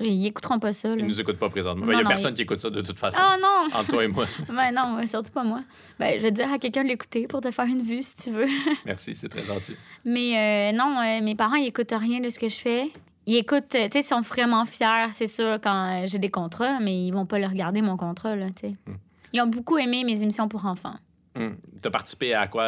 Ils 0.00 0.26
écouteront 0.26 0.58
pas 0.58 0.72
ça. 0.72 0.88
Là. 0.88 0.96
Ils 0.98 1.06
nous 1.06 1.20
écoutent 1.20 1.38
pas 1.38 1.48
présentement. 1.48 1.86
Il 1.88 1.96
n'y 1.96 2.02
a 2.02 2.04
personne 2.04 2.34
qui 2.34 2.42
écoute 2.42 2.58
ça 2.58 2.68
de 2.68 2.80
toute 2.80 2.98
façon. 2.98 3.18
Oh 3.22 3.40
non! 3.40 3.68
Entre 3.72 3.88
toi 3.88 4.04
et 4.04 4.08
moi. 4.08 4.26
ben 4.48 4.72
non, 4.72 5.06
surtout 5.06 5.32
pas 5.32 5.44
moi. 5.44 5.62
Ben, 5.98 6.18
je 6.18 6.22
vais 6.22 6.32
dire 6.32 6.52
à 6.52 6.58
quelqu'un 6.58 6.82
de 6.82 6.88
l'écouter 6.88 7.26
pour 7.26 7.40
te 7.40 7.50
faire 7.50 7.66
une 7.66 7.82
vue 7.82 8.02
si 8.02 8.16
tu 8.16 8.30
veux. 8.30 8.48
Merci, 8.86 9.14
c'est 9.14 9.28
très 9.28 9.44
gentil. 9.44 9.76
Mais 10.04 10.72
euh, 10.72 10.76
non, 10.76 10.98
euh, 11.00 11.22
mes 11.22 11.36
parents, 11.36 11.54
ils 11.54 11.68
écoutent 11.68 11.94
rien 11.96 12.20
de 12.20 12.28
ce 12.28 12.38
que 12.38 12.48
je 12.48 12.56
fais. 12.56 12.90
Ils 13.26 13.36
écoutent, 13.36 13.68
tu 13.70 13.78
sais, 13.78 13.88
ils 13.94 14.02
sont 14.02 14.20
vraiment 14.20 14.66
fiers, 14.66 15.08
c'est 15.12 15.26
sûr, 15.26 15.58
quand 15.62 16.04
j'ai 16.04 16.18
des 16.18 16.30
contrats, 16.30 16.78
mais 16.80 17.06
ils 17.06 17.10
vont 17.10 17.24
pas 17.24 17.38
le 17.38 17.46
regarder, 17.46 17.80
mon 17.80 17.96
contrat, 17.96 18.36
là, 18.36 18.48
tu 18.48 18.68
sais. 18.68 18.74
Hmm. 18.86 18.96
Ils 19.34 19.42
ont 19.42 19.46
beaucoup 19.46 19.76
aimé 19.76 20.02
mes 20.04 20.22
émissions 20.22 20.48
pour 20.48 20.64
enfants. 20.64 20.94
Hmm. 21.36 21.56
Tu 21.82 21.88
as 21.88 21.90
participé 21.90 22.32
à 22.32 22.46
quoi? 22.46 22.66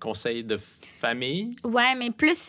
conseil 0.00 0.42
de 0.42 0.56
famille? 0.56 1.54
Ouais, 1.62 1.94
mais 1.94 2.10
plus 2.10 2.48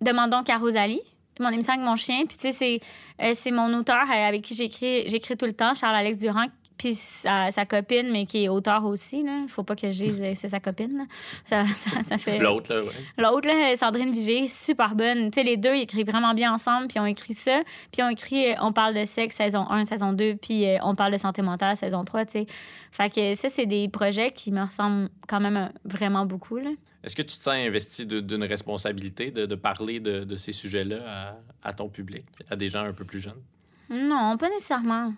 Demandons 0.00 0.42
qu'à 0.42 0.58
Rosalie 0.58 1.00
mon 1.42 1.50
émission 1.50 1.74
avec 1.74 1.84
mon 1.84 1.96
chien. 1.96 2.24
Puis, 2.26 2.36
tu 2.36 2.42
sais, 2.42 2.52
c'est, 2.52 2.80
euh, 3.22 3.32
c'est 3.34 3.50
mon 3.50 3.72
auteur 3.74 4.04
euh, 4.08 4.28
avec 4.28 4.42
qui 4.42 4.54
j'écris, 4.54 5.08
j'écris 5.08 5.36
tout 5.36 5.46
le 5.46 5.52
temps, 5.52 5.74
Charles-Alex 5.74 6.20
Durand, 6.20 6.46
puis 6.76 6.94
sa, 6.94 7.50
copine, 7.68 8.10
mais 8.10 8.26
qui 8.26 8.44
est 8.44 8.48
auteur 8.48 8.84
aussi. 8.84 9.22
Là. 9.22 9.44
Faut 9.48 9.62
pas 9.62 9.76
que 9.76 9.90
je 9.90 10.04
dise 10.04 10.20
euh, 10.22 10.32
c'est 10.34 10.48
sa 10.48 10.60
copine. 10.60 11.06
Ça, 11.44 11.64
ça, 11.64 12.18
fait... 12.18 12.38
L'autre, 12.38 12.74
là, 12.74 12.82
oui. 12.82 12.90
L'autre, 13.18 13.48
là, 13.48 13.74
Sandrine 13.76 14.10
Vigé, 14.10 14.48
super 14.48 14.94
bonne. 14.94 15.30
Tu 15.30 15.40
sais, 15.40 15.42
les 15.42 15.56
deux, 15.56 15.74
ils 15.74 15.82
écrivent 15.82 16.06
vraiment 16.06 16.34
bien 16.34 16.52
ensemble, 16.52 16.88
puis 16.88 16.98
ont 16.98 17.06
écrit 17.06 17.34
ça. 17.34 17.62
Puis 17.92 18.02
ont 18.02 18.08
écrit 18.08 18.46
On 18.60 18.72
parle 18.72 18.94
de 18.94 19.04
sexe, 19.04 19.36
saison 19.36 19.68
1, 19.70 19.84
saison 19.84 20.12
2, 20.12 20.36
puis 20.36 20.66
On 20.82 20.94
parle 20.94 21.12
de 21.12 21.16
santé 21.16 21.42
mentale, 21.42 21.76
saison 21.76 22.04
3, 22.04 22.24
tu 22.24 22.32
sais. 22.32 22.46
Fait 22.90 23.10
que 23.12 23.34
ça, 23.34 23.48
c'est 23.48 23.66
des 23.66 23.88
projets 23.88 24.30
qui 24.30 24.52
me 24.52 24.62
ressemblent 24.62 25.08
quand 25.28 25.40
même 25.40 25.70
vraiment 25.84 26.24
beaucoup, 26.26 26.58
là. 26.58 26.70
Est-ce 27.04 27.14
que 27.14 27.22
tu 27.22 27.36
te 27.36 27.42
sens 27.42 27.54
investi 27.54 28.06
d'une 28.06 28.44
responsabilité 28.44 29.30
de, 29.30 29.54
parler 29.54 30.00
de, 30.00 30.36
ces 30.36 30.52
sujets-là 30.52 31.36
à, 31.62 31.72
ton 31.74 31.90
public, 31.90 32.24
à 32.48 32.56
des 32.56 32.68
gens 32.68 32.84
un 32.84 32.94
peu 32.94 33.04
plus 33.04 33.20
jeunes? 33.20 33.42
Non, 33.90 34.38
pas 34.38 34.48
nécessairement. 34.48 35.12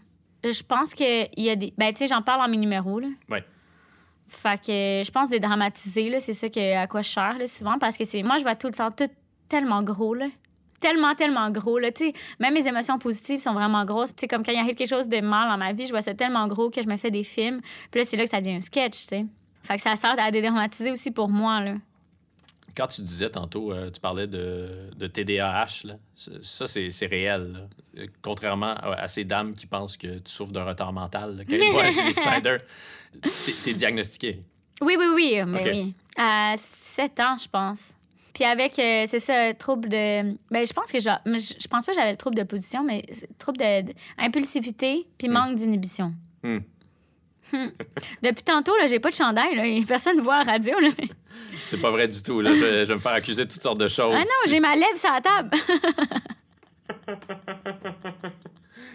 Je 0.52 0.62
pense 0.62 0.94
qu'il 0.94 1.28
y 1.36 1.50
a 1.50 1.56
des. 1.56 1.72
Ben, 1.76 1.92
tu 1.92 1.98
sais, 1.98 2.06
j'en 2.08 2.22
parle 2.22 2.40
en 2.42 2.48
mes 2.48 2.56
numéros, 2.56 3.00
là. 3.00 3.08
Oui. 3.28 3.38
Fait 4.28 4.58
que 4.58 5.02
je 5.04 5.10
pense 5.10 5.28
dédramatiser, 5.28 6.10
là, 6.10 6.18
c'est 6.18 6.32
ça 6.32 6.48
que, 6.48 6.76
à 6.76 6.86
quoi 6.86 7.02
je 7.02 7.08
cherche, 7.08 7.38
là, 7.38 7.46
souvent, 7.46 7.78
parce 7.78 7.96
que 7.96 8.04
c'est. 8.04 8.22
Moi, 8.22 8.38
je 8.38 8.42
vois 8.42 8.56
tout 8.56 8.66
le 8.66 8.74
temps 8.74 8.90
tout 8.90 9.08
tellement 9.48 9.82
gros, 9.82 10.14
là 10.14 10.26
tellement, 10.80 11.14
tellement 11.14 11.50
gros. 11.50 11.78
Là, 11.78 11.88
sais 11.94 12.12
même 12.38 12.54
mes 12.54 12.66
émotions 12.66 12.98
positives 12.98 13.40
sont 13.40 13.54
vraiment 13.54 13.84
grosses. 13.84 14.12
sais 14.16 14.28
comme 14.28 14.44
quand 14.44 14.52
il 14.52 14.58
arrive 14.58 14.74
quelque 14.74 14.88
chose 14.88 15.08
de 15.08 15.20
mal 15.20 15.48
dans 15.48 15.58
ma 15.58 15.72
vie, 15.72 15.86
je 15.86 15.90
vois 15.90 16.02
ça 16.02 16.14
tellement 16.14 16.46
gros 16.46 16.70
que 16.70 16.82
je 16.82 16.88
me 16.88 16.96
fais 16.96 17.10
des 17.10 17.24
films. 17.24 17.60
Puis 17.90 18.00
là, 18.00 18.04
c'est 18.04 18.16
là 18.16 18.24
que 18.24 18.30
ça 18.30 18.40
devient 18.40 18.56
un 18.56 18.60
sketch. 18.60 19.06
sais. 19.06 19.24
Fait 19.62 19.76
que 19.76 19.82
ça 19.82 19.96
sert 19.96 20.14
à 20.18 20.30
dédramatiser 20.30 20.90
aussi 20.90 21.10
pour 21.10 21.28
moi, 21.28 21.60
là. 21.60 21.74
Quand 22.76 22.86
tu 22.88 23.00
disais 23.02 23.30
tantôt, 23.30 23.72
euh, 23.72 23.90
tu 23.90 24.00
parlais 24.00 24.26
de, 24.26 24.90
de 24.96 25.06
TDAH, 25.06 25.84
là. 25.84 25.94
ça, 26.14 26.66
c'est 26.66 27.06
réel. 27.06 27.68
Euh, 27.96 28.06
contrairement 28.20 28.74
à, 28.74 29.08
ces 29.08 29.24
dames 29.24 29.54
qui 29.54 29.66
pensent 29.66 29.96
que 29.96 30.18
tu 30.18 30.30
souffres 30.30 30.52
d'un 30.52 30.64
retard 30.64 30.92
mental, 30.92 31.44
quand 31.48 31.56
ils 31.56 31.72
voient 31.72 31.90
Snyder, 32.12 32.58
t'es 33.64 33.72
diagnostiqué. 33.72 34.42
Oui, 34.82 34.96
oui, 34.98 35.06
oui, 35.14 35.42
mais 35.46 35.70
oui. 35.70 35.94
À 36.18 36.54
7 36.58 37.20
ans, 37.20 37.36
je 37.42 37.48
pense. 37.48 37.96
Puis 38.36 38.44
avec, 38.44 38.78
euh, 38.78 39.04
c'est 39.08 39.18
ça, 39.18 39.54
trouble 39.54 39.88
de. 39.88 40.36
Ben, 40.50 40.66
je 40.66 40.72
pense 40.74 40.92
que 40.92 41.00
je, 41.00 41.08
je 41.24 41.68
pense 41.68 41.86
pas 41.86 41.92
que 41.92 41.98
j'avais 41.98 42.10
le 42.10 42.18
trouble 42.18 42.36
de 42.36 42.42
position, 42.42 42.84
mais 42.84 43.02
trouble 43.38 43.56
d'impulsivité 43.56 45.08
puis 45.16 45.28
hmm. 45.28 45.32
manque 45.32 45.54
d'inhibition. 45.54 46.12
Hmm. 46.42 46.58
Hmm. 47.52 47.66
Depuis 48.22 48.44
tantôt, 48.44 48.72
j'ai 48.88 48.98
pas 48.98 49.10
de 49.10 49.14
chandail. 49.14 49.54
Là, 49.54 49.62
personne 49.86 50.16
ne 50.16 50.22
voit 50.22 50.36
à 50.36 50.44
la 50.44 50.52
radio. 50.52 50.74
C'est 51.66 51.80
pas 51.80 51.90
vrai 51.90 52.08
du 52.08 52.22
tout. 52.22 52.40
Là. 52.40 52.52
Je, 52.52 52.84
vais, 52.84 52.94
me 52.94 53.00
faire 53.00 53.12
accuser 53.12 53.44
de 53.44 53.52
toutes 53.52 53.62
sortes 53.62 53.78
de 53.78 53.88
choses. 53.88 54.14
Ah 54.14 54.20
non, 54.20 54.48
j'ai 54.48 54.60
ma 54.60 54.74
lèvre 54.74 54.96
sur 54.96 55.10
la 55.10 55.20
table. 55.20 55.50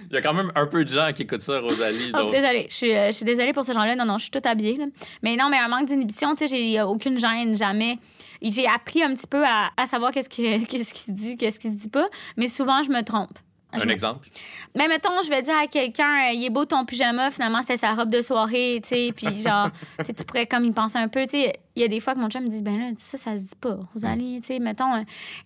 Il 0.09 0.15
y 0.15 0.17
a 0.17 0.21
quand 0.21 0.33
même 0.33 0.51
un 0.55 0.67
peu 0.67 0.83
de 0.83 0.89
gens 0.89 1.13
qui 1.13 1.21
écoutent 1.21 1.41
ça, 1.41 1.61
Rosalie. 1.61 2.11
Oh, 2.13 2.29
désolée. 2.29 2.67
Je 2.69 2.75
suis, 2.75 2.93
euh, 2.93 3.07
je 3.07 3.11
suis 3.13 3.25
désolée 3.25 3.53
pour 3.53 3.63
ces 3.63 3.71
gens-là. 3.71 3.95
Non, 3.95 4.03
non, 4.03 4.17
je 4.17 4.23
suis 4.23 4.31
toute 4.31 4.45
habillée. 4.45 4.75
là. 4.75 4.85
Mais 5.23 5.37
non, 5.37 5.47
mais 5.49 5.57
un 5.57 5.69
manque 5.69 5.85
d'inhibition, 5.85 6.35
tu 6.35 6.47
sais, 6.47 6.53
j'ai 6.53 6.81
aucune 6.81 7.17
gêne, 7.17 7.55
jamais. 7.55 7.97
J'ai 8.41 8.67
appris 8.67 9.03
un 9.03 9.13
petit 9.13 9.27
peu 9.27 9.45
à, 9.45 9.69
à 9.77 9.85
savoir 9.85 10.11
qu'est-ce 10.11 10.27
qui, 10.27 10.65
qu'est-ce 10.69 10.93
qui 10.93 10.99
se 10.99 11.11
dit, 11.11 11.37
qu'est-ce 11.37 11.59
qui 11.59 11.69
se 11.69 11.77
dit 11.77 11.89
pas. 11.89 12.09
Mais 12.35 12.47
souvent, 12.47 12.83
je 12.83 12.91
me 12.91 13.03
trompe. 13.03 13.37
Un 13.73 13.87
exemple? 13.89 14.27
Mais 14.75 14.87
mettons, 14.87 15.21
je 15.23 15.29
vais 15.29 15.41
dire 15.41 15.55
à 15.57 15.67
quelqu'un, 15.67 16.29
euh, 16.29 16.33
il 16.33 16.45
est 16.45 16.49
beau 16.49 16.65
ton 16.65 16.85
pyjama, 16.85 17.29
finalement, 17.29 17.61
c'était 17.61 17.77
sa 17.77 17.93
robe 17.93 18.09
de 18.11 18.21
soirée, 18.21 18.79
tu 18.83 18.89
sais, 18.89 19.13
puis 19.15 19.33
genre, 19.35 19.69
tu 20.05 20.25
pourrais 20.25 20.45
comme 20.47 20.65
y 20.65 20.71
penser 20.71 20.97
un 20.97 21.07
peu, 21.07 21.23
tu 21.23 21.31
sais. 21.41 21.53
Il 21.75 21.81
y 21.81 21.85
a 21.85 21.87
des 21.87 21.99
fois 22.01 22.13
que 22.15 22.19
mon 22.19 22.29
chum 22.29 22.43
me 22.43 22.49
dit, 22.49 22.61
ben 22.61 22.77
là, 22.77 22.85
ça, 22.97 23.17
ça 23.17 23.37
se 23.37 23.43
dit 23.47 23.55
pas, 23.59 23.77
Rosalie, 23.93 24.41
tu 24.41 24.47
sais, 24.47 24.59
mettons. 24.59 24.93
euh, 24.95 25.03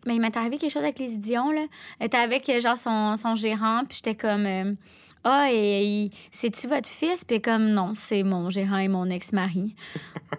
mais 0.07 0.15
il 0.15 0.21
m'est 0.21 0.35
arrivé 0.37 0.57
quelque 0.57 0.71
chose 0.71 0.81
avec 0.83 0.97
les 0.99 1.13
idiots, 1.13 1.51
là. 1.51 1.65
Elle 1.99 2.07
était 2.07 2.17
avec, 2.17 2.49
euh, 2.49 2.59
genre, 2.59 2.77
son, 2.77 3.15
son 3.15 3.35
gérant, 3.35 3.83
puis 3.87 3.97
j'étais 4.03 4.15
comme. 4.15 4.45
euh, 4.45 4.73
ah, 5.23 5.47
et 5.51 5.83
il- 5.85 6.11
c'est-tu 6.31 6.67
votre 6.67 6.87
fils? 6.89 7.25
Puis 7.25 7.41
comme, 7.41 7.69
non, 7.69 7.91
c'est 7.95 8.21
mon 8.23 8.49
gérant 8.51 8.77
et 8.77 8.87
mon 8.87 9.09
ex-mari. 9.09 9.75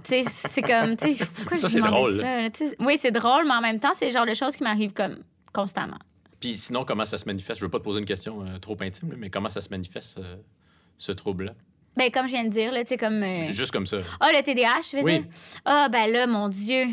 tu 0.04 0.22
sais, 0.22 0.22
c'est 0.24 0.62
comme, 0.62 0.96
tu 0.96 1.14
sais, 1.14 1.24
pourquoi 1.36 1.56
Ça, 1.56 1.66
je 1.68 1.72
c'est 1.72 1.80
drôle, 1.80 2.20
ça? 2.20 2.74
Oui, 2.80 2.96
c'est 3.00 3.10
drôle, 3.10 3.44
mais 3.46 3.54
en 3.54 3.60
même 3.60 3.80
temps, 3.80 3.92
c'est 3.94 4.06
le 4.06 4.12
genre 4.12 4.26
de 4.26 4.34
choses 4.34 4.54
qui 4.56 4.62
m'arrivent 4.62 4.92
comme 4.92 5.18
constamment. 5.52 5.98
Puis 6.46 6.56
sinon, 6.56 6.84
comment 6.84 7.04
ça 7.04 7.18
se 7.18 7.24
manifeste? 7.26 7.58
Je 7.58 7.64
veux 7.64 7.70
pas 7.70 7.80
te 7.80 7.82
poser 7.84 7.98
une 7.98 8.04
question 8.06 8.40
euh, 8.42 8.58
trop 8.60 8.76
intime, 8.80 9.10
là, 9.10 9.16
mais 9.18 9.30
comment 9.30 9.48
ça 9.48 9.60
se 9.60 9.68
manifeste, 9.68 10.18
euh, 10.18 10.36
ce 10.96 11.10
trouble-là? 11.10 11.54
Ben, 11.96 12.08
comme 12.12 12.26
je 12.28 12.32
viens 12.34 12.44
de 12.44 12.50
dire, 12.50 12.70
là, 12.70 12.82
tu 12.84 12.90
sais, 12.90 12.96
comme. 12.96 13.20
euh, 13.24 13.48
Juste 13.48 13.72
comme 13.72 13.86
ça. 13.86 13.96
Ah, 14.20 14.28
le 14.32 14.42
TDAH, 14.44 14.82
tu 14.90 14.96
veux 14.96 15.02
Oui. 15.02 15.18
dire? 15.22 15.28
Ah, 15.64 15.88
ben 15.90 16.06
là, 16.12 16.28
mon 16.28 16.48
Dieu. 16.48 16.86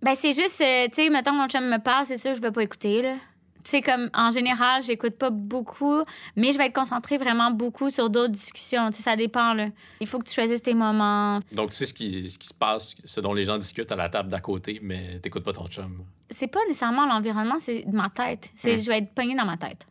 Ben, 0.00 0.14
c'est 0.16 0.32
juste, 0.32 0.60
euh, 0.60 0.86
tu 0.86 1.02
sais, 1.02 1.10
mettons, 1.10 1.32
mon 1.32 1.48
chum 1.48 1.64
me 1.68 1.78
parle, 1.78 2.06
c'est 2.06 2.18
sûr, 2.18 2.34
je 2.34 2.40
vais 2.40 2.52
pas 2.52 2.62
écouter, 2.62 3.02
là. 3.02 3.16
Tu 3.64 3.70
sais, 3.70 3.82
comme, 3.82 4.08
en 4.14 4.30
général, 4.30 4.82
j'écoute 4.82 5.16
pas 5.16 5.30
beaucoup, 5.30 6.02
mais 6.36 6.52
je 6.52 6.58
vais 6.58 6.66
être 6.66 6.74
concentrée 6.74 7.18
vraiment 7.18 7.50
beaucoup 7.50 7.90
sur 7.90 8.08
d'autres 8.10 8.32
discussions. 8.32 8.90
Tu 8.90 8.96
sais, 8.96 9.02
ça 9.02 9.16
dépend, 9.16 9.52
là. 9.54 9.68
Il 10.00 10.06
faut 10.06 10.18
que 10.18 10.28
tu 10.28 10.34
choisisses 10.34 10.62
tes 10.62 10.74
moments. 10.74 11.40
Donc, 11.52 11.70
tu 11.70 11.76
sais 11.76 11.86
ce 11.86 11.94
qui, 11.94 12.28
ce 12.30 12.38
qui 12.38 12.46
se 12.48 12.54
passe, 12.54 12.94
ce 13.04 13.20
dont 13.20 13.34
les 13.34 13.44
gens 13.44 13.58
discutent 13.58 13.92
à 13.92 13.96
la 13.96 14.08
table 14.08 14.30
d'à 14.30 14.40
côté, 14.40 14.78
mais 14.82 15.18
t'écoutes 15.20 15.44
pas 15.44 15.52
ton 15.52 15.66
chum. 15.66 16.04
C'est 16.30 16.46
pas 16.46 16.60
nécessairement 16.68 17.06
l'environnement, 17.06 17.56
c'est 17.58 17.84
ma 17.92 18.08
tête. 18.08 18.50
C'est, 18.54 18.76
Hmm. 18.76 18.78
Je 18.82 18.86
vais 18.90 18.98
être 18.98 19.14
pognée 19.14 19.34
dans 19.34 19.44
ma 19.46 19.56
tête. 19.56 19.86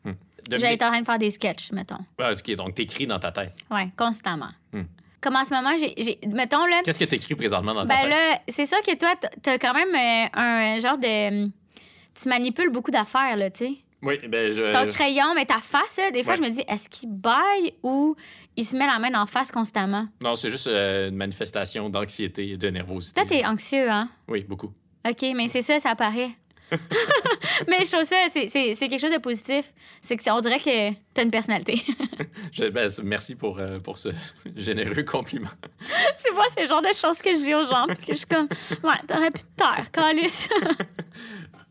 Je 0.51 0.55
vais 0.57 0.73
être 0.73 0.83
en 0.83 0.89
train 0.89 1.01
de 1.01 1.05
faire 1.05 1.17
des 1.19 1.29
sketchs, 1.31 1.71
mettons. 1.71 1.99
Ah, 2.17 2.31
OK, 2.31 2.55
donc 2.55 2.73
t'écris 2.75 3.05
dans 3.05 3.19
ta 3.19 3.31
tête. 3.31 3.53
Ouais, 3.69 3.89
constamment. 3.97 4.49
Hmm. 4.73 4.83
Comme 5.21 5.35
en 5.35 5.43
ce 5.43 5.53
moment, 5.53 5.71
j'ai, 5.77 6.17
mettons, 6.27 6.65
là, 6.65 6.81
Qu'est-ce 6.85 6.97
que 6.97 7.03
t'écris 7.05 7.35
présentement 7.35 7.73
dans 7.73 7.85
ta 7.85 7.87
Ben 7.93 8.01
tête? 8.03 8.09
là, 8.09 8.39
c'est 8.47 8.65
sûr 8.65 8.77
que 8.81 8.97
toi, 8.97 9.13
t'as 9.41 9.57
quand 9.57 9.73
même 9.73 9.89
euh, 9.93 10.27
un 10.33 10.79
genre 10.79 10.97
de. 10.97 11.51
Tu 12.21 12.29
manipules 12.29 12.69
beaucoup 12.69 12.91
d'affaires, 12.91 13.37
là, 13.37 13.49
tu 13.49 13.65
sais. 13.65 13.73
Oui, 14.01 14.17
ben 14.27 14.49
je... 14.51 14.71
Ton 14.71 14.87
crayon, 14.87 15.33
mais 15.35 15.45
ta 15.45 15.59
face, 15.59 15.97
là, 15.97 16.11
des 16.11 16.23
fois, 16.23 16.33
ouais. 16.33 16.37
je 16.37 16.41
me 16.43 16.49
dis, 16.49 16.63
est-ce 16.67 16.87
qu'il 16.89 17.09
baille 17.11 17.73
ou 17.83 18.15
il 18.55 18.63
se 18.65 18.77
met 18.77 18.85
la 18.85 18.97
main 18.97 19.13
en 19.21 19.25
face 19.25 19.51
constamment? 19.51 20.07
Non, 20.23 20.35
c'est 20.35 20.49
juste 20.49 20.67
euh, 20.67 21.09
une 21.09 21.15
manifestation 21.15 21.89
d'anxiété 21.89 22.51
et 22.51 22.57
de 22.57 22.69
nervosité. 22.69 23.21
Toi, 23.21 23.29
t'es 23.29 23.45
anxieux, 23.45 23.89
hein? 23.89 24.09
Oui, 24.27 24.45
beaucoup. 24.47 24.71
OK, 25.07 25.25
mais 25.35 25.47
c'est 25.47 25.61
ça, 25.61 25.79
ça 25.79 25.91
apparaît. 25.91 26.31
mais 27.67 27.83
je 27.83 27.91
trouve 27.91 28.03
ça, 28.03 28.15
c'est- 28.31 28.47
c'est 28.47 28.75
c'est 28.75 28.87
quelque 28.89 29.01
chose 29.01 29.11
de 29.11 29.17
positif. 29.17 29.73
C'est 30.01 30.15
que 30.15 30.29
on 30.31 30.39
dirait 30.39 30.59
que 30.59 30.93
t'as 31.13 31.23
une 31.23 31.31
personnalité. 31.31 31.81
Je- 32.51 32.65
ben, 32.69 32.89
merci 33.03 33.35
pour, 33.35 33.57
euh, 33.59 33.79
pour 33.79 33.97
ce 33.97 34.09
généreux 34.55 35.03
compliment. 35.03 35.49
tu 36.23 36.31
vois, 36.33 36.45
c'est 36.53 36.61
le 36.61 36.67
genre 36.67 36.81
de 36.83 36.93
choses 36.93 37.21
que 37.23 37.33
je 37.33 37.39
dis 37.43 37.55
aux 37.55 37.63
gens, 37.63 37.87
que 37.87 38.09
je 38.09 38.13
suis 38.13 38.27
comme, 38.27 38.47
ouais, 38.83 38.97
t'aurais 39.07 39.31
pu 39.31 39.39
te 39.41 39.55
taire, 39.57 39.89
calice. 39.91 40.47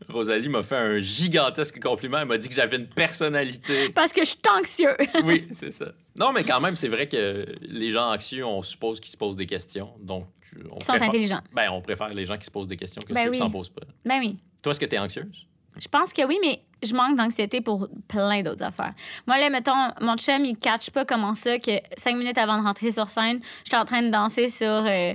Rosalie 0.09 0.49
m'a 0.49 0.63
fait 0.63 0.75
un 0.77 0.99
gigantesque 0.99 1.79
compliment. 1.81 2.19
Elle 2.19 2.27
m'a 2.27 2.37
dit 2.37 2.49
que 2.49 2.55
j'avais 2.55 2.77
une 2.77 2.87
personnalité. 2.87 3.89
Parce 3.89 4.11
que 4.11 4.21
je 4.23 4.29
suis 4.29 4.39
anxieux. 4.57 4.95
Oui, 5.23 5.47
c'est 5.51 5.71
ça. 5.71 5.91
Non, 6.15 6.31
mais 6.33 6.43
quand 6.43 6.59
même, 6.59 6.75
c'est 6.75 6.87
vrai 6.87 7.07
que 7.07 7.45
les 7.61 7.91
gens 7.91 8.11
anxieux, 8.13 8.45
on 8.45 8.63
suppose 8.63 8.99
qu'ils 8.99 9.11
se 9.11 9.17
posent 9.17 9.35
des 9.35 9.45
questions. 9.45 9.91
Donc, 10.01 10.27
on 10.55 10.77
Ils 10.77 10.83
sont 10.83 10.91
préfère... 10.93 11.07
intelligents. 11.09 11.41
Ben, 11.53 11.69
on 11.71 11.81
préfère 11.81 12.09
les 12.13 12.25
gens 12.25 12.37
qui 12.37 12.45
se 12.45 12.51
posent 12.51 12.67
des 12.67 12.77
questions 12.77 13.01
que 13.05 13.13
Ben 13.13 13.25
ceux 13.25 13.31
qui 13.31 13.37
oui. 13.37 13.37
s'en 13.37 13.49
posent 13.51 13.69
pas. 13.69 13.83
Ben 14.05 14.19
oui. 14.19 14.37
Toi, 14.63 14.71
est-ce 14.71 14.79
que 14.79 14.85
tu 14.85 14.95
es 14.95 14.99
anxieuse? 14.99 15.45
Je 15.77 15.87
pense 15.87 16.13
que 16.13 16.25
oui, 16.25 16.37
mais 16.41 16.61
je 16.81 16.93
manque 16.93 17.17
d'anxiété 17.17 17.61
pour 17.61 17.87
plein 18.07 18.41
d'autres 18.41 18.63
affaires. 18.63 18.93
Moi, 19.27 19.37
là, 19.37 19.49
mettons, 19.49 19.73
mon 20.01 20.15
chum, 20.17 20.45
il 20.45 20.57
catch 20.57 20.89
pas 20.91 21.05
comment 21.05 21.33
ça 21.33 21.59
que 21.59 21.71
cinq 21.97 22.15
minutes 22.15 22.37
avant 22.37 22.57
de 22.59 22.63
rentrer 22.63 22.91
sur 22.91 23.09
scène, 23.09 23.39
j'étais 23.63 23.77
en 23.77 23.85
train 23.85 24.01
de 24.01 24.09
danser 24.09 24.47
sur 24.49 24.67
euh, 24.67 25.13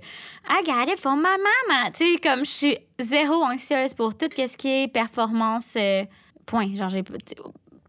I 0.49 0.63
got 0.65 0.93
it 0.93 0.99
for 0.99 1.17
my 1.17 1.23
mama. 1.23 1.91
Tu 1.93 2.15
sais, 2.15 2.21
comme 2.21 2.45
je 2.45 2.51
suis 2.51 2.79
zéro 2.99 3.43
anxieuse 3.43 3.95
pour 3.95 4.17
tout 4.17 4.29
ce 4.31 4.57
qui 4.57 4.69
est 4.69 4.89
performance. 4.89 5.75
euh, 5.77 6.05
point. 6.45 6.75
Genre, 6.75 6.89
j'ai 6.89 7.03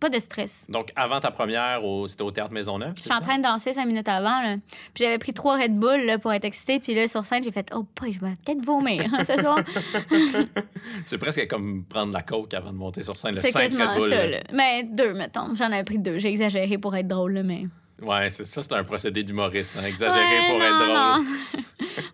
pas 0.06 0.10
de 0.10 0.20
stress. 0.20 0.68
Donc, 0.70 0.92
avant 0.96 1.20
ta 1.20 1.32
première, 1.32 1.84
au... 1.84 2.06
c'était 2.06 2.22
au 2.22 2.30
Théâtre 2.32 2.52
Maisonneuve, 2.52 2.94
J'étais 2.96 3.14
en 3.14 3.22
train 3.22 3.38
de 3.38 3.44
danser 3.44 3.74
cinq 3.74 3.86
minutes 3.88 4.08
avant, 4.08 4.42
là. 4.42 4.58
Puis 4.94 5.04
j'avais 5.04 5.18
pris 5.18 5.34
trois 5.34 5.58
Red 5.58 5.76
Bull 5.76 6.06
là, 6.06 6.20
pour 6.20 6.32
être 6.32 6.46
excitée. 6.46 6.80
Puis 6.80 6.94
là, 6.94 7.08
sur 7.08 7.26
scène, 7.26 7.44
j'ai 7.44 7.52
fait 7.52 7.68
Oh, 7.74 7.86
boy, 8.00 8.14
je 8.14 8.20
vais 8.20 8.36
peut-être 8.46 8.64
vomir 8.64 9.04
hein, 9.12 9.24
ce 9.24 9.36
soir. 9.42 9.58
C'est 11.06 11.18
presque 11.18 11.48
comme 11.48 11.84
prendre 11.86 12.14
la 12.14 12.22
coke 12.22 12.54
avant 12.54 12.72
de 12.72 12.78
monter 12.78 13.02
sur 13.04 13.16
scène. 13.18 13.36
Le 13.36 13.42
C'est 13.42 13.52
5 13.52 13.60
quasiment 13.62 13.92
Red 13.94 14.00
Bull. 14.00 14.10
ça, 14.10 14.28
là. 14.28 14.40
Mais 14.54 14.84
deux, 14.84 15.14
mettons. 15.14 15.54
J'en 15.56 15.66
avais 15.72 15.84
pris 15.84 15.98
deux. 16.00 16.18
J'ai 16.20 16.30
exagéré 16.30 16.78
pour 16.78 16.96
être 16.96 17.08
drôle, 17.08 17.42
mais. 17.44 17.66
Ouais, 18.02 18.30
c'est 18.30 18.46
ça, 18.46 18.62
c'est 18.62 18.74
un 18.74 18.84
procédé 18.84 19.24
d'humoriste. 19.24 19.76
hein, 19.80 19.86
Exagéré 19.86 20.20
Ouais, 20.40 20.48
pour 20.50 20.60
non, 20.60 20.66
être 20.66 21.24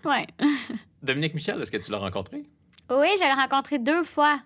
drôle. 0.06 0.12
ouais. 0.12 0.28
Dominique 1.02 1.34
Michel, 1.34 1.62
est-ce 1.62 1.72
que 1.72 1.78
tu 1.78 1.92
l'as 1.92 1.98
rencontré? 1.98 2.44
Oui, 2.90 3.08
j'allais 3.20 3.34
rencontrer 3.34 3.80
deux 3.80 4.04
fois. 4.04 4.38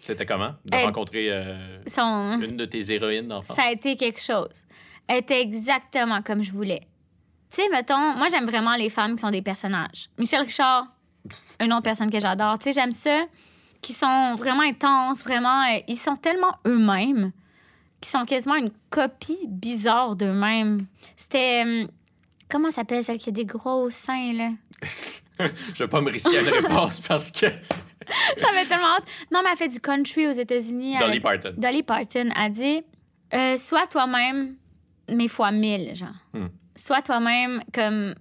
C'était 0.00 0.26
comment 0.26 0.54
de 0.64 0.76
rencontrer 0.76 1.30
euh, 1.30 1.82
Son... 1.86 2.40
une 2.40 2.56
de 2.56 2.64
tes 2.64 2.92
héroïnes 2.92 3.28
d'enfance? 3.28 3.54
Ça 3.56 3.64
a 3.64 3.70
été 3.72 3.96
quelque 3.96 4.20
chose. 4.20 4.64
Elle 5.06 5.18
était 5.18 5.40
exactement 5.40 6.22
comme 6.22 6.42
je 6.42 6.52
voulais. 6.52 6.80
Tu 7.50 7.56
sais, 7.62 7.68
mettons, 7.70 8.14
moi, 8.16 8.28
j'aime 8.30 8.46
vraiment 8.46 8.76
les 8.76 8.88
femmes 8.88 9.16
qui 9.16 9.20
sont 9.22 9.30
des 9.30 9.42
personnages. 9.42 10.08
Michel 10.18 10.40
Richard, 10.42 10.86
une 11.60 11.72
autre 11.72 11.82
personne 11.82 12.10
que 12.10 12.18
j'adore. 12.20 12.58
Tu 12.58 12.64
sais, 12.64 12.72
j'aime 12.80 12.92
ça, 12.92 13.24
qui 13.82 13.92
sont 13.92 14.34
vraiment 14.34 14.62
intenses, 14.62 15.22
vraiment. 15.24 15.64
euh, 15.64 15.80
ils 15.88 15.96
sont 15.96 16.16
tellement 16.16 16.54
eux-mêmes, 16.66 17.32
qui 18.00 18.08
sont 18.08 18.24
quasiment 18.24 18.54
une 18.54 18.70
copie 18.88 19.46
bizarre 19.48 20.14
d'eux-mêmes. 20.16 20.86
C'était. 21.16 21.64
euh, 21.66 21.86
comment 22.48 22.68
ça 22.70 22.76
s'appelle 22.76 23.02
celle 23.02 23.18
qui 23.18 23.30
a 23.30 23.32
des 23.32 23.44
gros 23.46 23.90
seins, 23.90 24.32
là? 24.32 24.50
Je 25.74 25.82
vais 25.84 25.88
pas 25.88 26.00
me 26.00 26.10
risquer 26.10 26.38
à 26.38 26.42
une 26.42 26.48
réponse 26.66 27.00
parce 27.00 27.30
que 27.30 27.46
J'avais 28.38 28.66
tellement 28.66 28.96
hâte. 28.96 29.04
Non, 29.32 29.40
mais 29.42 29.50
elle 29.52 29.58
fait 29.58 29.68
du 29.68 29.80
country 29.80 30.26
aux 30.26 30.32
États-Unis. 30.32 30.98
Dolly 30.98 31.20
Parton. 31.20 31.54
Dolly 31.56 31.82
Parton 31.82 32.30
a 32.34 32.48
dit 32.48 32.82
euh, 33.34 33.56
Sois 33.56 33.86
toi-même, 33.86 34.56
mais 35.08 35.28
fois 35.28 35.50
mille, 35.50 35.94
genre. 35.94 36.08
Hmm. 36.32 36.48
Sois 36.76 37.02
toi-même 37.02 37.62
comme 37.74 38.14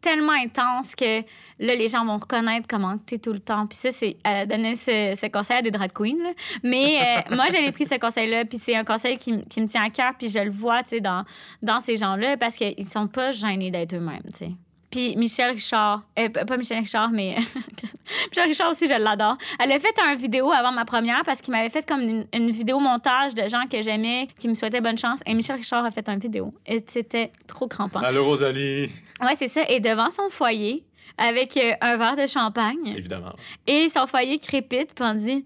tellement 0.00 0.32
intense 0.32 0.94
que 0.94 1.20
là, 1.20 1.74
les 1.74 1.88
gens 1.88 2.04
vont 2.04 2.16
reconnaître 2.16 2.66
comment 2.68 2.96
tu 3.06 3.16
es 3.16 3.18
tout 3.18 3.32
le 3.32 3.40
temps. 3.40 3.66
Puis 3.66 3.76
ça, 3.76 3.90
c'est. 3.90 4.16
Elle 4.24 4.36
a 4.36 4.46
donné 4.46 4.74
ce, 4.74 5.14
ce 5.14 5.26
conseil 5.26 5.58
à 5.58 5.62
des 5.62 5.70
drag 5.70 5.92
queens, 5.92 6.22
là. 6.22 6.32
Mais 6.62 7.00
euh, 7.00 7.34
moi, 7.36 7.46
j'avais 7.50 7.72
pris 7.72 7.86
ce 7.86 7.96
conseil-là, 7.96 8.44
puis 8.44 8.58
c'est 8.58 8.74
un 8.74 8.84
conseil 8.84 9.16
qui, 9.16 9.44
qui 9.44 9.60
me 9.60 9.66
tient 9.66 9.84
à 9.84 9.90
cœur, 9.90 10.12
puis 10.18 10.28
je 10.28 10.38
le 10.38 10.50
vois, 10.50 10.82
tu 10.82 10.90
sais, 10.90 11.00
dans, 11.00 11.24
dans 11.62 11.78
ces 11.78 11.96
gens-là, 11.96 12.36
parce 12.36 12.56
qu'ils 12.56 12.88
sont 12.88 13.06
pas 13.06 13.30
gênés 13.30 13.70
d'être 13.70 13.94
eux-mêmes, 13.94 14.22
tu 14.32 14.46
sais. 14.46 14.50
Puis 14.90 15.14
Michel 15.16 15.50
Richard, 15.52 16.02
euh, 16.18 16.28
pas 16.28 16.56
Michel 16.56 16.78
Richard, 16.80 17.10
mais 17.10 17.36
Michel 18.30 18.46
Richard 18.48 18.70
aussi, 18.70 18.86
je 18.88 18.94
l'adore. 18.94 19.36
Elle 19.60 19.70
a 19.72 19.78
fait 19.78 19.94
un 20.02 20.14
vidéo 20.16 20.50
avant 20.50 20.72
ma 20.72 20.84
première 20.84 21.22
parce 21.24 21.40
qu'il 21.40 21.52
m'avait 21.52 21.68
fait 21.68 21.86
comme 21.86 22.00
une, 22.00 22.26
une 22.34 22.50
vidéo 22.50 22.80
montage 22.80 23.34
de 23.34 23.48
gens 23.48 23.62
que 23.70 23.80
j'aimais, 23.82 24.28
qui 24.38 24.48
me 24.48 24.54
souhaitaient 24.54 24.80
bonne 24.80 24.98
chance. 24.98 25.20
Et 25.26 25.34
Michel 25.34 25.56
Richard 25.56 25.84
a 25.84 25.90
fait 25.92 26.08
une 26.08 26.18
vidéo. 26.18 26.52
Et 26.66 26.84
c'était 26.88 27.30
trop 27.46 27.68
crampant. 27.68 28.00
Allô, 28.00 28.24
Rosalie? 28.24 28.90
Ouais, 29.22 29.34
c'est 29.36 29.48
ça. 29.48 29.62
Et 29.68 29.78
devant 29.78 30.10
son 30.10 30.28
foyer, 30.28 30.84
avec 31.16 31.56
euh, 31.56 31.72
un 31.80 31.96
verre 31.96 32.16
de 32.16 32.26
champagne, 32.26 32.94
Évidemment. 32.96 33.32
et 33.66 33.88
son 33.88 34.06
foyer 34.06 34.38
crépite, 34.38 34.94
puis 34.94 35.04
on 35.06 35.14
dit 35.14 35.44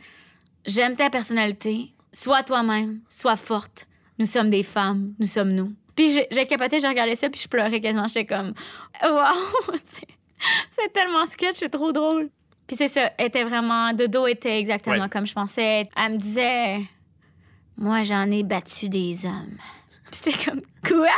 J'aime 0.66 0.96
ta 0.96 1.10
personnalité, 1.10 1.92
sois 2.12 2.42
toi-même, 2.42 3.00
sois 3.10 3.36
forte. 3.36 3.86
Nous 4.18 4.26
sommes 4.26 4.48
des 4.48 4.62
femmes, 4.62 5.12
nous 5.18 5.26
sommes 5.26 5.52
nous. 5.52 5.72
Puis 5.96 6.18
j'ai 6.30 6.46
capoté, 6.46 6.80
j'ai 6.80 6.88
regardé 6.88 7.14
ça, 7.14 7.28
puis 7.30 7.40
je 7.40 7.48
pleurais 7.48 7.80
quasiment. 7.80 8.06
J'étais 8.06 8.26
comme 8.26 8.52
Waouh 9.02 9.34
C'est- 10.70 10.92
tellement 10.92 11.24
sketch, 11.26 11.56
c'est 11.56 11.68
trop 11.70 11.92
drôle. 11.92 12.28
Puis 12.66 12.76
c'est 12.76 12.88
ça, 12.88 13.10
était 13.18 13.44
vraiment. 13.44 13.92
Dodo 13.92 14.26
était 14.26 14.58
exactement 14.58 14.96
Ouais. 15.04 15.08
comme 15.08 15.26
je 15.26 15.34
pensais. 15.34 15.88
Elle 15.96 16.12
me 16.12 16.16
disait 16.18 16.80
Moi, 17.76 18.02
j'en 18.02 18.30
ai 18.30 18.42
battu 18.42 18.88
des 18.88 19.24
hommes. 19.26 19.58
Puis 20.10 20.20
j'étais 20.24 20.44
comme 20.50 20.60
Quoi? 20.86 21.08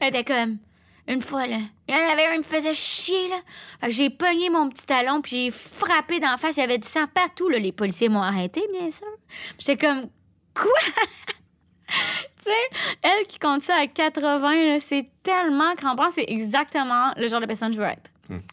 Elle 0.00 0.08
était 0.08 0.24
comme 0.24 0.58
une 1.06 1.22
fois, 1.22 1.46
là, 1.46 1.56
il 1.88 1.94
y 1.94 1.98
en 1.98 2.12
avait 2.12 2.26
un 2.26 2.32
qui 2.32 2.38
me 2.38 2.42
faisait 2.42 2.74
chier, 2.74 3.28
là. 3.28 3.88
J'ai 3.88 4.10
pogné 4.10 4.50
mon 4.50 4.68
petit 4.68 4.84
talon, 4.84 5.22
puis 5.22 5.46
j'ai 5.46 5.50
frappé 5.50 6.20
dans 6.20 6.30
la 6.32 6.36
face. 6.36 6.58
Il 6.58 6.60
y 6.60 6.62
avait 6.64 6.76
du 6.76 6.86
sang 6.86 7.06
partout, 7.06 7.48
là. 7.48 7.58
Les 7.58 7.72
policiers 7.72 8.10
m'ont 8.10 8.20
arrêté, 8.22 8.60
bien 8.72 8.90
sûr. 8.90 9.06
J'étais 9.58 9.78
comme, 9.78 10.10
quoi? 10.54 10.66
tu 11.88 12.44
sais, 12.44 12.96
elle 13.02 13.26
qui 13.26 13.38
compte 13.38 13.62
ça 13.62 13.74
à 13.76 13.86
80, 13.86 14.66
là, 14.66 14.80
c'est 14.80 15.08
tellement 15.22 15.74
crampant. 15.74 16.10
C'est 16.10 16.26
exactement 16.28 17.12
le 17.16 17.28
genre 17.28 17.40
de 17.40 17.46
personne 17.46 17.70
que 17.70 17.76
je 17.76 17.80
veux 17.80 17.88
être. 17.88 18.10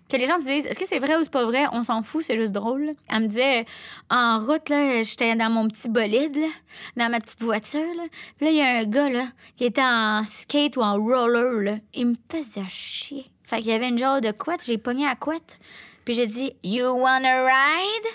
que 0.10 0.18
les 0.18 0.26
gens 0.26 0.38
se 0.38 0.46
disent 0.46 0.66
est-ce 0.66 0.80
que 0.80 0.86
c'est 0.86 1.00
vrai 1.00 1.16
ou 1.18 1.24
c'est 1.24 1.32
pas 1.32 1.46
vrai, 1.46 1.66
on 1.72 1.82
s'en 1.82 2.02
fout, 2.02 2.24
c'est 2.24 2.38
juste 2.38 2.54
drôle. 2.54 2.94
Elle 3.10 3.24
me 3.24 3.28
disait 3.28 3.66
en 4.10 4.40
route, 4.40 4.70
là, 4.70 5.04
j'étais 5.04 5.36
dans 5.36 5.50
mon 5.50 5.68
petit 5.68 5.90
bolide, 5.90 6.36
là, 6.38 6.48
dans 6.96 7.10
ma 7.10 7.20
petite 7.20 7.42
voiture. 7.42 7.94
Là. 7.98 8.04
Puis 8.38 8.46
là, 8.46 8.52
il 8.52 8.58
y 8.58 8.62
a 8.62 8.78
un 8.80 8.84
gars 8.86 9.10
là, 9.10 9.26
qui 9.58 9.66
était 9.66 9.82
en 9.84 10.24
skate 10.26 10.78
ou 10.78 10.82
en 10.82 10.96
roller. 10.96 11.62
Là. 11.62 11.78
Il 11.94 12.08
me 12.08 12.16
faisait 12.32 12.70
chier. 12.70 13.26
Fait 13.44 13.58
qu'il 13.58 13.68
y 13.68 13.74
avait 13.74 13.90
une 13.90 14.00
genre 14.00 14.22
de 14.22 14.32
couette, 14.32 14.66
j'ai 14.66 14.78
pogné 14.78 15.06
à 15.08 15.16
couette. 15.16 15.60
Puis 16.04 16.14
j'ai 16.14 16.28
dit 16.28 16.56
You 16.64 16.88
wanna 16.88 17.46
ride? 17.46 18.08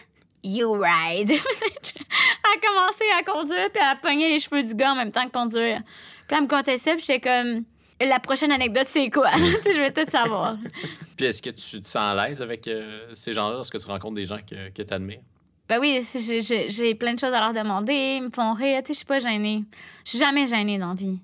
You 0.43 0.72
ride. 0.72 1.30
elle 1.30 1.38
a 1.38 2.66
commencé 2.66 3.05
à 3.18 3.22
conduire, 3.22 3.70
puis 3.72 3.82
a 3.82 3.97
pogné 3.97 4.28
les 4.28 4.38
cheveux 4.38 4.62
du 4.62 4.74
gars 4.74 4.93
en 4.93 4.97
même 4.97 5.12
temps 5.12 5.26
que 5.26 5.32
conduire. 5.32 5.82
Puis 6.26 6.36
elle 6.36 6.45
me 6.45 6.49
contait 6.49 6.76
ça, 6.76 6.93
puis 6.93 7.05
j'étais 7.07 7.20
comme 7.20 7.64
la 8.01 8.18
prochaine 8.20 8.53
anecdote, 8.53 8.86
c'est 8.86 9.11
quoi? 9.11 9.30
sais, 9.61 9.74
je 9.74 9.82
veux 9.82 9.93
tout 9.93 10.11
savoir. 10.11 10.57
Puis 11.16 11.26
est-ce 11.26 11.43
que 11.43 11.51
tu 11.51 11.82
te 11.82 11.88
sens 11.88 11.97
à 11.97 12.14
l'aise 12.14 12.41
avec 12.41 12.66
euh, 12.66 13.11
ces 13.14 13.32
gens-là 13.32 13.57
lorsque 13.57 13.78
tu 13.78 13.86
rencontres 13.86 14.14
des 14.14 14.24
gens 14.24 14.38
que, 14.38 14.70
que 14.70 14.82
tu 14.82 14.95
admires? 14.95 15.20
Ben 15.68 15.78
oui, 15.78 16.01
j'ai- 16.01 16.95
plein 16.95 17.14
de 17.14 17.18
choses 17.18 17.34
à 17.34 17.41
leur 17.41 17.53
demander. 17.53 18.16
Ils 18.16 18.22
me 18.22 18.30
font 18.30 18.55
rire. 18.55 18.82
Tu 18.82 18.88
sais, 18.88 18.93
je 18.95 18.97
suis 18.99 19.07
pas 19.07 19.18
gênée. 19.18 19.64
Je 20.05 20.11
suis 20.11 20.18
jamais 20.18 20.47
gênée 20.49 20.78
dans 20.78 20.88
la 20.88 20.95
vie. 20.95 21.20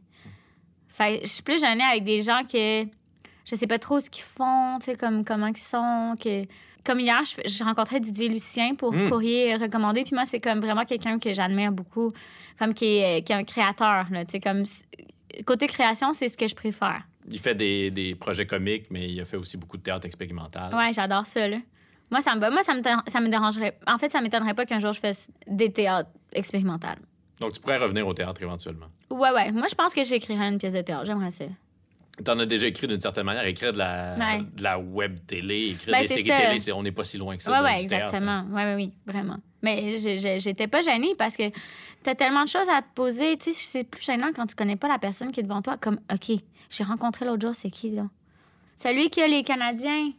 Fait 0.88 1.20
je 1.22 1.28
suis 1.28 1.42
plus 1.42 1.60
gênée 1.60 1.82
avec 1.82 2.04
des 2.04 2.22
gens 2.22 2.42
que 2.44 2.84
je 3.44 3.54
sais 3.56 3.66
pas 3.66 3.78
trop 3.78 3.98
ce 3.98 4.08
qu'ils 4.08 4.24
font, 4.24 4.78
tu 4.78 4.86
sais, 4.86 4.96
comme 4.96 5.24
comment 5.24 5.48
ils 5.48 5.56
sont. 5.56 6.14
Que... 6.22 6.44
Comme 6.86 7.00
hier, 7.00 7.20
je, 7.24 7.48
je 7.48 7.64
rencontrais 7.64 8.00
Didier 8.00 8.28
Lucien 8.28 8.74
pour 8.76 8.92
Mm. 8.92 9.08
Courrier 9.10 9.56
recommandé. 9.56 10.02
Puis 10.04 10.14
moi, 10.14 10.24
c'est 10.24 10.40
comme 10.40 10.60
vraiment 10.60 10.84
quelqu'un 10.84 11.18
que 11.18 11.34
j'admire 11.34 11.72
beaucoup. 11.72 12.12
Comme 12.58 12.72
qui 12.72 12.98
est, 12.98 13.22
qui 13.26 13.32
est 13.32 13.36
un 13.36 13.44
créateur, 13.44 14.06
là. 14.10 14.22
Comme... 14.42 14.62
Côté 15.44 15.66
création, 15.66 16.12
c'est 16.12 16.28
ce 16.28 16.36
que 16.38 16.46
je 16.46 16.54
préfère. 16.54 17.02
Il 17.30 17.38
fait 17.38 17.54
des, 17.54 17.90
des 17.90 18.14
projets 18.14 18.46
comiques, 18.46 18.86
mais 18.90 19.10
il 19.10 19.20
a 19.20 19.24
fait 19.24 19.36
aussi 19.36 19.56
beaucoup 19.56 19.76
de 19.76 19.82
théâtre 19.82 20.06
expérimental. 20.06 20.72
Ouais, 20.74 20.92
j'adore 20.92 21.26
ça, 21.26 21.46
là. 21.48 21.58
Moi, 22.10 22.20
ça 22.20 22.34
me, 22.36 22.40
va. 22.40 22.50
moi, 22.50 22.62
ça 22.62 22.72
me, 22.72 22.80
ça 23.08 23.20
me 23.20 23.28
dérangerait. 23.28 23.76
En 23.86 23.98
fait, 23.98 24.12
ça 24.12 24.20
m'étonnerait 24.20 24.54
pas 24.54 24.64
qu'un 24.64 24.78
jour 24.78 24.92
je 24.92 25.00
fasse 25.00 25.30
des 25.48 25.72
théâtres 25.72 26.08
expérimentaux. 26.32 26.86
Donc 27.40 27.52
tu 27.52 27.60
pourrais 27.60 27.78
revenir 27.78 28.06
au 28.06 28.14
théâtre 28.14 28.40
éventuellement. 28.42 28.86
Ouais, 29.10 29.30
ouais. 29.32 29.50
Moi, 29.52 29.66
je 29.68 29.74
pense 29.74 29.92
que 29.92 30.04
j'écrirais 30.04 30.48
une 30.48 30.58
pièce 30.58 30.74
de 30.74 30.82
théâtre. 30.82 31.04
J'aimerais 31.04 31.32
ça. 31.32 31.44
T'en 32.24 32.38
as 32.38 32.46
déjà 32.46 32.66
écrit 32.66 32.86
d'une 32.86 33.00
certaine 33.00 33.24
manière, 33.26 33.44
écrire 33.44 33.72
de 33.74 33.78
la, 33.78 34.14
Ouais. 34.18 34.42
de 34.56 34.62
la 34.62 34.78
web 34.78 35.18
télé, 35.26 35.68
écrire 35.72 35.92
Ben, 35.94 36.02
des 36.02 36.08
séries 36.08 36.24
ça. 36.26 36.36
télé, 36.36 36.72
on 36.72 36.82
n'est 36.82 36.92
pas 36.92 37.04
si 37.04 37.18
loin 37.18 37.36
que 37.36 37.42
ça. 37.42 37.56
De- 37.58 37.62
ouais, 37.64 37.70
hein. 37.72 37.76
exactement. 37.78 38.46
Ouais, 38.50 38.64
ouais, 38.64 38.74
oui, 38.74 38.92
vraiment. 39.06 39.36
Mais 39.62 39.96
j'étais 39.98 40.66
pas 40.66 40.80
gênée 40.80 41.14
parce 41.18 41.36
que 41.36 41.42
t'as 42.02 42.14
tellement 42.14 42.44
de 42.44 42.48
choses 42.48 42.68
à 42.70 42.80
te 42.80 42.86
poser. 42.94 43.36
Tu 43.36 43.52
sais, 43.52 43.52
c'est 43.52 43.84
plus 43.84 44.02
gênant 44.02 44.28
quand 44.34 44.46
tu 44.46 44.54
connais 44.54 44.76
pas 44.76 44.88
la 44.88 44.98
personne 44.98 45.30
qui 45.30 45.40
est 45.40 45.42
devant 45.42 45.60
toi. 45.60 45.76
Comme, 45.76 45.98
OK, 46.12 46.38
j'ai 46.70 46.84
rencontré 46.84 47.26
l'autre 47.26 47.42
jour, 47.42 47.54
c'est 47.54 47.70
qui, 47.70 47.90
là? 47.90 48.06
Celui 48.76 49.10
qui 49.10 49.20
a 49.22 49.26
les 49.28 49.42
Canadiens, 49.42 50.12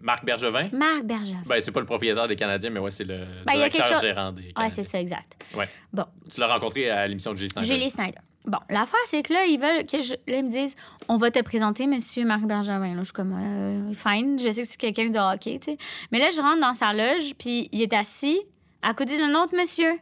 Marc 0.00 0.24
Bergevin? 0.24 0.68
Marc 0.72 1.04
Berger. 1.04 1.36
Ben, 1.46 1.60
c'est 1.60 1.70
pas 1.70 1.80
le 1.80 1.86
propriétaire 1.86 2.26
des 2.28 2.34
Canadiens, 2.36 2.70
mais 2.70 2.80
ouais, 2.80 2.90
c'est 2.90 3.04
le 3.04 3.20
Ben, 3.46 3.52
directeur 3.54 3.84
chose- 3.86 4.00
gérant 4.00 4.32
des 4.32 4.42
Canadiens. 4.52 4.64
Ouais, 4.64 4.70
c'est 4.70 4.82
ça, 4.84 4.98
exact. 5.00 5.36
Ouais. 5.54 5.68
Bon. 5.92 6.04
Tu 6.32 6.40
l'as 6.40 6.46
rencontré 6.52 6.90
à 6.90 7.06
l'émission 7.06 7.32
de 7.32 7.36
Julie 7.38 7.50
Snyder. 7.50 7.68
Julie 7.68 7.90
Snyder. 7.90 8.18
Bon, 8.44 8.58
l'affaire, 8.70 8.98
c'est 9.06 9.22
que 9.22 9.32
là, 9.32 9.44
ils 9.44 9.58
veulent 9.58 9.86
que 9.86 10.02
je. 10.02 10.14
Là, 10.26 10.38
ils 10.38 10.44
me 10.44 10.50
disent 10.50 10.74
on 11.08 11.16
va 11.16 11.30
te 11.30 11.38
présenter 11.40 11.86
monsieur 11.86 12.24
Marc 12.24 12.42
Bergevin. 12.42 12.94
Là, 12.94 12.98
je 12.98 13.04
suis 13.04 13.12
comme 13.12 13.32
euh, 13.38 13.92
fine, 13.94 14.36
je 14.38 14.50
sais 14.50 14.62
que 14.62 14.68
c'est 14.68 14.80
quelqu'un 14.80 15.10
de 15.10 15.18
hockey, 15.18 15.60
tu 15.60 15.72
sais. 15.72 15.78
Mais 16.10 16.18
là, 16.18 16.30
je 16.30 16.40
rentre 16.40 16.60
dans 16.60 16.74
sa 16.74 16.92
loge, 16.92 17.34
puis 17.38 17.68
il 17.70 17.82
est 17.82 17.92
assis 17.92 18.40
à 18.82 18.94
côté 18.94 19.16
d'un 19.16 19.40
autre 19.40 19.56
monsieur. 19.56 19.92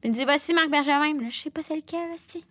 Puis 0.00 0.04
il 0.04 0.10
me 0.10 0.14
dit 0.14 0.24
voici 0.24 0.54
Marc 0.54 0.70
Bergevin. 0.70 1.12
Mais 1.14 1.24
là, 1.24 1.28
je 1.28 1.36
sais 1.36 1.50
pas 1.50 1.60
c'est 1.60 1.76
lequel, 1.76 2.10
aussi. 2.14 2.44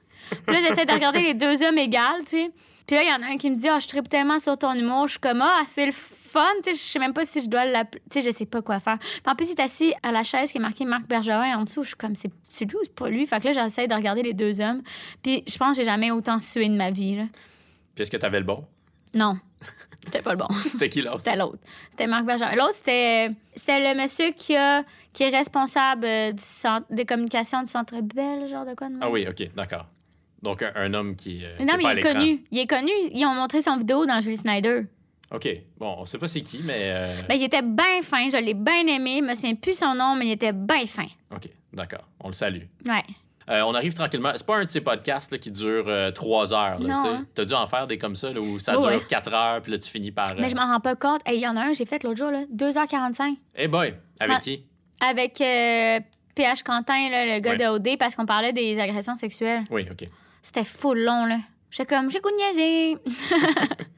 Puis 0.46 0.56
là, 0.56 0.62
j'essaie 0.62 0.86
de 0.86 0.92
regarder 0.92 1.22
les 1.22 1.34
deux 1.34 1.64
hommes 1.64 1.80
égales, 1.80 2.22
tu 2.22 2.30
sais. 2.30 2.52
Puis 2.86 2.96
là, 2.96 3.04
il 3.04 3.10
y 3.10 3.14
en 3.14 3.24
a 3.24 3.34
un 3.34 3.38
qui 3.38 3.50
me 3.50 3.56
dit 3.56 3.70
Ah, 3.70 3.80
je 3.80 3.88
tripe 3.88 4.10
tellement 4.10 4.38
sur 4.38 4.58
ton 4.58 4.74
humour. 4.74 5.08
Je 5.08 5.14
suis 5.14 5.20
comme 5.20 5.42
Ah, 5.42 5.62
c'est 5.66 5.88
le 5.88 5.94
fun, 6.34 6.46
tu 6.64 6.74
sais. 6.74 6.78
Je 6.78 6.92
sais 6.92 7.00
même 7.00 7.14
pas 7.14 7.24
si 7.24 7.42
je 7.42 7.48
dois 7.48 7.66
l'appeler. 7.66 8.02
Tu 8.12 8.22
sais, 8.22 8.30
je 8.32 8.36
sais 8.36 8.46
pas 8.46 8.62
quoi 8.62 8.80
faire. 8.80 8.98
Puis 9.00 9.22
en 9.26 9.36
plus, 9.36 9.50
il 9.52 9.60
est 9.60 9.62
assis 9.62 9.94
à 10.04 10.12
la 10.12 10.24
chaise 10.24 10.52
qui 10.52 10.58
est 10.58 10.62
marquée 10.62 10.86
Marc 10.86 11.08
Bergevin 11.08 11.58
en 11.58 11.64
dessous. 11.64 11.84
Je 11.84 11.90
suis 11.90 11.96
comme 11.96 12.16
C'est 12.16 12.30
lui 12.66 12.76
ou 12.76 12.80
c'est 12.84 12.96
pas 12.96 13.10
lui? 13.10 13.26
Fait 13.28 13.40
que 13.40 13.48
là, 13.48 13.52
j'essaie 13.54 13.88
de 13.88 13.94
regarder 13.94 14.24
les 14.24 14.34
deux 14.34 14.60
hommes. 14.60 14.82
Puis 15.22 15.44
je 15.48 15.58
pense 15.58 15.78
que 15.78 15.84
j'ai 15.84 15.90
jamais 15.90 16.12
autant 16.12 16.40
sué 16.40 16.68
de 16.68 16.76
ma 16.76 16.92
vie, 16.92 17.16
là. 17.16 17.24
Puis 17.96 18.02
est-ce 18.02 18.12
que 18.12 18.18
t'avais 18.18 18.40
le 18.40 18.46
bon? 18.46 18.66
Non. 19.14 19.36
C'était 20.06 20.22
pas 20.22 20.32
le 20.32 20.38
bon. 20.38 20.48
C'était 20.68 20.90
qui 20.90 21.02
l'autre? 21.02 21.20
C'était 21.20 21.36
l'autre. 21.38 21.60
C'était 21.92 22.08
Marc 22.08 22.26
Bergeron. 22.26 22.56
L'autre, 22.58 22.74
c'était, 22.76 23.30
c'était 23.56 23.94
le 23.94 24.02
monsieur 24.02 24.32
qui, 24.32 24.54
a, 24.56 24.84
qui 25.14 25.24
est 25.24 25.30
responsable 25.30 26.06
euh, 26.06 26.32
du 26.34 26.44
centre, 26.44 26.86
des 26.90 27.06
communications 27.06 27.62
du 27.62 27.68
Centre 27.72 28.02
Bell, 28.02 28.46
genre 28.50 28.66
de 28.66 28.74
quoi 28.76 28.90
de. 28.90 28.96
Ah 29.00 29.10
oui, 29.10 29.26
OK, 29.30 29.50
d'accord. 29.56 29.86
Donc, 30.42 30.62
un, 30.62 30.72
un 30.76 30.94
homme 30.94 31.16
qui. 31.16 31.46
euh, 31.46 31.56
qui 31.56 31.64
Non, 31.64 31.76
est 31.76 31.78
mais 31.78 31.84
pas 31.84 31.94
il 31.94 32.00
est 32.00 32.02
connu. 32.02 32.44
Il 32.52 32.60
est 32.60 32.68
connu. 32.68 32.92
Ils 33.14 33.26
ont 33.26 33.34
montré 33.34 33.62
son 33.62 33.78
vidéo 33.78 34.06
dans 34.06 34.20
Julie 34.20 34.36
Snyder. 34.36 34.82
OK. 35.34 35.48
Bon, 35.78 35.96
on 36.00 36.06
sait 36.06 36.18
pas 36.18 36.28
c'est 36.28 36.42
qui, 36.42 36.62
mais. 36.64 36.76
euh, 36.84 37.22
Ben, 37.28 37.36
il 37.36 37.44
était 37.44 37.62
bien 37.64 38.02
fin. 38.04 38.30
Je 38.30 38.38
l'ai 38.38 38.54
bien 38.54 38.86
aimé. 38.88 39.20
Je 39.22 39.28
me 39.28 39.34
souviens 39.34 39.56
plus 39.56 39.78
son 39.78 39.96
nom, 39.96 40.16
mais 40.16 40.28
il 40.28 40.32
était 40.32 40.54
bien 40.54 40.86
fin. 40.86 41.08
OK, 41.36 41.50
d'accord. 41.74 42.08
On 42.20 42.28
le 42.28 42.34
salue. 42.34 42.64
Ouais. 42.88 43.02
Euh, 43.50 43.62
on 43.64 43.74
arrive 43.74 43.94
tranquillement. 43.94 44.32
C'est 44.36 44.46
pas 44.46 44.58
un 44.58 44.64
de 44.66 44.70
ces 44.70 44.80
podcasts 44.80 45.32
là, 45.32 45.38
qui 45.38 45.52
dure 45.52 45.84
euh, 45.88 46.12
trois 46.12 46.54
heures. 46.54 46.80
T'as 47.36 47.44
dû 47.46 47.54
en 47.54 47.68
faire 47.68 47.88
des 47.88 47.98
comme 47.98 48.16
ça, 48.16 48.32
là, 48.32 48.40
où 48.40 48.58
ça 48.60 48.78
dure 48.78 48.86
ouais. 48.88 49.02
quatre 49.10 49.34
heures, 49.34 49.62
puis 49.62 49.72
là, 49.74 49.78
tu 49.80 49.90
finis 49.90 50.12
par. 50.12 50.34
Mais 50.40 50.50
je 50.50 50.56
m'en 50.56 50.66
rends 50.68 50.80
pas 50.80 50.96
compte. 50.96 51.20
Hey, 51.26 51.38
Il 51.40 51.42
y 51.42 51.48
en 51.48 51.58
a 51.58 51.62
un, 51.62 51.74
j'ai 51.74 51.86
fait 51.86 52.04
l'autre 52.04 52.18
jour, 52.20 52.32
là, 52.32 52.44
2h45. 52.56 53.34
Eh 53.56 53.68
boy, 53.68 53.94
avec 54.22 54.38
Ouais. 54.38 54.42
qui? 54.42 54.64
Avec 55.02 55.42
euh, 55.42 56.00
PH 56.36 56.64
Quentin, 56.64 57.10
là, 57.10 57.26
le 57.36 57.40
gars 57.42 57.52
Ouais. 57.52 57.58
de 57.58 57.66
OD, 57.66 57.98
parce 58.00 58.16
qu'on 58.16 58.26
parlait 58.26 58.54
des 58.54 58.80
agressions 58.80 59.16
sexuelles. 59.18 59.62
Oui, 59.72 59.86
OK. 59.92 60.08
C'était 60.42 60.64
full 60.64 61.00
long, 61.00 61.26
là. 61.26 61.40
J'étais 61.70 61.96
comme, 61.96 62.10
j'ai 62.12 62.20
goût 62.22 62.30
de 62.30 62.36
niaiser. 62.38 62.98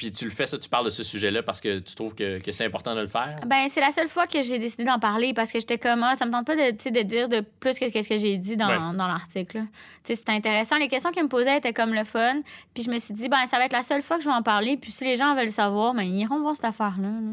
Puis 0.00 0.10
tu 0.12 0.24
le 0.24 0.30
fais, 0.30 0.46
ça, 0.46 0.56
tu 0.56 0.66
parles 0.66 0.86
de 0.86 0.90
ce 0.90 1.02
sujet-là 1.02 1.42
parce 1.42 1.60
que 1.60 1.78
tu 1.80 1.94
trouves 1.94 2.14
que, 2.14 2.38
que 2.38 2.52
c'est 2.52 2.64
important 2.64 2.94
de 2.94 3.02
le 3.02 3.06
faire? 3.06 3.38
Ben, 3.44 3.66
c'est 3.68 3.82
la 3.82 3.90
seule 3.90 4.08
fois 4.08 4.24
que 4.26 4.40
j'ai 4.40 4.58
décidé 4.58 4.84
d'en 4.84 4.98
parler 4.98 5.34
parce 5.34 5.52
que 5.52 5.60
j'étais 5.60 5.76
comme, 5.76 6.02
ah, 6.02 6.14
ça 6.14 6.24
me 6.24 6.32
tente 6.32 6.46
pas 6.46 6.56
de, 6.56 6.70
de 6.70 7.02
dire 7.02 7.28
de 7.28 7.40
plus 7.60 7.78
que 7.78 7.86
ce 7.86 8.08
que 8.08 8.16
j'ai 8.16 8.38
dit 8.38 8.56
dans, 8.56 8.68
Ouais. 8.68 8.96
dans 8.96 9.06
l'article. 9.06 9.64
c'était 10.02 10.32
intéressant. 10.32 10.78
Les 10.78 10.88
questions 10.88 11.10
qu'ils 11.10 11.24
me 11.24 11.28
posaient 11.28 11.58
étaient 11.58 11.74
comme 11.74 11.92
le 11.92 12.04
fun. 12.04 12.40
Puis 12.72 12.82
je 12.84 12.90
me 12.90 12.96
suis 12.96 13.12
dit, 13.12 13.28
ben, 13.28 13.44
ça 13.44 13.58
va 13.58 13.66
être 13.66 13.74
la 13.74 13.82
seule 13.82 14.00
fois 14.00 14.16
que 14.16 14.22
je 14.24 14.28
vais 14.30 14.34
en 14.34 14.42
parler. 14.42 14.78
Puis 14.78 14.90
si 14.90 15.04
les 15.04 15.16
gens 15.16 15.34
veulent 15.34 15.44
le 15.44 15.50
savoir, 15.50 15.92
ben, 15.92 16.04
ils 16.04 16.20
iront 16.20 16.40
voir 16.40 16.56
cette 16.56 16.64
affaire-là. 16.64 17.08
là. 17.08 17.32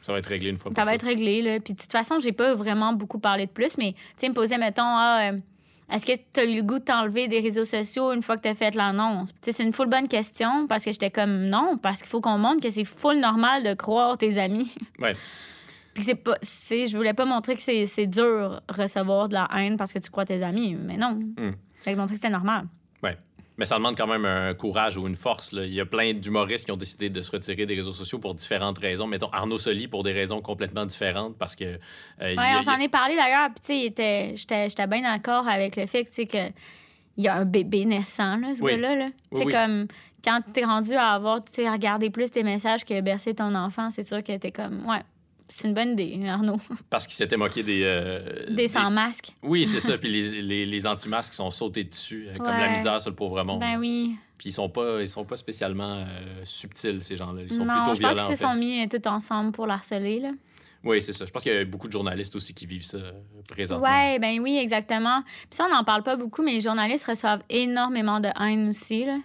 Ça 0.00 0.12
va 0.12 0.18
être 0.18 0.26
réglé 0.26 0.50
une 0.50 0.58
fois 0.58 0.72
Ça 0.74 0.84
va 0.84 0.96
être 0.96 1.06
réglé, 1.06 1.40
là. 1.40 1.60
Puis 1.60 1.74
de 1.74 1.80
toute 1.80 1.92
façon, 1.92 2.18
j'ai 2.18 2.32
pas 2.32 2.52
vraiment 2.54 2.92
beaucoup 2.94 3.20
parlé 3.20 3.46
de 3.46 3.52
plus, 3.52 3.78
mais, 3.78 3.92
tu 3.92 3.98
sais, 4.16 4.28
me 4.28 4.34
posaient, 4.34 4.58
mettons, 4.58 4.82
ah, 4.84 5.30
euh, 5.30 5.38
est-ce 5.92 6.06
que 6.06 6.12
tu 6.32 6.40
as 6.40 6.44
eu 6.44 6.56
le 6.56 6.62
goût 6.62 6.78
de 6.78 6.84
t'enlever 6.84 7.28
des 7.28 7.40
réseaux 7.40 7.64
sociaux 7.64 8.12
une 8.12 8.22
fois 8.22 8.36
que 8.36 8.42
tu 8.42 8.48
as 8.48 8.54
fait 8.54 8.74
l'annonce? 8.74 9.30
C'est 9.42 9.62
une 9.62 9.72
full 9.72 9.88
bonne 9.88 10.08
question 10.08 10.66
parce 10.66 10.84
que 10.84 10.92
j'étais 10.92 11.10
comme 11.10 11.44
non, 11.44 11.76
parce 11.76 12.00
qu'il 12.00 12.08
faut 12.08 12.20
qu'on 12.20 12.38
montre 12.38 12.62
que 12.62 12.70
c'est 12.70 12.84
full 12.84 13.18
normal 13.20 13.62
de 13.62 13.74
croire 13.74 14.16
tes 14.18 14.38
amis. 14.38 14.74
Ouais. 14.98 15.14
Puis 15.94 16.04
c'est 16.04 16.14
pas. 16.14 16.36
c'est- 16.40 16.86
Je 16.86 16.96
voulais 16.96 17.12
pas 17.12 17.26
montrer 17.26 17.54
que 17.54 17.60
c'est 17.60 17.84
c'est 17.84 18.06
dur 18.06 18.62
recevoir 18.68 19.28
de 19.28 19.34
la 19.34 19.46
haine 19.54 19.76
parce 19.76 19.92
que 19.92 19.98
tu 19.98 20.10
crois 20.10 20.24
tes 20.24 20.42
amis, 20.42 20.74
mais 20.74 20.96
non. 20.96 21.10
Hmm. 21.12 21.52
Fait 21.82 21.92
que 21.92 21.98
montrer 21.98 22.14
que 22.14 22.20
c'était 22.22 22.30
normal. 22.32 22.64
Ouais. 23.02 23.18
Mais 23.58 23.64
ça 23.66 23.76
demande 23.76 23.96
quand 23.96 24.06
même 24.06 24.24
un 24.24 24.54
courage 24.54 24.96
ou 24.96 25.06
une 25.06 25.14
force. 25.14 25.52
là. 25.52 25.64
Il 25.64 25.74
y 25.74 25.80
a 25.80 25.84
plein 25.86 26.14
d'humoristes 26.14 26.64
qui 26.64 26.72
ont 26.72 26.76
décidé 26.76 27.10
de 27.10 27.20
se 27.20 27.30
retirer 27.30 27.66
des 27.66 27.74
réseaux 27.74 27.92
sociaux 27.92 28.18
pour 28.18 28.34
différentes 28.34 28.78
raisons. 28.78 29.06
Mettons 29.06 29.28
Arnaud 29.30 29.58
Soli 29.58 29.88
pour 29.88 30.02
des 30.02 30.12
raisons 30.12 30.40
complètement 30.40 30.86
différentes 30.86 31.36
parce 31.36 31.54
que. 31.54 31.64
euh, 31.64 32.32
il 32.32 32.38
a- 32.38 32.58
on 32.58 32.62
s'en 32.62 32.78
est 32.78 32.88
parlé 32.88 33.14
d'ailleurs. 33.14 33.48
Puis, 33.54 33.92
tu 33.92 34.02
sais, 34.02 34.34
j'étais 34.68 34.86
bien 34.86 35.02
d'accord 35.02 35.46
avec 35.46 35.76
le 35.76 35.86
fait 35.86 36.04
que, 36.04 36.48
il 37.18 37.24
y 37.24 37.28
a 37.28 37.34
un 37.34 37.44
bébé 37.44 37.84
naissant, 37.84 38.36
là, 38.36 38.54
ce 38.54 38.62
Oui. 38.62 38.72
gars-là. 38.72 38.96
Là. 38.96 39.04
Oui, 39.06 39.12
Tu 39.32 39.36
sais, 39.38 39.44
oui. 39.44 39.52
comme 39.52 39.86
quand 40.24 40.40
t'es 40.52 40.64
rendu 40.64 40.94
à 40.94 41.10
avoir, 41.10 41.44
tu 41.44 41.52
sais, 41.52 41.68
regarder 41.68 42.08
plus 42.08 42.30
tes 42.30 42.42
messages 42.44 42.84
que 42.86 42.98
bercer 43.02 43.34
ton 43.34 43.54
enfant, 43.54 43.90
c'est 43.90 44.02
sûr 44.04 44.22
que 44.22 44.34
t'es 44.38 44.50
comme, 44.52 44.78
ouais, 44.88 45.02
c'est 45.54 45.68
une 45.68 45.74
bonne 45.74 45.92
idée, 45.92 46.28
Arnaud. 46.28 46.60
Parce 46.90 47.06
qu'il 47.06 47.14
s'était 47.14 47.36
moqué 47.36 47.62
des. 47.62 47.82
euh, 47.84 48.46
Des 48.50 48.68
sans 48.68 48.90
masques. 48.90 49.32
Oui, 49.42 49.66
c'est 49.66 49.80
ça. 49.88 49.98
Puis 49.98 50.08
les, 50.10 50.42
les, 50.42 50.66
les 50.66 50.86
anti-masques 50.86 51.34
sont 51.34 51.50
sautés 51.50 51.84
dessus, 51.84 52.26
euh, 52.28 52.36
comme 52.38 52.46
la 52.46 52.70
misère 52.70 53.00
sur 53.00 53.10
le 53.10 53.16
pauvre 53.16 53.42
monde. 53.44 53.60
Ben 53.60 53.76
oui. 53.78 54.16
Puis 54.38 54.48
ils 54.48 54.52
sont 54.52 54.68
pas, 54.68 55.00
ils 55.00 55.08
sont 55.08 55.24
pas 55.24 55.36
spécialement 55.36 55.98
euh, 55.98 56.40
subtils, 56.42 57.00
ces 57.00 57.16
gens-là. 57.16 57.42
Ils 57.42 57.52
sont 57.52 57.64
Non, 57.64 57.74
plutôt 57.76 57.94
je 57.94 58.00
pense 58.02 58.10
violents. 58.10 58.12
qu'ils 58.14 58.22
en 58.22 58.24
se 58.24 58.30
fait. 58.30 58.36
sont 58.36 58.54
mis 58.54 58.88
tout 58.88 59.08
ensemble 59.08 59.52
pour 59.52 59.66
l'harceler, 59.66 60.18
là. 60.20 60.30
Oui, 60.84 61.00
c'est 61.00 61.12
ça. 61.12 61.24
Je 61.26 61.30
pense 61.30 61.44
qu'il 61.44 61.52
y 61.52 61.56
a 61.56 61.64
beaucoup 61.64 61.86
de 61.86 61.92
journalistes 61.92 62.34
aussi 62.34 62.52
qui 62.54 62.66
vivent 62.66 62.82
ça 62.82 62.98
présentement. 63.46 63.86
Ouais, 63.86 64.18
ben 64.18 64.40
oui, 64.40 64.56
exactement. 64.60 65.22
Puis 65.22 65.46
ça, 65.52 65.66
on 65.70 65.72
n'en 65.72 65.84
parle 65.84 66.02
pas 66.02 66.16
beaucoup, 66.16 66.42
mais 66.42 66.54
les 66.54 66.60
journalistes 66.60 67.04
reçoivent 67.04 67.42
énormément 67.48 68.18
de 68.18 68.30
haine 68.40 68.68
aussi, 68.68 69.04
là. 69.04 69.18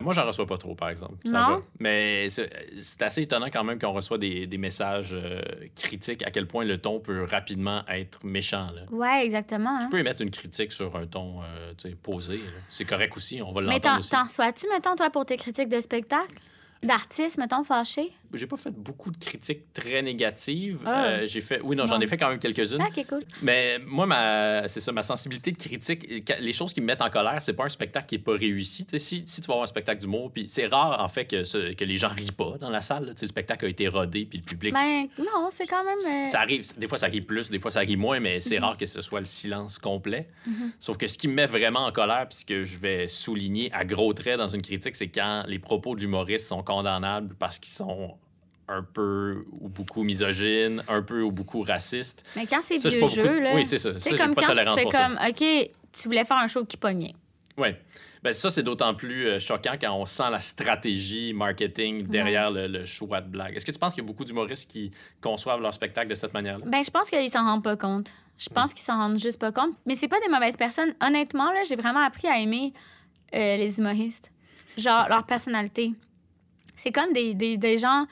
Moi, 0.00 0.12
j'en 0.14 0.24
reçois 0.26 0.46
pas 0.46 0.56
trop, 0.58 0.74
par 0.74 0.88
exemple. 0.88 1.14
Ça 1.26 1.32
Non? 1.40 1.56
va. 1.56 1.62
Mais 1.78 2.28
c'est 2.30 3.02
assez 3.02 3.22
étonnant 3.22 3.46
quand 3.52 3.62
même 3.64 3.78
qu'on 3.78 3.92
reçoit 3.92 4.18
des, 4.18 4.46
des 4.46 4.58
messages 4.58 5.12
euh, 5.14 5.42
critiques, 5.76 6.26
à 6.26 6.30
quel 6.30 6.46
point 6.46 6.64
le 6.64 6.78
ton 6.78 7.00
peut 7.00 7.24
rapidement 7.24 7.82
être 7.88 8.24
méchant. 8.24 8.70
Là. 8.74 8.82
Ouais, 8.90 9.24
exactement. 9.24 9.76
hein. 9.76 9.80
Tu 9.82 9.88
peux 9.88 9.98
émettre 9.98 10.22
une 10.22 10.30
critique 10.30 10.72
sur 10.72 10.96
un 10.96 11.06
ton 11.06 11.42
euh, 11.42 11.72
posé. 12.02 12.40
C'est 12.68 12.84
correct 12.86 13.16
aussi, 13.16 13.42
on 13.42 13.52
va 13.52 13.60
Mais 13.60 13.66
l'entendre 13.74 13.94
t'en 13.94 13.98
aussi. 13.98 14.10
t'en 14.10 14.22
reçois-tu, 14.22 14.66
mettons, 14.68 14.94
toi, 14.96 15.10
pour 15.10 15.26
tes 15.26 15.36
critiques 15.36 15.68
de 15.68 15.80
spectacle? 15.80 16.34
D'artistes, 16.82 17.36
mettons, 17.38 17.62
fâchés? 17.64 18.12
j'ai 18.32 18.46
pas 18.46 18.56
fait 18.56 18.70
beaucoup 18.70 19.10
de 19.10 19.16
critiques 19.16 19.72
très 19.72 20.02
négatives. 20.02 20.78
Ah. 20.86 21.04
Euh, 21.04 21.26
j'ai 21.26 21.40
fait, 21.40 21.60
oui, 21.64 21.74
non, 21.74 21.84
j'en 21.84 22.00
ai 22.00 22.06
fait 22.06 22.16
quand 22.16 22.28
même 22.28 22.38
quelques-unes. 22.38 22.78
Ah, 22.80 22.86
ok, 22.96 23.04
cool. 23.08 23.24
Mais 23.42 23.80
moi, 23.84 24.06
ma, 24.06 24.68
c'est 24.68 24.78
ça, 24.78 24.92
ma 24.92 25.02
sensibilité 25.02 25.50
de 25.50 25.56
critique, 25.56 26.06
les 26.38 26.52
choses 26.52 26.72
qui 26.72 26.80
me 26.80 26.86
mettent 26.86 27.02
en 27.02 27.10
colère, 27.10 27.38
c'est 27.42 27.54
pas 27.54 27.64
un 27.64 27.68
spectacle 27.68 28.06
qui 28.06 28.14
est 28.14 28.18
pas 28.20 28.34
réussi. 28.36 28.86
Si, 28.98 29.24
si 29.26 29.40
tu 29.40 29.46
vas 29.48 29.54
voir 29.54 29.64
un 29.64 29.66
spectacle 29.66 30.00
d'humour, 30.00 30.30
puis 30.32 30.46
c'est 30.46 30.68
rare 30.68 31.02
en 31.04 31.08
fait 31.08 31.24
que, 31.24 31.42
ce- 31.42 31.72
que 31.74 31.84
les 31.84 31.96
gens 31.96 32.10
rient 32.10 32.30
pas 32.30 32.54
dans 32.60 32.70
la 32.70 32.80
salle. 32.80 33.06
là. 33.06 33.12
Le 33.20 33.26
spectacle 33.26 33.64
a 33.66 33.68
été 33.68 33.88
rodé, 33.88 34.24
puis 34.26 34.38
le 34.38 34.44
public. 34.44 34.74
Ben, 34.74 35.08
non, 35.18 35.48
c'est 35.50 35.66
quand 35.66 35.82
même. 35.84 35.98
euh, 36.22 36.24
Ça 36.30 36.38
arrive, 36.40 36.64
des 36.78 36.86
fois 36.86 36.98
ça 36.98 37.08
rit 37.08 37.22
plus, 37.22 37.50
des 37.50 37.58
fois 37.58 37.72
ça 37.72 37.80
rit 37.80 37.96
moins, 37.96 38.20
mais 38.20 38.34
Mhm. 38.36 38.40
c'est 38.40 38.58
rare 38.60 38.76
que 38.76 38.86
ce 38.86 39.00
soit 39.00 39.18
le 39.20 39.26
silence 39.26 39.80
complet. 39.80 40.28
Sauf 40.78 40.96
que 40.98 41.08
ce 41.08 41.18
qui 41.18 41.26
me 41.26 41.34
met 41.34 41.46
vraiment 41.46 41.84
en 41.84 41.90
colère, 41.90 42.28
puis 42.28 42.38
ce 42.38 42.44
que 42.46 42.62
je 42.62 42.78
vais 42.78 43.08
souligner 43.08 43.72
à 43.72 43.84
gros 43.84 44.12
traits 44.12 44.38
dans 44.38 44.46
une 44.48 44.62
critique, 44.62 44.94
c'est 44.94 45.08
quand 45.08 45.42
les 45.48 45.58
propos 45.58 45.96
d'humoristes 45.96 46.46
sont 46.46 46.62
condamnables 46.70 47.34
parce 47.38 47.58
qu'ils 47.58 47.72
sont 47.72 48.16
un 48.68 48.82
peu 48.82 49.44
ou 49.60 49.68
beaucoup 49.68 50.02
misogynes, 50.04 50.82
un 50.88 51.02
peu 51.02 51.22
ou 51.22 51.32
beaucoup 51.32 51.62
racistes. 51.62 52.24
Mais 52.36 52.46
quand 52.46 52.60
c'est 52.62 52.76
vieux 52.76 53.00
de- 53.02 53.06
jeu, 53.08 53.40
là. 53.40 53.52
Oui, 53.54 53.66
c'est 53.66 53.78
ça. 53.78 53.90
J'ai 53.98 54.16
comme 54.16 54.34
pas 54.34 54.42
quand 54.46 54.54
tu 54.54 54.64
fais 54.76 54.84
comme, 54.84 55.18
OK, 55.28 55.70
tu 55.92 56.08
voulais 56.08 56.24
faire 56.24 56.36
un 56.38 56.46
show 56.46 56.64
qui 56.64 56.76
pognait. 56.76 57.14
Oui. 57.58 57.68
Ben, 58.22 58.32
ça, 58.34 58.50
c'est 58.50 58.62
d'autant 58.62 58.94
plus 58.94 59.26
euh, 59.26 59.38
choquant 59.38 59.74
quand 59.80 59.92
on 59.94 60.04
sent 60.04 60.30
la 60.30 60.40
stratégie 60.40 61.32
marketing 61.32 62.06
derrière 62.06 62.50
le, 62.50 62.66
le 62.66 62.84
choix 62.84 63.20
de 63.22 63.28
blague. 63.28 63.56
Est-ce 63.56 63.64
que 63.64 63.72
tu 63.72 63.78
penses 63.78 63.94
qu'il 63.94 64.02
y 64.04 64.06
a 64.06 64.08
beaucoup 64.08 64.24
d'humoristes 64.26 64.70
qui 64.70 64.92
conçoivent 65.22 65.62
leur 65.62 65.72
spectacle 65.72 66.08
de 66.08 66.14
cette 66.14 66.34
manière-là? 66.34 66.64
Ben, 66.66 66.84
je 66.84 66.90
pense 66.90 67.08
qu'ils 67.10 67.30
s'en 67.30 67.44
rendent 67.44 67.64
pas 67.64 67.76
compte. 67.76 68.12
Je 68.38 68.48
pense 68.50 68.72
qu'ils 68.72 68.84
s'en 68.84 68.96
rendent 68.98 69.18
juste 69.18 69.38
pas 69.38 69.52
compte. 69.52 69.74
Mais 69.86 69.94
c'est 69.94 70.08
pas 70.08 70.20
des 70.20 70.28
mauvaises 70.28 70.56
personnes. 70.56 70.94
Honnêtement, 71.02 71.50
là, 71.50 71.62
j'ai 71.68 71.76
vraiment 71.76 72.04
appris 72.04 72.28
à 72.28 72.38
aimer 72.38 72.72
euh, 73.34 73.56
les 73.56 73.78
humoristes. 73.78 74.30
Genre, 74.78 75.08
leur 75.08 75.24
personnalité. 75.26 75.92
C'est 76.82 76.92
comme 76.92 77.12
des, 77.12 77.76
gens 77.76 78.06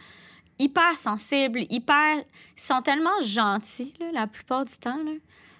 hyper 0.59 0.99
sensibles, 0.99 1.61
hyper. 1.71 2.19
Ils 2.19 2.61
sont 2.61 2.83
tellement 2.83 3.19
gentils, 3.23 3.95
la 4.13 4.27
plupart 4.27 4.67
du 4.67 4.77
temps. 4.77 4.99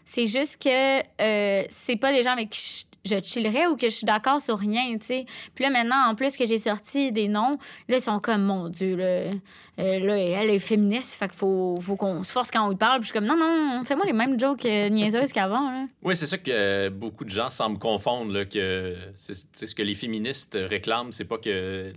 C'est 0.05 0.27
juste 0.27 0.63
que 0.63 1.01
euh, 1.23 1.65
c'est 1.71 1.97
pas 1.97 2.13
des 2.13 2.23
gens 2.23 2.33
avec 2.33 2.51
qui 2.51 2.87
je, 3.09 3.23
chillerais 3.23 3.67
ou 3.67 3.77
que 3.77 3.89
je 3.89 3.95
suis 3.95 4.05
d'accord 4.05 4.41
sur 4.41 4.59
rien, 4.59 4.97
tu 4.99 5.07
sais. 5.07 5.27
Puis 5.55 5.65
là, 5.65 5.71
maintenant, 5.71 6.09
en 6.09 6.15
plus 6.15 6.37
que 6.37 6.47
j'ai 6.47 6.59
sorti 6.59 7.13
des 7.13 7.29
noms, 7.29 7.59
là, 7.89 7.97
ils 7.97 8.01
sont 8.01 8.19
comme, 8.19 8.43
mon 8.43 8.69
Dieu, 8.69 8.97
là, 8.97 9.05
euh, 9.05 9.31
là 9.79 10.19
elle 10.19 10.51
est 10.51 10.59
féministe, 10.59 11.15
fait 11.15 11.29
qu'il 11.29 11.39
faut, 11.39 11.77
faut 11.81 11.97
qu'on 11.97 12.25
se 12.25 12.33
force 12.33 12.51
quand 12.51 12.67
on 12.67 12.71
lui 12.71 12.77
parle. 12.77 13.01
Puis 13.01 13.09
je 13.09 13.13
suis 13.13 13.19
comme, 13.19 13.29
non, 13.29 13.37
non, 13.37 13.83
fais-moi 13.85 14.07
les 14.07 14.13
mêmes 14.13 14.39
jokes 14.39 14.65
euh, 14.67 14.89
niaiseuses 14.89 15.33
qu'avant, 15.33 15.71
là. 15.71 15.87
Oui, 16.03 16.15
c'est 16.17 16.27
ça 16.27 16.39
que 16.39 16.51
euh, 16.51 16.91
beaucoup 16.91 17.25
de 17.25 17.31
gens 17.31 17.51
semblent 17.51 17.79
confondre, 17.79 18.33
là, 18.33 18.45
que 18.45 18.97
c'est 19.15 19.35
c'est 19.53 19.67
ce 19.67 19.75
que 19.75 19.83
les 19.83 19.95
féministes 19.95 20.59
réclament, 20.69 21.13
c'est 21.13 21.25
pas 21.25 21.39
que 21.39 21.93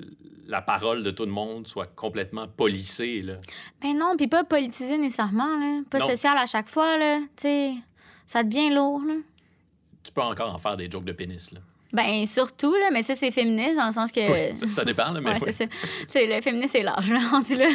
la 0.47 0.61
parole 0.61 1.01
de 1.03 1.11
tout 1.11 1.25
le 1.25 1.31
monde 1.31 1.67
soit 1.67 1.87
complètement 1.95 2.47
polissée. 2.47 3.21
Là. 3.21 3.35
Ben 3.81 3.97
non, 3.97 4.15
puis 4.17 4.27
pas 4.27 4.43
politisé 4.43 4.97
nécessairement, 4.97 5.57
là. 5.57 5.81
Pas 5.89 5.99
Non. 5.99 6.07
social 6.07 6.37
à 6.37 6.45
chaque 6.45 6.69
fois, 6.69 6.97
là. 6.97 7.19
Tu 7.37 7.43
sais, 7.43 7.73
ça 8.25 8.43
devient 8.43 8.69
lourd, 8.69 9.01
là. 9.07 9.15
Tu 10.03 10.11
peux 10.11 10.21
encore 10.21 10.53
en 10.53 10.57
faire 10.57 10.77
des 10.77 10.89
jokes 10.89 11.05
de 11.05 11.11
pénis. 11.13 11.51
Là. 11.51 11.59
Ben, 11.93 12.25
surtout, 12.25 12.73
là, 12.73 12.87
mais 12.93 13.03
ça, 13.03 13.15
c'est 13.15 13.31
féministe 13.31 13.75
dans 13.75 13.87
le 13.87 13.91
sens 13.91 14.13
que. 14.13 14.21
Oui, 14.21 14.55
ça, 14.55 14.69
ça 14.69 14.85
dépend, 14.85 15.11
là, 15.11 15.19
mais 15.19 15.31
Ouais, 15.31 15.37
oui. 15.41 15.51
c'est 15.51 15.67
ça. 16.13 16.19
Le 16.25 16.39
féministe, 16.39 16.71
c'est 16.71 16.83
large, 16.83 17.11
là, 17.11 17.19
rendu 17.31 17.57
là. 17.57 17.67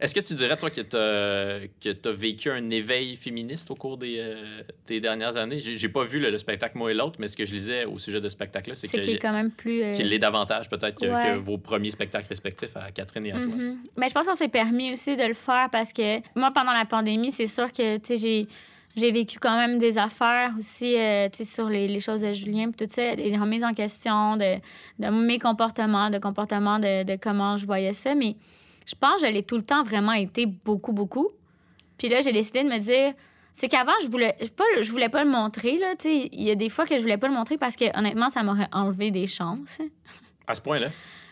Est-ce 0.00 0.12
que 0.12 0.18
tu 0.18 0.34
dirais, 0.34 0.56
toi, 0.56 0.70
que 0.70 0.80
tu 0.80 2.08
as, 2.08 2.10
vécu 2.12 2.50
un 2.50 2.68
éveil 2.70 3.14
féministe 3.16 3.70
au 3.70 3.76
cours 3.76 3.96
des, 3.96 4.16
euh, 4.18 4.62
des 4.88 4.98
dernières 4.98 5.36
années? 5.36 5.58
J'ai 5.60 5.88
pas 5.88 6.02
vu 6.02 6.18
le, 6.18 6.30
le 6.30 6.38
spectacle, 6.38 6.76
moi 6.76 6.90
et 6.90 6.94
l'autre, 6.94 7.20
mais 7.20 7.28
ce 7.28 7.36
que 7.36 7.44
je 7.44 7.52
lisais 7.54 7.84
au 7.84 7.96
sujet 8.00 8.20
de 8.20 8.28
ce 8.28 8.32
spectacle-là, 8.34 8.74
c'est 8.74 8.88
qu'il 8.88 9.00
qu'il 9.02 9.10
est 9.14 9.18
quand 9.20 9.32
même 9.32 9.52
plus. 9.52 9.84
euh, 9.84 9.92
qu'il 9.92 10.08
l'est 10.08 10.18
davantage, 10.18 10.68
peut-être, 10.68 11.00
que, 11.00 11.06
Ouais. 11.06 11.34
que 11.34 11.38
vos 11.38 11.56
premiers 11.56 11.90
spectacles 11.92 12.26
respectifs 12.28 12.76
à 12.76 12.90
Catherine 12.90 13.26
et 13.26 13.32
à 13.32 13.38
toi. 13.40 13.52
Mais 13.96 14.08
je 14.08 14.14
pense 14.14 14.26
qu'on 14.26 14.34
s'est 14.34 14.48
permis 14.48 14.92
aussi 14.94 15.16
de 15.16 15.22
le 15.24 15.34
faire 15.34 15.68
parce 15.70 15.92
que 15.92 16.18
moi, 16.36 16.50
pendant 16.52 16.72
la 16.72 16.86
pandémie, 16.86 17.30
c'est 17.30 17.46
sûr 17.46 17.70
que, 17.70 17.98
tu 17.98 18.02
sais, 18.04 18.16
j'ai. 18.16 18.48
J'ai 18.96 19.10
vécu 19.10 19.38
quand 19.40 19.56
même 19.56 19.76
des 19.78 19.98
affaires 19.98 20.52
aussi, 20.58 20.96
euh, 20.96 21.28
tu 21.28 21.38
sais, 21.38 21.44
sur 21.44 21.68
les, 21.68 21.88
les 21.88 21.98
choses 22.00 22.20
de 22.20 22.32
Julien, 22.32 22.70
puis 22.70 22.86
tout 22.86 22.92
ça, 22.92 23.16
des 23.16 23.36
remises 23.36 23.64
en 23.64 23.74
question 23.74 24.36
de, 24.36 24.56
de 25.00 25.08
mes 25.10 25.38
comportements, 25.40 26.10
de 26.10 26.18
comportements 26.18 26.78
de, 26.78 27.02
de 27.02 27.16
comment 27.20 27.56
je 27.56 27.66
voyais 27.66 27.92
ça. 27.92 28.14
Mais 28.14 28.36
je 28.86 28.94
pense 28.94 29.20
que 29.22 29.26
je 29.26 29.32
l'ai 29.32 29.42
tout 29.42 29.56
le 29.56 29.64
temps 29.64 29.82
vraiment 29.82 30.12
été 30.12 30.46
beaucoup, 30.46 30.92
beaucoup. 30.92 31.28
Puis 31.98 32.08
là, 32.08 32.20
j'ai 32.20 32.32
décidé 32.32 32.62
de 32.62 32.68
me 32.68 32.78
dire, 32.78 33.14
c'est 33.52 33.68
qu'avant, 33.68 33.92
je 34.02 34.08
voulais 34.08 34.36
pas, 34.56 34.64
le- 34.76 34.82
je 34.82 34.90
voulais 34.92 35.08
pas 35.08 35.24
le 35.24 35.30
montrer, 35.30 35.78
là. 35.78 35.94
Il 36.04 36.42
y 36.42 36.50
a 36.50 36.54
des 36.54 36.68
fois 36.68 36.86
que 36.86 36.96
je 36.96 37.02
voulais 37.02 37.18
pas 37.18 37.28
le 37.28 37.34
montrer 37.34 37.58
parce 37.58 37.74
que, 37.76 37.84
honnêtement, 37.98 38.28
ça 38.28 38.42
m'aurait 38.44 38.68
enlevé 38.72 39.10
des 39.10 39.26
chances. 39.26 39.80
À 40.46 40.54
ce 40.54 40.60
point-là? 40.60 40.88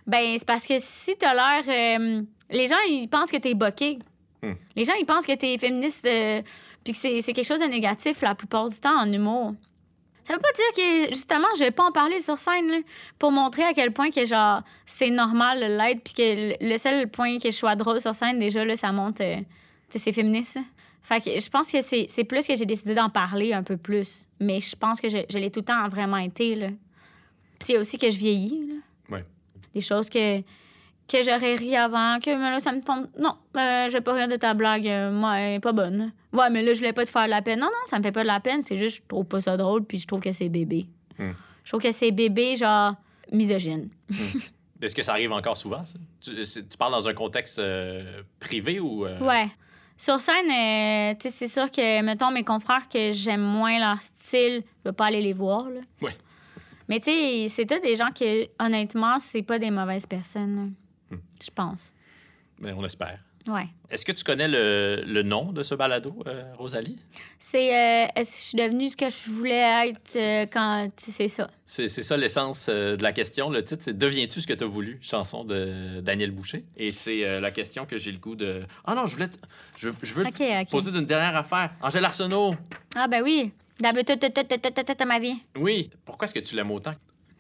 Ben, 0.07 0.37
c'est 0.37 0.47
parce 0.47 0.67
que 0.67 0.75
si 0.79 1.15
t'as 1.17 1.33
l'air. 1.35 1.99
euh, 2.01 2.23
les 2.51 2.67
gens, 2.67 2.77
ils 2.89 3.07
pensent 3.09 3.31
que 3.31 3.37
t'es 3.37 3.55
boqué. 3.55 3.99
Hmm. 4.43 4.53
Les 4.77 4.85
gens, 4.85 4.95
ils 4.99 5.07
pensent 5.07 5.27
que 5.27 5.35
t'es 5.35 5.57
féministe, 5.59 6.05
euh, 6.07 6.43
puis 6.85 6.93
que 6.93 6.99
c'est 6.99 7.23
quelque 7.33 7.45
chose 7.45 7.61
de 7.61 7.67
négatif 7.67 8.23
la 8.23 8.35
plupart 8.35 8.69
du 8.69 8.79
temps 8.81 8.99
en 8.99 9.11
humour. 9.13 9.55
Ça 10.25 10.35
veut 10.35 10.41
pas 10.41 10.53
dire 10.55 10.75
que, 11.09 11.15
justement, 11.15 11.49
je 11.57 11.61
vais 11.65 11.71
pas 11.73 11.85
en 11.85 11.93
parler 11.93 12.21
sur 12.21 12.39
scène, 12.39 12.69
là, 12.69 12.79
pour 13.19 13.33
montrer 13.33 13.65
à 13.65 13.73
quel 13.73 13.93
point 13.93 14.11
que, 14.11 14.25
genre, 14.25 14.63
c'est 14.87 15.11
normal 15.11 15.59
l'être, 15.61 16.03
puis 16.05 16.15
que 16.15 16.65
le- 16.65 16.77
seul 16.77 17.09
point 17.09 17.39
que 17.39 17.51
je 17.51 17.57
sois 17.57 17.75
drôle 17.77 18.01
sur 18.01 18.15
scène, 18.15 18.39
déjà, 18.39 18.65
là, 18.65 18.77
ça 18.77 18.93
montre. 18.93 19.23
euh, 19.23 19.37
tu 19.39 19.45
sais, 19.91 19.99
c'est 19.99 20.13
féministe. 20.13 20.59
Fait 21.03 21.21
que 21.21 21.41
je 21.41 21.51
pense 21.51 21.71
que 21.73 21.81
c'est 21.81 22.07
c'est 22.09 22.23
plus 22.23 22.47
que 22.47 22.55
j'ai 22.55 22.65
décidé 22.65 22.95
d'en 22.95 23.11
parler 23.11 23.53
un 23.53 23.65
peu 23.65 23.77
plus. 23.77 24.29
Mais 24.39 24.61
je 24.61 24.77
pense 24.77 25.01
que 25.01 25.09
je, 25.09 25.19
je 25.29 25.39
l'ai 25.39 25.51
tout 25.51 25.59
le 25.61 25.65
temps 25.65 25.89
vraiment 25.89 26.17
été, 26.19 26.55
là. 26.55 26.69
Puis 27.59 27.67
c'est 27.67 27.77
aussi 27.79 27.99
que 27.99 28.09
je 28.09 28.17
vieillis, 28.19 28.65
là 28.69 29.17
Ouais. 29.17 29.25
des 29.75 29.81
choses 29.81 30.09
que, 30.09 30.41
que 31.13 31.23
j'aurais 31.23 31.55
ri 31.55 31.77
avant, 31.77 32.19
que 32.19 32.31
mais 32.31 32.51
là, 32.51 32.61
ça 32.61 32.73
me 32.73 32.81
fond... 32.81 33.07
Non, 33.19 33.37
euh, 33.57 33.89
je 33.89 33.93
vais 33.93 34.01
pas 34.01 34.13
rire 34.15 34.29
de 34.29 34.37
ta 34.37 34.55
blague, 34.55 34.89
euh, 34.89 35.13
moi, 35.13 35.39
elle 35.39 35.55
est 35.55 35.61
pas 35.61 35.73
bonne. 35.73 36.13
Ouais, 36.33 36.51
mais 36.51 36.63
là, 36.63 36.73
je 36.73 36.79
voulais 36.79 36.93
pas 36.93 37.05
te 37.05 37.11
faire 37.11 37.25
de 37.25 37.31
la 37.31 37.43
peine. 37.43 37.61
Non, 37.61 37.67
non, 37.67 37.87
ça 37.87 37.99
me 37.99 38.03
fait 38.03 38.13
pas 38.13 38.23
de 38.23 38.29
la 38.29 38.41
peine, 38.41 38.63
c'est 38.63 38.77
juste, 38.77 39.03
je 39.03 39.09
trouve 39.09 39.27
pas 39.27 39.41
ça 39.41 39.57
drôle, 39.57 39.85
puis 39.85 39.99
je 39.99 40.07
trouve 40.07 40.21
que 40.21 40.33
c'est 40.33 40.49
bébé. 40.49 40.87
Hmm. 41.19 41.33
Je 41.65 41.71
trouve 41.71 41.83
que 41.83 41.93
c'est 41.93 42.11
bébé, 42.11 42.57
genre, 42.57 42.95
misogyne. 43.31 43.91
Est-ce 44.81 44.95
que 44.95 45.03
ça 45.03 45.13
arrive 45.13 45.33
encore 45.33 45.57
souvent, 45.57 45.85
ça? 45.85 45.99
Tu, 46.21 46.33
parles 46.77 46.93
dans 46.93 47.09
un 47.09 47.15
contexte 47.15 47.59
euh, 47.61 47.99
privé 48.41 48.81
ou... 48.81 49.07
euh, 49.07 49.21
Ouais. 49.21 49.47
Sur 49.97 50.21
scène, 50.21 50.51
euh, 50.51 51.15
tu 51.15 51.29
sais, 51.29 51.31
c'est 51.31 51.47
sûr 51.47 51.71
que, 51.71 52.03
mettons, 52.03 52.33
mes 52.33 52.43
confrères 52.43 52.89
que 52.89 53.13
j'aime 53.13 53.43
moins 53.43 53.79
leur 53.79 54.03
style, 54.03 54.65
je 54.83 54.89
veux 54.89 54.93
pas 54.93 55.07
aller 55.07 55.21
les 55.21 55.33
voir, 55.33 55.69
là. 55.71 55.81
Ouais. 56.01 56.11
Mais 56.89 56.99
tu 56.99 57.13
sais, 57.13 57.47
c'est 57.49 57.67
tous 57.67 57.79
des 57.79 57.95
gens 57.95 58.11
que, 58.11 58.49
honnêtement, 58.59 59.21
c'est 59.21 59.43
pas 59.43 59.61
des 59.61 59.71
mauvaises 59.71 60.07
personnes. 60.07 60.75
Hmm. 61.13 61.21
Je 61.43 61.51
pense. 61.51 61.93
Mais 62.59 62.73
on 62.73 62.85
espère. 62.85 63.19
Ouais. 63.49 63.67
Est-ce 63.91 64.05
que 64.07 64.13
tu 64.13 64.23
connais 64.23 64.47
le, 64.47 65.03
le 65.05 65.23
nom 65.25 65.51
de 65.53 65.65
ce 65.65 65.75
balado, 65.75 66.15
euh, 66.29 66.45
Rosalie? 66.57 66.97
C'est 67.41 67.75
euh, 67.75 68.07
est-ce 68.15 68.31
que 68.31 68.37
je 68.37 68.43
suis 68.43 68.57
devenue 68.59 68.89
ce 68.89 68.97
que 68.97 69.11
je 69.11 69.31
voulais 69.33 69.89
être 69.89 70.15
euh, 70.15 70.47
quand 70.53 70.89
c'est 70.97 71.27
ça. 71.27 71.51
C'est 71.67 71.89
c'est 71.89 72.05
ça 72.05 72.17
l'essence 72.17 72.69
euh, 72.69 72.97
de 72.97 73.03
la 73.03 73.13
question. 73.13 73.51
Le 73.51 73.65
titre, 73.65 73.83
c'est 73.83 73.99
Deviens-tu 73.99 74.41
ce 74.41 74.47
que 74.47 74.53
tu 74.53 74.63
as 74.63 74.67
voulu? 74.69 75.01
Chanson 75.03 75.45
de 75.45 76.01
Daniel 76.01 76.31
Boucher. 76.31 76.65
Et 76.77 76.93
c'est 76.93 77.41
la 77.41 77.51
question 77.51 77.85
que 77.85 77.99
j'ai 77.99 78.13
le 78.13 78.19
goût 78.19 78.37
de. 78.37 78.63
Ah 78.85 78.95
non, 78.95 79.07
je 79.07 79.15
voulais. 79.17 79.29
te- 79.29 79.39
Je, 79.77 79.89
je 80.01 80.15
veux 80.15 80.23
te 80.23 80.29
OK, 80.29 80.63
OK. 80.63 80.71
poser 80.71 80.93
d'une 80.93 81.07
dernière 81.07 81.35
affaire. 81.37 81.73
Angèle 81.83 82.05
Arsenault. 82.05 82.55
Ah 82.95 83.09
ben 83.09 83.23
oui. 83.25 83.51
Toute 83.83 85.05
ma 85.05 85.19
vie. 85.19 85.35
Oui. 85.59 85.91
Pourquoi 86.05 86.27
est-ce 86.27 86.35
que 86.35 86.39
tu 86.41 86.55
l'aimes 86.55 86.71
autant? 86.71 86.95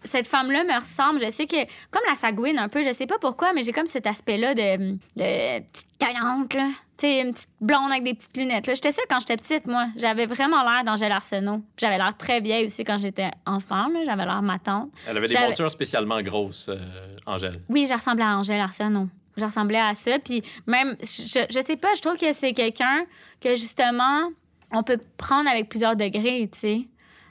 Cette 0.04 0.26
femme-là 0.26 0.64
me 0.64 0.80
ressemble. 0.80 1.20
Je 1.24 1.30
sais 1.30 1.46
que, 1.46 1.56
comme 1.90 2.02
la 2.08 2.14
sagouine 2.14 2.58
un 2.58 2.68
peu, 2.68 2.82
je 2.82 2.90
sais 2.92 3.06
pas 3.06 3.18
pourquoi, 3.20 3.52
mais 3.52 3.62
j'ai 3.62 3.72
comme 3.72 3.86
cet 3.86 4.06
aspect-là 4.06 4.54
de, 4.54 4.92
de 5.16 5.60
petite 5.60 5.88
taillante, 5.98 6.54
là. 6.54 6.68
Tu 6.98 7.06
sais, 7.08 7.20
une 7.20 7.32
petite 7.32 7.48
blonde 7.60 7.90
avec 7.90 8.04
des 8.04 8.14
petites 8.14 8.36
lunettes, 8.36 8.66
là. 8.66 8.74
J'étais 8.74 8.90
ça 8.92 9.02
quand 9.08 9.18
j'étais 9.20 9.36
petite, 9.36 9.66
moi. 9.66 9.86
J'avais 9.96 10.26
vraiment 10.26 10.62
l'air 10.62 10.84
d'Angèle 10.84 11.12
Arsenault. 11.12 11.62
J'avais 11.78 11.98
l'air 11.98 12.16
très 12.16 12.40
vieille 12.40 12.66
aussi 12.66 12.84
quand 12.84 12.98
j'étais 12.98 13.30
enfant, 13.46 13.88
là. 13.88 14.00
J'avais 14.04 14.24
l'air 14.24 14.42
ma 14.42 14.58
tante. 14.58 14.90
Elle 15.08 15.16
avait 15.16 15.26
des 15.28 15.34
J'avais- 15.34 15.48
montures 15.48 15.70
spécialement 15.70 16.20
grosses, 16.20 16.68
euh, 16.68 16.76
Angèle. 17.26 17.60
Oui, 17.68 17.86
je 17.88 17.94
ressemblais 17.94 18.24
à 18.24 18.36
Angèle 18.38 18.60
Arsenault. 18.60 19.08
Je 19.36 19.44
ressemblais 19.44 19.80
à 19.80 19.94
ça. 19.94 20.18
Puis 20.18 20.42
même, 20.66 20.96
je, 21.00 21.46
je 21.50 21.60
sais 21.64 21.76
pas, 21.76 21.88
je 21.96 22.02
trouve 22.02 22.18
que 22.18 22.32
c'est 22.32 22.52
quelqu'un 22.52 23.04
que 23.40 23.54
justement, 23.54 24.28
on 24.72 24.82
peut 24.82 24.98
prendre 25.16 25.48
avec 25.48 25.68
plusieurs 25.68 25.96
degrés, 25.96 26.48
tu 26.52 26.58
sais. 26.58 26.80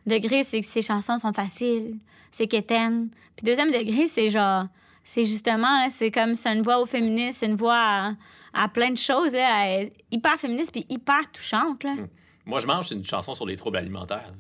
Degré, 0.08 0.42
c'est 0.44 0.62
que 0.62 0.66
ses 0.66 0.82
chansons 0.82 1.20
sont 1.20 1.32
faciles, 1.32 1.94
c'est 2.32 2.48
quétaine. 2.48 3.10
Puis 3.36 3.46
deuxième 3.46 3.72
degré, 3.72 4.08
c'est 4.08 4.30
genre, 4.30 4.66
c'est 5.04 5.26
justement, 5.26 5.90
c'est 5.90 6.12
comme, 6.12 6.36
c'est 6.36 6.52
une 6.54 6.62
voix 6.62 6.80
au 6.80 6.86
féministe, 6.86 7.40
c'est 7.40 7.48
une 7.48 7.56
voix 7.56 7.78
à, 7.78 8.12
à 8.54 8.68
plein 8.68 8.92
de 8.92 8.98
choses, 8.98 9.34
là, 9.34 9.68
elle 9.68 9.92
hyper 10.12 10.38
féministe 10.38 10.72
puis 10.72 10.86
hyper 10.90 11.32
touchante, 11.32 11.84
là. 11.84 11.96
Moi, 12.46 12.60
je 12.60 12.68
mange, 12.68 12.88
c'est 12.88 12.96
une 12.96 13.06
chanson 13.06 13.34
sur 13.34 13.46
les 13.46 13.56
troubles 13.56 13.78
alimentaires. 13.78 14.34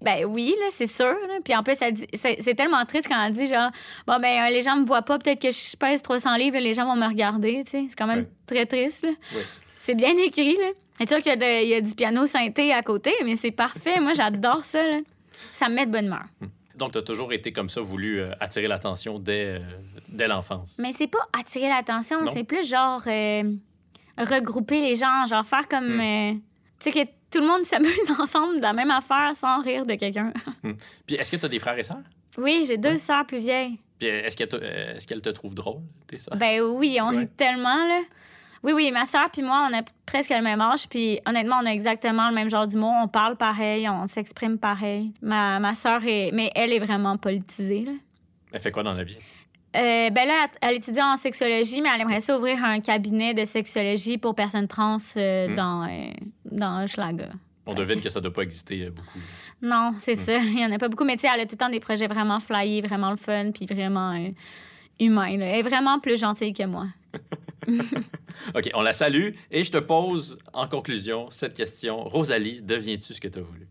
Ben 0.00 0.24
oui, 0.24 0.54
là, 0.60 0.66
c'est 0.70 0.86
sûr. 0.86 1.06
là. 1.06 1.38
Puis 1.44 1.56
en 1.56 1.64
plus, 1.64 1.76
c'est 2.14 2.54
tellement 2.54 2.84
triste 2.84 3.08
quand 3.08 3.20
elle 3.20 3.32
dit 3.32 3.46
genre, 3.46 3.70
bon, 4.06 4.20
ben 4.20 4.46
euh, 4.46 4.50
les 4.50 4.62
gens 4.62 4.76
me 4.76 4.86
voient 4.86 5.02
pas, 5.02 5.18
peut-être 5.18 5.42
que 5.42 5.50
je 5.50 5.76
pèse 5.76 6.02
300 6.02 6.36
livres, 6.36 6.54
là, 6.54 6.60
les 6.60 6.74
gens 6.74 6.84
vont 6.84 6.94
me 6.94 7.06
regarder, 7.08 7.64
tu 7.64 7.70
sais. 7.70 7.86
C'est 7.88 7.96
quand 7.98 8.06
même 8.06 8.26
très 8.46 8.64
triste, 8.64 9.04
là. 9.04 9.10
C'est 9.76 9.96
bien 9.96 10.16
écrit, 10.16 10.54
là. 10.54 10.68
C'est 10.98 11.08
sûr 11.08 11.18
qu'il 11.18 11.40
y, 11.40 11.44
a 11.44 11.78
y 11.78 11.82
du 11.82 11.94
piano 11.94 12.26
synthé 12.26 12.72
à 12.72 12.82
côté, 12.82 13.12
mais 13.24 13.34
c'est 13.36 13.50
parfait. 13.50 14.00
Moi, 14.00 14.12
j'adore 14.12 14.64
ça, 14.64 14.84
là. 14.86 14.98
Ça 15.52 15.68
me 15.68 15.74
met 15.74 15.86
de 15.86 15.90
bonne 15.92 16.06
humeur. 16.06 16.26
Donc, 16.78 16.92
tu 16.92 16.98
as 16.98 17.02
toujours 17.02 17.32
été 17.32 17.52
comme 17.52 17.68
ça, 17.68 17.80
voulu 17.80 18.20
euh, 18.20 18.30
attirer 18.40 18.68
l'attention 18.68 19.18
dès, 19.18 19.56
euh, 19.56 19.58
dès 20.08 20.28
l'enfance? 20.28 20.78
Mais 20.80 20.92
c'est 20.92 21.08
pas 21.08 21.18
attirer 21.38 21.68
l'attention, 21.68 22.18
c'est 22.26 22.44
plus 22.44 22.68
genre 22.68 23.02
euh, 23.06 23.42
regrouper 24.16 24.80
les 24.80 24.94
gens, 24.94 25.26
genre 25.26 25.44
faire 25.44 25.66
comme. 25.68 25.96
Hmm. 25.96 26.40
tu 26.80 26.90
sais, 26.90 27.04
que 27.04 27.10
tout 27.30 27.40
le 27.40 27.46
monde 27.46 27.64
s'amuse 27.64 28.10
ensemble 28.20 28.60
dans 28.60 28.68
la 28.68 28.72
même 28.72 28.90
affaire 28.90 29.34
sans 29.34 29.60
rire 29.60 29.84
de 29.84 29.94
quelqu'un. 29.94 30.32
Puis, 31.06 31.16
est-ce 31.16 31.30
que 31.30 31.36
tu 31.36 31.46
as 31.46 31.48
des 31.48 31.58
frères 31.58 31.78
et 31.78 31.82
sœurs? 31.82 31.98
oui, 32.38 32.64
j'ai 32.68 32.76
deux 32.76 32.96
sœurs 32.96 33.26
plus 33.26 33.38
vieilles. 33.38 33.78
Puis, 33.98 34.06
est-ce 34.06 34.36
qu'elles 35.06 35.20
te, 35.20 35.30
trouvent 35.30 35.54
drôle, 35.56 35.80
tes 36.06 36.18
sœurs? 36.18 36.36
Ben 36.36 36.60
oui, 36.62 36.98
on 37.02 37.08
Ouais. 37.08 37.24
est 37.24 37.36
tellement, 37.36 37.84
là. 37.88 38.00
Oui, 38.64 38.72
oui, 38.72 38.90
ma 38.90 39.06
soeur 39.06 39.30
puis 39.32 39.42
moi, 39.42 39.68
on 39.70 39.76
a 39.78 39.82
presque 40.06 40.30
le 40.30 40.42
même 40.42 40.60
âge, 40.60 40.88
puis 40.88 41.20
honnêtement, 41.26 41.60
on 41.62 41.66
a 41.66 41.70
exactement 41.70 42.28
le 42.28 42.34
même 42.34 42.50
genre 42.50 42.66
d'humour. 42.66 42.92
On 43.02 43.08
parle 43.08 43.36
pareil, 43.36 43.88
on 43.88 44.06
s'exprime 44.06 44.58
pareil. 44.58 45.12
Ma, 45.22 45.58
ma 45.60 45.74
soeur 45.74 46.00
est... 46.04 46.30
Mais 46.32 46.50
elle 46.54 46.72
est 46.72 46.78
vraiment 46.80 47.16
politisée, 47.16 47.84
là. 47.84 47.92
Elle 48.52 48.60
fait 48.60 48.70
quoi 48.72 48.82
dans 48.82 48.94
la 48.94 49.04
vie? 49.04 49.18
Euh, 49.76 50.08
ben 50.10 50.26
là, 50.26 50.46
elle 50.62 50.76
étudie 50.76 51.02
en 51.02 51.16
sexologie, 51.16 51.82
mais 51.82 51.90
elle 51.94 52.00
aimerait 52.00 52.20
ça 52.20 52.36
ouvrir 52.36 52.64
un 52.64 52.80
cabinet 52.80 53.34
de 53.34 53.44
sexologie 53.44 54.16
pour 54.16 54.34
personnes 54.34 54.66
trans 54.66 54.96
euh, 55.16 55.48
Hmm. 55.48 55.54
dans, 55.54 55.84
euh, 55.84 56.10
dans 56.50 56.82
Hochelaga. 56.82 57.28
On 57.66 57.74
devine 57.74 58.00
que 58.00 58.08
ça 58.08 58.18
doit 58.20 58.32
pas 58.32 58.42
exister 58.42 58.86
euh, 58.86 58.90
beaucoup. 58.90 59.18
Non, 59.60 59.92
c'est 59.98 60.12
Hmm. 60.14 60.16
ça. 60.16 60.36
Il 60.38 60.58
y 60.58 60.64
en 60.64 60.72
a 60.72 60.78
pas 60.78 60.88
beaucoup, 60.88 61.04
mais 61.04 61.16
tu 61.16 61.20
sais, 61.20 61.28
elle 61.32 61.40
a 61.40 61.44
tout 61.44 61.52
le 61.52 61.58
temps 61.58 61.68
des 61.68 61.80
projets 61.80 62.06
vraiment 62.06 62.40
flyés, 62.40 62.80
vraiment 62.80 63.10
le 63.10 63.18
fun, 63.18 63.50
puis 63.52 63.66
vraiment 63.66 64.14
humains. 65.00 65.36
là. 65.36 65.46
Elle 65.46 65.60
est 65.60 65.68
vraiment 65.68 65.98
plus 66.00 66.18
gentille 66.18 66.52
que 66.52 66.64
moi. 66.64 66.86
OK, 68.54 68.70
on 68.74 68.82
la 68.82 68.92
salue 68.92 69.30
et 69.50 69.62
je 69.62 69.72
te 69.72 69.78
pose 69.78 70.38
en 70.52 70.68
conclusion 70.68 71.30
cette 71.30 71.54
question. 71.54 72.04
Rosalie, 72.04 72.60
deviens-tu 72.62 73.14
ce 73.14 73.20
que 73.20 73.28
tu 73.28 73.38
as 73.38 73.42
voulu? 73.42 73.66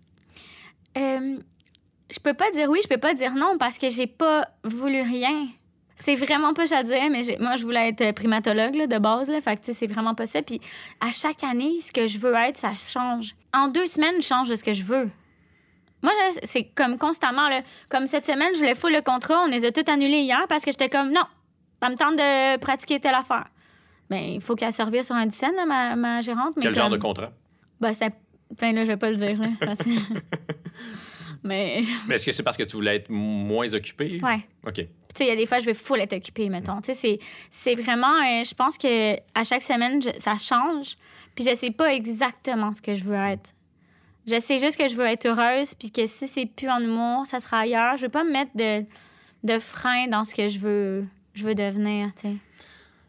Euh, 0.98 1.38
je 2.12 2.20
peux 2.20 2.34
pas 2.34 2.52
dire 2.52 2.70
oui, 2.70 2.80
je 2.84 2.88
peux 2.88 3.00
pas 3.00 3.14
dire 3.14 3.34
non 3.34 3.58
parce 3.58 3.78
que 3.78 3.90
j'ai 3.90 4.08
pas 4.08 4.48
voulu 4.64 5.02
rien. 5.02 5.48
C'est 5.96 6.16
vraiment 6.16 6.54
pas 6.54 6.72
à 6.76 6.84
dire, 6.84 7.10
mais 7.10 7.22
moi, 7.40 7.56
je 7.56 7.64
voulais 7.64 7.90
être 7.90 8.12
primatologue 8.14 8.76
là, 8.76 8.86
de 8.86 8.98
base. 9.00 9.32
Là, 9.32 9.42
fait 9.42 9.60
que, 9.60 9.74
c'est 9.74 9.88
vraiment 9.88 10.14
pas 10.14 10.28
ça. 10.28 10.44
Puis 10.44 10.62
à 11.02 11.10
chaque 11.10 11.44
année, 11.44 11.82
ce 11.82 11.92
que 11.92 12.06
je 12.06 12.20
veux 12.20 12.36
être, 12.36 12.58
ça 12.58 12.74
change. 12.74 13.36
En 13.52 13.68
deux 13.68 13.88
semaines, 13.88 14.22
je 14.22 14.28
change 14.28 14.48
de 14.48 14.56
ce 14.56 14.64
que 14.64 14.74
je 14.74 14.84
veux. 14.84 15.10
Moi, 16.08 16.32
c'est 16.44 16.64
comme 16.76 16.98
constamment. 16.98 17.50
Là, 17.50 17.62
comme 17.90 18.08
cette 18.08 18.26
semaine, 18.26 18.50
je 18.54 18.60
voulais 18.60 18.76
full 18.76 18.94
le 18.94 19.02
contrat. 19.02 19.42
On 19.44 19.48
les 19.48 19.66
a 19.66 19.72
tous 19.72 19.90
annulés 19.92 20.22
hier 20.22 20.46
parce 20.48 20.64
que 20.64 20.72
j'étais 20.72 20.90
comme 20.90 21.12
non, 21.12 21.24
ça 21.82 21.90
me 21.90 21.96
tente 21.96 22.16
de 22.16 22.58
pratiquer 22.58 23.00
telle 23.00 23.16
affaire. 23.16 23.48
Mais 24.10 24.36
il 24.36 24.42
faut 24.42 24.56
qu'elle 24.56 24.72
service 24.72 25.08
sur 25.08 25.16
un 25.16 25.26
dizaine, 25.26 25.56
là, 25.56 25.66
ma, 25.66 25.96
ma 25.98 26.22
gérante. 26.22 26.54
Mais 26.56 26.62
Quel 26.62 26.74
genre 26.74 26.90
de 26.90 26.98
contrat? 26.98 27.32
Ben, 27.82 27.92
c'est. 27.92 28.14
Enfin, 28.54 28.72
là, 28.72 28.82
je 28.84 28.88
vais 28.88 28.96
pas 28.98 29.10
le 29.10 29.18
dire, 29.18 29.38
là. 29.42 29.50
parce 29.60 29.80
que- 29.80 29.90
mais, 31.44 31.82
Mais 32.08 32.16
est-ce 32.16 32.26
que 32.26 32.32
c'est 32.32 32.44
parce 32.44 32.58
que 32.58 32.64
tu 32.64 32.78
voulais 32.78 32.96
être 32.96 33.10
moins 33.10 33.74
occupé? 33.74 34.14
ouais. 34.24 34.40
OK. 34.66 34.74
Tu 34.76 34.86
sais, 35.16 35.26
il 35.26 35.28
y 35.28 35.32
a 35.32 35.36
des 35.36 35.46
fois, 35.46 35.60
je 35.60 35.66
vais 35.66 35.74
full 35.74 36.00
être 36.00 36.14
occupée, 36.14 36.48
mettons. 36.50 36.78
Tu 36.78 36.88
sais, 36.88 36.94
c'est- 36.94 37.20
c'est 37.50 37.76
vraiment. 37.76 38.16
euh, 38.22 38.44
je 38.44 38.54
pense 38.54 38.78
que 38.78 39.16
à 39.36 39.44
chaque 39.44 39.64
semaine, 39.64 40.02
je- 40.02 40.18
ça 40.20 40.36
change. 40.38 40.96
Puis, 41.36 41.44
je 41.46 41.54
sais 41.56 41.72
pas 41.72 41.94
exactement 41.94 42.74
ce 42.74 42.82
que 42.82 42.94
je 42.94 43.04
veux 43.04 43.16
être. 43.16 43.52
Je 44.28 44.40
sais 44.40 44.60
juste 44.60 44.78
que 44.78 44.90
je 44.90 44.96
veux 44.96 45.06
être 45.06 45.26
heureuse, 45.26 45.74
puis 45.74 45.90
que 45.90 46.06
si 46.06 46.28
c'est 46.28 46.46
plus 46.46 46.70
en 46.70 46.82
humour, 46.82 47.26
ça 47.26 47.40
sera 47.40 47.60
ailleurs. 47.60 47.96
Je 47.96 48.04
veux 48.04 48.12
pas 48.12 48.26
me 48.26 48.32
mettre 48.32 48.52
de, 48.56 48.84
de 49.46 49.58
frein 49.58 50.08
dans 50.08 50.26
ce 50.26 50.36
que 50.36 50.50
je 50.50 50.60
veux, 50.60 51.06
je 51.34 51.46
veux 51.46 51.56
devenir, 51.56 52.14
tu 52.14 52.22
sais. 52.24 52.34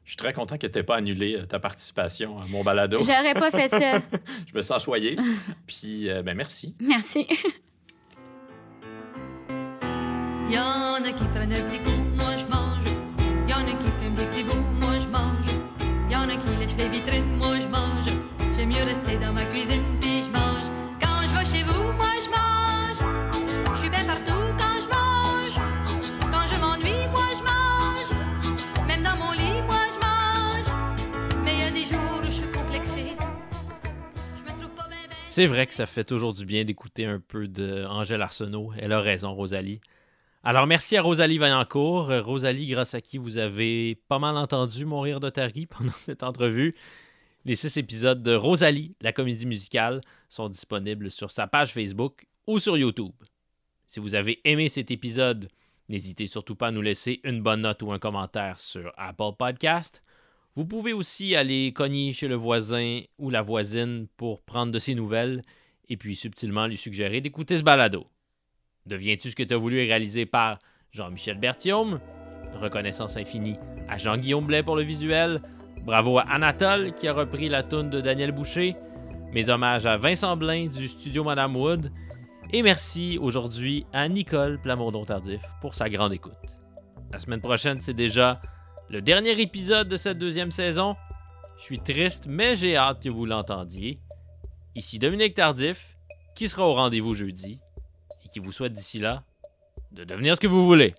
Je 0.05 0.13
suis 0.13 0.17
très 0.17 0.33
content 0.33 0.57
que 0.57 0.67
tu 0.67 0.79
n'aies 0.79 0.85
pas 0.85 0.97
annulé 0.97 1.35
euh, 1.35 1.45
ta 1.45 1.59
participation 1.59 2.39
à 2.39 2.47
mon 2.47 2.63
balado. 2.63 3.01
J'aurais 3.03 3.35
pas 3.35 3.51
fait 3.51 3.69
ça. 3.69 4.01
Je 4.47 4.57
me 4.57 4.63
sens 4.63 4.83
choyé. 4.83 5.19
Puis, 5.67 6.09
euh, 6.09 6.23
ben 6.23 6.35
merci. 6.35 6.75
Merci. 6.81 7.27
Y 10.51 10.59
en 10.59 11.05
a 11.05 11.13
qui 11.13 11.25
prennent 11.25 11.51
un 11.51 11.63
petit 11.69 11.79
coup, 11.81 11.91
moi 11.91 12.35
je 12.39 12.47
mange. 12.47 12.85
Y 13.47 13.53
en 13.53 13.69
a 13.69 13.73
qui 13.77 13.91
fument 14.01 14.15
des 14.17 14.25
petits 14.25 14.45
bouts, 14.45 14.55
moi 14.81 14.99
je 14.99 15.07
mange. 15.09 15.47
Y 16.11 16.17
en 16.17 16.27
a 16.27 16.37
qui 16.37 16.49
lèchent 16.59 16.79
les 16.79 16.89
vitrines, 16.89 17.37
moi 17.37 17.61
je 17.61 17.67
mange. 17.67 18.07
J'aime 18.57 18.71
mieux 18.71 18.83
rester 18.83 19.19
dans 19.19 19.35
ma 19.35 19.45
cuisine 19.45 19.88
C'est 35.39 35.47
vrai 35.47 35.69
que 35.69 35.75
ça 35.75 35.87
fait 35.87 36.03
toujours 36.03 36.35
du 36.35 36.45
bien 36.45 36.65
d'écouter 36.65 37.05
un 37.05 37.21
peu 37.21 37.47
de 37.47 37.85
Angèle 37.85 38.23
Arsenault. 38.23 38.73
Elle 38.77 38.91
a 38.91 39.01
raison, 39.01 39.33
Rosalie. 39.33 39.81
Alors, 40.43 40.67
merci 40.67 40.97
à 40.97 41.03
Rosalie 41.03 41.39
Vaillancourt. 41.39 42.11
Euh, 42.11 42.21
Rosalie, 42.21 42.67
grâce 42.67 42.95
à 42.95 43.01
qui 43.01 43.19
vous 43.19 43.39
avez 43.39 43.95
pas 44.09 44.19
mal 44.19 44.37
entendu 44.37 44.85
mon 44.85 45.01
rire 45.01 45.21
d'Otari 45.21 45.67
pendant 45.79 45.93
cette 45.93 46.25
entrevue. 46.25 46.75
Les 47.45 47.55
six 47.55 47.77
épisodes 47.77 48.21
de 48.21 48.35
Rosalie, 48.35 48.97
la 49.01 49.13
comédie 49.13 49.47
musicale, 49.47 50.01
sont 50.29 50.49
disponibles 50.49 51.09
sur 51.09 51.31
sa 51.31 51.47
page 51.47 51.73
Facebook 51.73 52.27
ou 52.49 52.59
sur 52.59 52.77
YouTube. 52.77 53.15
Si 53.87 54.01
vous 54.01 54.17
avez 54.17 54.41
aimé 54.43 54.69
cet 54.69 54.91
épisode, 54.91 55.49
n'hésitez 55.89 56.27
surtout 56.27 56.57
pas 56.57 56.67
à 56.67 56.73
nous 56.73 56.83
laisser 56.83 57.21
une 57.23 57.43
bonne 57.43 57.61
note 57.61 57.81
ou 57.83 57.93
un 57.93 58.01
commentaire 58.01 58.59
sur 58.59 58.93
Apple 58.97 59.37
Podcast. 59.39 60.03
Vous 60.59 60.67
pouvez 60.67 60.93
aussi 60.93 61.37
aller 61.37 61.73
cogner 61.73 62.11
chez 62.11 62.27
le 62.27 62.35
voisin 62.35 63.03
ou 63.19 63.31
la 63.31 63.43
voisine 63.43 64.09
pour 64.17 64.43
prendre 64.43 64.73
de 64.73 64.81
ses 64.81 64.97
nouvelles 64.97 65.43
et 65.89 65.97
puis 65.97 66.17
subtilement 66.17 66.67
lui 66.67 66.77
suggérer 66.77 67.21
d'écouter 67.21 67.57
ce 67.57 67.63
balado. 67.63 68.09
Deviens-tu 68.85 69.31
ce 69.31 69.37
que 69.37 69.45
tu 69.45 69.55
as 69.55 69.57
voulu 69.57 69.79
est 69.79 69.87
réalisé 69.87 70.27
par 70.27 70.59
Jean-Michel 70.91 71.39
Berthiaume. 71.39 72.01
Reconnaissance 72.55 73.17
infinie 73.17 73.55
à 73.87 73.99
Jean-Guillaume 73.99 74.49
Blais 74.49 74.65
pour 74.65 74.75
le 74.75 74.83
visuel. 74.83 75.41
Bravo 75.85 76.19
à 76.19 76.23
Anatole 76.23 76.93
qui 76.97 77.07
a 77.07 77.13
repris 77.13 77.49
la 77.49 77.63
toune 77.63 77.89
de 77.89 78.01
Daniel 78.01 78.33
Boucher. 78.33 78.75
Mes 79.33 79.51
hommages 79.51 79.87
à 79.87 79.97
Vincent 79.97 80.37
Blain 80.37 80.67
du 80.67 80.89
studio 80.89 81.23
Madame 81.23 81.55
Wood. 81.55 81.93
Et 82.53 82.63
merci 82.63 83.17
aujourd'hui 83.23 83.87
à 83.93 84.09
Nicole 84.09 84.59
Plamondon-Tardif 84.61 85.41
pour 85.61 85.75
sa 85.77 85.89
grande 85.89 86.15
écoute. 86.15 86.33
La 87.13 87.21
semaine 87.21 87.41
prochaine, 87.41 87.79
c'est 87.79 87.95
déjà 87.95 88.41
le 88.91 89.03
dernier 89.03 89.41
épisode 89.41 89.89
de 89.89 89.97
cette 89.97 90.19
deuxième 90.19 90.51
saison. 90.51 90.97
Je 91.59 91.65
suis 91.65 91.81
triste, 91.81 92.25
mais 92.27 92.57
j'ai 92.57 92.77
hâte 92.77 93.03
que 93.03 93.09
vous 93.09 93.27
l'entendiez. 93.27 93.99
Ici 94.75 94.99
Dominique 94.99 95.35
Tardif, 95.35 95.97
qui 96.35 96.49
sera 96.49 96.67
au 96.67 96.75
rendez-vous 96.75 97.15
jeudi 97.15 97.61
et 98.25 98.29
qui 98.29 98.39
vous 98.39 98.53
souhaite 98.53 98.73
d'ici 98.73 98.99
là 98.99 99.25
de 99.93 100.05
devenir 100.05 100.37
ce 100.37 100.41
que 100.41 100.47
vous 100.47 100.65
voulez. 100.65 100.95